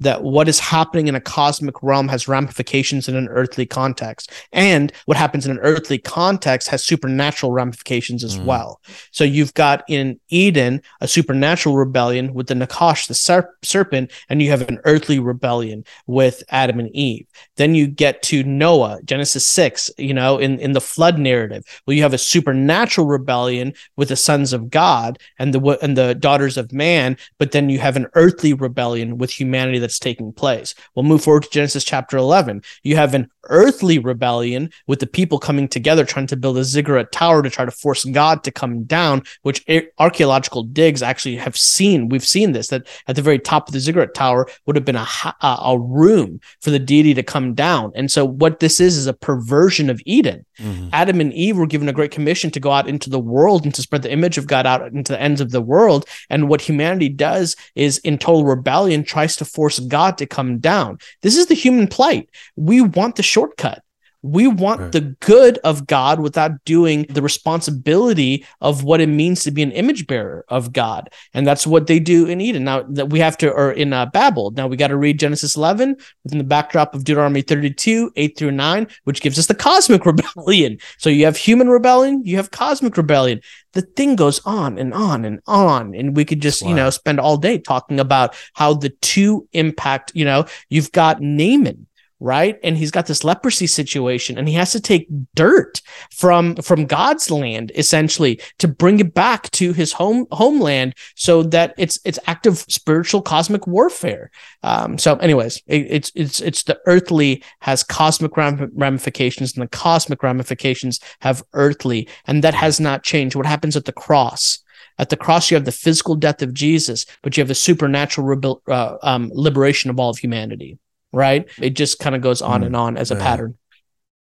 that 0.00 0.22
what 0.22 0.48
is 0.48 0.58
happening 0.58 1.06
in 1.06 1.14
a 1.14 1.20
cosmic 1.20 1.82
realm 1.82 2.08
has 2.08 2.26
ramifications 2.26 3.08
in 3.08 3.16
an 3.16 3.28
earthly 3.28 3.66
context. 3.66 4.32
And 4.52 4.92
what 5.06 5.16
happens 5.16 5.46
in 5.46 5.52
an 5.52 5.58
earthly 5.58 5.98
context 5.98 6.68
has 6.68 6.84
supernatural 6.84 7.52
ramifications 7.52 8.24
as 8.24 8.38
mm. 8.38 8.44
well. 8.44 8.80
So 9.10 9.24
you've 9.24 9.54
got 9.54 9.84
in 9.88 10.18
Eden 10.28 10.82
a 11.00 11.08
supernatural 11.08 11.76
rebellion 11.76 12.34
with 12.34 12.48
the 12.48 12.54
Nakash, 12.54 13.06
the 13.06 13.14
ser- 13.14 13.54
serpent, 13.62 14.10
and 14.28 14.42
you 14.42 14.50
have 14.50 14.68
an 14.68 14.80
earthly 14.84 15.18
rebellion 15.18 15.84
with 16.06 16.42
Adam 16.48 16.80
and 16.80 16.90
Eve. 16.94 17.26
Then 17.56 17.74
you 17.74 17.86
get 17.86 18.22
to 18.24 18.42
Noah, 18.42 19.00
Genesis 19.04 19.46
6, 19.46 19.90
you 19.98 20.14
know, 20.14 20.38
in, 20.38 20.58
in 20.60 20.72
the 20.72 20.80
flood 20.80 21.18
narrative, 21.18 21.64
where 21.84 21.96
you 21.96 22.02
have 22.02 22.14
a 22.14 22.18
supernatural 22.18 23.06
rebellion 23.06 23.74
with 23.96 24.08
the 24.08 24.16
sons 24.16 24.52
of 24.52 24.70
God 24.70 25.18
and 25.38 25.54
the 25.54 25.60
and 25.82 25.96
the 25.96 26.14
daughters 26.14 26.56
of 26.56 26.72
man, 26.72 27.16
but 27.38 27.52
then 27.52 27.68
you 27.68 27.78
have 27.78 27.96
an 27.96 28.06
earthly 28.14 28.54
rebellion 28.54 29.18
with 29.18 29.30
humanity 29.30 29.78
that 29.78 29.89
that's 29.90 29.98
taking 29.98 30.32
place. 30.32 30.74
We'll 30.94 31.04
move 31.04 31.24
forward 31.24 31.42
to 31.42 31.50
Genesis 31.50 31.82
chapter 31.82 32.16
11. 32.16 32.62
You 32.84 32.94
have 32.94 33.12
an 33.12 33.28
earthly 33.44 33.98
rebellion 33.98 34.70
with 34.86 35.00
the 35.00 35.06
people 35.06 35.38
coming 35.40 35.66
together 35.66 36.04
trying 36.04 36.28
to 36.28 36.36
build 36.36 36.58
a 36.58 36.64
ziggurat 36.64 37.10
tower 37.10 37.42
to 37.42 37.50
try 37.50 37.64
to 37.64 37.70
force 37.72 38.04
God 38.04 38.44
to 38.44 38.52
come 38.52 38.84
down, 38.84 39.24
which 39.42 39.64
archaeological 39.98 40.62
digs 40.62 41.02
actually 41.02 41.36
have 41.36 41.56
seen. 41.56 42.08
We've 42.08 42.24
seen 42.24 42.52
this 42.52 42.68
that 42.68 42.86
at 43.08 43.16
the 43.16 43.22
very 43.22 43.40
top 43.40 43.68
of 43.68 43.72
the 43.72 43.80
ziggurat 43.80 44.14
tower 44.14 44.46
would 44.66 44.76
have 44.76 44.84
been 44.84 44.96
a, 44.96 45.06
a 45.42 45.76
room 45.76 46.40
for 46.60 46.70
the 46.70 46.78
deity 46.78 47.14
to 47.14 47.22
come 47.24 47.54
down. 47.54 47.90
And 47.96 48.12
so 48.12 48.24
what 48.24 48.60
this 48.60 48.78
is 48.78 48.96
is 48.96 49.08
a 49.08 49.12
perversion 49.12 49.90
of 49.90 50.00
Eden. 50.06 50.46
Mm-hmm. 50.60 50.88
Adam 50.92 51.20
and 51.20 51.32
Eve 51.32 51.56
were 51.56 51.66
given 51.66 51.88
a 51.88 51.92
great 51.92 52.10
commission 52.10 52.50
to 52.50 52.60
go 52.60 52.70
out 52.70 52.88
into 52.88 53.10
the 53.10 53.18
world 53.18 53.64
and 53.64 53.74
to 53.74 53.82
spread 53.82 54.02
the 54.02 54.12
image 54.12 54.38
of 54.38 54.46
God 54.46 54.66
out 54.66 54.86
into 54.92 55.12
the 55.12 55.20
ends 55.20 55.40
of 55.40 55.50
the 55.50 55.60
world. 55.60 56.06
And 56.28 56.48
what 56.48 56.60
humanity 56.60 57.08
does 57.08 57.56
is 57.74 57.98
in 57.98 58.18
total 58.18 58.44
rebellion 58.44 59.04
tries 59.04 59.36
to 59.36 59.44
force 59.44 59.78
God 59.78 60.18
to 60.18 60.26
come 60.26 60.58
down. 60.58 60.98
This 61.22 61.36
is 61.36 61.46
the 61.46 61.54
human 61.54 61.88
plight. 61.88 62.28
We 62.56 62.80
want 62.80 63.16
the 63.16 63.22
shortcut. 63.22 63.82
We 64.22 64.46
want 64.46 64.80
right. 64.80 64.92
the 64.92 65.00
good 65.20 65.58
of 65.58 65.86
God 65.86 66.20
without 66.20 66.64
doing 66.64 67.06
the 67.08 67.22
responsibility 67.22 68.46
of 68.60 68.84
what 68.84 69.00
it 69.00 69.08
means 69.08 69.44
to 69.44 69.50
be 69.50 69.62
an 69.62 69.72
image 69.72 70.06
bearer 70.06 70.44
of 70.48 70.72
God. 70.72 71.10
And 71.32 71.46
that's 71.46 71.66
what 71.66 71.86
they 71.86 71.98
do 71.98 72.26
in 72.26 72.40
Eden. 72.40 72.64
Now 72.64 72.82
that 72.82 73.10
we 73.10 73.20
have 73.20 73.38
to, 73.38 73.50
or 73.50 73.72
in 73.72 73.92
uh, 73.92 74.06
Babel, 74.06 74.50
now 74.50 74.66
we 74.66 74.76
got 74.76 74.88
to 74.88 74.96
read 74.96 75.18
Genesis 75.18 75.56
11 75.56 75.96
within 76.24 76.38
the 76.38 76.44
backdrop 76.44 76.94
of 76.94 77.04
Deuteronomy 77.04 77.42
32, 77.42 78.12
8 78.16 78.36
through 78.36 78.50
9, 78.50 78.86
which 79.04 79.22
gives 79.22 79.38
us 79.38 79.46
the 79.46 79.54
cosmic 79.54 80.04
rebellion. 80.06 80.78
So 80.98 81.08
you 81.08 81.24
have 81.24 81.36
human 81.36 81.68
rebellion, 81.68 82.22
you 82.24 82.36
have 82.36 82.50
cosmic 82.50 82.96
rebellion. 82.96 83.40
The 83.72 83.82
thing 83.82 84.16
goes 84.16 84.40
on 84.44 84.78
and 84.78 84.92
on 84.92 85.24
and 85.24 85.40
on. 85.46 85.94
And 85.94 86.16
we 86.16 86.24
could 86.24 86.42
just, 86.42 86.62
wow. 86.62 86.68
you 86.68 86.74
know, 86.74 86.90
spend 86.90 87.20
all 87.20 87.36
day 87.36 87.58
talking 87.58 88.00
about 88.00 88.34
how 88.54 88.74
the 88.74 88.90
two 89.00 89.48
impact, 89.52 90.12
you 90.14 90.24
know, 90.24 90.44
you've 90.68 90.92
got 90.92 91.20
Naaman 91.20 91.86
right? 92.20 92.58
And 92.62 92.76
he's 92.76 92.90
got 92.90 93.06
this 93.06 93.24
leprosy 93.24 93.66
situation 93.66 94.36
and 94.36 94.46
he 94.46 94.54
has 94.54 94.72
to 94.72 94.80
take 94.80 95.08
dirt 95.34 95.80
from 96.12 96.54
from 96.56 96.84
god's 96.86 97.30
land 97.30 97.72
essentially 97.74 98.40
to 98.58 98.68
bring 98.68 99.00
it 99.00 99.14
back 99.14 99.50
to 99.52 99.72
his 99.72 99.94
home 99.94 100.26
homeland 100.30 100.94
so 101.14 101.42
that 101.42 101.74
it's 101.78 101.98
it's 102.04 102.18
active 102.26 102.58
spiritual 102.68 103.22
cosmic 103.22 103.66
warfare. 103.66 104.30
Um 104.62 104.98
so 104.98 105.16
anyways 105.16 105.62
it, 105.66 105.86
it's 105.88 106.12
it's 106.14 106.40
it's 106.40 106.62
the 106.64 106.78
earthly 106.86 107.42
has 107.60 107.82
cosmic 107.82 108.36
ramifications 108.36 109.54
and 109.56 109.62
the 109.62 109.68
cosmic 109.68 110.22
ramifications 110.22 111.00
have 111.20 111.42
earthly 111.54 112.06
and 112.26 112.44
that 112.44 112.54
has 112.54 112.78
not 112.78 113.02
changed. 113.02 113.34
What 113.34 113.46
happens 113.46 113.76
at 113.76 113.86
the 113.86 113.92
cross? 113.92 114.58
At 114.98 115.08
the 115.08 115.16
cross, 115.16 115.50
you 115.50 115.54
have 115.54 115.64
the 115.64 115.72
physical 115.72 116.14
death 116.14 116.42
of 116.42 116.52
Jesus, 116.52 117.06
but 117.22 117.34
you 117.34 117.40
have 117.40 117.48
the 117.48 117.54
supernatural 117.54 118.60
uh, 118.68 118.96
um, 119.02 119.30
liberation 119.32 119.88
of 119.88 119.98
all 119.98 120.10
of 120.10 120.18
humanity 120.18 120.78
right? 121.12 121.48
It 121.60 121.70
just 121.70 121.98
kind 121.98 122.14
of 122.14 122.22
goes 122.22 122.42
on 122.42 122.62
mm, 122.62 122.66
and 122.66 122.76
on 122.76 122.96
as 122.96 123.10
a 123.10 123.14
yeah. 123.14 123.22
pattern. 123.22 123.58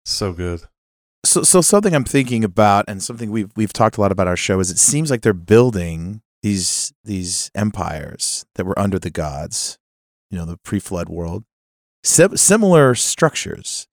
So 0.05 0.33
good. 0.33 0.61
So, 1.25 1.43
so 1.43 1.61
something 1.61 1.93
I'm 1.93 2.05
thinking 2.05 2.43
about, 2.43 2.85
and 2.87 3.03
something 3.03 3.29
we've 3.29 3.51
we've 3.55 3.73
talked 3.73 3.97
a 3.97 4.01
lot 4.01 4.11
about 4.11 4.27
our 4.27 4.37
show, 4.37 4.59
is 4.59 4.71
it 4.71 4.77
seems 4.77 5.11
like 5.11 5.21
they're 5.21 5.33
building 5.33 6.21
these 6.41 6.93
these 7.03 7.51
empires 7.53 8.45
that 8.55 8.65
were 8.65 8.77
under 8.79 8.99
the 8.99 9.09
gods, 9.09 9.77
you 10.31 10.37
know, 10.37 10.45
the 10.45 10.57
pre-flood 10.57 11.09
world, 11.09 11.43
Sim- 12.03 12.37
similar 12.37 12.95
structures, 12.95 13.87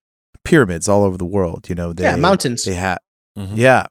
pyramids 0.45 0.89
all 0.89 1.03
over 1.03 1.19
the 1.19 1.25
world. 1.25 1.69
You 1.69 1.75
know, 1.75 1.93
they, 1.93 2.05
yeah, 2.05 2.17
mountains. 2.17 2.65
They 2.65 2.75
have, 2.75 2.99
mm-hmm. 3.37 3.57
yeah. 3.57 3.87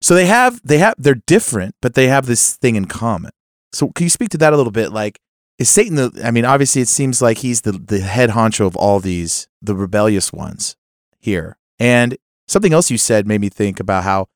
So 0.00 0.14
they 0.14 0.26
have 0.26 0.60
they 0.62 0.78
have 0.78 0.94
they're 0.98 1.22
different, 1.26 1.74
but 1.82 1.94
they 1.94 2.06
have 2.06 2.26
this 2.26 2.54
thing 2.56 2.76
in 2.76 2.84
common. 2.84 3.32
So 3.72 3.88
can 3.88 4.04
you 4.04 4.10
speak 4.10 4.28
to 4.30 4.38
that 4.38 4.52
a 4.52 4.56
little 4.56 4.72
bit? 4.72 4.92
Like, 4.92 5.18
is 5.58 5.68
Satan 5.68 5.96
the 5.96 6.20
I 6.24 6.30
mean 6.30 6.44
obviously 6.44 6.82
it 6.82 6.88
seems 6.88 7.22
like 7.22 7.38
he's 7.38 7.62
the 7.62 7.72
the 7.72 8.00
head 8.00 8.30
honcho 8.30 8.66
of 8.66 8.76
all 8.76 9.00
these 9.00 9.48
the 9.62 9.74
rebellious 9.74 10.32
ones 10.32 10.76
here. 11.18 11.56
And 11.78 12.16
something 12.48 12.72
else 12.72 12.90
you 12.90 12.98
said 12.98 13.26
made 13.26 13.40
me 13.40 13.48
think 13.48 13.80
about 13.80 14.04
how 14.04 14.26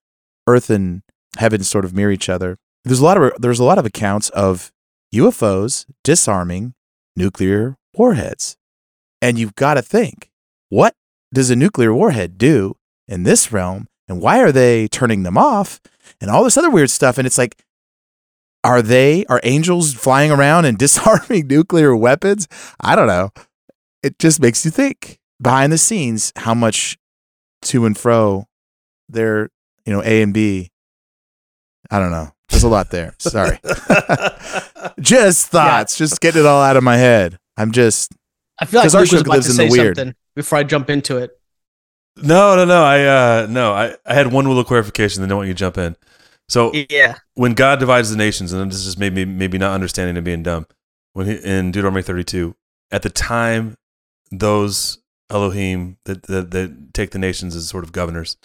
earth 0.47 0.71
and 0.71 1.03
heaven 1.39 1.63
sort 1.63 1.85
of 1.85 1.95
mirror 1.95 2.11
each 2.11 2.29
other. 2.29 2.57
There's 2.85 3.01
a 3.01 3.05
lot 3.05 3.17
of 3.17 3.33
there's 3.41 3.61
a 3.61 3.65
lot 3.65 3.79
of 3.79 3.87
accounts 3.87 4.31
of 4.31 4.73
UFOs 5.15 5.87
disarming 6.05 6.75
nuclear 7.17 7.77
warheads. 7.95 8.57
And 9.23 9.39
you've 9.39 9.55
got 9.55 9.75
to 9.75 9.83
think, 9.83 10.31
what 10.71 10.95
does 11.33 11.51
a 11.51 11.57
nuclear 11.57 11.95
warhead 11.95 12.39
do 12.39 12.77
in 13.07 13.25
this 13.25 13.53
realm 13.53 13.87
and 14.09 14.21
why 14.21 14.41
are 14.41 14.53
they 14.53 14.89
turning 14.89 15.23
them 15.23 15.37
off 15.37 15.81
and 16.21 16.31
all 16.31 16.43
this 16.43 16.57
other 16.57 16.71
weird 16.71 16.91
stuff 16.91 17.19
and 17.19 17.27
it's 17.27 17.39
like 17.39 17.63
are 18.63 18.83
they 18.83 19.25
are 19.27 19.41
angels 19.43 19.95
flying 19.95 20.31
around 20.31 20.65
and 20.65 20.79
disarming 20.79 21.47
nuclear 21.47 21.95
weapons? 21.97 22.49
I 22.81 22.97
don't 22.97 23.07
know. 23.07 23.31
It 24.03 24.19
just 24.19 24.41
makes 24.41 24.65
you 24.65 24.71
think 24.71 25.19
behind 25.41 25.73
the 25.73 25.79
scenes 25.79 26.33
how 26.37 26.55
much 26.55 26.99
to 27.63 27.85
and 27.85 27.97
fro 27.97 28.47
they're, 29.09 29.51
you 29.85 29.93
know, 29.93 30.03
A 30.03 30.23
and 30.23 30.33
B. 30.33 30.71
I 31.91 31.99
don't 31.99 32.11
know. 32.11 32.31
There's 32.49 32.63
a 32.63 32.69
lot 32.69 32.91
there. 32.91 33.15
Sorry. 33.19 33.59
just 35.01 35.49
thoughts. 35.49 35.99
Yeah. 35.99 36.07
Just 36.07 36.21
getting 36.21 36.43
it 36.43 36.47
all 36.47 36.63
out 36.63 36.77
of 36.77 36.85
my 36.85 36.97
head. 36.97 37.39
I'm 37.57 37.73
just 37.73 38.13
I 38.59 38.67
feel 38.67 38.81
like 38.81 38.93
Luke 38.93 39.13
was 39.13 39.21
about 39.21 39.37
to 39.37 39.43
say 39.43 39.69
something 39.69 40.15
before 40.35 40.59
I 40.59 40.63
jump 40.63 40.91
into 40.91 41.17
it. 41.19 41.31
No, 42.17 42.57
no, 42.57 42.65
no. 42.65 42.83
I 42.83 43.05
uh 43.05 43.47
no, 43.49 43.73
I, 43.73 43.97
I 44.05 44.15
had 44.15 44.33
one 44.33 44.47
little 44.47 44.65
clarification, 44.65 45.23
then 45.23 45.29
don't 45.29 45.39
want 45.39 45.49
you 45.49 45.55
to 45.55 45.59
jump 45.59 45.79
in. 45.79 45.97
So 46.51 46.73
yeah, 46.91 47.15
when 47.35 47.55
God 47.55 47.79
divides 47.79 48.11
the 48.11 48.17
nations, 48.17 48.53
and 48.53 48.71
this 48.73 48.85
is 48.85 48.99
maybe 48.99 49.25
maybe 49.25 49.57
not 49.57 49.73
understanding 49.73 50.17
and 50.17 50.25
being 50.25 50.43
dumb, 50.43 50.67
when 51.13 51.29
he, 51.29 51.35
in 51.35 51.71
Deuteronomy 51.71 52.03
32, 52.03 52.57
at 52.91 53.03
the 53.03 53.09
time 53.11 53.77
those 54.33 54.99
Elohim 55.31 55.99
that, 56.07 56.25
that 56.25 56.51
that 56.51 56.93
take 56.93 57.13
the 57.13 57.21
nations 57.21 57.55
as 57.55 57.69
sort 57.69 57.85
of 57.85 57.93
governors, 57.93 58.37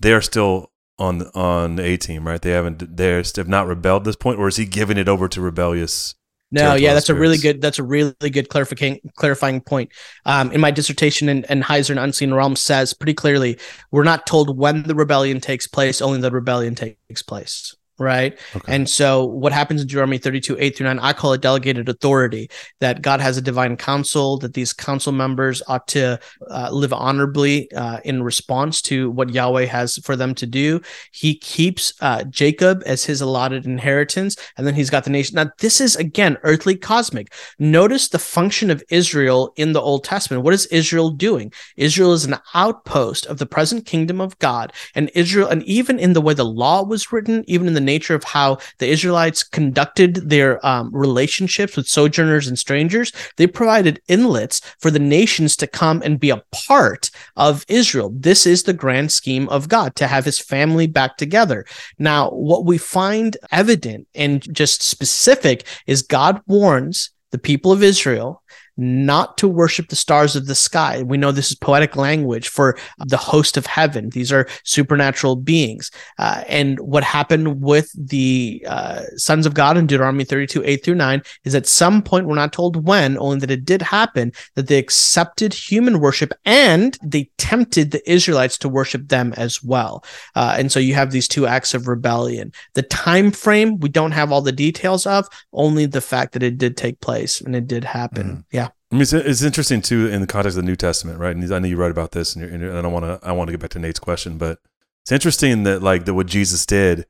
they 0.00 0.14
are 0.14 0.22
still 0.22 0.72
on 0.98 1.30
on 1.34 1.76
the 1.76 1.84
A 1.84 1.98
team, 1.98 2.26
right? 2.26 2.40
They 2.40 2.52
haven't 2.52 2.96
they 2.96 3.10
have 3.10 3.48
not 3.48 3.66
rebelled 3.66 4.02
at 4.02 4.04
this 4.06 4.16
point, 4.16 4.38
or 4.38 4.48
is 4.48 4.56
he 4.56 4.64
giving 4.64 4.96
it 4.96 5.08
over 5.08 5.28
to 5.28 5.40
rebellious 5.42 6.14
no, 6.50 6.74
yeah, 6.74 6.94
that's 6.94 7.06
spirits. 7.06 7.18
a 7.18 7.20
really 7.20 7.38
good. 7.38 7.60
That's 7.60 7.78
a 7.78 7.82
really 7.82 8.30
good 8.30 8.48
clarifying 8.48 9.00
clarifying 9.16 9.60
point. 9.60 9.92
Um, 10.26 10.52
in 10.52 10.60
my 10.60 10.70
dissertation, 10.70 11.28
and, 11.28 11.48
and 11.50 11.62
Heiser 11.62 11.90
and 11.90 11.98
Unseen 11.98 12.34
Realm 12.34 12.56
says 12.56 12.92
pretty 12.92 13.14
clearly, 13.14 13.58
we're 13.90 14.04
not 14.04 14.26
told 14.26 14.56
when 14.58 14.82
the 14.82 14.94
rebellion 14.94 15.40
takes 15.40 15.66
place; 15.66 16.00
only 16.02 16.20
the 16.20 16.30
rebellion 16.30 16.74
takes 16.74 17.22
place 17.22 17.76
right? 18.00 18.38
Okay. 18.56 18.74
And 18.74 18.88
so 18.88 19.24
what 19.26 19.52
happens 19.52 19.82
in 19.82 19.86
Deuteronomy 19.86 20.18
32, 20.18 20.56
8 20.58 20.76
through 20.76 20.86
9, 20.86 20.98
I 20.98 21.12
call 21.12 21.34
it 21.34 21.42
delegated 21.42 21.88
authority, 21.88 22.50
that 22.80 23.02
God 23.02 23.20
has 23.20 23.36
a 23.36 23.42
divine 23.42 23.76
council, 23.76 24.38
that 24.38 24.54
these 24.54 24.72
council 24.72 25.12
members 25.12 25.62
ought 25.68 25.86
to 25.88 26.18
uh, 26.50 26.70
live 26.72 26.92
honorably 26.92 27.70
uh, 27.72 27.98
in 28.04 28.22
response 28.22 28.80
to 28.82 29.10
what 29.10 29.30
Yahweh 29.30 29.66
has 29.66 29.98
for 29.98 30.16
them 30.16 30.34
to 30.36 30.46
do. 30.46 30.80
He 31.12 31.36
keeps 31.36 31.92
uh, 32.00 32.24
Jacob 32.24 32.82
as 32.86 33.04
his 33.04 33.20
allotted 33.20 33.66
inheritance, 33.66 34.36
and 34.56 34.66
then 34.66 34.74
he's 34.74 34.90
got 34.90 35.04
the 35.04 35.10
nation. 35.10 35.36
Now, 35.36 35.50
this 35.58 35.80
is 35.80 35.94
again 35.96 36.38
earthly 36.42 36.76
cosmic. 36.76 37.32
Notice 37.58 38.08
the 38.08 38.18
function 38.18 38.70
of 38.70 38.82
Israel 38.88 39.52
in 39.56 39.72
the 39.72 39.80
Old 39.80 40.04
Testament. 40.04 40.42
What 40.42 40.54
is 40.54 40.66
Israel 40.66 41.10
doing? 41.10 41.52
Israel 41.76 42.12
is 42.14 42.24
an 42.24 42.36
outpost 42.54 43.26
of 43.26 43.36
the 43.36 43.46
present 43.46 43.84
kingdom 43.84 44.22
of 44.22 44.38
God, 44.38 44.72
and 44.94 45.10
Israel, 45.14 45.48
and 45.48 45.62
even 45.64 45.98
in 45.98 46.14
the 46.14 46.22
way 46.22 46.32
the 46.32 46.44
law 46.44 46.82
was 46.82 47.12
written, 47.12 47.44
even 47.46 47.66
in 47.66 47.74
the 47.74 47.89
nature 47.92 48.14
of 48.14 48.24
how 48.24 48.58
the 48.78 48.88
Israelites 48.88 49.42
conducted 49.42 50.12
their 50.34 50.50
um, 50.70 50.90
relationships 51.06 51.76
with 51.76 51.88
sojourners 51.88 52.46
and 52.48 52.58
strangers, 52.58 53.12
they 53.36 53.46
provided 53.46 54.02
inlets 54.08 54.60
for 54.82 54.90
the 54.90 55.06
nations 55.18 55.56
to 55.56 55.66
come 55.80 56.02
and 56.04 56.20
be 56.24 56.30
a 56.30 56.42
part 56.68 57.10
of 57.36 57.64
Israel. 57.68 58.10
This 58.28 58.46
is 58.46 58.62
the 58.62 58.80
grand 58.82 59.10
scheme 59.12 59.48
of 59.48 59.68
God 59.68 59.90
to 59.96 60.06
have 60.06 60.24
his 60.24 60.38
family 60.38 60.86
back 60.86 61.16
together. 61.16 61.64
Now, 61.98 62.30
what 62.30 62.64
we 62.64 62.78
find 62.78 63.36
evident 63.50 64.06
and 64.14 64.42
just 64.54 64.82
specific 64.82 65.66
is 65.86 66.02
God 66.02 66.40
warns 66.46 67.10
the 67.30 67.38
people 67.38 67.72
of 67.72 67.82
Israel 67.82 68.42
not 68.80 69.36
to 69.38 69.46
worship 69.46 69.88
the 69.88 69.96
stars 69.96 70.34
of 70.34 70.46
the 70.46 70.54
sky. 70.54 71.02
We 71.02 71.18
know 71.18 71.30
this 71.30 71.50
is 71.50 71.56
poetic 71.56 71.96
language 71.96 72.48
for 72.48 72.78
the 72.98 73.16
host 73.16 73.56
of 73.56 73.66
heaven. 73.66 74.10
These 74.10 74.32
are 74.32 74.48
supernatural 74.64 75.36
beings. 75.36 75.90
Uh, 76.18 76.42
and 76.48 76.80
what 76.80 77.04
happened 77.04 77.60
with 77.60 77.92
the 77.94 78.64
uh, 78.66 79.02
sons 79.16 79.46
of 79.46 79.54
God 79.54 79.76
in 79.76 79.86
Deuteronomy 79.86 80.24
32, 80.24 80.62
8 80.64 80.84
through 80.84 80.94
9 80.94 81.22
is 81.44 81.54
at 81.54 81.66
some 81.66 82.02
point, 82.02 82.26
we're 82.26 82.34
not 82.34 82.52
told 82.52 82.86
when, 82.86 83.18
only 83.18 83.38
that 83.40 83.50
it 83.50 83.64
did 83.64 83.82
happen, 83.82 84.32
that 84.54 84.66
they 84.66 84.78
accepted 84.78 85.52
human 85.52 86.00
worship 86.00 86.32
and 86.44 86.98
they 87.02 87.30
tempted 87.36 87.90
the 87.90 88.10
Israelites 88.10 88.56
to 88.58 88.68
worship 88.68 89.08
them 89.08 89.34
as 89.36 89.62
well. 89.62 90.02
Uh, 90.34 90.56
and 90.58 90.72
so 90.72 90.80
you 90.80 90.94
have 90.94 91.10
these 91.10 91.28
two 91.28 91.46
acts 91.46 91.74
of 91.74 91.86
rebellion. 91.86 92.52
The 92.74 92.82
time 92.82 93.30
frame, 93.30 93.78
we 93.78 93.90
don't 93.90 94.12
have 94.12 94.32
all 94.32 94.42
the 94.42 94.52
details 94.52 95.06
of, 95.06 95.28
only 95.52 95.86
the 95.86 96.00
fact 96.00 96.32
that 96.32 96.42
it 96.42 96.56
did 96.56 96.76
take 96.76 97.00
place 97.00 97.40
and 97.40 97.54
it 97.54 97.66
did 97.66 97.84
happen. 97.84 98.28
Mm. 98.28 98.44
Yeah. 98.50 98.68
I 98.90 98.96
mean, 98.96 99.02
it's, 99.02 99.12
it's, 99.12 99.42
interesting 99.42 99.82
too 99.82 100.08
in 100.08 100.20
the 100.20 100.26
context 100.26 100.58
of 100.58 100.64
the 100.64 100.68
New 100.68 100.76
Testament, 100.76 101.20
right? 101.20 101.34
And 101.34 101.52
I 101.52 101.60
know 101.60 101.68
you 101.68 101.76
write 101.76 101.92
about 101.92 102.10
this, 102.10 102.34
and, 102.34 102.44
and 102.44 102.76
I 102.76 102.82
don't 102.82 102.92
want 102.92 103.04
to. 103.04 103.20
I 103.22 103.30
want 103.32 103.48
to 103.48 103.52
get 103.52 103.60
back 103.60 103.70
to 103.70 103.78
Nate's 103.78 104.00
question, 104.00 104.36
but 104.36 104.58
it's 105.02 105.12
interesting 105.12 105.62
that 105.62 105.80
like 105.80 106.06
that 106.06 106.14
what 106.14 106.26
Jesus 106.26 106.66
did 106.66 107.06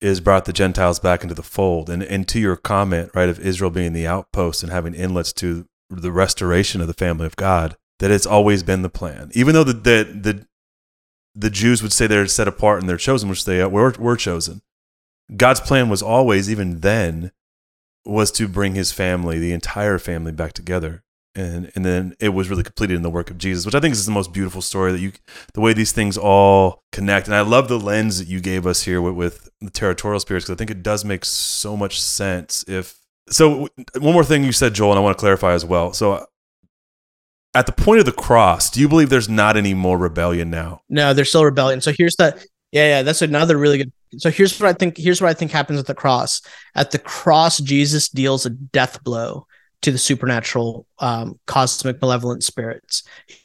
is 0.00 0.20
brought 0.20 0.46
the 0.46 0.52
Gentiles 0.52 0.98
back 0.98 1.22
into 1.22 1.34
the 1.34 1.42
fold, 1.42 1.88
and 1.88 2.02
and 2.02 2.26
to 2.28 2.40
your 2.40 2.56
comment, 2.56 3.12
right, 3.14 3.28
of 3.28 3.38
Israel 3.38 3.70
being 3.70 3.92
the 3.92 4.08
outpost 4.08 4.64
and 4.64 4.72
having 4.72 4.94
inlets 4.94 5.32
to 5.34 5.66
the 5.88 6.10
restoration 6.10 6.80
of 6.80 6.88
the 6.88 6.94
family 6.94 7.26
of 7.26 7.36
God, 7.36 7.76
that 8.00 8.10
it's 8.10 8.26
always 8.26 8.64
been 8.64 8.82
the 8.82 8.88
plan. 8.88 9.30
Even 9.32 9.54
though 9.54 9.64
the 9.64 9.72
the 9.72 10.20
the, 10.20 10.46
the 11.36 11.50
Jews 11.50 11.80
would 11.80 11.92
say 11.92 12.08
they're 12.08 12.26
set 12.26 12.48
apart 12.48 12.80
and 12.80 12.88
they're 12.88 12.96
chosen, 12.96 13.28
which 13.28 13.44
they 13.44 13.64
were, 13.64 13.94
were 13.98 14.16
chosen. 14.16 14.62
God's 15.36 15.60
plan 15.60 15.88
was 15.88 16.02
always, 16.02 16.50
even 16.50 16.80
then, 16.80 17.30
was 18.04 18.32
to 18.32 18.48
bring 18.48 18.74
his 18.74 18.90
family, 18.90 19.38
the 19.38 19.52
entire 19.52 20.00
family, 20.00 20.32
back 20.32 20.54
together. 20.54 21.04
And 21.34 21.70
and 21.74 21.84
then 21.84 22.16
it 22.18 22.30
was 22.30 22.50
really 22.50 22.64
completed 22.64 22.96
in 22.96 23.02
the 23.02 23.10
work 23.10 23.30
of 23.30 23.38
Jesus, 23.38 23.64
which 23.64 23.74
I 23.74 23.80
think 23.80 23.92
is 23.92 24.04
the 24.04 24.12
most 24.12 24.32
beautiful 24.32 24.60
story 24.60 24.90
that 24.90 24.98
you, 24.98 25.12
the 25.54 25.60
way 25.60 25.72
these 25.72 25.92
things 25.92 26.18
all 26.18 26.82
connect. 26.90 27.28
And 27.28 27.36
I 27.36 27.42
love 27.42 27.68
the 27.68 27.78
lens 27.78 28.18
that 28.18 28.26
you 28.26 28.40
gave 28.40 28.66
us 28.66 28.82
here 28.82 29.00
with, 29.00 29.14
with 29.14 29.48
the 29.60 29.70
territorial 29.70 30.18
spirits 30.18 30.44
because 30.44 30.56
I 30.56 30.58
think 30.58 30.70
it 30.70 30.82
does 30.82 31.04
make 31.04 31.24
so 31.24 31.76
much 31.76 32.00
sense. 32.00 32.64
If 32.66 32.98
so, 33.28 33.68
one 33.98 34.12
more 34.12 34.24
thing 34.24 34.42
you 34.42 34.50
said, 34.50 34.74
Joel, 34.74 34.90
and 34.90 34.98
I 34.98 35.02
want 35.02 35.16
to 35.16 35.20
clarify 35.20 35.52
as 35.52 35.64
well. 35.64 35.92
So 35.92 36.14
uh, 36.14 36.24
at 37.54 37.66
the 37.66 37.72
point 37.72 38.00
of 38.00 38.06
the 38.06 38.12
cross, 38.12 38.68
do 38.68 38.80
you 38.80 38.88
believe 38.88 39.08
there's 39.08 39.28
not 39.28 39.56
any 39.56 39.72
more 39.72 39.98
rebellion 39.98 40.50
now? 40.50 40.82
No, 40.88 41.14
there's 41.14 41.28
still 41.28 41.44
rebellion. 41.44 41.80
So 41.80 41.92
here's 41.96 42.16
the 42.16 42.44
yeah, 42.72 42.86
yeah, 42.86 43.02
that's 43.02 43.22
another 43.22 43.56
really 43.56 43.78
good. 43.78 43.92
So 44.18 44.30
here's 44.30 44.58
what 44.60 44.68
I 44.68 44.72
think. 44.72 44.96
Here's 44.96 45.20
what 45.20 45.28
I 45.28 45.34
think 45.34 45.50
happens 45.50 45.78
at 45.78 45.86
the 45.86 45.94
cross. 45.94 46.40
At 46.74 46.90
the 46.90 46.98
cross, 46.98 47.58
Jesus 47.58 48.08
deals 48.08 48.46
a 48.46 48.50
death 48.50 49.02
blow 49.02 49.46
to 49.82 49.90
the 49.90 49.98
supernatural, 49.98 50.86
um, 50.98 51.38
cosmic, 51.46 52.00
malevolent 52.00 52.42
spirits. 52.42 53.02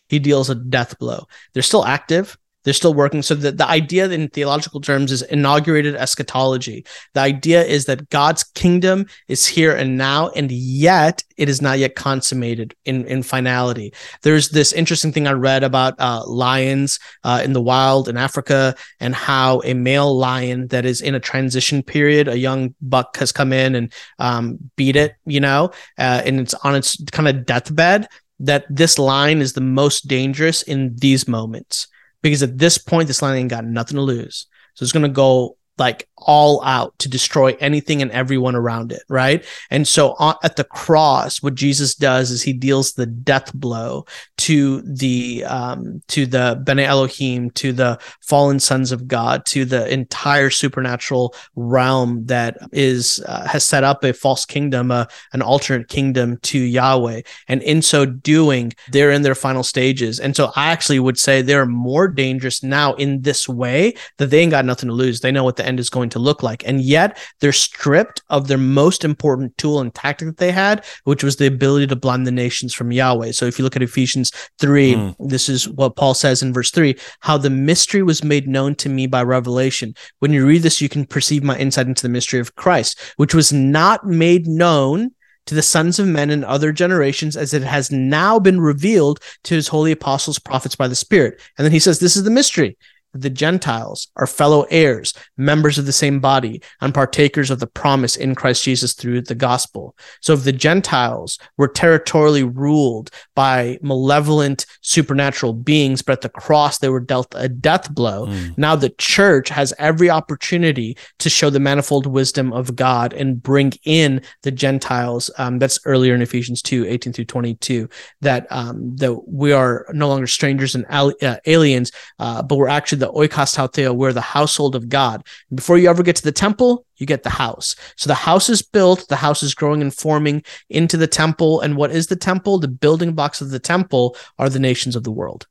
He 0.10 0.20
deals 0.20 0.50
a 0.50 0.56
death 0.56 0.98
blow. 1.00 1.26
They're 1.54 1.64
still 1.64 1.86
active. 1.86 2.38
They're 2.66 2.74
still 2.74 2.94
working. 2.94 3.22
So 3.22 3.36
the, 3.36 3.52
the 3.52 3.68
idea 3.68 4.10
in 4.10 4.28
theological 4.30 4.82
terms 4.82 5.12
is 5.12 5.22
inaugurated 5.22 5.96
eschatology. 5.96 6.86
The 7.14 7.22
idea 7.22 7.64
is 7.64 7.86
that 7.86 8.10
God's 8.10 8.44
kingdom 8.44 9.06
is 9.28 9.46
here 9.46 9.74
and 9.74 9.98
now, 9.98 10.30
and 10.30 10.52
yet 10.52 11.24
it 11.38 11.48
is 11.48 11.62
not 11.62 11.78
yet 11.78 11.96
consummated 11.96 12.76
in, 12.84 13.06
in 13.06 13.22
finality. 13.22 13.94
There's 14.24 14.50
this 14.50 14.74
interesting 14.74 15.14
thing 15.14 15.28
I 15.28 15.34
read 15.34 15.64
about 15.64 15.94
uh, 16.00 16.24
lions 16.26 17.00
uh, 17.24 17.42
in 17.44 17.54
the 17.54 17.62
wild 17.62 18.10
in 18.10 18.18
Africa 18.18 18.76
and 19.00 19.14
how 19.14 19.62
a 19.64 19.76
male 19.76 20.18
lion 20.18 20.68
that 20.70 20.86
is 20.86 21.02
in 21.02 21.14
a 21.14 21.20
transition 21.20 21.84
period, 21.84 22.28
a 22.28 22.38
young 22.38 22.74
buck 22.82 23.18
has 23.18 23.32
come 23.32 23.54
in 23.54 23.76
and 23.76 23.94
um, 24.18 24.58
beat 24.76 24.96
it, 24.96 25.16
you 25.26 25.40
know, 25.40 25.72
uh, 26.00 26.24
and 26.26 26.40
it's 26.40 26.56
on 26.56 26.76
its 26.76 27.02
kind 27.12 27.28
of 27.28 27.46
deathbed. 27.46 28.08
That 28.40 28.66
this 28.70 29.00
lion 29.00 29.40
is 29.40 29.54
the 29.54 29.62
most 29.62 30.10
dangerous 30.10 30.62
in 30.62 30.94
these 30.98 31.26
moments 31.26 31.88
because 32.30 32.42
at 32.42 32.58
this 32.58 32.80
point, 32.80 33.08
this 33.08 33.22
line 33.22 33.38
ain't 33.38 33.50
got 33.52 33.66
nothing 33.66 33.98
to 33.98 34.02
lose. 34.02 34.48
So 34.74 34.84
it's 34.84 34.92
going 34.92 35.04
to 35.04 35.10
go 35.10 35.58
like 35.78 36.10
all 36.26 36.64
out 36.64 36.98
to 37.00 37.10
destroy 37.10 37.56
anything 37.60 38.02
and 38.02 38.12
everyone 38.12 38.56
around 38.56 38.92
it, 38.92 39.04
right? 39.10 39.46
And 39.72 39.88
so 39.88 40.16
on, 40.20 40.36
at 40.44 40.56
the 40.56 40.64
cross, 40.64 41.42
what 41.42 41.56
Jesus 41.56 41.96
does 41.96 42.32
is 42.32 42.42
he 42.42 42.54
deals 42.54 42.94
the 42.94 43.06
death 43.06 43.54
blow 43.54 44.06
to 44.38 44.82
the 44.82 45.44
um, 45.46 46.02
to 46.10 46.26
the 46.26 46.62
Bene 46.64 46.84
Elohim, 46.84 47.52
to 47.52 47.72
the 47.72 48.00
fallen 48.22 48.60
sons 48.60 48.92
of 48.92 49.08
God, 49.08 49.46
to 49.48 49.66
the 49.66 49.92
entire 49.92 50.50
supernatural 50.50 51.34
realm 51.56 52.26
that 52.26 52.58
is 52.72 53.24
uh, 53.28 53.48
has 53.48 53.66
set 53.66 53.84
up 53.84 54.04
a 54.04 54.14
false 54.14 54.46
kingdom, 54.46 54.92
uh, 54.92 55.06
an 55.34 55.42
alternate 55.42 55.88
kingdom 55.88 56.38
to 56.44 56.60
Yahweh. 56.60 57.22
And 57.48 57.62
in 57.62 57.82
so 57.82 58.06
doing, 58.06 58.74
they're 58.92 59.12
in 59.12 59.22
their 59.22 59.36
final 59.36 59.64
stages. 59.64 60.20
And 60.20 60.36
so 60.36 60.52
I 60.56 60.72
actually 60.72 61.00
would 61.00 61.18
say 61.18 61.42
they're 61.42 61.66
more 61.66 62.08
dangerous 62.08 62.64
now 62.64 62.94
in 62.96 63.22
this 63.22 63.48
way 63.48 63.94
that 64.18 64.30
they 64.30 64.40
ain't 64.40 64.52
got 64.52 64.66
nothing 64.66 64.90
to 64.90 64.96
lose. 64.96 65.20
They 65.20 65.32
know 65.32 65.44
what 65.44 65.56
the 65.56 65.66
end 65.66 65.80
is 65.80 65.90
going 65.90 66.10
to 66.10 66.15
look 66.20 66.44
like. 66.44 66.66
And 66.66 66.82
yet 66.82 67.18
they're 67.40 67.52
stripped 67.52 68.22
of 68.30 68.48
their 68.48 68.58
most 68.58 69.04
important 69.04 69.58
tool 69.58 69.80
and 69.80 69.94
tactic 69.94 70.28
that 70.28 70.38
they 70.38 70.52
had, 70.52 70.86
which 71.04 71.24
was 71.24 71.36
the 71.36 71.48
ability 71.48 71.88
to 71.88 71.96
blind 71.96 72.26
the 72.26 72.32
nations 72.32 72.74
from 72.74 72.92
Yahweh. 72.92 73.32
So 73.32 73.46
if 73.46 73.58
you 73.58 73.64
look 73.64 73.76
at 73.76 73.84
Ephesians 73.84 74.32
3, 74.60 74.96
mm. 74.96 75.16
this 75.20 75.50
is 75.50 75.68
what 75.70 75.96
Paul 75.96 76.14
says 76.14 76.42
in 76.42 76.54
verse 76.54 76.72
3 76.72 76.96
how 77.22 77.38
the 77.38 77.50
mystery 77.50 78.04
was 78.04 78.24
made 78.24 78.48
known 78.48 78.76
to 78.76 78.90
me 78.90 79.08
by 79.08 79.24
revelation. 79.24 79.94
When 80.20 80.34
you 80.34 80.46
read 80.46 80.62
this, 80.64 80.82
you 80.82 80.90
can 80.90 81.06
perceive 81.06 81.44
my 81.44 81.58
insight 81.58 81.88
into 81.88 82.04
the 82.04 82.10
mystery 82.10 82.40
of 82.40 82.56
Christ, 82.56 83.00
which 83.18 83.34
was 83.34 83.52
not 83.52 84.06
made 84.06 84.48
known 84.48 85.12
to 85.46 85.56
the 85.56 85.62
sons 85.62 86.00
of 86.00 86.08
men 86.08 86.30
in 86.30 86.44
other 86.44 86.72
generations 86.72 87.38
as 87.38 87.54
it 87.54 87.62
has 87.62 87.92
now 87.92 88.40
been 88.40 88.60
revealed 88.60 89.20
to 89.44 89.56
his 89.56 89.68
holy 89.68 89.92
apostles, 89.92 90.40
prophets 90.40 90.76
by 90.76 90.88
the 90.88 90.96
Spirit. 90.96 91.40
And 91.58 91.66
then 91.66 91.72
he 91.72 91.80
says, 91.80 92.00
This 92.00 92.16
is 92.16 92.24
the 92.24 92.32
mystery 92.32 92.78
the 93.16 93.30
Gentiles 93.30 94.10
are 94.18 94.28
fellow 94.28 94.66
heirs, 94.70 95.14
members 95.38 95.78
of 95.78 95.86
the 95.86 95.94
same 95.94 96.20
body, 96.20 96.62
and 96.82 96.94
partakers 96.94 97.50
of 97.50 97.60
the 97.60 97.68
promise 97.68 98.16
in 98.16 98.36
Christ 98.36 98.64
Jesus 98.64 98.94
through 98.94 99.22
the 99.22 99.36
gospel. 99.36 99.96
So 100.22 100.34
if 100.34 100.44
the 100.44 100.52
Gentiles 100.52 101.40
were 101.58 101.68
territorially 101.68 102.44
ruled 102.44 103.10
by 103.34 103.80
malevolent 103.82 104.66
supernatural 104.82 105.54
beings, 105.54 106.02
but 106.02 106.14
at 106.14 106.22
the 106.22 106.30
cross 106.30 106.80
they 106.80 106.90
were 106.90 107.00
dealt 107.00 107.34
a 107.36 107.48
death 107.48 107.94
blow, 107.94 108.28
mm. 108.28 108.58
now 108.58 108.76
the 108.76 108.90
church 108.90 109.50
has 109.50 109.74
every 109.80 110.10
opportunity 110.10 110.98
to 111.20 111.30
show 111.30 111.50
the 111.50 111.60
manifold 111.60 112.06
wisdom 112.06 112.52
of 112.52 112.76
God 112.76 113.14
and 113.14 113.42
bring 113.42 113.74
in 113.86 114.22
the 114.44 114.52
Gentiles. 114.52 115.32
Um, 115.38 115.60
that's 115.60 115.80
earlier 115.86 116.14
in 116.14 116.22
Ephesians 116.22 116.62
2, 116.62 116.86
18 116.86 117.14
through 117.14 117.26
22, 117.26 117.90
that, 118.22 118.48
um, 118.50 118.96
that 118.98 119.28
we 119.28 119.54
are 119.54 119.86
no 119.94 120.10
longer 120.10 120.28
strangers 120.28 120.76
and 120.76 120.86
al- 120.90 121.14
uh, 121.22 121.38
aliens, 121.46 121.92
uh, 122.20 122.42
but 122.42 122.58
we're 122.58 122.68
actually 122.68 123.00
the 123.00 123.05
oikos 123.12 123.56
tou 123.56 123.68
theou, 123.68 123.94
we're 123.94 124.14
the 124.14 124.22
household 124.22 124.76
of 124.76 124.90
God. 124.90 125.26
Before 125.54 125.78
you 125.78 125.90
ever 125.90 126.04
get 126.04 126.16
to 126.18 126.24
the 126.24 126.32
temple, 126.32 126.86
you 126.98 127.06
get 127.06 127.24
the 127.24 127.30
house. 127.30 127.76
So 127.96 128.08
the 128.08 128.16
house 128.16 128.50
is 128.50 128.62
built, 128.62 129.08
the 129.10 129.18
house 129.18 129.44
is 129.44 129.54
growing 129.54 129.82
and 129.82 129.94
forming 129.94 130.44
into 130.70 130.98
the 130.98 131.08
temple. 131.08 131.62
And 131.62 131.76
what 131.76 131.92
is 131.92 132.08
the 132.08 132.16
temple? 132.16 132.60
The 132.60 132.68
building 132.68 133.14
blocks 133.14 133.42
of 133.42 133.50
the 133.50 133.60
temple 133.60 134.16
are 134.38 134.50
the 134.50 134.60
nations 134.60 134.96
of 134.96 135.04
the 135.04 135.12
world. 135.12 135.48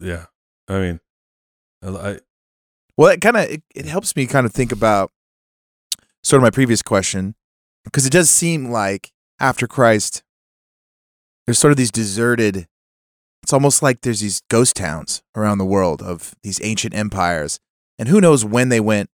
Yeah. 0.00 0.26
I 0.68 0.78
mean, 0.78 1.00
I, 1.82 2.18
well, 2.96 3.10
it 3.10 3.20
kind 3.20 3.36
of 3.36 3.44
it, 3.44 3.62
it 3.74 3.86
helps 3.86 4.16
me 4.16 4.26
kind 4.26 4.46
of 4.46 4.52
think 4.52 4.72
about 4.72 5.10
sort 6.22 6.38
of 6.38 6.42
my 6.42 6.50
previous 6.50 6.80
question 6.80 7.34
because 7.84 8.06
it 8.06 8.12
does 8.12 8.30
seem 8.30 8.70
like 8.70 9.12
after 9.38 9.66
Christ, 9.66 10.22
there's 11.46 11.58
sort 11.58 11.70
of 11.70 11.76
these 11.76 11.90
deserted 11.90 12.66
it's 13.44 13.52
almost 13.52 13.82
like 13.82 14.00
there's 14.00 14.20
these 14.20 14.40
ghost 14.48 14.74
towns 14.74 15.22
around 15.36 15.58
the 15.58 15.66
world 15.66 16.00
of 16.00 16.34
these 16.42 16.58
ancient 16.64 16.94
empires, 16.94 17.60
and 17.98 18.08
who 18.08 18.18
knows 18.18 18.42
when 18.42 18.70
they 18.70 18.80
went 18.80 19.10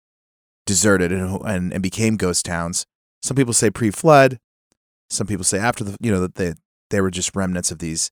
deserted 0.66 1.10
and, 1.10 1.40
and, 1.46 1.72
and 1.72 1.82
became 1.82 2.18
ghost 2.18 2.44
towns. 2.44 2.84
Some 3.22 3.38
people 3.38 3.54
say 3.54 3.70
pre-flood. 3.70 4.38
Some 5.08 5.26
people 5.26 5.44
say 5.44 5.58
after 5.58 5.82
the 5.82 5.96
you 6.02 6.10
know 6.10 6.20
that 6.20 6.34
they 6.34 6.52
they 6.90 7.00
were 7.00 7.10
just 7.10 7.34
remnants 7.34 7.70
of 7.70 7.78
these 7.78 8.10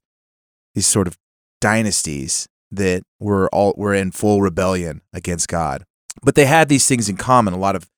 these 0.75 0.87
sort 0.87 1.07
of 1.07 1.19
dynasties 1.61 2.49
that 2.71 3.03
were 3.21 3.51
all 3.55 3.75
were 3.77 3.93
in 3.93 4.11
full 4.11 4.41
rebellion 4.41 5.03
against 5.13 5.49
God. 5.49 5.85
But 6.23 6.35
they 6.35 6.47
had 6.47 6.71
these 6.71 6.89
things 6.89 7.11
in 7.11 7.19
common, 7.19 7.53
a 7.53 7.59
lot 7.59 7.77
of 7.77 7.91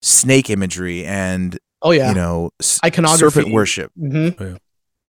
snake 0.00 0.48
imagery 0.48 1.04
and 1.04 1.58
oh 1.82 1.90
yeah, 1.90 2.08
you 2.08 2.14
know, 2.14 2.52
iconography, 2.82 3.18
serpent 3.18 3.52
worship. 3.52 3.92
Mm-hmm. 4.00 4.42
Oh, 4.42 4.46
yeah 4.46 4.56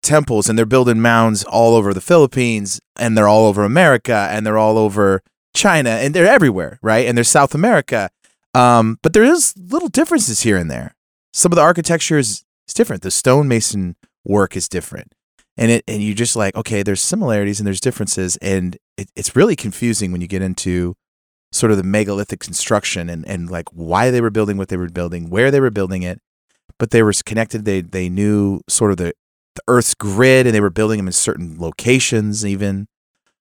temples 0.01 0.49
and 0.49 0.57
they're 0.57 0.65
building 0.65 1.01
mounds 1.01 1.43
all 1.43 1.75
over 1.75 1.93
the 1.93 2.01
Philippines 2.01 2.79
and 2.95 3.17
they're 3.17 3.27
all 3.27 3.45
over 3.45 3.63
America 3.63 4.27
and 4.31 4.45
they're 4.45 4.57
all 4.57 4.77
over 4.77 5.21
China 5.53 5.89
and 5.89 6.13
they're 6.13 6.27
everywhere, 6.27 6.79
right? 6.81 7.07
And 7.07 7.17
there's 7.17 7.29
South 7.29 7.53
America. 7.53 8.09
Um, 8.53 8.97
but 9.03 9.13
there 9.13 9.23
is 9.23 9.53
little 9.57 9.89
differences 9.89 10.41
here 10.41 10.57
and 10.57 10.69
there. 10.69 10.95
Some 11.33 11.51
of 11.51 11.55
the 11.55 11.61
architecture 11.61 12.17
is, 12.17 12.43
is 12.67 12.73
different. 12.73 13.03
The 13.03 13.11
stonemason 13.11 13.95
work 14.25 14.55
is 14.55 14.67
different. 14.67 15.13
And 15.57 15.71
it 15.71 15.83
and 15.87 16.01
you 16.01 16.15
just 16.15 16.35
like, 16.35 16.55
okay, 16.55 16.83
there's 16.83 17.01
similarities 17.01 17.59
and 17.59 17.67
there's 17.67 17.81
differences. 17.81 18.37
And 18.37 18.77
it, 18.97 19.09
it's 19.15 19.35
really 19.35 19.55
confusing 19.55 20.11
when 20.11 20.21
you 20.21 20.27
get 20.27 20.41
into 20.41 20.95
sort 21.51 21.71
of 21.71 21.77
the 21.77 21.83
megalithic 21.83 22.39
construction 22.39 23.09
and, 23.09 23.27
and 23.27 23.49
like 23.49 23.67
why 23.73 24.11
they 24.11 24.21
were 24.21 24.29
building 24.29 24.55
what 24.55 24.69
they 24.69 24.77
were 24.77 24.89
building, 24.89 25.29
where 25.29 25.51
they 25.51 25.59
were 25.59 25.71
building 25.71 26.03
it. 26.03 26.21
But 26.77 26.91
they 26.91 27.03
were 27.03 27.11
connected. 27.25 27.65
They 27.65 27.81
they 27.81 28.07
knew 28.07 28.61
sort 28.69 28.91
of 28.91 28.97
the 28.97 29.13
the 29.59 29.73
Earth's 29.73 29.93
grid 29.93 30.45
and 30.45 30.55
they 30.55 30.61
were 30.61 30.69
building 30.69 30.97
them 30.97 31.07
in 31.07 31.13
certain 31.13 31.57
locations, 31.59 32.45
even. 32.45 32.87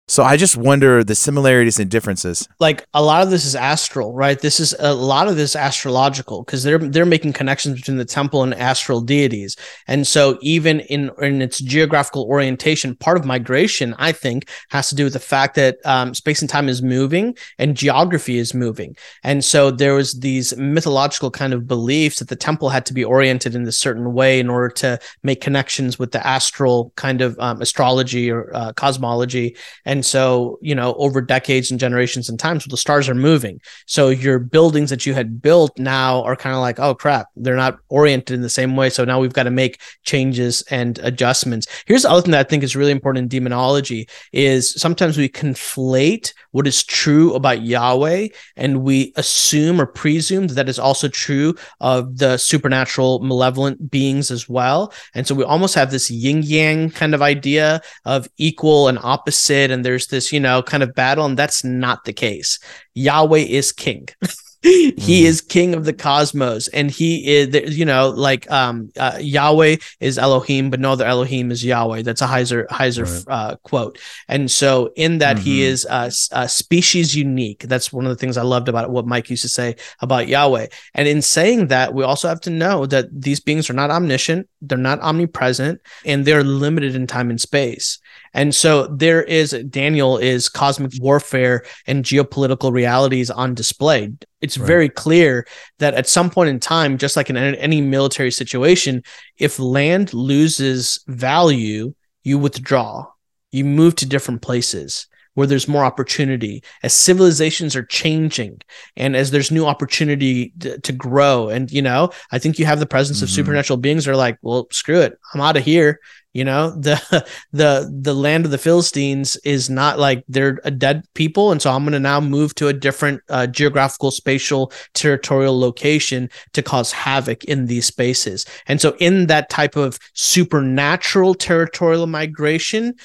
So 0.08 0.24
I 0.24 0.38
just 0.38 0.56
wonder 0.56 1.03
the 1.03 1.16
similarities 1.16 1.80
and 1.80 1.89
differences. 1.89 2.47
Like 2.59 2.86
a 2.93 3.01
lot 3.01 3.24
of 3.24 3.32
this 3.32 3.43
is 3.43 3.55
astral, 3.55 4.13
right? 4.13 4.39
This 4.39 4.59
is 4.59 4.75
a 4.78 4.93
lot 4.93 5.28
of 5.28 5.36
this 5.36 5.55
astrological 5.55 6.43
because 6.43 6.62
they're 6.62 6.78
they're 6.78 7.08
making 7.08 7.34
connections 7.34 7.79
between 7.79 7.97
the 7.97 8.05
temple 8.05 8.43
and 8.43 8.54
astral 8.54 9.01
deities. 9.01 9.55
And 9.88 10.05
so 10.05 10.38
even 10.42 10.82
in 10.82 11.09
in 11.20 11.42
its 11.42 11.59
geographical 11.59 12.25
orientation, 12.25 12.96
part 12.96 13.17
of 13.17 13.25
migration, 13.25 13.96
I 13.97 14.12
think, 14.12 14.47
has 14.70 14.89
to 14.89 14.96
do 14.96 15.05
with 15.05 15.13
the 15.13 15.20
fact 15.20 15.55
that 15.55 15.78
um, 15.86 16.13
space 16.13 16.39
and 16.39 16.50
time 16.50 16.70
is 16.70 16.84
moving 16.84 17.36
and 17.58 17.75
geography 17.75 18.38
is 18.38 18.54
moving. 18.54 18.96
And 19.24 19.43
so 19.43 19.71
there 19.71 19.96
was 19.96 20.20
these 20.20 20.55
mythological 20.55 21.32
kind 21.32 21.51
of 21.51 21.67
beliefs 21.67 22.20
that 22.20 22.28
the 22.28 22.36
temple 22.36 22.70
had 22.70 22.86
to 22.86 22.93
be 22.93 23.04
oriented 23.04 23.55
in 23.55 23.67
a 23.67 23.71
certain 23.71 24.13
way 24.13 24.39
in 24.39 24.51
order 24.51 24.70
to 24.70 25.00
make 25.24 25.42
connections 25.42 25.97
with 25.97 26.12
the 26.12 26.25
astral 26.25 26.93
kind 26.96 27.21
of 27.21 27.36
um, 27.39 27.59
astrology 27.59 28.29
or 28.29 28.55
uh, 28.55 28.71
cosmology. 28.74 29.58
And 29.84 29.95
And 29.96 30.05
so, 30.05 30.59
you 30.62 30.76
know, 30.76 30.93
over 30.96 31.22
decades 31.22 31.72
and 31.72 31.80
generations 31.80 32.28
and 32.28 32.38
times, 32.38 32.66
the 32.66 32.76
stars 32.76 33.08
are 33.08 33.16
moving. 33.16 33.62
So 33.86 34.09
your 34.09 34.39
buildings 34.39 34.89
that 34.89 35.05
you 35.05 35.13
had 35.13 35.42
built 35.42 35.80
now 35.80 36.22
are 36.24 36.36
kind 36.36 36.54
of 36.54 36.59
like, 36.59 36.82
oh 36.82 36.96
crap, 36.96 37.28
they're 37.38 37.55
not 37.55 37.80
oriented 37.88 38.36
in 38.36 38.42
the 38.42 38.50
same 38.50 38.76
way. 38.76 38.89
So 38.89 39.05
now 39.05 39.22
we've 39.22 39.32
got 39.32 39.43
to 39.43 39.51
make 39.51 39.80
changes 40.04 40.63
and 40.70 41.00
adjustments. 41.00 41.67
Here's 41.86 42.01
the 42.01 42.09
other 42.09 42.24
thing 42.24 42.32
that 42.32 42.46
I 42.46 42.50
think 42.50 42.62
is 42.62 42.76
really 42.76 42.92
important 42.92 43.24
in 43.24 43.30
demonology 43.30 44.09
is 44.34 44.74
sometimes 44.74 45.17
we 45.17 45.30
conflate 45.30 46.34
what 46.55 46.67
is 46.67 46.86
true 46.86 47.33
about 47.33 47.63
Yahweh 47.63 48.29
and 48.55 48.82
we 48.82 49.11
assume 49.17 49.82
or 49.82 49.86
presume 49.86 50.47
that 50.47 50.69
is 50.69 50.79
also 50.79 51.09
true 51.09 51.53
of 51.82 52.17
the 52.17 52.37
supernatural 52.37 53.19
malevolent 53.19 53.91
beings 53.91 54.32
as 54.32 54.47
well. 54.47 54.93
And 55.13 55.27
so 55.27 55.36
we 55.36 55.43
almost 55.43 55.75
have 55.75 55.91
this 55.91 56.09
yin 56.09 56.43
yang 56.43 56.91
kind 56.91 57.13
of 57.13 57.21
idea 57.21 57.82
of 58.05 58.29
equal 58.37 58.87
and 58.87 58.97
opposite. 59.03 59.69
And 59.69 59.83
there's 59.83 60.07
this, 60.07 60.32
you 60.32 60.39
know, 60.39 60.63
kind 60.63 60.82
of 60.82 60.95
battle. 60.95 61.25
And 61.25 61.37
that's 61.37 61.65
not 61.65 62.05
the 62.05 62.13
case. 62.13 62.57
Yahweh 62.93 63.39
is 63.39 63.73
king. 63.73 64.07
he 64.66 64.92
mm. 64.92 65.25
is 65.25 65.42
king 65.42 65.75
of 65.75 65.86
the 65.86 65.93
cosmos 65.93 66.67
and 66.70 66.89
he 66.89 67.28
is 67.28 67.78
you 67.78 67.86
know 67.86 68.09
like 68.09 68.50
um 68.50 68.89
uh, 68.97 69.17
yahweh 69.20 69.75
is 70.00 70.17
elohim 70.17 70.71
but 70.71 70.79
no 70.79 70.92
other 70.92 71.05
elohim 71.05 71.51
is 71.51 71.63
yahweh 71.63 72.01
that's 72.01 72.21
a 72.21 72.28
heiser 72.28 72.66
heiser 72.67 73.05
right. 73.28 73.33
uh, 73.33 73.55
quote 73.58 74.00
and 74.28 74.50
so 74.50 74.92
in 74.96 75.20
that 75.20 75.36
mm-hmm. 75.36 75.46
he 75.46 75.63
is 75.63 75.86
uh, 75.89 76.09
uh, 76.32 76.47
species 76.47 77.16
unique 77.16 77.63
that's 77.63 77.93
one 77.93 78.05
of 78.05 78.09
the 78.09 78.16
things 78.16 78.37
i 78.37 78.42
loved 78.42 78.67
about 78.67 78.89
what 78.89 79.05
mike 79.05 79.29
used 79.29 79.43
to 79.43 79.50
say 79.50 79.75
about 80.01 80.28
yahweh 80.28 80.67
and 80.96 81.08
in 81.08 81.21
saying 81.21 81.67
that 81.67 81.93
we 81.93 82.04
also 82.04 82.28
have 82.28 82.42
to 82.42 82.50
know 82.50 82.86
that 82.87 83.05
these 83.12 83.39
beings 83.39 83.70
are 83.70 83.74
not 83.74 83.92
omniscient 83.92 84.47
they're 84.62 84.78
not 84.78 85.00
omnipresent 85.01 85.79
and 86.05 86.25
they're 86.25 86.43
limited 86.43 86.96
in 86.96 87.05
time 87.05 87.29
and 87.29 87.39
space 87.39 88.00
and 88.36 88.53
so 88.53 88.87
there 88.87 89.24
is 89.24 89.51
Daniel 89.70 90.17
is 90.17 90.49
cosmic 90.49 90.91
warfare 90.99 91.63
and 91.87 92.03
geopolitical 92.03 92.71
realities 92.71 93.32
on 93.32 93.55
display. 93.55 94.12
It's 94.41 94.57
right. 94.57 94.67
very 94.67 94.89
clear 94.89 95.47
that 95.79 95.93
at 95.93 96.09
some 96.09 96.29
point 96.29 96.49
in 96.49 96.59
time, 96.59 96.97
just 96.97 97.16
like 97.16 97.29
in 97.29 97.37
any 97.37 97.79
military 97.79 98.32
situation, 98.32 99.03
if 99.37 99.57
land 99.57 100.13
loses 100.13 100.99
value, 101.07 101.93
you 102.24 102.37
withdraw, 102.37 103.07
you 103.53 103.63
move 103.63 103.95
to 103.95 104.05
different 104.05 104.41
places 104.41 105.07
where 105.36 105.47
there's 105.47 105.67
more 105.67 105.86
opportunity 105.86 106.62
as 106.83 106.93
civilizations 106.93 107.74
are 107.74 107.86
changing 107.86 108.59
and 108.97 109.16
as 109.16 109.32
there's 109.32 109.51
new 109.51 109.66
opportunity 109.66 110.51
to, 110.59 110.78
to 110.79 110.91
grow 110.91 111.49
and 111.49 111.71
you 111.71 111.82
know 111.82 112.09
i 112.32 112.39
think 112.39 112.57
you 112.57 112.66
have 112.66 112.79
the 112.79 112.86
presence 112.86 113.17
mm-hmm. 113.17 113.25
of 113.25 113.29
supernatural 113.29 113.75
beings 113.75 114.05
that 114.05 114.12
are 114.12 114.16
like 114.16 114.37
well 114.41 114.66
screw 114.71 115.01
it 115.01 115.20
i'm 115.33 115.41
out 115.41 115.57
of 115.57 115.63
here 115.63 115.99
you 116.36 116.43
know 116.43 116.71
the 116.71 117.25
the 117.53 117.89
the 118.01 118.13
land 118.13 118.45
of 118.45 118.51
the 118.51 118.57
philistines 118.57 119.37
is 119.37 119.70
not 119.70 119.97
like 119.97 120.24
they're 120.28 120.59
a 120.66 120.70
dead 120.70 121.03
people. 121.16 121.51
And 121.51 121.62
so 121.62 121.71
i'm 121.71 121.83
going 121.83 121.93
to 121.93 121.99
now 121.99 122.20
move 122.20 122.53
to 122.55 122.67
a 122.67 122.74
different 122.74 123.21
uh, 123.29 123.47
geographical 123.47 124.12
spatial 124.12 124.71
territorial 124.93 125.57
location 125.57 126.29
to 126.53 126.62
cause 126.62 126.91
havoc 126.91 127.45
in 127.45 127.66
these 127.66 127.87
spaces. 127.87 128.45
And 128.67 128.79
so 128.82 128.95
in 128.99 129.28
that 129.28 129.49
type 129.49 129.75
of 129.78 129.97
supernatural 130.13 131.33
territorial 131.33 132.05
migration 132.05 132.95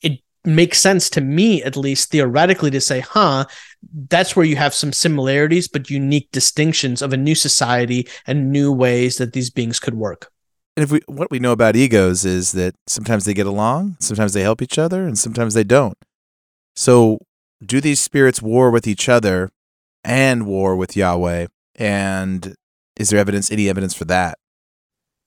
it 0.00 0.20
makes 0.44 0.80
sense 0.80 1.10
to 1.10 1.20
me 1.20 1.62
at 1.62 1.76
least 1.76 2.10
theoretically 2.10 2.70
to 2.70 2.80
say 2.80 3.00
huh 3.00 3.44
that's 4.08 4.34
where 4.34 4.46
you 4.46 4.56
have 4.56 4.72
some 4.72 4.92
similarities 4.92 5.68
but 5.68 5.90
unique 5.90 6.28
distinctions 6.32 7.02
of 7.02 7.12
a 7.12 7.16
new 7.16 7.34
society 7.34 8.08
and 8.26 8.50
new 8.50 8.72
ways 8.72 9.16
that 9.18 9.32
these 9.32 9.50
beings 9.50 9.78
could 9.78 9.94
work 9.94 10.32
and 10.76 10.84
if 10.84 10.90
we 10.90 11.00
what 11.06 11.30
we 11.30 11.38
know 11.38 11.52
about 11.52 11.76
egos 11.76 12.24
is 12.24 12.52
that 12.52 12.74
sometimes 12.86 13.24
they 13.24 13.34
get 13.34 13.46
along 13.46 13.96
sometimes 14.00 14.32
they 14.32 14.42
help 14.42 14.62
each 14.62 14.78
other 14.78 15.06
and 15.06 15.18
sometimes 15.18 15.54
they 15.54 15.64
don't. 15.64 15.98
So 16.74 17.18
do 17.64 17.80
these 17.80 18.00
spirits 18.00 18.42
war 18.42 18.70
with 18.70 18.86
each 18.86 19.08
other 19.08 19.50
and 20.04 20.46
war 20.46 20.74
with 20.76 20.96
yahweh? 20.96 21.46
And 21.76 22.54
is 22.96 23.10
there 23.10 23.18
evidence 23.18 23.50
any 23.50 23.68
evidence 23.68 23.94
for 23.94 24.04
that 24.06 24.38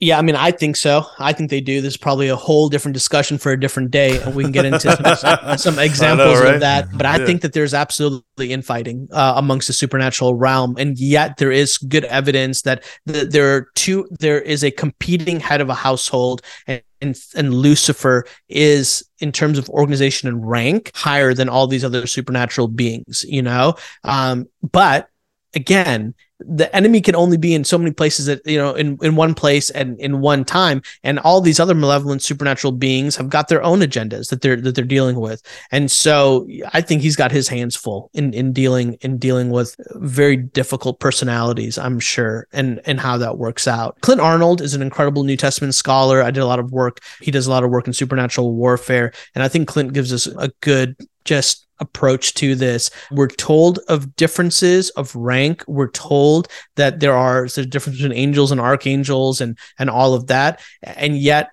yeah, 0.02 0.18
I 0.18 0.22
mean, 0.22 0.36
I 0.36 0.52
think 0.52 0.76
so. 0.76 1.06
I 1.20 1.32
think 1.32 1.50
they 1.50 1.62
do. 1.62 1.80
This 1.80 1.94
is 1.94 1.98
probably 1.98 2.28
a 2.28 2.36
whole 2.36 2.68
different 2.68 2.94
discussion 2.94 3.38
for 3.38 3.54
a 3.54 3.60
different 3.60 3.92
day, 3.92 4.22
and 4.22 4.36
we 4.36 4.44
can 4.44 4.52
get 4.52 4.66
into 4.66 4.92
some, 5.16 5.58
some, 5.58 5.80
examples 5.80 6.40
know, 6.40 6.44
right? 6.44 6.56
of 6.56 6.60
that. 6.60 6.90
But 6.92 7.06
I 7.06 7.26
think 7.26 7.42
that 7.42 7.54
there's 7.54 7.74
absolutely 7.74 8.52
infighting 8.52 9.08
uh, 9.14 9.36
amongst 9.38 9.68
the 9.68 9.74
supernatural 9.74 10.36
realm, 10.36 10.76
and 10.78 11.00
yet 11.00 11.38
there 11.38 11.52
is 11.52 11.78
good 11.78 12.04
evidence 12.06 12.64
that 12.64 12.84
the, 13.06 13.26
there 13.26 13.56
are 13.56 13.68
two. 13.76 14.06
There 14.12 14.42
is 14.42 14.66
a 14.66 14.72
competing 14.72 15.40
head 15.40 15.62
of 15.62 15.70
a 15.70 15.74
household, 15.74 16.42
and, 16.68 16.84
and 17.00 17.18
and 17.34 17.54
Lucifer 17.54 18.26
is 18.50 19.10
in 19.20 19.32
terms 19.32 19.58
of 19.58 19.70
organization 19.70 20.28
and 20.28 20.46
rank 20.46 20.92
higher 20.94 21.34
than 21.34 21.48
all 21.48 21.68
these 21.68 21.86
other 21.86 22.06
supernatural 22.06 22.68
beings. 22.68 23.24
You 23.26 23.44
know, 23.44 23.76
um, 24.04 24.48
but 24.62 25.08
again 25.56 26.14
the 26.40 26.74
enemy 26.76 27.02
can 27.02 27.16
only 27.16 27.38
be 27.38 27.54
in 27.54 27.64
so 27.64 27.78
many 27.78 27.92
places 27.92 28.26
that 28.26 28.46
you 28.46 28.58
know 28.58 28.74
in, 28.74 28.98
in 29.02 29.16
one 29.16 29.34
place 29.34 29.70
and 29.70 30.00
in 30.00 30.22
one 30.22 30.44
time. 30.44 30.82
And 31.04 31.20
all 31.20 31.42
these 31.42 31.60
other 31.60 31.76
malevolent 31.76 32.22
supernatural 32.22 32.74
beings 32.74 33.16
have 33.16 33.30
got 33.30 33.48
their 33.48 33.64
own 33.64 33.80
agendas 33.80 34.30
that 34.30 34.42
they're 34.42 34.58
that 34.58 34.76
they're 34.76 34.86
dealing 34.86 35.20
with. 35.20 35.42
And 35.72 35.92
so 35.92 36.48
i 36.74 36.82
think 36.82 37.02
he's 37.02 37.16
got 37.16 37.32
his 37.32 37.48
hands 37.48 37.76
full 37.76 38.10
in 38.14 38.34
in 38.34 38.54
dealing 38.54 38.94
in 39.02 39.18
dealing 39.18 39.50
with 39.50 39.76
very 39.96 40.36
difficult 40.36 41.00
personalities 41.00 41.78
i'm 41.78 42.00
sure 42.00 42.48
and 42.52 42.82
and 42.86 43.00
how 43.00 43.18
that 43.18 43.38
works 43.38 43.68
out. 43.68 44.00
Clint 44.02 44.22
arnold 44.22 44.62
is 44.62 44.74
an 44.74 44.82
incredible 44.82 45.24
new 45.24 45.38
testament 45.38 45.76
scholar. 45.76 46.22
I 46.22 46.32
did 46.32 46.42
a 46.42 46.46
lot 46.46 46.60
of 46.60 46.72
work. 46.72 47.00
He 47.22 47.32
does 47.32 47.48
a 47.48 47.50
lot 47.50 47.64
of 47.64 47.70
work 47.70 47.88
in 47.88 47.94
supernatural 47.94 48.54
warfare. 48.54 49.14
And 49.34 49.44
i 49.44 49.48
think 49.48 49.68
clint 49.68 49.94
gives 49.94 50.14
us 50.14 50.28
a 50.28 50.50
good 50.62 50.96
just 51.26 51.68
approach 51.80 52.34
to 52.36 52.56
this. 52.56 52.90
We're 53.12 53.28
told 53.28 53.80
of 53.90 54.16
differences 54.16 54.90
of 54.92 55.14
rank. 55.16 55.64
We're 55.68 55.92
told 55.92 56.48
that 56.76 57.00
there 57.00 57.16
are 57.16 57.46
a 57.46 57.66
difference 57.66 58.00
between 58.00 58.18
angels 58.18 58.52
and 58.52 58.62
archangels 58.62 59.42
and 59.42 59.58
and 59.78 59.90
all 59.90 60.14
of 60.14 60.28
that. 60.28 60.62
And 60.84 61.18
yet 61.18 61.50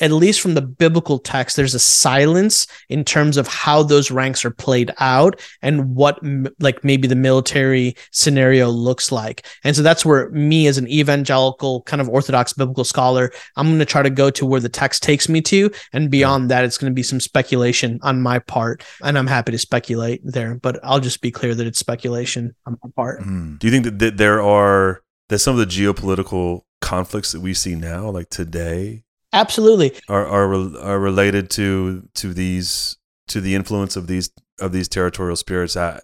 at 0.00 0.12
least 0.12 0.40
from 0.40 0.54
the 0.54 0.62
biblical 0.62 1.18
text, 1.18 1.56
there's 1.56 1.74
a 1.74 1.78
silence 1.78 2.66
in 2.88 3.04
terms 3.04 3.36
of 3.36 3.46
how 3.48 3.82
those 3.82 4.10
ranks 4.10 4.44
are 4.44 4.50
played 4.50 4.92
out 5.00 5.40
and 5.62 5.94
what, 5.94 6.18
like, 6.60 6.84
maybe 6.84 7.08
the 7.08 7.16
military 7.16 7.96
scenario 8.12 8.68
looks 8.68 9.10
like. 9.10 9.46
And 9.64 9.74
so 9.74 9.82
that's 9.82 10.04
where 10.04 10.30
me, 10.30 10.66
as 10.66 10.78
an 10.78 10.88
evangelical, 10.88 11.82
kind 11.82 12.00
of 12.00 12.08
orthodox 12.08 12.52
biblical 12.52 12.84
scholar, 12.84 13.30
I'm 13.56 13.66
going 13.66 13.78
to 13.78 13.84
try 13.84 14.02
to 14.02 14.10
go 14.10 14.30
to 14.30 14.46
where 14.46 14.60
the 14.60 14.68
text 14.68 15.02
takes 15.02 15.28
me 15.28 15.40
to. 15.42 15.70
And 15.92 16.10
beyond 16.10 16.50
that, 16.50 16.64
it's 16.64 16.78
going 16.78 16.92
to 16.92 16.94
be 16.94 17.02
some 17.02 17.20
speculation 17.20 17.98
on 18.02 18.22
my 18.22 18.38
part. 18.38 18.84
And 19.02 19.18
I'm 19.18 19.26
happy 19.26 19.52
to 19.52 19.58
speculate 19.58 20.20
there, 20.24 20.54
but 20.54 20.78
I'll 20.82 21.00
just 21.00 21.20
be 21.20 21.30
clear 21.30 21.54
that 21.54 21.66
it's 21.66 21.78
speculation 21.78 22.54
on 22.66 22.78
my 22.82 22.90
part. 22.94 23.20
Mm. 23.22 23.58
Do 23.58 23.66
you 23.66 23.70
think 23.72 23.98
that 23.98 24.16
there 24.16 24.42
are, 24.42 25.02
that 25.28 25.40
some 25.40 25.58
of 25.58 25.60
the 25.60 25.66
geopolitical 25.66 26.62
conflicts 26.80 27.32
that 27.32 27.40
we 27.40 27.54
see 27.54 27.74
now, 27.74 28.08
like 28.08 28.30
today, 28.30 29.02
Absolutely. 29.32 29.92
Are 30.08 30.26
are 30.26 30.52
are 30.78 30.98
related 30.98 31.50
to 31.50 32.08
to 32.14 32.32
these 32.32 32.96
to 33.28 33.40
the 33.40 33.54
influence 33.54 33.96
of 33.96 34.06
these 34.06 34.30
of 34.60 34.72
these 34.72 34.88
territorial 34.88 35.36
spirits 35.36 35.76
at 35.76 36.02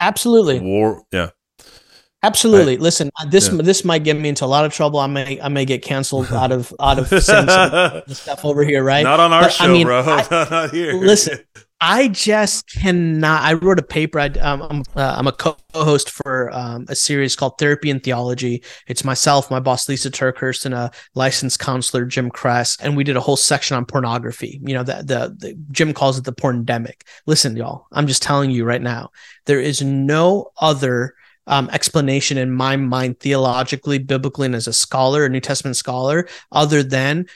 Absolutely. 0.00 0.60
War 0.60 1.02
yeah. 1.12 1.30
Absolutely. 2.22 2.76
Listen, 2.76 3.10
uh, 3.18 3.24
this 3.26 3.48
yeah. 3.48 3.62
this 3.62 3.84
might 3.84 4.04
get 4.04 4.16
me 4.18 4.28
into 4.28 4.44
a 4.44 4.46
lot 4.46 4.66
of 4.66 4.72
trouble. 4.72 4.98
I 4.98 5.06
may 5.06 5.40
I 5.40 5.48
may 5.48 5.64
get 5.64 5.82
canceled 5.82 6.26
out 6.32 6.52
of 6.52 6.72
out 6.78 6.98
of 6.98 7.08
stuff 7.22 8.44
over 8.44 8.62
here, 8.62 8.84
right? 8.84 9.02
Not 9.02 9.20
on 9.20 9.32
our 9.32 9.42
but, 9.42 9.52
show, 9.52 9.64
I 9.64 9.68
mean, 9.68 9.86
bro. 9.86 10.02
I, 10.02 10.26
Not 10.50 10.70
here. 10.70 10.92
Listen, 10.94 11.38
I 11.80 12.08
just 12.08 12.70
cannot. 12.70 13.42
I 13.42 13.54
wrote 13.54 13.78
a 13.78 13.82
paper. 13.82 14.20
I, 14.20 14.26
um, 14.26 14.62
I'm 14.62 14.82
uh, 14.94 15.14
I'm 15.16 15.26
a 15.26 15.32
co-host 15.32 16.10
for 16.10 16.50
um, 16.52 16.84
a 16.88 16.94
series 16.94 17.34
called 17.34 17.56
Therapy 17.58 17.90
and 17.90 18.02
Theology. 18.02 18.62
It's 18.86 19.02
myself, 19.02 19.50
my 19.50 19.60
boss 19.60 19.86
Lysa 19.86 20.10
TerKeurst, 20.10 20.66
and 20.66 20.74
a 20.74 20.90
licensed 21.14 21.58
counselor 21.58 22.04
Jim 22.04 22.30
Cress, 22.30 22.76
and 22.80 22.96
we 22.96 23.04
did 23.04 23.16
a 23.16 23.20
whole 23.20 23.36
section 23.36 23.78
on 23.78 23.86
pornography. 23.86 24.60
You 24.62 24.74
know, 24.74 24.82
the, 24.82 24.96
the 24.96 25.34
the 25.38 25.58
Jim 25.70 25.94
calls 25.94 26.18
it 26.18 26.24
the 26.24 26.34
porndemic. 26.34 27.02
Listen, 27.26 27.56
y'all, 27.56 27.86
I'm 27.92 28.06
just 28.06 28.22
telling 28.22 28.50
you 28.50 28.64
right 28.64 28.82
now, 28.82 29.10
there 29.46 29.60
is 29.60 29.80
no 29.80 30.52
other 30.60 31.14
um, 31.46 31.70
explanation 31.70 32.36
in 32.36 32.52
my 32.52 32.76
mind, 32.76 33.20
theologically, 33.20 33.98
biblically, 33.98 34.46
and 34.46 34.54
as 34.54 34.66
a 34.66 34.72
scholar, 34.74 35.24
a 35.24 35.30
New 35.30 35.40
Testament 35.40 35.76
scholar, 35.76 36.28
other 36.52 36.82
than 36.82 37.26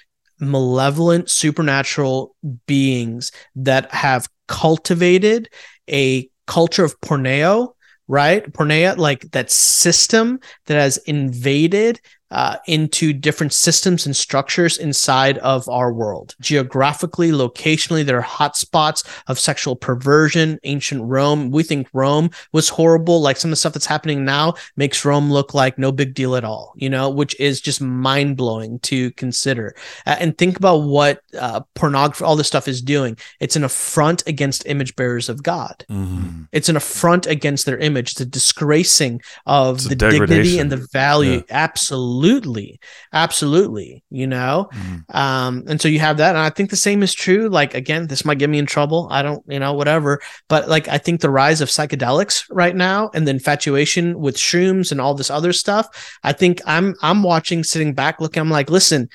malevolent 0.44 1.30
supernatural 1.30 2.34
beings 2.66 3.32
that 3.56 3.92
have 3.92 4.28
cultivated 4.48 5.48
a 5.90 6.28
culture 6.46 6.84
of 6.84 7.00
porneo, 7.00 7.74
right? 8.08 8.52
Porneia, 8.52 8.96
like 8.96 9.30
that 9.32 9.50
system 9.50 10.40
that 10.66 10.74
has 10.74 10.98
invaded 10.98 12.00
uh, 12.34 12.56
into 12.66 13.12
different 13.12 13.52
systems 13.52 14.04
and 14.04 14.16
structures 14.16 14.76
inside 14.76 15.38
of 15.38 15.68
our 15.68 15.92
world. 15.92 16.34
Geographically, 16.40 17.30
locationally, 17.30 18.04
there 18.04 18.18
are 18.18 18.22
hotspots 18.22 19.06
of 19.28 19.38
sexual 19.38 19.76
perversion. 19.76 20.58
Ancient 20.64 21.02
Rome, 21.04 21.52
we 21.52 21.62
think 21.62 21.88
Rome 21.92 22.30
was 22.52 22.68
horrible. 22.68 23.20
Like 23.20 23.36
some 23.36 23.50
of 23.50 23.52
the 23.52 23.56
stuff 23.56 23.72
that's 23.72 23.86
happening 23.86 24.24
now 24.24 24.54
makes 24.76 25.04
Rome 25.04 25.32
look 25.32 25.54
like 25.54 25.78
no 25.78 25.92
big 25.92 26.12
deal 26.12 26.34
at 26.34 26.44
all, 26.44 26.74
you 26.76 26.90
know, 26.90 27.08
which 27.08 27.38
is 27.38 27.60
just 27.60 27.80
mind 27.80 28.36
blowing 28.36 28.80
to 28.80 29.12
consider. 29.12 29.76
Uh, 30.04 30.16
and 30.18 30.36
think 30.36 30.56
about 30.56 30.78
what 30.78 31.22
uh, 31.38 31.60
pornography, 31.74 32.24
all 32.24 32.34
this 32.34 32.48
stuff 32.48 32.66
is 32.66 32.82
doing. 32.82 33.16
It's 33.38 33.54
an 33.54 33.62
affront 33.62 34.26
against 34.26 34.66
image 34.66 34.96
bearers 34.96 35.28
of 35.28 35.44
God. 35.44 35.84
Mm-hmm. 35.88 36.42
It's 36.50 36.68
an 36.68 36.76
affront 36.76 37.26
against 37.26 37.64
their 37.64 37.78
image. 37.78 38.12
It's 38.12 38.20
a 38.20 38.26
disgracing 38.26 39.22
of 39.46 39.76
it's 39.76 39.88
the 39.88 39.94
dignity 39.94 40.58
and 40.58 40.72
the 40.72 40.88
value. 40.92 41.44
Yeah. 41.48 41.64
Absolutely. 41.64 42.23
Absolutely. 42.24 42.80
Absolutely 43.12 44.04
you 44.10 44.26
know? 44.26 44.68
Mm-hmm. 44.72 45.16
Um, 45.16 45.64
and 45.66 45.80
so 45.80 45.88
you 45.88 45.98
have 45.98 46.18
that. 46.18 46.30
And 46.30 46.38
I 46.38 46.50
think 46.50 46.70
the 46.70 46.76
same 46.76 47.02
is 47.02 47.12
true. 47.12 47.48
Like, 47.48 47.74
again, 47.74 48.06
this 48.06 48.24
might 48.24 48.38
get 48.38 48.48
me 48.48 48.58
in 48.58 48.66
trouble. 48.66 49.08
I 49.10 49.22
don't, 49.22 49.42
you 49.48 49.58
know, 49.58 49.72
whatever. 49.74 50.20
But 50.48 50.68
like, 50.68 50.88
I 50.88 50.98
think 50.98 51.20
the 51.20 51.30
rise 51.30 51.60
of 51.60 51.68
psychedelics 51.68 52.44
right 52.50 52.76
now 52.76 53.10
and 53.12 53.26
the 53.26 53.32
infatuation 53.32 54.18
with 54.18 54.36
shrooms 54.36 54.92
and 54.92 55.00
all 55.00 55.14
this 55.14 55.30
other 55.30 55.52
stuff, 55.52 56.18
I 56.22 56.32
think 56.32 56.60
I'm, 56.66 56.94
I'm 57.02 57.22
watching, 57.22 57.64
sitting 57.64 57.92
back, 57.92 58.20
looking, 58.20 58.40
I'm 58.40 58.50
like, 58.50 58.70
listen, 58.70 59.08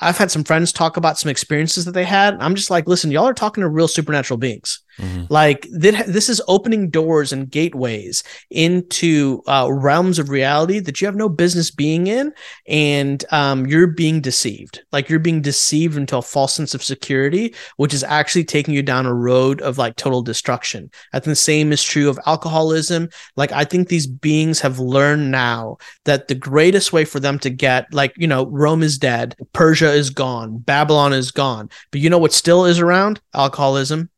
I've 0.00 0.18
had 0.18 0.30
some 0.30 0.44
friends 0.44 0.72
talk 0.72 0.96
about 0.96 1.18
some 1.18 1.30
experiences 1.30 1.84
that 1.84 1.92
they 1.92 2.04
had. 2.04 2.36
I'm 2.40 2.54
just 2.54 2.70
like, 2.70 2.86
listen, 2.86 3.10
y'all 3.10 3.28
are 3.28 3.34
talking 3.34 3.62
to 3.62 3.68
real 3.68 3.88
supernatural 3.88 4.38
beings. 4.38 4.81
Mm-hmm. 4.98 5.24
Like 5.30 5.66
this 5.70 6.28
is 6.28 6.42
opening 6.48 6.90
doors 6.90 7.32
and 7.32 7.50
gateways 7.50 8.22
into 8.50 9.42
uh, 9.46 9.68
realms 9.70 10.18
of 10.18 10.28
reality 10.28 10.80
that 10.80 11.00
you 11.00 11.06
have 11.06 11.16
no 11.16 11.28
business 11.28 11.70
being 11.70 12.06
in, 12.06 12.32
and 12.66 13.24
um, 13.30 13.66
you're 13.66 13.86
being 13.86 14.20
deceived. 14.20 14.82
Like 14.92 15.08
you're 15.08 15.18
being 15.18 15.42
deceived 15.42 15.96
into 15.96 16.16
a 16.16 16.22
false 16.22 16.54
sense 16.54 16.74
of 16.74 16.82
security, 16.82 17.54
which 17.76 17.94
is 17.94 18.04
actually 18.04 18.44
taking 18.44 18.74
you 18.74 18.82
down 18.82 19.06
a 19.06 19.14
road 19.14 19.60
of 19.62 19.78
like 19.78 19.96
total 19.96 20.22
destruction. 20.22 20.90
I 21.12 21.18
think 21.18 21.24
the 21.32 21.36
same 21.36 21.72
is 21.72 21.82
true 21.82 22.08
of 22.08 22.18
alcoholism. 22.26 23.08
Like 23.36 23.52
I 23.52 23.64
think 23.64 23.88
these 23.88 24.06
beings 24.06 24.60
have 24.60 24.78
learned 24.78 25.30
now 25.30 25.78
that 26.04 26.28
the 26.28 26.34
greatest 26.34 26.92
way 26.92 27.04
for 27.04 27.20
them 27.20 27.38
to 27.40 27.50
get, 27.50 27.92
like 27.92 28.12
you 28.16 28.26
know, 28.26 28.46
Rome 28.46 28.82
is 28.82 28.98
dead, 28.98 29.36
Persia 29.52 29.92
is 29.92 30.10
gone, 30.10 30.58
Babylon 30.58 31.12
is 31.12 31.30
gone, 31.30 31.70
but 31.90 32.00
you 32.00 32.10
know 32.10 32.18
what 32.18 32.32
still 32.32 32.66
is 32.66 32.78
around? 32.78 33.20
Alcoholism 33.34 34.10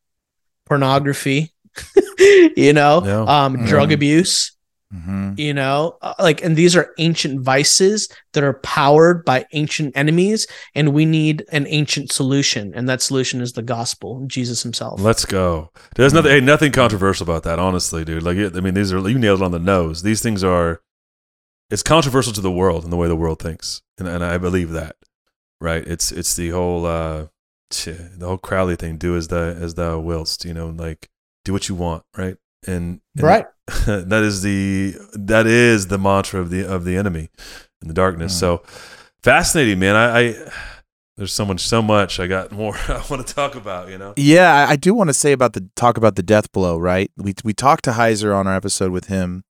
pornography, 0.67 1.53
you 2.19 2.73
know, 2.73 3.03
yeah. 3.05 3.21
um, 3.21 3.57
mm-hmm. 3.57 3.67
drug 3.67 3.93
abuse, 3.93 4.53
mm-hmm. 4.93 5.33
you 5.37 5.53
know, 5.53 5.97
uh, 6.03 6.15
like, 6.19 6.43
and 6.43 6.57
these 6.57 6.77
are 6.77 6.93
ancient 6.99 7.41
vices 7.41 8.09
that 8.33 8.45
are 8.45 8.55
powered 8.55 9.25
by 9.25 9.47
ancient 9.53 9.97
enemies, 9.97 10.47
and 10.75 10.93
we 10.93 11.05
need 11.05 11.45
an 11.53 11.67
ancient 11.69 12.13
solution, 12.13 12.73
and 12.75 12.89
that 12.89 13.03
solution 13.03 13.41
is 13.41 13.53
the 13.53 13.63
gospel, 13.63 14.25
Jesus 14.27 14.63
Himself. 14.63 15.01
Let's 15.01 15.25
go. 15.25 15.71
There's 15.97 16.15
nothing, 16.15 16.31
hey, 16.31 16.41
nothing 16.41 16.73
controversial 16.73 17.25
about 17.25 17.43
that, 17.45 17.59
honestly, 17.59 18.05
dude. 18.05 18.23
Like, 18.23 18.39
I 18.39 18.61
mean, 18.61 18.75
these 18.75 18.93
are 18.93 19.09
you 19.09 19.19
nailed 19.19 19.41
it 19.41 19.45
on 19.45 19.53
the 19.53 19.59
nose. 19.59 20.03
These 20.03 20.23
things 20.23 20.45
are. 20.45 20.81
It's 21.71 21.83
controversial 21.83 22.33
to 22.35 22.43
the 22.43 22.53
world 22.53 22.85
and 22.85 22.93
the 22.93 22.97
way 22.97 23.09
the 23.09 23.17
world 23.17 23.41
thinks, 23.41 23.81
and, 23.99 24.07
and 24.07 24.23
I 24.23 24.37
believe 24.39 24.71
that, 24.71 24.97
right? 25.61 25.85
It's 25.85 26.13
it's 26.13 26.37
the 26.37 26.51
whole. 26.51 26.87
uh 26.87 27.27
the 27.71 28.27
whole 28.27 28.39
Crowley 28.39 28.77
thing, 28.77 28.97
do 28.97 29.17
as 29.17 29.29
thou 29.29 29.49
as 29.49 29.75
thou 29.75 29.99
willst, 29.99 30.45
you 30.45 30.55
know, 30.55 30.69
like 30.69 31.09
do 31.45 31.53
what 31.53 31.69
you 31.69 31.75
want, 31.75 32.05
right? 32.17 32.37
And, 32.67 33.01
and 33.17 33.25
right, 33.25 33.47
that 33.87 34.23
is 34.23 34.43
the 34.43 34.95
that 35.13 35.47
is 35.47 35.89
the 35.89 35.99
mantra 35.99 36.41
of 36.41 36.51
the 36.51 36.67
of 36.67 36.85
the 36.85 36.97
enemy 36.97 37.31
in 37.83 37.89
the 37.89 37.95
darkness. 37.95 38.35
Mm. 38.35 38.41
So 38.41 38.63
fascinating, 39.23 39.79
man. 39.79 39.97
I, 39.97 40.19
I 40.19 40.53
there's 41.17 41.33
so 41.33 41.45
much 41.45 41.61
so 41.61 41.81
much 41.83 42.19
I 42.19 42.27
got 42.27 42.53
more 42.53 42.77
I 42.89 43.03
want 43.11 43.27
to 43.27 43.35
talk 43.35 43.55
about, 43.55 43.89
you 43.89 43.99
know. 43.99 44.15
Yeah, 44.17 44.67
I 44.69 44.77
do 44.77 44.95
want 44.95 45.09
to 45.09 45.15
say 45.15 45.33
about 45.33 45.53
the 45.53 45.69
talk 45.77 45.97
about 45.97 46.17
the 46.17 46.23
death 46.23 46.53
blow, 46.53 46.79
right? 46.79 47.11
We 47.17 47.35
we 47.45 47.53
talked 47.53 47.85
to 47.85 47.93
Heiser 47.93 48.35
on 48.35 48.47
our 48.47 48.55
episode 48.55 48.93
with 48.93 49.07
him 49.07 49.45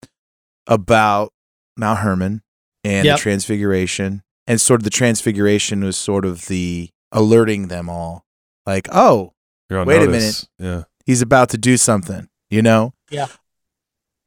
about 0.68 1.34
Mount 1.78 2.00
Hermon 2.00 2.42
and 2.84 3.06
yep. 3.06 3.18
the 3.18 3.22
transfiguration. 3.22 4.24
And 4.46 4.60
sort 4.60 4.82
of 4.82 4.84
the 4.84 4.90
transfiguration 4.90 5.84
was 5.84 5.96
sort 5.96 6.26
of 6.26 6.48
the 6.48 6.90
alerting 7.14 7.68
them 7.68 7.90
all. 7.90 8.26
Like, 8.66 8.90
oh, 8.92 9.34
wait 9.70 9.86
notice. 9.86 10.06
a 10.06 10.08
minute. 10.10 10.48
Yeah. 10.60 10.84
He's 11.06 11.22
about 11.22 11.50
to 11.50 11.58
do 11.58 11.78
something, 11.78 12.28
you 12.50 12.62
know? 12.62 12.94
Yeah. 13.10 13.28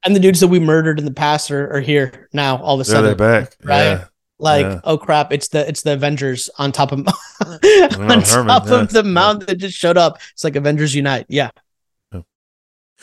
And 0.04 0.14
the 0.14 0.20
dudes 0.20 0.40
that 0.40 0.48
we 0.48 0.60
murdered 0.60 0.98
in 0.98 1.04
the 1.04 1.12
past 1.12 1.50
are, 1.50 1.70
are 1.70 1.80
here 1.80 2.28
now 2.32 2.58
all 2.58 2.74
of 2.74 2.80
a 2.80 2.84
sudden. 2.84 3.04
they're 3.04 3.14
back. 3.14 3.56
Right. 3.62 3.84
Yeah. 3.84 4.04
Like, 4.38 4.66
yeah. 4.66 4.80
oh 4.84 4.98
crap, 4.98 5.32
it's 5.32 5.48
the 5.48 5.66
it's 5.66 5.82
the 5.82 5.94
Avengers 5.94 6.50
on 6.58 6.70
top 6.70 6.92
of 6.92 6.98
on 7.44 7.58
Hermon, 7.62 8.22
top 8.22 8.66
yeah. 8.66 8.80
of 8.80 8.90
the 8.90 9.02
mountain 9.02 9.46
that 9.46 9.56
just 9.56 9.78
showed 9.78 9.96
up. 9.96 10.20
It's 10.32 10.44
like 10.44 10.56
Avengers 10.56 10.94
Unite. 10.94 11.26
Yeah. 11.28 11.50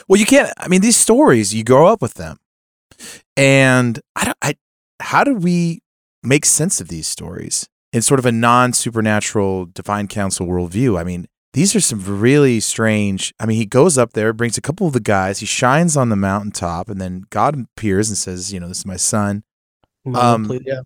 Well, 0.07 0.19
you 0.19 0.25
can't 0.25 0.51
I 0.57 0.67
mean 0.67 0.81
these 0.81 0.95
stories, 0.95 1.53
you 1.53 1.63
grow 1.63 1.87
up 1.87 2.01
with 2.01 2.13
them. 2.13 2.37
And 3.35 3.99
I 4.15 4.25
don't 4.25 4.37
I 4.41 4.55
how 4.99 5.23
do 5.23 5.33
we 5.33 5.81
make 6.21 6.45
sense 6.45 6.79
of 6.79 6.87
these 6.87 7.07
stories? 7.07 7.67
In 7.93 8.01
sort 8.01 8.19
of 8.19 8.25
a 8.25 8.31
non 8.31 8.73
supernatural 8.73 9.67
divine 9.67 10.07
council 10.07 10.47
worldview. 10.47 10.99
I 10.99 11.03
mean, 11.03 11.27
these 11.53 11.75
are 11.75 11.79
some 11.79 12.03
really 12.19 12.59
strange. 12.59 13.33
I 13.39 13.45
mean, 13.45 13.57
he 13.57 13.65
goes 13.65 13.97
up 13.97 14.13
there, 14.13 14.33
brings 14.33 14.57
a 14.57 14.61
couple 14.61 14.87
of 14.87 14.93
the 14.93 14.99
guys, 14.99 15.39
he 15.39 15.45
shines 15.45 15.95
on 15.95 16.09
the 16.09 16.15
mountaintop, 16.15 16.89
and 16.89 16.99
then 16.99 17.25
God 17.29 17.67
appears 17.77 18.09
and 18.09 18.17
says, 18.17 18.51
"You 18.51 18.59
know, 18.59 18.67
this 18.67 18.79
is 18.79 18.85
my 18.85 18.97
son." 18.97 19.43
Um, 20.13 20.59
yeah. 20.65 20.81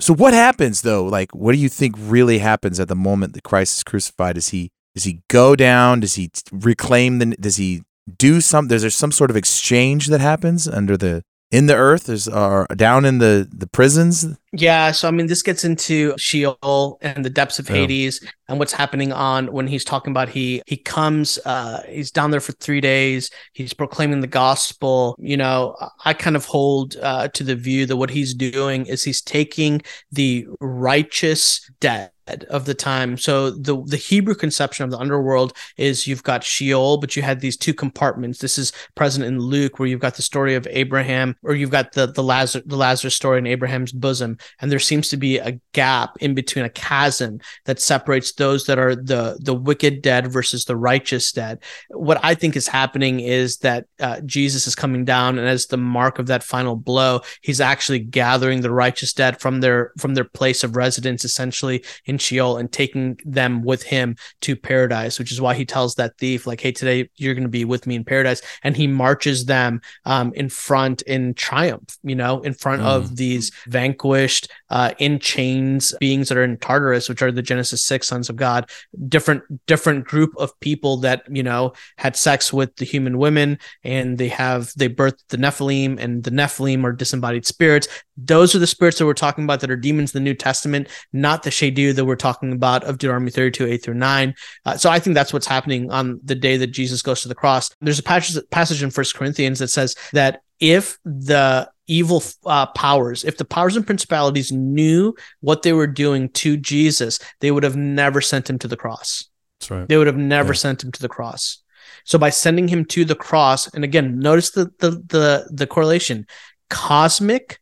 So 0.00 0.14
what 0.14 0.34
happens 0.34 0.82
though? 0.82 1.04
Like, 1.04 1.32
what 1.34 1.52
do 1.52 1.58
you 1.58 1.68
think 1.68 1.94
really 1.98 2.38
happens 2.38 2.80
at 2.80 2.88
the 2.88 2.96
moment 2.96 3.34
that 3.34 3.44
Christ 3.44 3.76
is 3.76 3.84
crucified? 3.84 4.34
Does 4.34 4.48
he 4.48 4.70
does 4.94 5.04
he 5.04 5.20
go 5.28 5.54
down? 5.54 6.00
Does 6.00 6.14
he 6.14 6.30
reclaim 6.50 7.18
the? 7.18 7.26
Does 7.36 7.56
he 7.56 7.82
do 8.18 8.40
some? 8.40 8.68
There's 8.68 8.82
there 8.82 8.90
some 8.90 9.12
sort 9.12 9.30
of 9.30 9.36
exchange 9.36 10.08
that 10.08 10.20
happens 10.20 10.66
under 10.66 10.96
the 10.96 11.22
in 11.50 11.66
the 11.66 11.76
earth 11.76 12.08
is 12.08 12.26
are 12.26 12.66
down 12.74 13.04
in 13.04 13.18
the 13.18 13.46
the 13.52 13.68
prisons 13.68 14.26
yeah 14.52 14.90
so 14.90 15.08
i 15.08 15.10
mean 15.10 15.26
this 15.26 15.42
gets 15.42 15.64
into 15.64 16.14
sheol 16.18 16.98
and 17.00 17.24
the 17.24 17.30
depths 17.30 17.58
of 17.58 17.66
hades 17.66 18.20
and 18.48 18.58
what's 18.58 18.72
happening 18.72 19.10
on 19.10 19.50
when 19.50 19.66
he's 19.66 19.84
talking 19.84 20.10
about 20.10 20.28
he 20.28 20.62
he 20.66 20.76
comes 20.76 21.38
uh 21.46 21.82
he's 21.88 22.10
down 22.10 22.30
there 22.30 22.40
for 22.40 22.52
three 22.52 22.80
days 22.80 23.30
he's 23.54 23.72
proclaiming 23.72 24.20
the 24.20 24.26
gospel 24.26 25.16
you 25.18 25.38
know 25.38 25.74
i 26.04 26.12
kind 26.12 26.36
of 26.36 26.44
hold 26.44 26.96
uh 27.02 27.28
to 27.28 27.42
the 27.42 27.56
view 27.56 27.86
that 27.86 27.96
what 27.96 28.10
he's 28.10 28.34
doing 28.34 28.84
is 28.86 29.02
he's 29.02 29.22
taking 29.22 29.80
the 30.10 30.46
righteous 30.60 31.70
dead 31.80 32.10
of 32.50 32.64
the 32.64 32.74
time. 32.74 33.16
So 33.16 33.50
the 33.50 33.82
the 33.84 33.96
Hebrew 33.96 34.34
conception 34.34 34.84
of 34.84 34.90
the 34.90 34.98
underworld 34.98 35.56
is 35.76 36.06
you've 36.06 36.22
got 36.22 36.44
Sheol, 36.44 36.98
but 36.98 37.16
you 37.16 37.22
had 37.22 37.40
these 37.40 37.56
two 37.56 37.74
compartments. 37.74 38.38
This 38.38 38.58
is 38.58 38.72
present 38.94 39.24
in 39.24 39.38
Luke, 39.38 39.78
where 39.78 39.88
you've 39.88 40.00
got 40.00 40.14
the 40.14 40.22
story 40.22 40.54
of 40.54 40.66
Abraham, 40.70 41.36
or 41.42 41.54
you've 41.54 41.70
got 41.70 41.92
the 41.92 42.06
the 42.06 42.22
Lazarus 42.22 42.64
the 42.66 42.76
Lazarus 42.76 43.14
story 43.14 43.38
in 43.38 43.46
Abraham's 43.46 43.92
bosom, 43.92 44.38
and 44.60 44.70
there 44.70 44.78
seems 44.78 45.08
to 45.08 45.16
be 45.16 45.38
a 45.38 45.58
gap 45.72 46.16
in 46.20 46.34
between 46.34 46.64
a 46.64 46.70
chasm 46.70 47.40
that 47.64 47.80
separates 47.80 48.32
those 48.32 48.66
that 48.66 48.78
are 48.78 48.94
the 48.94 49.38
the 49.40 49.54
wicked 49.54 50.02
dead 50.02 50.30
versus 50.32 50.64
the 50.64 50.76
righteous 50.76 51.32
dead. 51.32 51.58
What 51.90 52.20
I 52.22 52.34
think 52.34 52.56
is 52.56 52.68
happening 52.68 53.20
is 53.20 53.58
that 53.58 53.86
uh, 54.00 54.20
Jesus 54.22 54.66
is 54.66 54.74
coming 54.74 55.04
down, 55.04 55.38
and 55.38 55.48
as 55.48 55.66
the 55.66 55.76
mark 55.76 56.18
of 56.18 56.26
that 56.26 56.42
final 56.42 56.76
blow, 56.76 57.20
he's 57.40 57.60
actually 57.60 57.98
gathering 57.98 58.60
the 58.60 58.70
righteous 58.70 59.12
dead 59.12 59.40
from 59.40 59.60
their 59.60 59.92
from 59.98 60.14
their 60.14 60.24
place 60.24 60.64
of 60.64 60.76
residence, 60.76 61.24
essentially 61.24 61.84
in 62.04 62.18
Sheol 62.18 62.56
and 62.56 62.70
taking 62.72 63.18
them 63.24 63.62
with 63.62 63.82
him 63.82 64.16
to 64.40 64.56
paradise, 64.56 65.18
which 65.18 65.32
is 65.32 65.40
why 65.40 65.54
he 65.54 65.64
tells 65.64 65.94
that 65.94 66.16
thief, 66.18 66.46
like, 66.46 66.60
hey, 66.60 66.72
today 66.72 67.08
you're 67.16 67.34
going 67.34 67.42
to 67.42 67.48
be 67.48 67.64
with 67.64 67.86
me 67.86 67.94
in 67.96 68.04
paradise. 68.04 68.42
And 68.62 68.76
he 68.76 68.86
marches 68.86 69.46
them 69.46 69.80
um, 70.04 70.32
in 70.34 70.48
front 70.48 71.02
in 71.02 71.34
triumph, 71.34 71.98
you 72.02 72.14
know, 72.14 72.40
in 72.40 72.54
front 72.54 72.82
mm. 72.82 72.86
of 72.86 73.16
these 73.16 73.52
vanquished, 73.66 74.31
uh, 74.70 74.92
in 74.98 75.18
chains 75.18 75.94
beings 76.00 76.28
that 76.28 76.38
are 76.38 76.44
in 76.44 76.56
Tartarus, 76.58 77.08
which 77.08 77.22
are 77.22 77.32
the 77.32 77.42
Genesis 77.42 77.82
6 77.82 78.06
sons 78.06 78.28
of 78.28 78.36
God, 78.36 78.70
different, 79.08 79.42
different 79.66 80.04
group 80.04 80.30
of 80.36 80.58
people 80.60 80.98
that, 80.98 81.24
you 81.30 81.42
know, 81.42 81.72
had 81.98 82.16
sex 82.16 82.52
with 82.52 82.74
the 82.76 82.84
human 82.84 83.18
women 83.18 83.58
and 83.82 84.18
they 84.18 84.28
have, 84.28 84.72
they 84.76 84.88
birthed 84.88 85.22
the 85.28 85.36
Nephilim 85.36 85.98
and 85.98 86.24
the 86.24 86.30
Nephilim 86.30 86.84
are 86.84 86.92
disembodied 86.92 87.46
spirits. 87.46 87.88
Those 88.16 88.54
are 88.54 88.58
the 88.58 88.66
spirits 88.66 88.98
that 88.98 89.06
we're 89.06 89.14
talking 89.14 89.44
about 89.44 89.60
that 89.60 89.70
are 89.70 89.76
demons 89.76 90.14
in 90.14 90.22
the 90.22 90.24
New 90.24 90.34
Testament, 90.34 90.88
not 91.12 91.42
the 91.42 91.50
Shedu 91.50 91.94
that 91.94 92.04
we're 92.04 92.16
talking 92.16 92.52
about 92.52 92.84
of 92.84 92.98
Deuteronomy 92.98 93.30
32, 93.30 93.66
8 93.66 93.82
through 93.82 93.94
9. 93.94 94.34
Uh, 94.64 94.76
so 94.76 94.90
I 94.90 94.98
think 94.98 95.14
that's 95.14 95.32
what's 95.32 95.46
happening 95.46 95.90
on 95.90 96.20
the 96.22 96.34
day 96.34 96.56
that 96.56 96.68
Jesus 96.68 97.02
goes 97.02 97.22
to 97.22 97.28
the 97.28 97.34
cross. 97.34 97.70
There's 97.80 97.98
a 97.98 98.02
passage, 98.02 98.42
passage 98.50 98.82
in 98.82 98.90
First 98.90 99.14
Corinthians 99.14 99.58
that 99.58 99.68
says 99.68 99.96
that 100.12 100.42
if 100.60 100.98
the 101.04 101.70
evil 101.86 102.22
uh, 102.46 102.66
powers, 102.66 103.24
if 103.24 103.36
the 103.36 103.44
powers 103.44 103.76
and 103.76 103.86
principalities 103.86 104.52
knew 104.52 105.14
what 105.40 105.62
they 105.62 105.72
were 105.72 105.86
doing 105.86 106.28
to 106.30 106.56
Jesus, 106.56 107.18
they 107.40 107.50
would 107.50 107.62
have 107.62 107.76
never 107.76 108.20
sent 108.20 108.48
him 108.48 108.58
to 108.60 108.68
the 108.68 108.76
cross. 108.76 109.28
That's 109.60 109.70
right. 109.70 109.88
They 109.88 109.96
would 109.96 110.06
have 110.06 110.16
never 110.16 110.52
yeah. 110.52 110.58
sent 110.58 110.84
him 110.84 110.92
to 110.92 111.02
the 111.02 111.08
cross. 111.08 111.58
So 112.04 112.18
by 112.18 112.30
sending 112.30 112.68
him 112.68 112.84
to 112.86 113.04
the 113.04 113.14
cross, 113.14 113.72
and 113.74 113.84
again, 113.84 114.18
notice 114.18 114.50
the 114.50 114.70
the 114.78 114.90
the, 114.90 115.48
the 115.50 115.66
correlation, 115.66 116.26
cosmic 116.70 117.60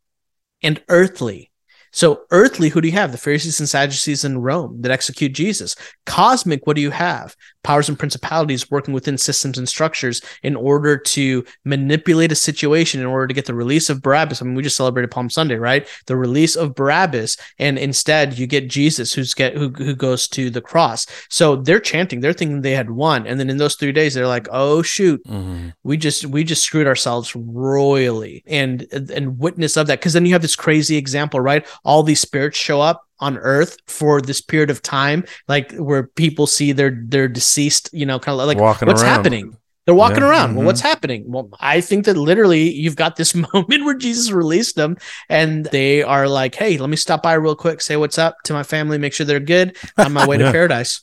and 0.62 0.82
earthly. 0.88 1.50
So, 1.92 2.22
earthly, 2.30 2.68
who 2.68 2.80
do 2.80 2.86
you 2.86 2.94
have? 2.94 3.10
The 3.10 3.18
Pharisees 3.18 3.58
and 3.58 3.68
Sadducees 3.68 4.24
in 4.24 4.38
Rome 4.38 4.80
that 4.82 4.92
execute 4.92 5.32
Jesus. 5.32 5.74
Cosmic, 6.06 6.64
what 6.64 6.76
do 6.76 6.82
you 6.82 6.92
have? 6.92 7.34
Powers 7.62 7.88
and 7.88 7.98
principalities 7.98 8.70
working 8.70 8.94
within 8.94 9.18
systems 9.18 9.58
and 9.58 9.68
structures 9.68 10.22
in 10.42 10.56
order 10.56 10.96
to 10.96 11.44
manipulate 11.64 12.32
a 12.32 12.36
situation 12.36 13.00
in 13.00 13.06
order 13.06 13.26
to 13.26 13.34
get 13.34 13.46
the 13.46 13.54
release 13.54 13.90
of 13.90 14.02
Barabbas. 14.02 14.40
I 14.40 14.44
mean, 14.44 14.54
we 14.54 14.62
just 14.62 14.76
celebrated 14.76 15.10
Palm 15.10 15.28
Sunday, 15.28 15.56
right? 15.56 15.86
The 16.06 16.16
release 16.16 16.56
of 16.56 16.74
Barabbas, 16.74 17.36
and 17.58 17.78
instead 17.78 18.38
you 18.38 18.46
get 18.46 18.70
Jesus, 18.70 19.12
who's 19.12 19.34
get 19.34 19.56
who 19.56 19.70
who 19.70 19.94
goes 19.94 20.28
to 20.28 20.50
the 20.50 20.60
cross. 20.60 21.06
So 21.28 21.56
they're 21.56 21.80
chanting, 21.80 22.20
they're 22.20 22.32
thinking 22.32 22.62
they 22.62 22.72
had 22.72 22.90
won, 22.90 23.26
and 23.26 23.38
then 23.38 23.50
in 23.50 23.58
those 23.58 23.74
three 23.74 23.92
days, 23.92 24.14
they're 24.14 24.26
like, 24.26 24.48
"Oh 24.50 24.82
shoot, 24.82 25.22
mm-hmm. 25.24 25.70
we 25.82 25.96
just 25.96 26.26
we 26.26 26.44
just 26.44 26.62
screwed 26.62 26.86
ourselves 26.86 27.34
royally," 27.36 28.42
and 28.46 28.86
and 28.92 29.38
witness 29.38 29.76
of 29.76 29.86
that 29.86 30.00
because 30.00 30.12
then 30.12 30.24
you 30.24 30.32
have 30.32 30.42
this 30.42 30.56
crazy 30.56 30.96
example, 30.96 31.40
right? 31.40 31.66
all 31.84 32.02
these 32.02 32.20
spirits 32.20 32.58
show 32.58 32.80
up 32.80 33.06
on 33.20 33.38
earth 33.38 33.76
for 33.86 34.20
this 34.20 34.40
period 34.40 34.70
of 34.70 34.82
time 34.82 35.24
like 35.48 35.72
where 35.74 36.04
people 36.04 36.46
see 36.46 36.72
their 36.72 37.02
their 37.06 37.28
deceased 37.28 37.90
you 37.92 38.06
know 38.06 38.18
kind 38.18 38.40
of 38.40 38.46
like 38.46 38.58
Walking 38.58 38.88
what's 38.88 39.02
around. 39.02 39.14
happening 39.14 39.56
they're 39.84 39.94
walking 39.94 40.18
yeah. 40.18 40.28
around 40.28 40.48
mm-hmm. 40.50 40.58
well 40.58 40.66
what's 40.66 40.80
happening 40.80 41.24
well 41.26 41.48
i 41.60 41.80
think 41.80 42.04
that 42.04 42.16
literally 42.16 42.70
you've 42.70 42.96
got 42.96 43.16
this 43.16 43.34
moment 43.52 43.84
where 43.84 43.94
jesus 43.94 44.30
released 44.30 44.76
them 44.76 44.96
and 45.28 45.66
they 45.66 46.02
are 46.02 46.28
like 46.28 46.54
hey 46.54 46.78
let 46.78 46.90
me 46.90 46.96
stop 46.96 47.22
by 47.22 47.34
real 47.34 47.56
quick 47.56 47.80
say 47.80 47.96
what's 47.96 48.18
up 48.18 48.36
to 48.44 48.52
my 48.52 48.62
family 48.62 48.98
make 48.98 49.12
sure 49.12 49.26
they're 49.26 49.40
good 49.40 49.76
on 49.98 50.12
my 50.12 50.26
way 50.26 50.36
yeah. 50.38 50.46
to 50.46 50.52
paradise 50.52 51.02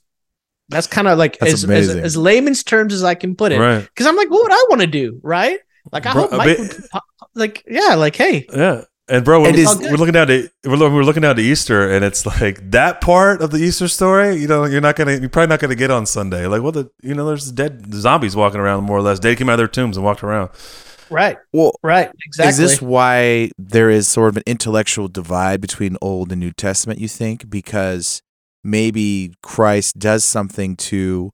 that's 0.70 0.88
kind 0.88 1.08
of 1.08 1.18
like 1.18 1.42
as, 1.42 1.64
as, 1.64 1.90
as, 1.90 2.18
layman's 2.18 2.64
terms 2.64 2.94
as 2.94 3.04
i 3.04 3.16
can 3.16 3.36
put 3.36 3.52
it 3.52 3.56
because 3.56 4.06
right. 4.06 4.10
i'm 4.10 4.18
like 4.18 4.30
what 4.30 4.44
would 4.44 4.52
i 4.52 4.66
want 4.70 4.82
to 4.82 4.88
do 4.88 5.20
right 5.24 5.60
like 5.92 6.06
i 6.06 6.14
Bro, 6.14 6.24
hope 6.24 6.32
Mike 6.34 6.58
bit, 6.58 6.60
would, 6.60 7.02
like 7.36 7.64
yeah 7.68 7.96
like 7.96 8.16
hey 8.16 8.46
yeah 8.54 8.82
and 9.10 9.24
bro, 9.24 9.42
we're, 9.42 9.54
we're 9.54 9.98
looking 9.98 10.14
down 10.14 10.28
to 10.28 10.50
we're, 10.66 10.78
we're 10.78 11.04
looking 11.04 11.22
down 11.22 11.38
to 11.38 11.42
Easter, 11.42 11.90
and 11.90 12.04
it's 12.04 12.26
like 12.26 12.72
that 12.72 13.00
part 13.00 13.42
of 13.42 13.52
the 13.52 13.58
Easter 13.58 13.88
story. 13.88 14.36
You 14.36 14.48
know, 14.48 14.66
you're 14.66 14.82
not 14.82 14.96
gonna, 14.96 15.14
you're 15.14 15.30
probably 15.30 15.48
not 15.48 15.60
gonna 15.60 15.76
get 15.76 15.92
on 15.92 16.06
Sunday. 16.06 16.46
Like, 16.46 16.62
well, 16.62 16.74
the 16.74 16.92
you 17.02 17.14
know, 17.14 17.26
there's 17.26 17.52
dead 17.52 17.94
zombies 17.94 18.36
walking 18.36 18.60
around 18.60 18.84
more 18.84 18.98
or 18.98 19.02
less. 19.02 19.20
They 19.20 19.36
came 19.36 19.50
out 19.50 19.54
of 19.54 19.60
their 19.60 19.68
tombs 19.68 19.96
and 19.96 20.06
walked 20.06 20.24
around. 20.24 20.50
Right. 21.10 21.38
Well, 21.54 21.74
right. 21.84 22.12
Exactly. 22.26 22.50
Is 22.50 22.58
this 22.58 22.82
why 22.82 23.52
there 23.58 23.90
is 23.90 24.10
sort 24.10 24.28
of 24.28 24.38
an 24.38 24.44
intellectual 24.46 25.08
divide 25.08 25.62
between 25.62 25.96
Old 26.02 26.34
and 26.34 26.42
New 26.42 26.52
Testament? 26.52 27.00
You 27.00 27.08
think 27.08 27.50
because 27.50 28.22
maybe 28.62 29.34
Christ 29.42 29.98
does 30.00 30.26
something 30.26 30.76
to 30.76 31.32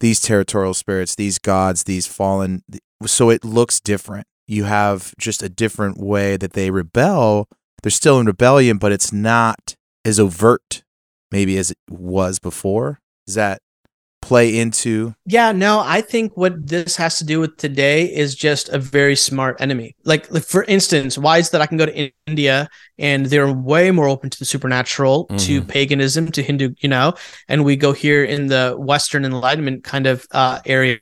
these 0.00 0.20
territorial 0.20 0.74
spirits, 0.74 1.14
these 1.14 1.38
gods, 1.38 1.84
these 1.84 2.06
fallen, 2.06 2.62
so 3.06 3.30
it 3.30 3.46
looks 3.46 3.80
different 3.80 4.26
you 4.48 4.64
have 4.64 5.14
just 5.18 5.42
a 5.42 5.48
different 5.48 5.98
way 5.98 6.36
that 6.36 6.54
they 6.54 6.70
rebel. 6.70 7.48
They're 7.82 7.90
still 7.90 8.18
in 8.18 8.26
rebellion, 8.26 8.78
but 8.78 8.90
it's 8.90 9.12
not 9.12 9.76
as 10.04 10.18
overt 10.18 10.82
maybe 11.30 11.58
as 11.58 11.70
it 11.70 11.78
was 11.88 12.38
before. 12.38 13.00
Does 13.26 13.34
that 13.34 13.60
play 14.20 14.58
into? 14.58 15.14
Yeah, 15.26 15.52
no, 15.52 15.80
I 15.80 16.00
think 16.00 16.36
what 16.36 16.66
this 16.66 16.96
has 16.96 17.18
to 17.18 17.24
do 17.24 17.40
with 17.40 17.56
today 17.56 18.04
is 18.04 18.34
just 18.34 18.68
a 18.70 18.78
very 18.78 19.14
smart 19.14 19.60
enemy. 19.60 19.94
Like, 20.04 20.30
like 20.30 20.44
for 20.44 20.64
instance, 20.64 21.16
why 21.16 21.38
is 21.38 21.50
that 21.50 21.60
I 21.60 21.66
can 21.66 21.76
go 21.76 21.86
to 21.86 22.10
India 22.26 22.68
and 22.98 23.26
they're 23.26 23.52
way 23.52 23.90
more 23.90 24.08
open 24.08 24.30
to 24.30 24.38
the 24.38 24.44
supernatural, 24.44 25.26
mm-hmm. 25.26 25.36
to 25.36 25.62
paganism, 25.62 26.32
to 26.32 26.42
Hindu, 26.42 26.74
you 26.80 26.88
know, 26.88 27.14
and 27.48 27.64
we 27.64 27.76
go 27.76 27.92
here 27.92 28.24
in 28.24 28.48
the 28.48 28.74
Western 28.78 29.24
Enlightenment 29.24 29.84
kind 29.84 30.06
of 30.06 30.26
uh, 30.32 30.60
area 30.66 30.98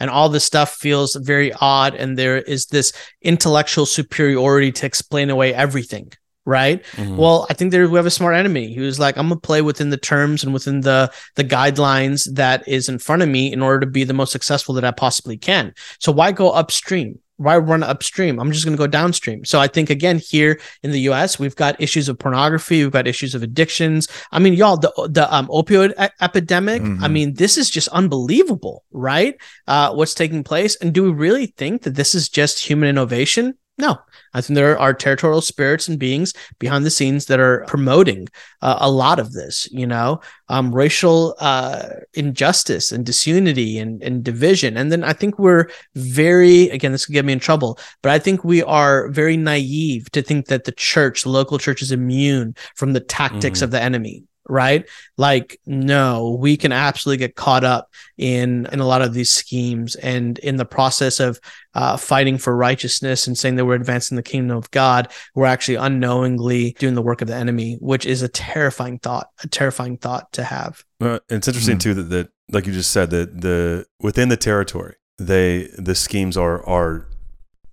and 0.00 0.10
all 0.10 0.28
this 0.28 0.44
stuff 0.44 0.74
feels 0.74 1.14
very 1.16 1.52
odd 1.52 1.94
and 1.94 2.16
there 2.16 2.38
is 2.38 2.66
this 2.66 2.92
intellectual 3.22 3.86
superiority 3.86 4.72
to 4.72 4.86
explain 4.86 5.30
away 5.30 5.54
everything 5.54 6.10
right? 6.44 6.82
Mm-hmm. 6.92 7.18
well 7.18 7.46
i 7.50 7.52
think 7.52 7.72
there 7.72 7.86
we 7.86 7.96
have 7.96 8.06
a 8.06 8.10
smart 8.10 8.34
enemy. 8.34 8.74
Who's 8.74 8.98
like 8.98 9.18
i'm 9.18 9.28
gonna 9.28 9.40
play 9.40 9.60
within 9.60 9.90
the 9.90 9.98
terms 9.98 10.42
and 10.42 10.54
within 10.54 10.80
the 10.80 11.12
the 11.34 11.44
guidelines 11.44 12.26
that 12.34 12.66
is 12.66 12.88
in 12.88 12.98
front 12.98 13.20
of 13.20 13.28
me 13.28 13.52
in 13.52 13.62
order 13.62 13.80
to 13.80 13.86
be 13.86 14.04
the 14.04 14.14
most 14.14 14.32
successful 14.32 14.74
that 14.76 14.84
i 14.84 14.90
possibly 14.90 15.36
can. 15.36 15.74
So 16.00 16.10
why 16.10 16.32
go 16.32 16.50
upstream 16.50 17.18
why 17.38 17.56
run 17.56 17.82
upstream? 17.82 18.38
I'm 18.38 18.52
just 18.52 18.64
going 18.64 18.76
to 18.76 18.80
go 18.80 18.86
downstream. 18.86 19.44
So 19.44 19.58
I 19.58 19.66
think 19.66 19.90
again 19.90 20.18
here 20.18 20.60
in 20.82 20.90
the 20.90 21.00
U.S. 21.02 21.38
we've 21.38 21.56
got 21.56 21.80
issues 21.80 22.08
of 22.08 22.18
pornography, 22.18 22.82
we've 22.82 22.92
got 22.92 23.06
issues 23.06 23.34
of 23.34 23.42
addictions. 23.42 24.08
I 24.30 24.38
mean, 24.38 24.54
y'all, 24.54 24.76
the 24.76 24.92
the 25.10 25.32
um, 25.34 25.46
opioid 25.48 25.94
a- 25.96 26.10
epidemic. 26.22 26.82
Mm-hmm. 26.82 27.04
I 27.04 27.08
mean, 27.08 27.34
this 27.34 27.56
is 27.56 27.70
just 27.70 27.88
unbelievable, 27.88 28.84
right? 28.92 29.36
Uh, 29.66 29.94
what's 29.94 30.14
taking 30.14 30.44
place, 30.44 30.76
and 30.76 30.92
do 30.92 31.04
we 31.04 31.10
really 31.10 31.46
think 31.46 31.82
that 31.82 31.94
this 31.94 32.14
is 32.14 32.28
just 32.28 32.64
human 32.64 32.88
innovation? 32.88 33.54
No, 33.78 33.96
I 34.34 34.40
think 34.40 34.56
there 34.56 34.76
are 34.76 34.92
territorial 34.92 35.40
spirits 35.40 35.86
and 35.86 36.00
beings 36.00 36.34
behind 36.58 36.84
the 36.84 36.90
scenes 36.90 37.26
that 37.26 37.38
are 37.38 37.64
promoting 37.68 38.26
uh, 38.60 38.76
a 38.80 38.90
lot 38.90 39.20
of 39.20 39.32
this, 39.32 39.70
you 39.70 39.86
know, 39.86 40.20
um, 40.48 40.74
racial 40.74 41.36
uh, 41.38 41.90
injustice 42.14 42.90
and 42.90 43.06
disunity 43.06 43.78
and, 43.78 44.02
and 44.02 44.24
division. 44.24 44.76
And 44.76 44.90
then 44.90 45.04
I 45.04 45.12
think 45.12 45.38
we're 45.38 45.70
very, 45.94 46.68
again, 46.70 46.90
this 46.90 47.06
could 47.06 47.12
get 47.12 47.24
me 47.24 47.34
in 47.34 47.38
trouble, 47.38 47.78
but 48.02 48.10
I 48.10 48.18
think 48.18 48.42
we 48.42 48.64
are 48.64 49.08
very 49.10 49.36
naive 49.36 50.10
to 50.10 50.22
think 50.22 50.46
that 50.46 50.64
the 50.64 50.72
church, 50.72 51.22
the 51.22 51.30
local 51.30 51.58
church, 51.58 51.80
is 51.80 51.92
immune 51.92 52.56
from 52.74 52.94
the 52.94 53.00
tactics 53.00 53.58
mm-hmm. 53.58 53.64
of 53.64 53.70
the 53.70 53.80
enemy 53.80 54.24
right 54.48 54.88
like 55.16 55.60
no 55.66 56.36
we 56.40 56.56
can 56.56 56.72
absolutely 56.72 57.18
get 57.18 57.36
caught 57.36 57.64
up 57.64 57.90
in 58.16 58.66
in 58.72 58.80
a 58.80 58.86
lot 58.86 59.02
of 59.02 59.14
these 59.14 59.30
schemes 59.30 59.94
and 59.96 60.38
in 60.38 60.56
the 60.56 60.64
process 60.64 61.20
of 61.20 61.38
uh, 61.74 61.96
fighting 61.96 62.38
for 62.38 62.56
righteousness 62.56 63.26
and 63.26 63.38
saying 63.38 63.54
that 63.54 63.64
we're 63.64 63.74
advancing 63.74 64.16
the 64.16 64.22
kingdom 64.22 64.56
of 64.56 64.70
god 64.70 65.08
we're 65.34 65.46
actually 65.46 65.76
unknowingly 65.76 66.74
doing 66.78 66.94
the 66.94 67.02
work 67.02 67.20
of 67.20 67.28
the 67.28 67.34
enemy 67.34 67.76
which 67.80 68.06
is 68.06 68.22
a 68.22 68.28
terrifying 68.28 68.98
thought 68.98 69.28
a 69.42 69.48
terrifying 69.48 69.96
thought 69.96 70.30
to 70.32 70.42
have 70.42 70.84
well, 71.00 71.20
it's 71.28 71.46
interesting 71.46 71.76
mm-hmm. 71.76 71.90
too 71.90 71.94
that, 71.94 72.02
that 72.04 72.28
like 72.50 72.66
you 72.66 72.72
just 72.72 72.90
said 72.90 73.10
that 73.10 73.40
the 73.40 73.86
within 74.00 74.28
the 74.28 74.36
territory 74.36 74.96
they 75.18 75.68
the 75.76 75.94
schemes 75.94 76.36
are 76.36 76.64
are 76.66 77.08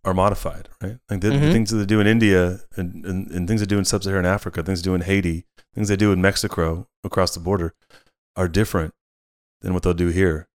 are 0.06 0.14
modified, 0.14 0.70
right? 0.82 0.98
Like 1.10 1.22
the, 1.22 1.30
mm-hmm. 1.30 1.46
the 1.46 1.52
things 1.52 1.72
that 1.72 1.78
they 1.78 1.86
do 1.86 2.00
in 2.00 2.08
India 2.08 2.60
and, 2.78 3.04
and, 3.06 3.32
and 3.32 3.48
things 3.48 3.60
they 3.60 3.66
do 3.66 3.80
in 3.80 3.86
sub-Saharan 3.86 4.26
Africa, 4.26 4.62
things 4.62 4.82
they 4.82 4.90
do 4.90 4.94
in 4.94 5.02
Haiti, 5.02 5.48
things 5.76 5.90
they 5.90 5.96
do 5.96 6.12
in 6.12 6.22
Mexico 6.22 6.88
across 7.04 7.34
the 7.34 7.40
border 7.40 7.74
are 8.36 8.48
different 8.48 8.94
than 9.62 9.74
what 9.74 9.84
they'll 9.84 9.94
do 9.94 10.08
here 10.08 10.48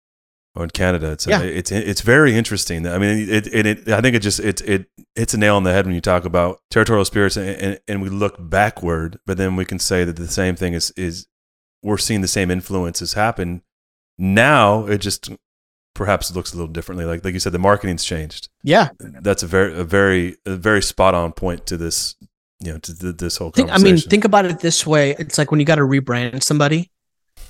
or 0.56 0.64
in 0.64 0.70
Canada. 0.70 1.12
It's 1.12 1.28
yeah. 1.28 1.40
Uh, 1.40 1.44
it's 1.44 1.72
it's 1.72 2.02
very 2.02 2.36
interesting. 2.36 2.88
I 2.88 2.98
mean, 2.98 3.30
it, 3.30 3.48
it, 3.54 3.66
it 3.66 3.88
I 3.90 4.02
think 4.02 4.16
it 4.16 4.20
just 4.20 4.40
it 4.40 4.62
it 4.62 4.88
hits 5.16 5.34
a 5.34 5.38
nail 5.38 5.56
on 5.56 5.64
the 5.64 5.74
head 5.74 5.86
when 5.86 5.96
you 5.96 6.02
talk 6.02 6.26
about 6.26 6.60
territorial 6.72 7.06
spirits 7.06 7.38
and, 7.38 7.50
and, 7.50 7.80
and 7.88 8.02
we 8.02 8.10
look 8.10 8.36
backward, 8.40 9.20
but 9.26 9.38
then 9.38 9.56
we 9.56 9.66
can 9.66 9.80
say 9.80 10.04
that 10.04 10.16
the 10.16 10.28
same 10.28 10.56
thing 10.56 10.74
is 10.74 10.92
is 10.92 11.28
we're 11.84 11.98
seeing 11.98 12.22
the 12.22 12.28
same 12.28 12.52
influences 12.52 13.14
happen 13.14 13.62
now. 14.18 14.86
It 14.86 15.00
just 15.00 15.30
perhaps 15.96 16.34
looks 16.36 16.54
a 16.54 16.58
little 16.58 16.72
differently. 16.72 17.06
Like 17.06 17.24
like 17.24 17.34
you 17.34 17.40
said, 17.40 17.52
the 17.52 17.60
marketing's 17.60 18.04
changed. 18.04 18.50
Yeah, 18.64 18.90
that's 19.00 19.44
a 19.44 19.48
very 19.48 19.74
a 19.74 19.84
very 19.84 20.38
a 20.46 20.56
very 20.56 20.82
spot 20.82 21.14
on 21.14 21.32
point 21.32 21.66
to 21.68 21.78
this 21.78 22.16
you 22.60 22.74
know, 22.74 22.80
to 22.80 22.94
this 23.14 23.38
whole 23.38 23.52
think, 23.52 23.72
I 23.72 23.78
mean, 23.78 23.98
think 23.98 24.26
about 24.26 24.46
it 24.46 24.60
this 24.60 24.86
way. 24.86 25.16
It's 25.18 25.38
like 25.38 25.52
when 25.52 25.60
you 25.60 25.66
got 25.66 25.76
to 25.76 25.84
rebrand 25.84 26.44
somebody, 26.44 26.92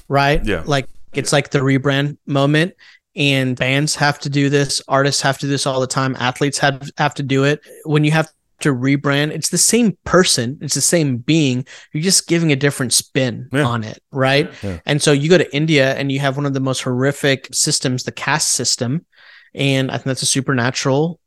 right? 0.08 0.44
Yeah. 0.46 0.64
Like 0.66 0.88
it's 1.14 1.34
like 1.34 1.50
the 1.50 1.60
rebrand 1.60 2.18
moment 2.28 2.76
and 3.16 3.56
bands 3.56 3.96
have 3.96 4.20
to 4.20 4.30
do 4.30 4.50
this. 4.50 4.82
Artists 4.88 5.22
have 5.22 5.40
to 5.40 5.48
do 5.48 5.50
this 5.50 5.66
all 5.66 5.80
the 5.80 5.88
time. 5.88 6.16
Athletes 6.20 6.60
have, 6.60 6.90
have 6.98 7.16
to 7.16 7.24
do 7.24 7.44
it. 7.44 7.62
When 7.86 8.04
you 8.04 8.12
have 8.12 8.32
to 8.60 8.74
rebrand, 8.74 9.32
it's 9.32 9.50
the 9.50 9.58
same 9.58 9.98
person. 10.04 10.60
It's 10.62 10.76
the 10.76 10.82
same 10.82 11.18
being. 11.18 11.66
You're 11.92 12.04
just 12.04 12.28
giving 12.28 12.52
a 12.52 12.56
different 12.56 12.94
spin 12.94 13.50
yeah. 13.52 13.64
on 13.64 13.84
it. 13.84 14.04
Right. 14.12 14.52
Yeah. 14.62 14.80
And 14.86 15.02
so 15.02 15.12
you 15.12 15.30
go 15.30 15.40
to 15.40 15.56
India 15.56 15.96
and 15.96 16.12
you 16.12 16.20
have 16.20 16.38
one 16.38 16.46
of 16.46 16.54
the 16.54 16.60
most 16.60 16.84
horrific 16.84 17.48
systems, 17.52 18.04
the 18.04 18.12
caste 18.12 18.52
system. 18.52 19.06
And 19.56 19.90
I 19.90 19.96
think 19.96 20.06
that's 20.06 20.22
a 20.22 20.28
supernatural 20.28 21.20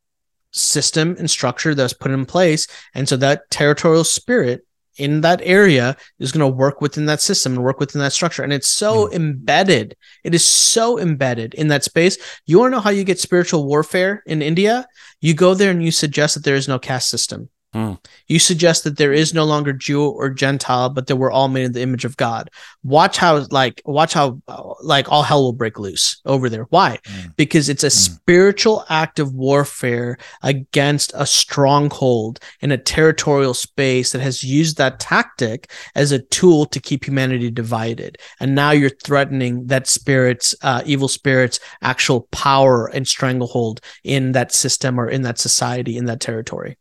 system 0.52 1.16
and 1.18 1.30
structure 1.30 1.74
that's 1.74 1.92
put 1.92 2.10
in 2.10 2.26
place. 2.26 2.66
And 2.94 3.08
so 3.08 3.16
that 3.16 3.50
territorial 3.50 4.04
spirit 4.04 4.66
in 4.98 5.22
that 5.22 5.40
area 5.42 5.96
is 6.18 6.32
going 6.32 6.40
to 6.40 6.56
work 6.56 6.80
within 6.80 7.06
that 7.06 7.20
system 7.20 7.54
and 7.54 7.64
work 7.64 7.80
within 7.80 8.00
that 8.00 8.12
structure. 8.12 8.42
And 8.42 8.52
it's 8.52 8.68
so 8.68 9.06
mm. 9.06 9.14
embedded. 9.14 9.96
It 10.22 10.34
is 10.34 10.44
so 10.44 10.98
embedded 10.98 11.54
in 11.54 11.68
that 11.68 11.84
space. 11.84 12.18
You 12.46 12.58
want 12.58 12.72
to 12.72 12.76
know 12.76 12.82
how 12.82 12.90
you 12.90 13.04
get 13.04 13.18
spiritual 13.18 13.66
warfare 13.66 14.22
in 14.26 14.42
India? 14.42 14.86
You 15.20 15.34
go 15.34 15.54
there 15.54 15.70
and 15.70 15.82
you 15.82 15.90
suggest 15.90 16.34
that 16.34 16.44
there 16.44 16.56
is 16.56 16.68
no 16.68 16.78
caste 16.78 17.08
system. 17.08 17.48
Mm. 17.74 17.98
You 18.26 18.38
suggest 18.38 18.84
that 18.84 18.98
there 18.98 19.14
is 19.14 19.32
no 19.32 19.44
longer 19.44 19.72
Jew 19.72 20.06
or 20.06 20.28
Gentile, 20.28 20.90
but 20.90 21.06
that 21.06 21.16
we're 21.16 21.30
all 21.30 21.48
made 21.48 21.64
in 21.64 21.72
the 21.72 21.80
image 21.80 22.04
of 22.04 22.18
God. 22.18 22.50
Watch 22.82 23.16
how, 23.16 23.46
like, 23.50 23.80
watch 23.86 24.12
how, 24.12 24.42
like, 24.82 25.10
all 25.10 25.22
hell 25.22 25.42
will 25.42 25.54
break 25.54 25.78
loose 25.78 26.20
over 26.26 26.50
there. 26.50 26.64
Why? 26.64 26.98
Mm. 27.04 27.34
Because 27.36 27.70
it's 27.70 27.84
a 27.84 27.86
mm. 27.86 27.92
spiritual 27.92 28.84
act 28.90 29.18
of 29.18 29.34
warfare 29.34 30.18
against 30.42 31.12
a 31.14 31.24
stronghold 31.24 32.40
in 32.60 32.72
a 32.72 32.78
territorial 32.78 33.54
space 33.54 34.12
that 34.12 34.20
has 34.20 34.44
used 34.44 34.76
that 34.76 35.00
tactic 35.00 35.70
as 35.94 36.12
a 36.12 36.22
tool 36.22 36.66
to 36.66 36.80
keep 36.80 37.06
humanity 37.06 37.50
divided. 37.50 38.18
And 38.38 38.54
now 38.54 38.72
you're 38.72 38.90
threatening 38.90 39.66
that 39.68 39.86
spirit's, 39.86 40.54
uh, 40.60 40.82
evil 40.84 41.08
spirit's 41.08 41.58
actual 41.80 42.28
power 42.32 42.88
and 42.88 43.08
stranglehold 43.08 43.80
in 44.04 44.32
that 44.32 44.52
system 44.52 45.00
or 45.00 45.08
in 45.08 45.22
that 45.22 45.38
society, 45.38 45.96
in 45.96 46.04
that 46.04 46.20
territory. 46.20 46.76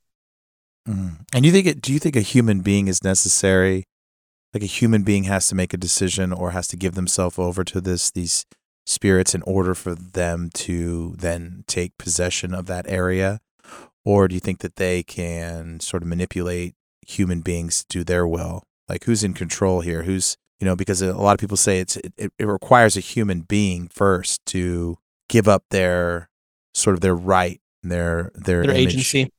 Mm. 0.87 1.25
And 1.33 1.45
you 1.45 1.51
think 1.51 1.67
it? 1.67 1.81
Do 1.81 1.93
you 1.93 1.99
think 1.99 2.15
a 2.15 2.21
human 2.21 2.61
being 2.61 2.87
is 2.87 3.03
necessary? 3.03 3.85
Like 4.53 4.63
a 4.63 4.67
human 4.67 5.03
being 5.03 5.25
has 5.25 5.47
to 5.47 5.55
make 5.55 5.73
a 5.73 5.77
decision 5.77 6.33
or 6.33 6.51
has 6.51 6.67
to 6.69 6.77
give 6.77 6.95
themselves 6.95 7.39
over 7.39 7.63
to 7.63 7.79
this 7.79 8.11
these 8.11 8.45
spirits 8.85 9.33
in 9.35 9.43
order 9.43 9.73
for 9.75 9.95
them 9.95 10.49
to 10.53 11.15
then 11.17 11.63
take 11.67 11.97
possession 11.97 12.53
of 12.53 12.65
that 12.65 12.85
area, 12.89 13.39
or 14.03 14.27
do 14.27 14.33
you 14.33 14.41
think 14.41 14.59
that 14.59 14.75
they 14.75 15.03
can 15.03 15.79
sort 15.79 16.03
of 16.03 16.09
manipulate 16.09 16.75
human 17.07 17.41
beings 17.41 17.83
to 17.83 17.99
do 17.99 18.03
their 18.03 18.27
will? 18.27 18.63
Like 18.89 19.05
who's 19.05 19.23
in 19.23 19.33
control 19.33 19.81
here? 19.81 20.03
Who's 20.03 20.35
you 20.61 20.65
know 20.65 20.75
because 20.75 21.01
a 21.01 21.13
lot 21.13 21.33
of 21.33 21.39
people 21.39 21.57
say 21.57 21.79
it's 21.79 21.97
it, 21.97 22.31
it 22.37 22.45
requires 22.45 22.95
a 22.95 23.01
human 23.01 23.41
being 23.41 23.89
first 23.89 24.45
to 24.45 24.97
give 25.27 25.47
up 25.47 25.63
their 25.71 26.29
sort 26.73 26.93
of 26.93 27.01
their 27.01 27.15
right 27.15 27.59
their 27.83 28.31
their, 28.35 28.63
their 28.65 28.75
agency 28.75 29.31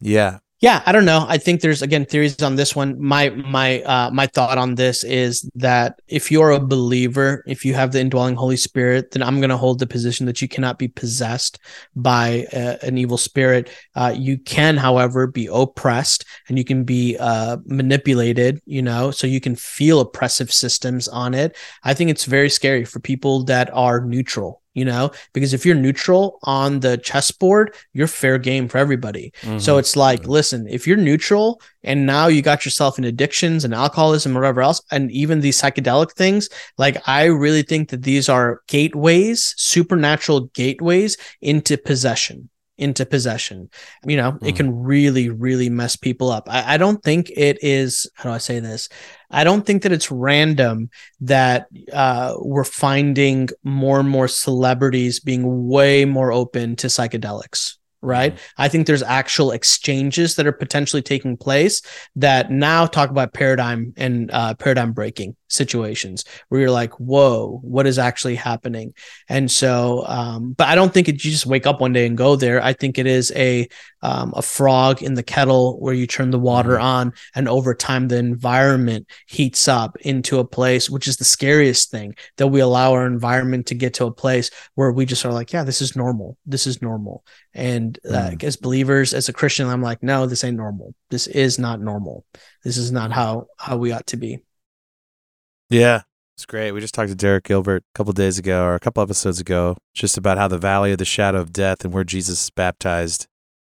yeah 0.00 0.38
yeah 0.60 0.82
i 0.86 0.92
don't 0.92 1.04
know. 1.04 1.24
I 1.28 1.38
think 1.38 1.60
there's 1.60 1.82
again 1.82 2.04
theories 2.04 2.42
on 2.42 2.56
this 2.56 2.76
one. 2.76 3.00
My 3.00 3.30
my 3.30 3.82
uh 3.82 4.10
my 4.10 4.26
thought 4.26 4.58
on 4.58 4.74
this 4.74 5.04
is 5.04 5.48
that 5.54 6.00
if 6.06 6.30
you're 6.30 6.50
a 6.50 6.60
believer 6.60 7.42
if 7.46 7.64
you 7.64 7.74
have 7.74 7.92
the 7.92 8.00
indwelling 8.00 8.36
holy 8.36 8.56
spirit 8.56 9.10
then 9.10 9.22
i'm 9.22 9.40
going 9.40 9.50
to 9.50 9.56
hold 9.56 9.78
the 9.78 9.86
position 9.86 10.26
that 10.26 10.40
you 10.42 10.48
cannot 10.48 10.78
be 10.78 10.88
possessed 10.88 11.58
by 11.96 12.46
uh, 12.52 12.76
an 12.82 12.98
evil 12.98 13.16
spirit. 13.16 13.70
Uh, 13.94 14.14
you 14.16 14.38
can 14.38 14.76
however 14.76 15.26
be 15.26 15.48
oppressed 15.50 16.24
and 16.48 16.58
you 16.58 16.64
can 16.64 16.84
be 16.84 17.16
uh, 17.18 17.56
manipulated 17.66 18.60
you 18.66 18.82
know 18.82 19.10
so 19.10 19.26
you 19.26 19.40
can 19.40 19.56
feel 19.56 20.00
oppressive 20.00 20.52
systems 20.52 21.08
on 21.08 21.34
it. 21.34 21.56
I 21.84 21.94
think 21.94 22.10
it's 22.10 22.24
very 22.24 22.50
scary 22.50 22.84
for 22.84 23.00
people 23.00 23.44
that 23.44 23.70
are 23.72 24.00
neutral 24.00 24.60
you 24.74 24.84
know 24.84 25.10
because 25.32 25.52
if 25.52 25.66
you're 25.66 25.74
neutral 25.74 26.38
on 26.44 26.80
the 26.80 26.96
chessboard 26.98 27.74
you're 27.92 28.06
fair 28.06 28.38
game 28.38 28.68
for 28.68 28.78
everybody 28.78 29.32
mm-hmm. 29.42 29.58
so 29.58 29.78
it's 29.78 29.96
like 29.96 30.26
listen 30.26 30.66
if 30.68 30.86
you're 30.86 30.96
neutral 30.96 31.60
and 31.82 32.06
now 32.06 32.26
you 32.26 32.42
got 32.42 32.64
yourself 32.64 32.98
in 32.98 33.04
addictions 33.04 33.64
and 33.64 33.74
alcoholism 33.74 34.36
or 34.36 34.40
whatever 34.40 34.62
else 34.62 34.80
and 34.90 35.10
even 35.10 35.40
these 35.40 35.60
psychedelic 35.60 36.12
things 36.12 36.48
like 36.78 36.96
i 37.08 37.24
really 37.24 37.62
think 37.62 37.88
that 37.88 38.02
these 38.02 38.28
are 38.28 38.62
gateways 38.68 39.54
supernatural 39.56 40.42
gateways 40.54 41.16
into 41.40 41.76
possession 41.76 42.48
into 42.80 43.04
possession. 43.04 43.68
You 44.06 44.16
know, 44.16 44.32
mm. 44.32 44.48
it 44.48 44.56
can 44.56 44.82
really, 44.82 45.28
really 45.28 45.68
mess 45.68 45.96
people 45.96 46.30
up. 46.30 46.48
I, 46.50 46.74
I, 46.74 46.76
don't 46.78 47.02
think 47.02 47.30
it 47.36 47.58
is, 47.60 48.10
how 48.14 48.30
do 48.30 48.34
I 48.34 48.38
say 48.38 48.58
this? 48.58 48.88
I 49.30 49.44
don't 49.44 49.64
think 49.64 49.82
that 49.82 49.92
it's 49.92 50.10
random 50.10 50.90
that 51.20 51.68
uh, 51.92 52.34
we're 52.38 52.64
finding 52.64 53.48
more 53.62 54.00
and 54.00 54.08
more 54.08 54.28
celebrities 54.28 55.20
being 55.20 55.68
way 55.68 56.04
more 56.04 56.32
open 56.32 56.76
to 56.76 56.88
psychedelics 56.88 57.76
right? 58.02 58.34
Mm-hmm. 58.34 58.62
I 58.62 58.68
think 58.68 58.86
there's 58.86 59.02
actual 59.02 59.50
exchanges 59.50 60.36
that 60.36 60.46
are 60.46 60.52
potentially 60.52 61.02
taking 61.02 61.36
place 61.36 61.82
that 62.16 62.50
now 62.50 62.86
talk 62.86 63.10
about 63.10 63.34
paradigm 63.34 63.92
and 63.96 64.30
uh, 64.30 64.54
paradigm 64.54 64.92
breaking 64.92 65.36
situations 65.52 66.24
where 66.48 66.60
you're 66.60 66.70
like, 66.70 66.92
whoa, 66.94 67.58
what 67.62 67.86
is 67.86 67.98
actually 67.98 68.36
happening? 68.36 68.94
And 69.28 69.50
so, 69.50 70.04
um, 70.06 70.52
but 70.52 70.68
I 70.68 70.74
don't 70.74 70.92
think 70.92 71.08
it, 71.08 71.24
you 71.24 71.30
just 71.30 71.46
wake 71.46 71.66
up 71.66 71.80
one 71.80 71.92
day 71.92 72.06
and 72.06 72.16
go 72.16 72.36
there. 72.36 72.62
I 72.62 72.72
think 72.72 72.98
it 72.98 73.06
is 73.06 73.32
a 73.34 73.68
um, 74.02 74.32
a 74.34 74.42
frog 74.42 75.02
in 75.02 75.14
the 75.14 75.22
kettle 75.22 75.78
where 75.78 75.92
you 75.92 76.06
turn 76.06 76.30
the 76.30 76.38
water 76.38 76.74
mm-hmm. 76.74 76.84
on, 76.84 77.12
and 77.34 77.48
over 77.48 77.74
time 77.74 78.08
the 78.08 78.16
environment 78.16 79.06
heats 79.26 79.68
up 79.68 79.96
into 80.00 80.38
a 80.38 80.44
place, 80.44 80.88
which 80.88 81.06
is 81.06 81.16
the 81.16 81.24
scariest 81.24 81.90
thing 81.90 82.14
that 82.36 82.48
we 82.48 82.60
allow 82.60 82.92
our 82.92 83.06
environment 83.06 83.66
to 83.66 83.74
get 83.74 83.94
to 83.94 84.06
a 84.06 84.12
place 84.12 84.50
where 84.74 84.92
we 84.92 85.04
just 85.04 85.24
are 85.26 85.32
like, 85.32 85.52
yeah, 85.52 85.64
this 85.64 85.82
is 85.82 85.96
normal. 85.96 86.36
This 86.46 86.66
is 86.66 86.80
normal. 86.80 87.24
And 87.52 87.98
uh, 88.08 88.30
mm. 88.30 88.44
as 88.44 88.56
believers, 88.56 89.12
as 89.12 89.28
a 89.28 89.32
Christian, 89.32 89.68
I'm 89.68 89.82
like, 89.82 90.02
no, 90.02 90.26
this 90.26 90.44
ain't 90.44 90.56
normal. 90.56 90.94
This 91.10 91.26
is 91.26 91.58
not 91.58 91.80
normal. 91.80 92.24
This 92.64 92.76
is 92.76 92.92
not 92.92 93.12
how 93.12 93.48
how 93.58 93.76
we 93.76 93.92
ought 93.92 94.06
to 94.08 94.16
be. 94.16 94.38
Yeah, 95.70 96.02
it's 96.36 96.46
great. 96.46 96.72
We 96.72 96.80
just 96.80 96.94
talked 96.94 97.08
to 97.08 97.14
Derek 97.14 97.44
Gilbert 97.44 97.84
a 97.94 97.96
couple 97.96 98.12
days 98.12 98.38
ago 98.38 98.64
or 98.64 98.74
a 98.74 98.80
couple 98.80 99.02
episodes 99.02 99.40
ago, 99.40 99.76
just 99.94 100.18
about 100.18 100.36
how 100.36 100.48
the 100.48 100.58
valley 100.58 100.92
of 100.92 100.98
the 100.98 101.04
shadow 101.04 101.40
of 101.40 101.52
death 101.52 101.84
and 101.84 101.94
where 101.94 102.04
Jesus 102.04 102.44
is 102.44 102.50
baptized 102.50 103.28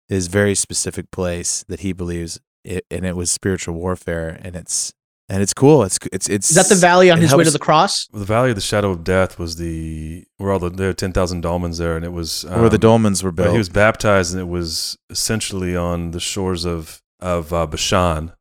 is 0.07 0.27
very 0.27 0.55
specific 0.55 1.11
place 1.11 1.65
that 1.67 1.81
he 1.81 1.91
believes 1.91 2.39
it, 2.63 2.85
and 2.89 3.05
it 3.05 3.15
was 3.15 3.31
spiritual 3.31 3.75
warfare 3.75 4.39
and 4.41 4.55
it's 4.55 4.93
and 5.29 5.41
it's 5.41 5.53
cool. 5.53 5.83
It's 5.83 5.99
it's 6.11 6.29
it's. 6.29 6.49
Is 6.51 6.55
that 6.55 6.69
the 6.69 6.79
valley 6.79 7.11
on 7.11 7.17
his 7.17 7.31
helps, 7.31 7.39
way 7.39 7.43
to 7.43 7.51
the 7.51 7.59
cross? 7.59 8.07
The 8.13 8.23
valley 8.23 8.49
of 8.49 8.55
the 8.55 8.61
shadow 8.61 8.91
of 8.91 9.03
death 9.03 9.37
was 9.37 9.57
the 9.57 10.23
where 10.37 10.53
all 10.53 10.59
the 10.59 10.69
there 10.69 10.89
are 10.89 10.93
ten 10.93 11.11
thousand 11.11 11.43
dolmens 11.43 11.79
there, 11.79 11.97
and 11.97 12.05
it 12.05 12.13
was 12.13 12.45
um, 12.45 12.61
where 12.61 12.69
the 12.69 12.75
um, 12.87 13.03
dolmens 13.03 13.23
were 13.23 13.31
built. 13.31 13.51
He 13.51 13.57
was 13.57 13.69
baptized, 13.69 14.33
and 14.33 14.41
it 14.41 14.47
was 14.47 14.97
essentially 15.09 15.75
on 15.75 16.11
the 16.11 16.21
shores 16.21 16.65
of 16.65 17.01
of 17.19 17.51
uh, 17.51 17.65
Bashan. 17.65 18.31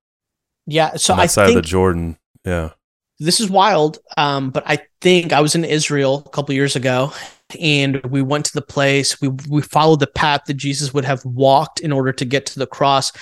Yeah, 0.66 0.94
so 0.96 1.14
on 1.14 1.18
that 1.18 1.22
I 1.24 1.26
side 1.26 1.46
think, 1.46 1.58
of 1.58 1.64
the 1.64 1.68
Jordan. 1.68 2.18
Yeah, 2.44 2.70
this 3.18 3.40
is 3.40 3.50
wild. 3.50 3.98
Um, 4.16 4.50
but 4.50 4.64
I 4.66 4.78
think 5.00 5.32
I 5.32 5.40
was 5.40 5.54
in 5.54 5.64
Israel 5.64 6.22
a 6.26 6.30
couple 6.30 6.54
years 6.54 6.76
ago, 6.76 7.12
and 7.60 8.02
we 8.06 8.22
went 8.22 8.46
to 8.46 8.54
the 8.54 8.62
place. 8.62 9.20
We 9.20 9.28
we 9.48 9.62
followed 9.62 10.00
the 10.00 10.06
path 10.06 10.42
that 10.46 10.54
Jesus 10.54 10.92
would 10.92 11.04
have 11.04 11.24
walked 11.24 11.80
in 11.80 11.92
order 11.92 12.12
to 12.12 12.24
get 12.24 12.46
to 12.46 12.58
the 12.58 12.66
cross. 12.66 13.12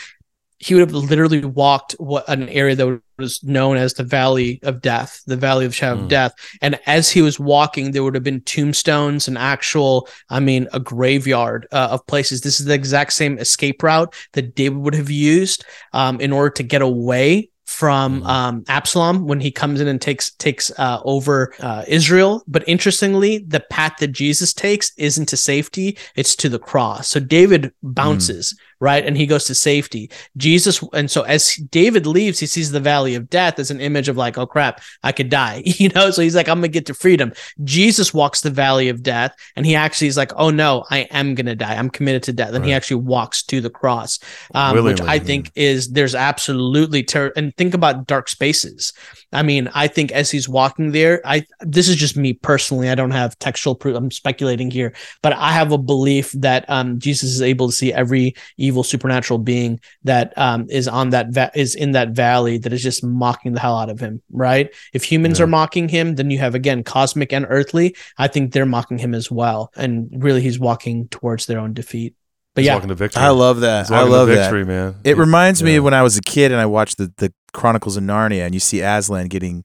He 0.59 0.75
would 0.75 0.81
have 0.81 0.93
literally 0.93 1.45
walked 1.45 1.93
what 1.99 2.27
an 2.29 2.49
area 2.49 2.75
that 2.77 3.01
was 3.19 3.43
known 3.45 3.77
as 3.77 3.95
the 3.95 4.05
Valley 4.05 4.61
of 4.62 4.81
Death, 4.81 5.21
the 5.27 5.37
Valley 5.37 5.66
of 5.66 5.75
Shadow 5.75 5.99
mm. 5.99 6.03
of 6.05 6.09
Death. 6.09 6.33
And 6.62 6.81
as 6.87 7.11
he 7.11 7.21
was 7.21 7.39
walking, 7.39 7.91
there 7.91 8.03
would 8.03 8.15
have 8.15 8.25
been 8.25 8.41
tombstones 8.43 9.29
and 9.29 9.37
actual, 9.37 10.09
I 10.31 10.41
mean, 10.41 10.69
a 10.73 10.81
graveyard 10.81 11.66
uh, 11.71 11.89
of 11.91 12.07
places. 12.07 12.41
This 12.41 12.61
is 12.61 12.66
the 12.66 12.75
exact 12.75 13.12
same 13.12 13.37
escape 13.39 13.83
route 13.83 14.15
that 14.33 14.55
David 14.55 14.79
would 14.79 14.95
have 14.95 15.11
used 15.11 15.65
um, 15.93 16.19
in 16.21 16.33
order 16.33 16.51
to 16.51 16.62
get 16.62 16.81
away 16.81 17.51
from 17.65 18.20
mm-hmm. 18.20 18.27
um, 18.27 18.65
Absalom 18.69 19.27
when 19.27 19.41
he 19.41 19.51
comes 19.51 19.81
in 19.81 19.89
and 19.89 20.01
takes 20.01 20.31
takes 20.32 20.70
uh, 20.78 21.01
over 21.05 21.55
uh, 21.61 21.85
Israel. 21.89 22.43
But 22.47 22.65
interestingly, 22.69 23.39
the 23.39 23.61
path 23.61 23.95
that 24.01 24.09
Jesus 24.09 24.53
takes 24.53 24.93
isn't 24.97 25.27
to 25.27 25.36
safety; 25.36 25.99
it's 26.16 26.36
to 26.36 26.49
the 26.49 26.59
cross. 26.59 27.09
So 27.09 27.20
David 27.20 27.73
bounces 27.82 28.53
mm 28.53 28.59
right, 28.81 29.05
and 29.05 29.17
he 29.17 29.27
goes 29.27 29.45
to 29.45 29.55
safety. 29.55 30.11
Jesus, 30.37 30.83
and 30.93 31.11
so 31.11 31.23
as 31.23 31.55
David 31.55 32.07
leaves, 32.07 32.39
he 32.39 32.47
sees 32.47 32.71
the 32.71 32.81
valley 32.81 33.15
of 33.15 33.31
death 33.31 33.59
as 33.59 33.71
an 33.71 33.81
image 33.81 34.09
of 34.09 34.17
like, 34.17 34.39
oh 34.39 34.47
crap, 34.47 34.83
I 35.03 35.13
could 35.13 35.31
die, 35.31 35.63
you 35.65 35.89
know. 35.91 36.11
So 36.11 36.23
he's 36.23 36.37
like, 36.37 36.49
I'm 36.49 36.59
gonna 36.59 36.69
get 36.69 36.87
to 36.87 36.95
freedom. 36.95 37.33
Jesus 37.63 38.15
walks 38.15 38.41
the 38.41 38.51
valley 38.51 38.89
of 38.89 39.03
death, 39.03 39.35
and 39.57 39.67
he 39.67 39.75
actually 39.75 40.09
is 40.09 40.17
like, 40.17 40.33
oh 40.37 40.51
no, 40.51 40.85
I 40.91 41.01
am 41.11 41.35
gonna 41.35 41.57
die. 41.57 41.75
I'm 41.75 41.91
committed 41.91 42.23
to 42.25 42.33
death, 42.33 42.49
and 42.49 42.59
right. 42.59 42.69
he 42.69 42.73
actually 42.73 43.03
walks 43.03 43.43
to 43.45 43.61
the 43.61 43.71
cross, 43.71 44.19
um, 44.55 44.83
which 44.85 45.01
I 45.01 45.19
think 45.19 45.51
is 45.55 45.91
there's 45.91 46.15
absolutely 46.15 47.03
ter- 47.03 47.33
and 47.37 47.57
think 47.57 47.75
about 47.75 48.07
dark 48.07 48.29
spaces. 48.29 48.93
I 49.33 49.43
mean, 49.43 49.69
I 49.75 49.89
think 49.89 50.13
as 50.13 50.31
he's 50.31 50.49
walking 50.49 50.93
there, 50.93 51.21
I 51.25 51.47
this 51.61 51.89
is 51.89 51.97
just 51.97 52.17
me 52.17 52.33
personally. 52.33 52.89
I 52.89 52.95
don't 52.95 53.11
have 53.11 53.39
textual 53.39 53.75
proof. 53.75 53.97
I'm 53.97 54.11
speculating 54.11 54.71
here, 54.71 54.95
but 55.23 55.33
I 55.33 55.53
have 55.53 55.73
a 55.73 55.79
belief 55.79 56.33
that 56.33 56.69
um, 56.69 56.99
Jesus 56.99 57.31
is 57.31 57.43
able 57.43 57.69
to 57.69 57.73
see 57.73 57.93
every 57.93 58.35
evil 58.57 58.74
supernatural 58.83 59.39
being 59.39 59.81
that 60.03 60.37
um, 60.37 60.67
is 60.69 60.89
on 60.89 61.11
that 61.11 61.29
va- 61.29 61.53
is 61.55 61.75
in 61.75 61.93
that 61.93 62.11
valley 62.11 62.59
that 62.59 62.73
is 62.73 62.83
just 62.83 63.05
mocking 63.05 63.53
the 63.53 63.61
hell 63.61 63.79
out 63.79 63.91
of 63.91 64.01
him. 64.01 64.23
Right? 64.31 64.75
If 64.93 65.05
humans 65.05 65.39
yeah. 65.39 65.45
are 65.45 65.49
mocking 65.49 65.89
him, 65.89 66.17
then 66.17 66.31
you 66.31 66.39
have 66.39 66.55
again 66.55 66.83
cosmic 66.83 67.33
and 67.33 67.47
earthly. 67.49 67.95
I 68.19 68.29
think 68.29 68.53
they're 68.53 68.67
mocking 68.67 68.99
him 68.99 69.15
as 69.15 69.31
well, 69.31 69.73
and 69.77 70.09
really 70.23 70.41
he's 70.41 70.59
walking 70.59 71.09
towards 71.09 71.47
their 71.47 71.59
own 71.59 71.75
defeat. 71.75 72.15
But 72.55 72.63
He's 72.63 72.69
yeah, 72.69 72.75
walking 72.75 72.89
to 72.89 72.95
victory. 72.95 73.23
I 73.23 73.31
love 73.31 73.61
that. 73.61 73.91
I 73.91 74.03
love 74.03 74.29
victory, 74.29 74.63
that. 74.63 74.69
man. 74.69 74.95
It 75.03 75.17
reminds 75.17 75.61
yeah. 75.61 75.67
me 75.67 75.77
of 75.77 75.85
when 75.85 75.95
I 75.95 76.03
was 76.03 76.17
a 76.17 76.23
kid 76.23 76.53
and 76.53 76.61
I 76.61 76.67
watched 76.67 76.99
the 76.99 77.13
the 77.17 77.33
Chronicles 77.53 77.97
of 77.97 78.03
Narnia, 78.03 78.45
and 78.45 78.53
you 78.53 78.61
see 78.61 78.81
Aslan 78.81 79.29
getting, 79.29 79.65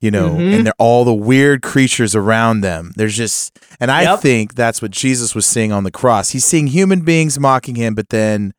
you 0.00 0.10
know, 0.10 0.30
mm-hmm. 0.30 0.54
and 0.54 0.66
they're 0.66 0.74
all 0.78 1.04
the 1.04 1.14
weird 1.14 1.62
creatures 1.62 2.14
around 2.14 2.60
them. 2.60 2.92
There's 2.96 3.16
just, 3.16 3.58
and 3.80 3.90
I 3.90 4.02
yep. 4.02 4.20
think 4.20 4.54
that's 4.54 4.82
what 4.82 4.90
Jesus 4.90 5.34
was 5.34 5.46
seeing 5.46 5.72
on 5.72 5.84
the 5.84 5.90
cross. 5.90 6.30
He's 6.30 6.44
seeing 6.44 6.66
human 6.66 7.00
beings 7.00 7.38
mocking 7.38 7.76
him, 7.76 7.94
but 7.94 8.10
then 8.10 8.52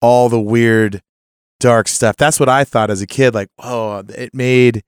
all 0.00 0.28
the 0.28 0.40
weird, 0.40 1.02
dark 1.60 1.88
stuff. 1.88 2.16
That's 2.16 2.40
what 2.40 2.48
I 2.48 2.64
thought 2.64 2.90
as 2.90 3.02
a 3.02 3.06
kid. 3.06 3.34
Like, 3.34 3.48
oh, 3.58 4.02
it 4.08 4.34
made 4.34 4.82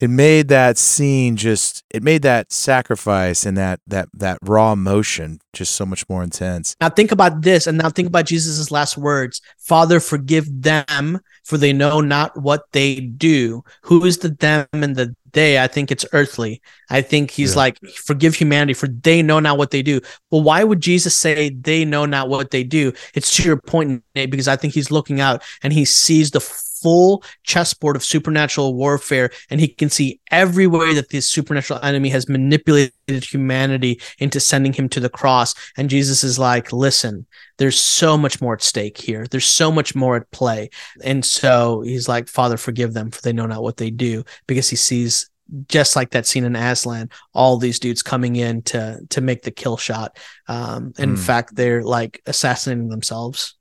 it 0.00 0.10
made 0.10 0.48
that 0.48 0.76
scene 0.76 1.36
just 1.36 1.84
it 1.90 2.02
made 2.02 2.22
that 2.22 2.52
sacrifice 2.52 3.46
and 3.46 3.56
that 3.56 3.80
that 3.86 4.08
that 4.12 4.38
raw 4.42 4.72
emotion 4.72 5.38
just 5.52 5.74
so 5.74 5.86
much 5.86 6.08
more 6.08 6.22
intense. 6.22 6.74
Now 6.80 6.88
think 6.88 7.12
about 7.12 7.42
this 7.42 7.66
and 7.66 7.78
now 7.78 7.88
think 7.90 8.08
about 8.08 8.26
jesus' 8.26 8.70
last 8.70 8.98
words 8.98 9.40
father 9.58 10.00
forgive 10.00 10.46
them 10.62 11.20
for 11.44 11.58
they 11.58 11.72
know 11.72 12.00
not 12.00 12.36
what 12.40 12.64
they 12.72 12.96
do. 12.96 13.62
Who 13.82 14.04
is 14.04 14.18
the 14.18 14.30
them 14.30 14.66
and 14.72 14.96
the 14.96 15.14
they? 15.32 15.58
I 15.58 15.66
think 15.66 15.90
it's 15.90 16.06
earthly. 16.12 16.60
I 16.90 17.00
think 17.00 17.30
he's 17.30 17.54
yeah. 17.54 17.60
like 17.60 17.78
forgive 17.94 18.34
humanity 18.34 18.74
for 18.74 18.88
they 18.88 19.22
know 19.22 19.40
not 19.40 19.58
what 19.58 19.70
they 19.70 19.82
do. 19.82 20.00
Well 20.30 20.42
why 20.42 20.64
would 20.64 20.80
jesus 20.80 21.16
say 21.16 21.50
they 21.50 21.84
know 21.84 22.04
not 22.04 22.28
what 22.28 22.50
they 22.50 22.64
do? 22.64 22.92
It's 23.14 23.36
to 23.36 23.42
your 23.44 23.56
point 23.56 24.02
Nate, 24.14 24.30
because 24.30 24.48
i 24.48 24.56
think 24.56 24.74
he's 24.74 24.90
looking 24.90 25.20
out 25.20 25.42
and 25.62 25.72
he 25.72 25.84
sees 25.84 26.32
the 26.32 26.40
full 26.84 27.24
chessboard 27.44 27.96
of 27.96 28.04
supernatural 28.04 28.74
warfare 28.74 29.30
and 29.48 29.58
he 29.58 29.66
can 29.66 29.88
see 29.88 30.20
every 30.30 30.66
way 30.66 30.92
that 30.92 31.08
this 31.08 31.26
supernatural 31.26 31.80
enemy 31.82 32.10
has 32.10 32.28
manipulated 32.28 32.92
humanity 33.24 33.98
into 34.18 34.38
sending 34.38 34.74
him 34.74 34.86
to 34.86 35.00
the 35.00 35.08
cross 35.08 35.54
and 35.78 35.88
jesus 35.88 36.22
is 36.22 36.38
like 36.38 36.74
listen 36.74 37.24
there's 37.56 37.78
so 37.78 38.18
much 38.18 38.42
more 38.42 38.52
at 38.52 38.62
stake 38.62 38.98
here 38.98 39.26
there's 39.30 39.46
so 39.46 39.72
much 39.72 39.94
more 39.94 40.14
at 40.16 40.30
play 40.30 40.68
and 41.02 41.24
so 41.24 41.80
he's 41.80 42.06
like 42.06 42.28
father 42.28 42.58
forgive 42.58 42.92
them 42.92 43.10
for 43.10 43.22
they 43.22 43.32
know 43.32 43.46
not 43.46 43.62
what 43.62 43.78
they 43.78 43.88
do 43.88 44.22
because 44.46 44.68
he 44.68 44.76
sees 44.76 45.30
just 45.68 45.94
like 45.94 46.10
that 46.10 46.26
scene 46.26 46.44
in 46.44 46.56
Aslan, 46.56 47.10
all 47.34 47.58
these 47.58 47.78
dudes 47.78 48.02
coming 48.02 48.36
in 48.36 48.62
to 48.62 48.98
to 49.10 49.20
make 49.20 49.42
the 49.42 49.50
kill 49.50 49.76
shot. 49.76 50.18
Um, 50.48 50.94
in 50.96 51.16
mm. 51.16 51.18
fact, 51.18 51.54
they're 51.54 51.82
like 51.82 52.22
assassinating 52.24 52.88
themselves. 52.88 53.54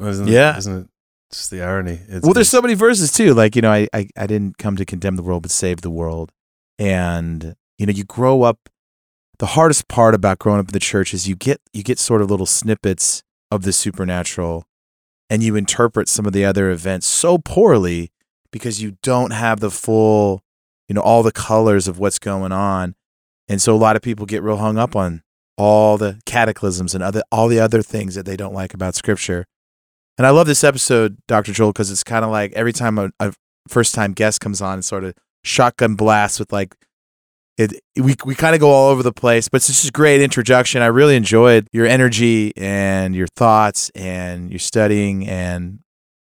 Isn't 0.00 0.28
yeah, 0.28 0.52
is 0.52 0.66
isn't 0.66 0.84
it 0.84 0.90
just 1.30 1.50
the 1.50 1.62
irony? 1.62 2.00
It's, 2.08 2.24
well, 2.24 2.34
there's 2.34 2.48
so 2.48 2.62
many 2.62 2.74
verses 2.74 3.12
too. 3.12 3.34
Like 3.34 3.56
you 3.56 3.62
know, 3.62 3.72
I, 3.72 3.88
I 3.92 4.08
I 4.16 4.26
didn't 4.26 4.58
come 4.58 4.76
to 4.76 4.84
condemn 4.84 5.16
the 5.16 5.22
world, 5.22 5.42
but 5.42 5.50
save 5.50 5.80
the 5.80 5.90
world. 5.90 6.32
And 6.78 7.56
you 7.78 7.86
know, 7.86 7.92
you 7.92 8.04
grow 8.04 8.42
up. 8.42 8.68
The 9.38 9.46
hardest 9.46 9.86
part 9.86 10.14
about 10.14 10.40
growing 10.40 10.58
up 10.58 10.66
in 10.68 10.72
the 10.72 10.80
church 10.80 11.14
is 11.14 11.28
you 11.28 11.36
get 11.36 11.60
you 11.72 11.82
get 11.82 11.98
sort 11.98 12.22
of 12.22 12.30
little 12.30 12.46
snippets 12.46 13.22
of 13.50 13.62
the 13.62 13.72
supernatural, 13.72 14.64
and 15.30 15.42
you 15.42 15.54
interpret 15.54 16.08
some 16.08 16.26
of 16.26 16.32
the 16.32 16.44
other 16.44 16.70
events 16.70 17.06
so 17.06 17.38
poorly 17.38 18.10
because 18.50 18.82
you 18.82 18.96
don't 19.02 19.32
have 19.32 19.60
the 19.60 19.70
full, 19.70 20.42
you 20.88 20.94
know, 20.94 21.00
all 21.00 21.22
the 21.22 21.32
colors 21.32 21.86
of 21.86 21.98
what's 21.98 22.18
going 22.18 22.52
on. 22.52 22.94
And 23.48 23.62
so 23.62 23.74
a 23.74 23.76
lot 23.76 23.96
of 23.96 24.02
people 24.02 24.26
get 24.26 24.42
real 24.42 24.56
hung 24.56 24.78
up 24.78 24.96
on 24.96 25.22
all 25.56 25.98
the 25.98 26.20
cataclysms 26.24 26.94
and 26.94 27.02
other 27.02 27.22
all 27.32 27.48
the 27.48 27.60
other 27.60 27.82
things 27.82 28.14
that 28.14 28.26
they 28.26 28.36
don't 28.36 28.54
like 28.54 28.74
about 28.74 28.94
scripture. 28.94 29.44
And 30.18 30.26
I 30.26 30.30
love 30.30 30.48
this 30.48 30.64
episode, 30.64 31.16
Dr. 31.28 31.52
Joel, 31.52 31.72
because 31.72 31.92
it's 31.92 32.02
kind 32.02 32.24
of 32.24 32.32
like 32.32 32.52
every 32.52 32.72
time 32.72 32.98
a, 32.98 33.10
a 33.20 33.32
first 33.68 33.94
time 33.94 34.12
guest 34.12 34.40
comes 34.40 34.60
on, 34.60 34.78
it's 34.78 34.88
sort 34.88 35.04
of 35.04 35.14
shotgun 35.44 35.94
blast 35.94 36.40
with 36.40 36.52
like 36.52 36.74
it, 37.56 37.72
we 37.96 38.14
we 38.24 38.34
kind 38.34 38.54
of 38.54 38.60
go 38.60 38.70
all 38.70 38.90
over 38.90 39.02
the 39.02 39.12
place, 39.12 39.48
but 39.48 39.56
it's 39.56 39.68
just 39.68 39.88
a 39.88 39.92
great 39.92 40.20
introduction. 40.20 40.82
I 40.82 40.86
really 40.86 41.16
enjoyed 41.16 41.68
your 41.72 41.86
energy 41.86 42.52
and 42.56 43.14
your 43.14 43.26
thoughts 43.36 43.90
and 43.94 44.50
your 44.50 44.60
studying, 44.60 45.26
and 45.28 45.80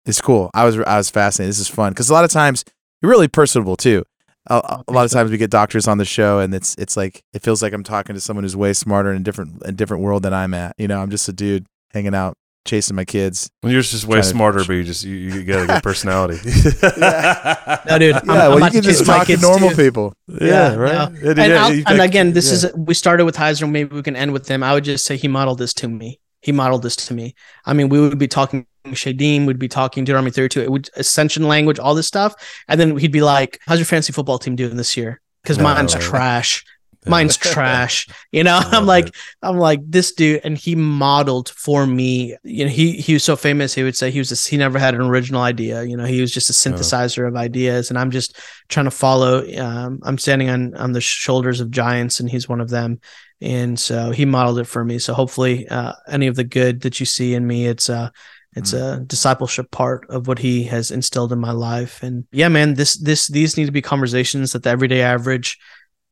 it's 0.06 0.22
cool. 0.22 0.49
I 0.53 0.66
was 0.66 0.80
I 0.80 0.98
was 0.98 1.10
fascinated. 1.10 1.49
This 1.49 1.60
is 1.60 1.68
fun 1.68 1.91
because 1.91 2.10
a 2.10 2.14
lot 2.14 2.26
of 2.26 2.32
times 2.32 2.64
you're 3.02 3.11
really 3.11 3.28
personable 3.28 3.76
too. 3.76 4.03
A, 4.48 4.56
a, 4.56 4.84
oh, 4.88 4.91
lot 4.91 5.06
of 5.06 5.11
times 5.11 5.30
we 5.30 5.38
get 5.38 5.52
doctors 5.52 5.88
on 5.88 5.99
the 5.99 6.06
show, 6.06 6.40
and 6.40 6.53
it's 6.53 6.76
it's 6.80 6.98
like 6.98 7.22
it 7.34 7.44
feels 7.44 7.61
like 7.61 7.74
I'm 7.74 7.84
talking 7.84 8.16
to 8.16 8.20
someone 8.20 8.44
who's 8.44 8.56
way 8.56 8.74
smarter 8.74 9.11
in 9.11 9.18
a 9.18 9.24
different 9.24 9.61
a 9.66 9.72
different 9.72 10.02
world 10.02 10.24
than 10.24 10.34
I'm 10.34 10.56
at. 10.56 10.74
You 10.80 10.88
know, 10.88 10.99
I'm 10.99 11.11
just 11.11 11.30
a 11.30 11.34
dude 11.34 11.68
hanging 11.91 12.16
out 12.16 12.39
chasing 12.65 12.95
my 12.95 13.06
kids. 13.06 13.49
Well, 13.64 13.72
you're 13.72 13.81
just 13.81 14.06
way 14.06 14.22
smarter, 14.22 14.60
to... 14.60 14.68
but 14.68 14.73
you 14.73 14.84
just 14.84 15.03
you, 15.03 15.15
you 15.15 15.44
got 15.44 15.64
a 15.64 15.68
good 15.68 15.84
personality. 15.84 16.40
yeah. 16.98 17.81
No, 17.88 17.99
dude. 17.99 18.15
I'm, 18.15 18.22
yeah, 18.27 18.48
well, 18.48 18.60
you 18.60 18.72
can 18.72 18.81
just 18.81 19.06
talk 19.06 19.27
to 19.27 19.38
normal 19.38 19.69
too. 19.69 19.76
people. 19.76 20.14
Yeah, 20.27 20.48
yeah 20.48 20.76
right. 20.76 21.11
No. 21.11 21.30
and, 21.30 21.38
yeah, 21.38 21.84
and 21.88 22.02
again, 22.02 22.34
this 22.34 22.52
is 22.52 22.72
we 22.76 22.94
started 22.94 23.26
with 23.26 23.36
Heiser. 23.36 23.69
Maybe 23.69 23.95
we 23.95 24.03
can 24.03 24.15
end 24.15 24.34
with 24.34 24.48
him. 24.48 24.64
I 24.64 24.73
would 24.73 24.84
just 24.84 25.06
say 25.06 25.18
he 25.18 25.27
modeled 25.27 25.57
this 25.57 25.73
to 25.76 25.88
me. 25.88 26.19
He 26.41 26.52
modeled 26.52 26.84
this 26.84 26.95
to 26.95 27.14
me. 27.14 27.36
I 27.65 27.73
mean, 27.73 27.90
we 27.90 27.99
would 27.99 28.18
be 28.18 28.27
talking 28.27 28.65
Shedim, 28.88 29.45
we'd 29.45 29.60
be 29.60 29.68
talking 29.68 30.06
Deuteronomy 30.06 30.31
32, 30.31 30.61
it 30.61 30.72
would 30.72 30.90
ascension 30.95 31.48
language, 31.48 31.80
all 31.80 31.95
this 31.95 32.07
stuff, 32.07 32.34
and 32.68 32.80
then 32.80 32.98
he'd 32.98 33.11
be 33.11 33.22
like, 33.22 33.60
"How's 33.68 33.80
your 33.80 33.86
fantasy 33.86 34.14
football 34.14 34.40
team 34.40 34.56
doing 34.56 34.77
this 34.77 34.95
year?" 34.95 35.22
Because 35.44 35.57
no, 35.57 35.65
mine's 35.65 35.95
right. 35.95 36.03
trash 36.03 36.64
mine's 37.05 37.38
trash. 37.38 38.07
You 38.31 38.43
know 38.43 38.59
i'm 38.63 38.85
like 38.85 39.07
it. 39.07 39.15
i'm 39.41 39.57
like 39.57 39.80
this 39.84 40.11
dude 40.11 40.41
and 40.43 40.57
he 40.57 40.76
modeled 40.76 41.49
for 41.49 41.88
me. 41.88 42.35
You 42.43 42.65
know 42.65 42.71
he 42.71 42.93
he 42.93 43.13
was 43.13 43.23
so 43.23 43.35
famous 43.35 43.73
he 43.73 43.84
would 43.84 43.97
say 43.97 44.11
he 44.11 44.19
was 44.19 44.31
a, 44.31 44.49
he 44.49 44.57
never 44.57 44.77
had 44.77 44.93
an 44.93 45.01
original 45.01 45.41
idea. 45.41 45.84
You 45.84 45.97
know 45.97 46.05
he 46.05 46.21
was 46.21 46.31
just 46.31 46.49
a 46.49 46.53
synthesizer 46.53 47.27
of 47.27 47.35
ideas 47.35 47.89
and 47.89 47.97
i'm 47.97 48.11
just 48.11 48.38
trying 48.67 48.85
to 48.85 48.91
follow 48.91 49.43
um, 49.57 49.99
i'm 50.03 50.17
standing 50.17 50.49
on 50.49 50.76
on 50.76 50.91
the 50.91 51.01
shoulders 51.01 51.59
of 51.59 51.71
giants 51.71 52.19
and 52.19 52.30
he's 52.30 52.49
one 52.49 52.61
of 52.61 52.69
them. 52.69 52.99
And 53.41 53.80
so 53.80 54.11
he 54.11 54.26
modeled 54.26 54.59
it 54.59 54.65
for 54.65 54.84
me. 54.84 54.99
So 54.99 55.13
hopefully 55.13 55.67
uh, 55.69 55.93
any 56.09 56.27
of 56.27 56.35
the 56.35 56.43
good 56.43 56.81
that 56.81 56.99
you 56.99 57.05
see 57.05 57.34
in 57.34 57.47
me 57.47 57.67
it's 57.67 57.89
uh 57.89 58.09
it's 58.55 58.73
mm. 58.73 58.97
a 58.97 58.99
discipleship 59.01 59.69
part 59.69 60.09
of 60.09 60.27
what 60.27 60.39
he 60.39 60.63
has 60.63 60.91
instilled 60.91 61.31
in 61.31 61.39
my 61.39 61.51
life. 61.51 62.03
And 62.03 62.26
yeah 62.31 62.49
man 62.49 62.76
this 62.76 62.97
this 62.97 63.27
these 63.27 63.57
need 63.57 63.65
to 63.65 63.71
be 63.71 63.81
conversations 63.81 64.53
that 64.53 64.63
the 64.63 64.69
everyday 64.69 65.01
average 65.01 65.57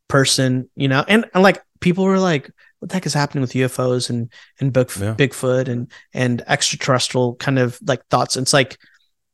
person, 0.07 0.69
you 0.75 0.87
know, 0.87 1.03
and, 1.07 1.25
and 1.33 1.43
like 1.43 1.61
people 1.79 2.05
were 2.05 2.19
like, 2.19 2.51
what 2.79 2.89
the 2.89 2.95
heck 2.95 3.05
is 3.05 3.13
happening 3.13 3.41
with 3.41 3.53
UFOs 3.53 4.09
and 4.09 4.31
and 4.59 4.75
yeah. 4.75 5.15
Bigfoot 5.15 5.67
and 5.67 5.91
and 6.13 6.43
extraterrestrial 6.47 7.35
kind 7.35 7.59
of 7.59 7.79
like 7.85 8.05
thoughts? 8.07 8.35
And 8.35 8.43
it's 8.43 8.53
like, 8.53 8.77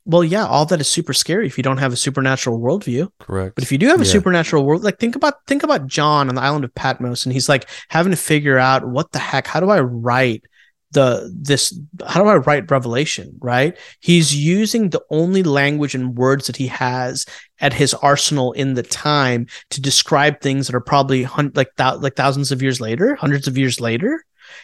well, 0.06 0.24
yeah, 0.24 0.46
all 0.46 0.66
that 0.66 0.82
is 0.82 0.88
super 0.88 1.14
scary 1.14 1.48
if 1.48 1.58
you 1.58 1.64
don't 1.64 1.78
have 1.78 1.94
a 1.94 1.98
supernatural 1.98 2.60
worldview. 2.60 3.10
Correct. 3.20 3.56
But 3.56 3.64
if 3.64 3.72
you 3.72 3.78
do 3.78 3.88
have 3.88 4.02
a 4.02 4.06
yeah. 4.06 4.12
supernatural 4.12 4.66
world, 4.66 4.84
like 4.84 5.00
think 5.00 5.16
about 5.16 5.46
think 5.48 5.64
about 5.64 5.88
John 5.88 6.30
on 6.30 6.36
the 6.36 6.42
island 6.42 6.66
of 6.66 6.74
Patmos, 6.76 7.26
and 7.26 7.34
he's 7.34 7.50
like 7.50 7.70
having 7.90 8.12
to 8.12 8.18
figure 8.18 8.58
out 8.58 8.88
what 8.88 9.12
the 9.12 9.20
heck, 9.20 9.48
how 9.48 9.60
do 9.60 9.70
I 9.70 9.82
write 9.82 10.44
the 10.92 11.34
this 11.36 11.78
how 12.06 12.22
do 12.22 12.30
I 12.30 12.36
write 12.36 12.72
Revelation, 12.72 13.38
right? 13.42 13.78
He's 14.00 14.36
using 14.36 14.90
the 14.90 15.02
only 15.10 15.44
language 15.44 15.96
and 15.96 16.16
words 16.16 16.48
that 16.48 16.58
he 16.58 16.68
has 16.68 17.26
at 17.64 17.74
his 17.74 17.94
arsenal 17.96 18.52
in 18.52 18.76
the 18.76 18.84
time 18.84 19.48
to 19.72 19.82
describe 19.82 20.40
things 20.42 20.68
that 20.68 20.76
are 20.76 20.82
probably 20.82 21.24
hun- 21.24 21.54
like 21.56 21.74
th- 21.78 22.02
like 22.02 22.16
thousands 22.16 22.52
of 22.52 22.62
years 22.62 22.80
later, 22.80 23.16
hundreds 23.16 23.48
of 23.48 23.58
years 23.58 23.80
later. 23.80 24.24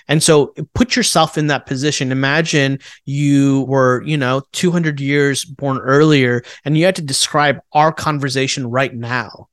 And 0.09 0.21
so 0.21 0.53
put 0.75 0.97
yourself 0.97 1.37
in 1.37 1.47
that 1.47 1.65
position. 1.65 2.11
Imagine 2.11 2.77
you 3.05 3.61
were, 3.69 4.03
you 4.03 4.17
know, 4.17 4.41
200 4.51 4.99
years 4.99 5.45
born 5.45 5.77
earlier 5.77 6.43
and 6.65 6.77
you 6.77 6.85
had 6.85 6.97
to 6.97 7.01
describe 7.01 7.61
our 7.71 7.93
conversation 7.93 8.69
right 8.69 8.93
now. 8.93 9.47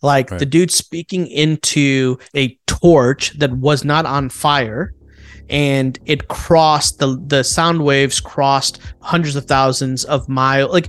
Like 0.00 0.30
right. 0.30 0.38
the 0.38 0.46
dude 0.46 0.70
speaking 0.70 1.26
into 1.26 2.18
a 2.36 2.56
torch 2.66 3.32
that 3.38 3.52
was 3.52 3.84
not 3.84 4.06
on 4.06 4.28
fire 4.28 4.94
and 5.50 5.98
it 6.06 6.28
crossed 6.28 6.98
the 6.98 7.20
the 7.26 7.42
sound 7.42 7.84
waves 7.84 8.20
crossed 8.20 8.78
hundreds 9.00 9.36
of 9.36 9.44
thousands 9.44 10.04
of 10.04 10.28
miles 10.28 10.72
like 10.72 10.88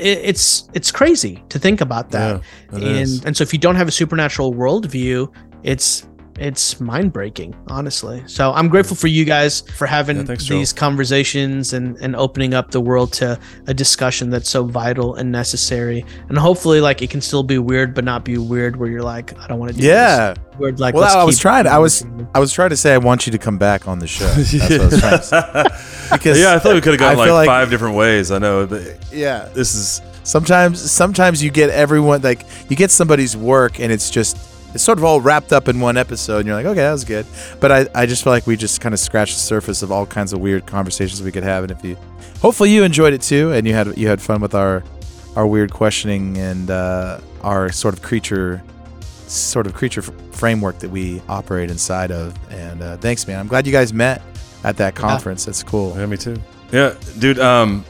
it, 0.00 0.18
it's 0.24 0.68
it's 0.74 0.90
crazy 0.90 1.42
to 1.48 1.58
think 1.58 1.80
about 1.80 2.10
that 2.10 2.42
yeah, 2.72 2.78
and 2.78 2.84
is. 2.84 3.24
and 3.24 3.36
so 3.36 3.42
if 3.42 3.52
you 3.52 3.58
don't 3.58 3.76
have 3.76 3.88
a 3.88 3.92
supernatural 3.92 4.52
worldview 4.54 5.32
it's 5.62 6.06
it's 6.40 6.80
mind 6.80 7.12
breaking, 7.12 7.54
honestly. 7.68 8.22
So 8.26 8.52
I'm 8.52 8.68
grateful 8.68 8.96
for 8.96 9.08
you 9.08 9.24
guys 9.24 9.60
for 9.60 9.86
having 9.86 10.16
yeah, 10.16 10.24
thanks, 10.24 10.48
these 10.48 10.72
conversations 10.72 11.74
and, 11.74 11.98
and 11.98 12.16
opening 12.16 12.54
up 12.54 12.70
the 12.70 12.80
world 12.80 13.12
to 13.14 13.38
a 13.66 13.74
discussion 13.74 14.30
that's 14.30 14.48
so 14.48 14.64
vital 14.64 15.16
and 15.16 15.30
necessary. 15.30 16.04
And 16.28 16.38
hopefully, 16.38 16.80
like 16.80 17.02
it 17.02 17.10
can 17.10 17.20
still 17.20 17.42
be 17.42 17.58
weird, 17.58 17.94
but 17.94 18.04
not 18.04 18.24
be 18.24 18.38
weird 18.38 18.76
where 18.76 18.88
you're 18.88 19.02
like, 19.02 19.38
I 19.38 19.46
don't 19.46 19.58
want 19.58 19.72
to 19.72 19.78
do 19.78 19.86
yeah. 19.86 20.32
This. 20.32 20.44
Weird, 20.58 20.80
like, 20.80 20.94
well, 20.94 21.16
I 21.16 21.24
was 21.24 21.38
trying. 21.38 21.66
I 21.66 21.78
was 21.78 22.04
I 22.34 22.40
was 22.40 22.52
trying 22.52 22.70
to 22.70 22.76
say 22.76 22.94
I 22.94 22.98
want 22.98 23.26
you 23.26 23.32
to 23.32 23.38
come 23.38 23.58
back 23.58 23.86
on 23.86 23.98
the 23.98 24.06
show. 24.06 24.26
That's 24.34 24.52
what 24.52 24.72
I 24.72 24.84
was 24.84 25.00
trying 25.00 25.18
to 25.18 25.22
say. 25.22 25.86
Because 26.10 26.40
yeah, 26.40 26.56
I 26.56 26.58
thought 26.58 26.74
we 26.74 26.80
could 26.80 26.94
have 26.94 26.98
gone 26.98 27.16
like, 27.16 27.30
like, 27.30 27.46
five 27.46 27.70
different 27.70 27.94
ways. 27.94 28.32
I 28.32 28.38
know, 28.38 28.66
but 28.66 28.98
yeah, 29.12 29.48
this 29.54 29.76
is 29.76 30.02
sometimes 30.24 30.90
sometimes 30.90 31.40
you 31.40 31.52
get 31.52 31.70
everyone 31.70 32.20
like 32.22 32.44
you 32.68 32.74
get 32.74 32.90
somebody's 32.90 33.36
work 33.36 33.78
and 33.78 33.92
it's 33.92 34.10
just 34.10 34.36
it's 34.74 34.84
sort 34.84 34.98
of 34.98 35.04
all 35.04 35.20
wrapped 35.20 35.52
up 35.52 35.68
in 35.68 35.80
one 35.80 35.96
episode 35.96 36.38
and 36.38 36.46
you're 36.46 36.56
like 36.56 36.66
okay 36.66 36.80
that 36.80 36.92
was 36.92 37.04
good. 37.04 37.26
But 37.60 37.72
i, 37.72 37.86
I 37.94 38.06
just 38.06 38.24
feel 38.24 38.32
like 38.32 38.46
we 38.46 38.56
just 38.56 38.80
kind 38.80 38.92
of 38.92 38.98
scratched 39.00 39.34
the 39.34 39.40
surface 39.40 39.82
of 39.82 39.90
all 39.92 40.06
kinds 40.06 40.32
of 40.32 40.40
weird 40.40 40.66
conversations 40.66 41.22
we 41.22 41.32
could 41.32 41.44
have 41.44 41.64
and 41.64 41.70
if 41.72 41.84
you 41.84 41.96
hopefully 42.40 42.70
you 42.72 42.82
enjoyed 42.84 43.12
it 43.12 43.22
too 43.22 43.52
and 43.52 43.66
you 43.66 43.74
had 43.74 43.96
you 43.98 44.08
had 44.08 44.20
fun 44.20 44.40
with 44.40 44.54
our 44.54 44.82
our 45.36 45.46
weird 45.46 45.72
questioning 45.72 46.36
and 46.38 46.70
uh, 46.70 47.20
our 47.42 47.70
sort 47.70 47.94
of 47.94 48.02
creature 48.02 48.62
sort 49.26 49.66
of 49.66 49.74
creature 49.74 50.00
f- 50.02 50.10
framework 50.34 50.78
that 50.80 50.90
we 50.90 51.22
operate 51.28 51.70
inside 51.70 52.10
of 52.10 52.36
and 52.50 52.82
uh, 52.82 52.96
thanks 52.96 53.26
man. 53.28 53.38
I'm 53.38 53.46
glad 53.46 53.64
you 53.66 53.72
guys 53.72 53.92
met 53.92 54.22
at 54.64 54.76
that 54.78 54.94
conference. 54.96 55.42
Yeah. 55.44 55.46
that's 55.46 55.62
cool. 55.62 55.94
Yeah 55.96 56.06
me 56.06 56.16
too. 56.16 56.36
Yeah 56.72 56.94
dude 57.18 57.38
um 57.38 57.84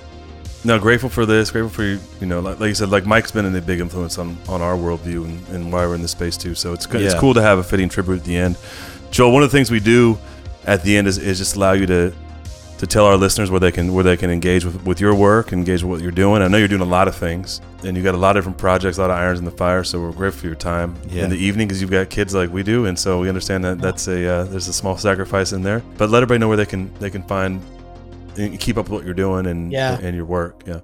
no, 0.64 0.78
grateful 0.78 1.08
for 1.08 1.24
this. 1.24 1.50
Grateful 1.50 1.70
for 1.70 1.84
you. 1.84 1.98
You 2.20 2.26
know, 2.26 2.40
like, 2.40 2.60
like 2.60 2.68
you 2.68 2.74
said, 2.74 2.90
like 2.90 3.06
Mike's 3.06 3.30
been 3.30 3.54
a 3.54 3.60
big 3.60 3.80
influence 3.80 4.18
on, 4.18 4.36
on 4.48 4.60
our 4.60 4.76
worldview 4.76 5.24
and, 5.24 5.48
and 5.48 5.72
why 5.72 5.86
we're 5.86 5.94
in 5.94 6.02
this 6.02 6.10
space 6.10 6.36
too. 6.36 6.54
So 6.54 6.72
it's 6.72 6.86
good. 6.86 7.00
Yeah. 7.00 7.08
It's 7.08 7.20
cool 7.20 7.34
to 7.34 7.42
have 7.42 7.58
a 7.58 7.62
fitting 7.62 7.88
tribute 7.88 8.18
at 8.18 8.24
the 8.24 8.36
end. 8.36 8.56
Joel, 9.10 9.32
one 9.32 9.42
of 9.42 9.50
the 9.50 9.56
things 9.56 9.70
we 9.70 9.80
do 9.80 10.18
at 10.66 10.82
the 10.82 10.96
end 10.96 11.08
is, 11.08 11.18
is 11.18 11.38
just 11.38 11.56
allow 11.56 11.72
you 11.72 11.86
to 11.86 12.12
to 12.80 12.86
tell 12.86 13.04
our 13.04 13.16
listeners 13.18 13.50
where 13.50 13.60
they 13.60 13.70
can 13.70 13.92
where 13.92 14.02
they 14.02 14.16
can 14.16 14.30
engage 14.30 14.64
with, 14.64 14.82
with 14.86 15.00
your 15.00 15.14
work, 15.14 15.52
engage 15.52 15.82
with 15.82 15.90
what 15.90 16.00
you're 16.00 16.10
doing. 16.10 16.40
I 16.40 16.48
know 16.48 16.56
you're 16.56 16.66
doing 16.66 16.80
a 16.80 16.86
lot 16.86 17.08
of 17.08 17.14
things, 17.14 17.60
and 17.84 17.94
you 17.94 18.02
got 18.02 18.14
a 18.14 18.18
lot 18.18 18.36
of 18.36 18.42
different 18.42 18.56
projects, 18.56 18.96
a 18.96 19.02
lot 19.02 19.10
of 19.10 19.18
irons 19.18 19.38
in 19.38 19.44
the 19.44 19.50
fire. 19.50 19.84
So 19.84 20.00
we're 20.00 20.12
grateful 20.12 20.40
for 20.40 20.46
your 20.46 20.56
time 20.56 20.96
yeah. 21.10 21.24
in 21.24 21.30
the 21.30 21.36
evening 21.36 21.68
because 21.68 21.82
you've 21.82 21.90
got 21.90 22.08
kids 22.08 22.34
like 22.34 22.50
we 22.50 22.62
do, 22.62 22.86
and 22.86 22.98
so 22.98 23.20
we 23.20 23.28
understand 23.28 23.64
that 23.64 23.80
that's 23.80 24.08
a 24.08 24.26
uh, 24.26 24.44
there's 24.44 24.66
a 24.68 24.72
small 24.72 24.96
sacrifice 24.96 25.52
in 25.52 25.62
there. 25.62 25.82
But 25.98 26.08
let 26.08 26.22
everybody 26.22 26.38
know 26.38 26.48
where 26.48 26.56
they 26.56 26.64
can 26.64 26.90
they 27.00 27.10
can 27.10 27.22
find 27.22 27.60
keep 28.58 28.76
up 28.76 28.86
with 28.86 28.92
what 28.92 29.04
you're 29.04 29.14
doing 29.14 29.46
and 29.46 29.72
yeah. 29.72 29.98
and 30.00 30.16
your 30.16 30.26
work. 30.26 30.62
Yeah. 30.66 30.80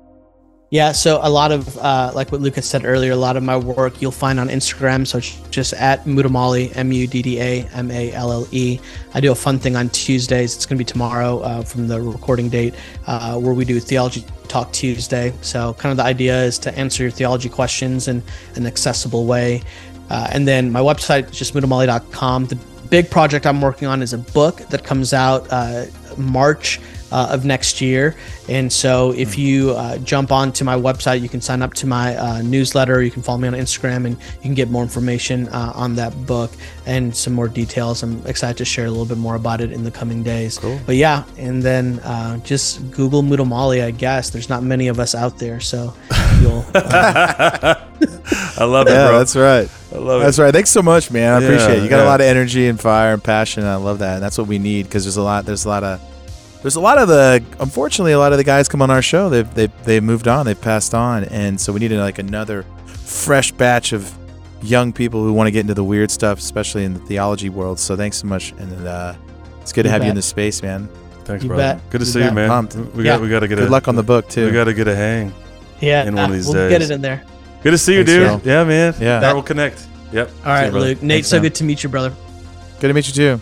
Yeah, 0.71 0.91
so 0.91 1.21
a 1.23 1.31
lot 1.31 1.53
of 1.53 1.79
uh, 1.79 2.11
like 2.13 2.33
what 2.33 2.41
Lucas 2.41 2.67
said 2.67 2.85
earlier, 2.85 3.13
a 3.13 3.17
lot 3.17 3.37
of 3.37 3.45
my 3.45 3.57
work 3.57 4.03
you'll 4.03 4.11
find 4.11 4.41
on 4.41 4.49
Instagram. 4.49 5.07
So 5.07 5.19
it's 5.19 5.37
just 5.51 5.73
at 5.75 6.05
Muddamalle, 6.07 6.77
M 6.77 6.91
U 6.91 7.07
D 7.07 7.23
D 7.23 7.41
A 7.41 7.63
M 7.69 7.89
A 7.93 8.13
L 8.13 8.33
L 8.33 8.49
E. 8.51 8.81
I 9.15 9.21
do 9.21 9.31
a 9.31 9.35
fun 9.35 9.61
thing 9.61 9.77
on 9.77 9.91
Tuesdays. 9.91 10.57
It's 10.57 10.67
going 10.67 10.77
to 10.77 10.81
be 10.81 10.85
tomorrow 10.85 11.39
uh, 11.39 11.63
from 11.63 11.87
the 11.87 12.01
recording 12.01 12.49
date, 12.49 12.75
uh, 13.07 13.39
where 13.39 13.55
we 13.55 13.65
do 13.65 13.79
Theology 13.79 14.25
Talk 14.49 14.73
Tuesday. 14.73 15.33
So 15.41 15.73
kind 15.75 15.93
of 15.93 15.99
the 15.99 16.05
idea 16.05 16.43
is 16.43 16.59
to 16.61 16.77
answer 16.77 17.05
your 17.05 17.13
theology 17.13 17.49
questions 17.49 18.09
in 18.09 18.21
an 18.57 18.67
accessible 18.67 19.25
way. 19.25 19.63
Uh, 20.11 20.29
and 20.33 20.49
then 20.49 20.73
my 20.73 20.81
website 20.81 21.31
is 21.31 21.39
just 21.39 21.55
muddamalle.com. 21.55 22.47
The 22.47 22.59
big 22.91 23.09
project 23.09 23.47
I'm 23.47 23.61
working 23.61 23.87
on 23.87 24.03
is 24.03 24.13
a 24.13 24.19
book 24.19 24.59
that 24.71 24.83
comes 24.83 25.13
out 25.13 25.47
uh, 25.51 25.87
March 26.17 26.81
uh, 27.13 27.29
of 27.31 27.45
next 27.45 27.81
year. 27.81 28.17
And 28.49 28.73
so 28.73 29.13
if 29.13 29.35
hmm. 29.35 29.41
you 29.41 29.71
uh, 29.73 29.99
jump 29.99 30.33
onto 30.33 30.65
my 30.65 30.77
website, 30.77 31.21
you 31.21 31.29
can 31.29 31.41
sign 31.41 31.63
up 31.63 31.75
to 31.75 31.87
my 31.87 32.17
uh, 32.17 32.43
newsletter. 32.43 33.03
You 33.03 33.11
can 33.11 33.23
follow 33.23 33.39
me 33.39 33.49
on 33.49 33.55
Instagram 33.55 34.07
and 34.07 34.17
you 34.17 34.43
can 34.43 34.55
get 34.55 34.71
more 34.71 34.83
information 34.83 35.49
uh, 35.49 35.73
on 35.75 35.95
that 35.97 36.27
book 36.27 36.51
and 36.87 37.15
some 37.15 37.33
more 37.33 37.49
details. 37.49 38.03
I'm 38.03 38.25
excited 38.27 38.57
to 38.59 38.65
share 38.65 38.87
a 38.87 38.91
little 38.91 39.07
bit 39.07 39.19
more 39.19 39.35
about 39.35 39.61
it 39.61 39.73
in 39.73 39.85
the 39.85 39.91
coming 39.91 40.23
days. 40.23 40.59
Cool. 40.59 40.79
But 40.87 40.97
yeah, 40.97 41.25
and 41.37 41.63
then 41.63 42.01
uh, 42.01 42.39
just 42.39 42.91
Google 42.91 43.23
Muddamalle, 43.23 43.85
I 43.85 43.91
guess. 43.91 44.31
There's 44.31 44.49
not 44.49 44.63
many 44.63 44.89
of 44.89 45.01
us 45.01 45.15
out 45.15 45.39
there. 45.39 45.61
So 45.61 45.95
you'll. 46.41 46.65
I 46.75 48.65
love 48.65 48.87
it, 48.87 48.93
yeah, 48.93 49.09
bro. 49.09 49.19
That's 49.19 49.37
right. 49.37 49.71
I 49.93 49.99
love 49.99 50.21
it. 50.21 50.25
That's 50.25 50.39
right. 50.39 50.53
Thanks 50.53 50.71
so 50.71 50.83
much, 50.83 51.11
man. 51.11 51.33
I 51.33 51.41
Yeah, 51.41 51.47
appreciate 51.47 51.79
it. 51.79 51.83
You 51.83 51.89
got 51.89 51.99
yeah. 51.99 52.05
a 52.05 52.11
lot 52.11 52.21
of 52.21 52.27
energy 52.27 52.69
and 52.69 52.81
fire 52.81 53.13
and 53.13 53.23
passion. 53.23 53.63
And 53.63 53.71
I 53.71 53.77
love 53.77 54.01
that. 54.01 54.15
And 54.15 54.23
that's 54.23 54.39
what 54.39 54.47
we 54.47 54.59
need 54.59 54.85
because 54.85 55.05
there's 55.05 55.17
a 55.17 55.23
lot. 55.23 55.45
There's 55.45 55.65
a 55.65 55.69
lot 55.69 55.85
of. 55.85 56.01
There's 56.67 56.75
a 56.75 56.81
lot 56.81 56.99
of 56.99 57.07
the. 57.07 57.45
Unfortunately, 57.61 58.11
a 58.11 58.19
lot 58.19 58.33
of 58.33 58.39
the 58.39 58.43
guys 58.45 58.69
come 58.69 58.83
on 58.83 58.91
our 58.91 59.01
show. 59.01 59.29
They've 59.29 59.55
they 59.55 59.69
they 59.85 60.01
moved 60.01 60.27
on. 60.27 60.47
They've 60.47 60.61
passed 60.61 60.95
on, 60.95 61.23
and 61.27 61.61
so 61.61 61.73
we 61.73 61.79
needed 61.79 62.01
like 62.01 62.19
another 62.19 62.65
fresh 62.87 63.53
batch 63.53 63.93
of 63.93 64.13
young 64.63 64.93
people 64.93 65.23
who 65.23 65.33
want 65.33 65.47
to 65.47 65.53
get 65.53 65.61
into 65.61 65.75
the 65.75 65.85
weird 65.85 66.11
stuff, 66.11 66.41
especially 66.41 66.83
in 66.83 66.93
the 66.93 66.99
theology 66.99 67.51
world. 67.51 67.79
So 67.79 67.95
thanks 67.95 68.17
so 68.17 68.27
much, 68.27 68.51
and 68.59 68.85
uh, 68.85 69.15
it's 69.61 69.73
good 69.73 69.85
to 69.85 69.89
You 69.91 69.93
have 69.93 70.03
you 70.03 70.11
in 70.11 70.17
the 70.17 70.23
space, 70.23 70.61
man. 70.61 70.89
Thanks, 71.25 71.45
You 71.45 71.51
brother. 71.51 71.75
bet. 71.75 71.91
Good 71.91 71.99
to 72.01 72.05
You 72.05 72.11
see 72.11 72.25
you, 72.25 72.33
man. 72.33 72.49
Pumped. 72.49 72.75
We 72.75 73.05
Yeah. 73.05 73.13
got 73.13 73.21
we 73.21 73.29
got 73.29 73.41
to 73.41 73.47
get 73.49 73.59
Good 73.59 73.69
a, 73.69 73.71
luck 73.71 73.87
on 73.87 73.95
the 73.95 74.03
book 74.03 74.29
too. 74.29 74.47
We 74.47 74.51
got 74.51 74.65
to 74.65 74.75
get 74.75 74.89
a 74.89 74.97
hang. 74.97 75.33
Yeah, 75.81 76.03
in 76.03 76.17
one 76.17 76.25
of 76.25 76.33
these 76.33 76.49
we'll 76.49 76.69
get 76.69 76.83
it 76.83 76.91
in 76.91 77.01
there. 77.01 77.23
Good 77.63 77.71
to 77.71 77.79
see 77.79 77.93
you, 77.95 78.05
Thanks, 78.05 78.11
dude. 78.35 78.43
Joe. 78.45 78.51
Yeah, 78.51 78.65
man. 78.65 78.93
Yeah. 78.99 79.21
That 79.21 79.37
will 79.37 79.45
connect. 79.45 79.87
Yep. 80.11 80.31
all 80.45 80.47
right 80.47 80.59
See 80.59 80.65
right, 80.65 80.73
you. 80.73 80.79
Luke. 80.81 81.03
Nate, 81.03 81.15
Thanks, 81.19 81.29
so 81.29 81.37
man. 81.37 81.43
good 81.45 81.55
to 81.55 81.63
meet 81.63 81.85
you, 81.85 81.89
brother. 81.91 82.13
Good 82.81 82.89
to 82.89 82.93
meet 82.95 83.07
you 83.07 83.15
too. 83.15 83.41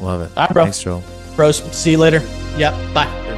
Love 0.00 0.20
it. 0.20 0.30
All 0.36 0.44
right, 0.44 0.52
bro. 0.52 0.62
Thanks, 0.62 0.80
Joel. 0.80 1.02
Bros, 1.36 1.62
see 1.74 1.92
you 1.92 1.98
later. 1.98 2.20
Yep, 2.56 2.94
bye. 2.94 3.31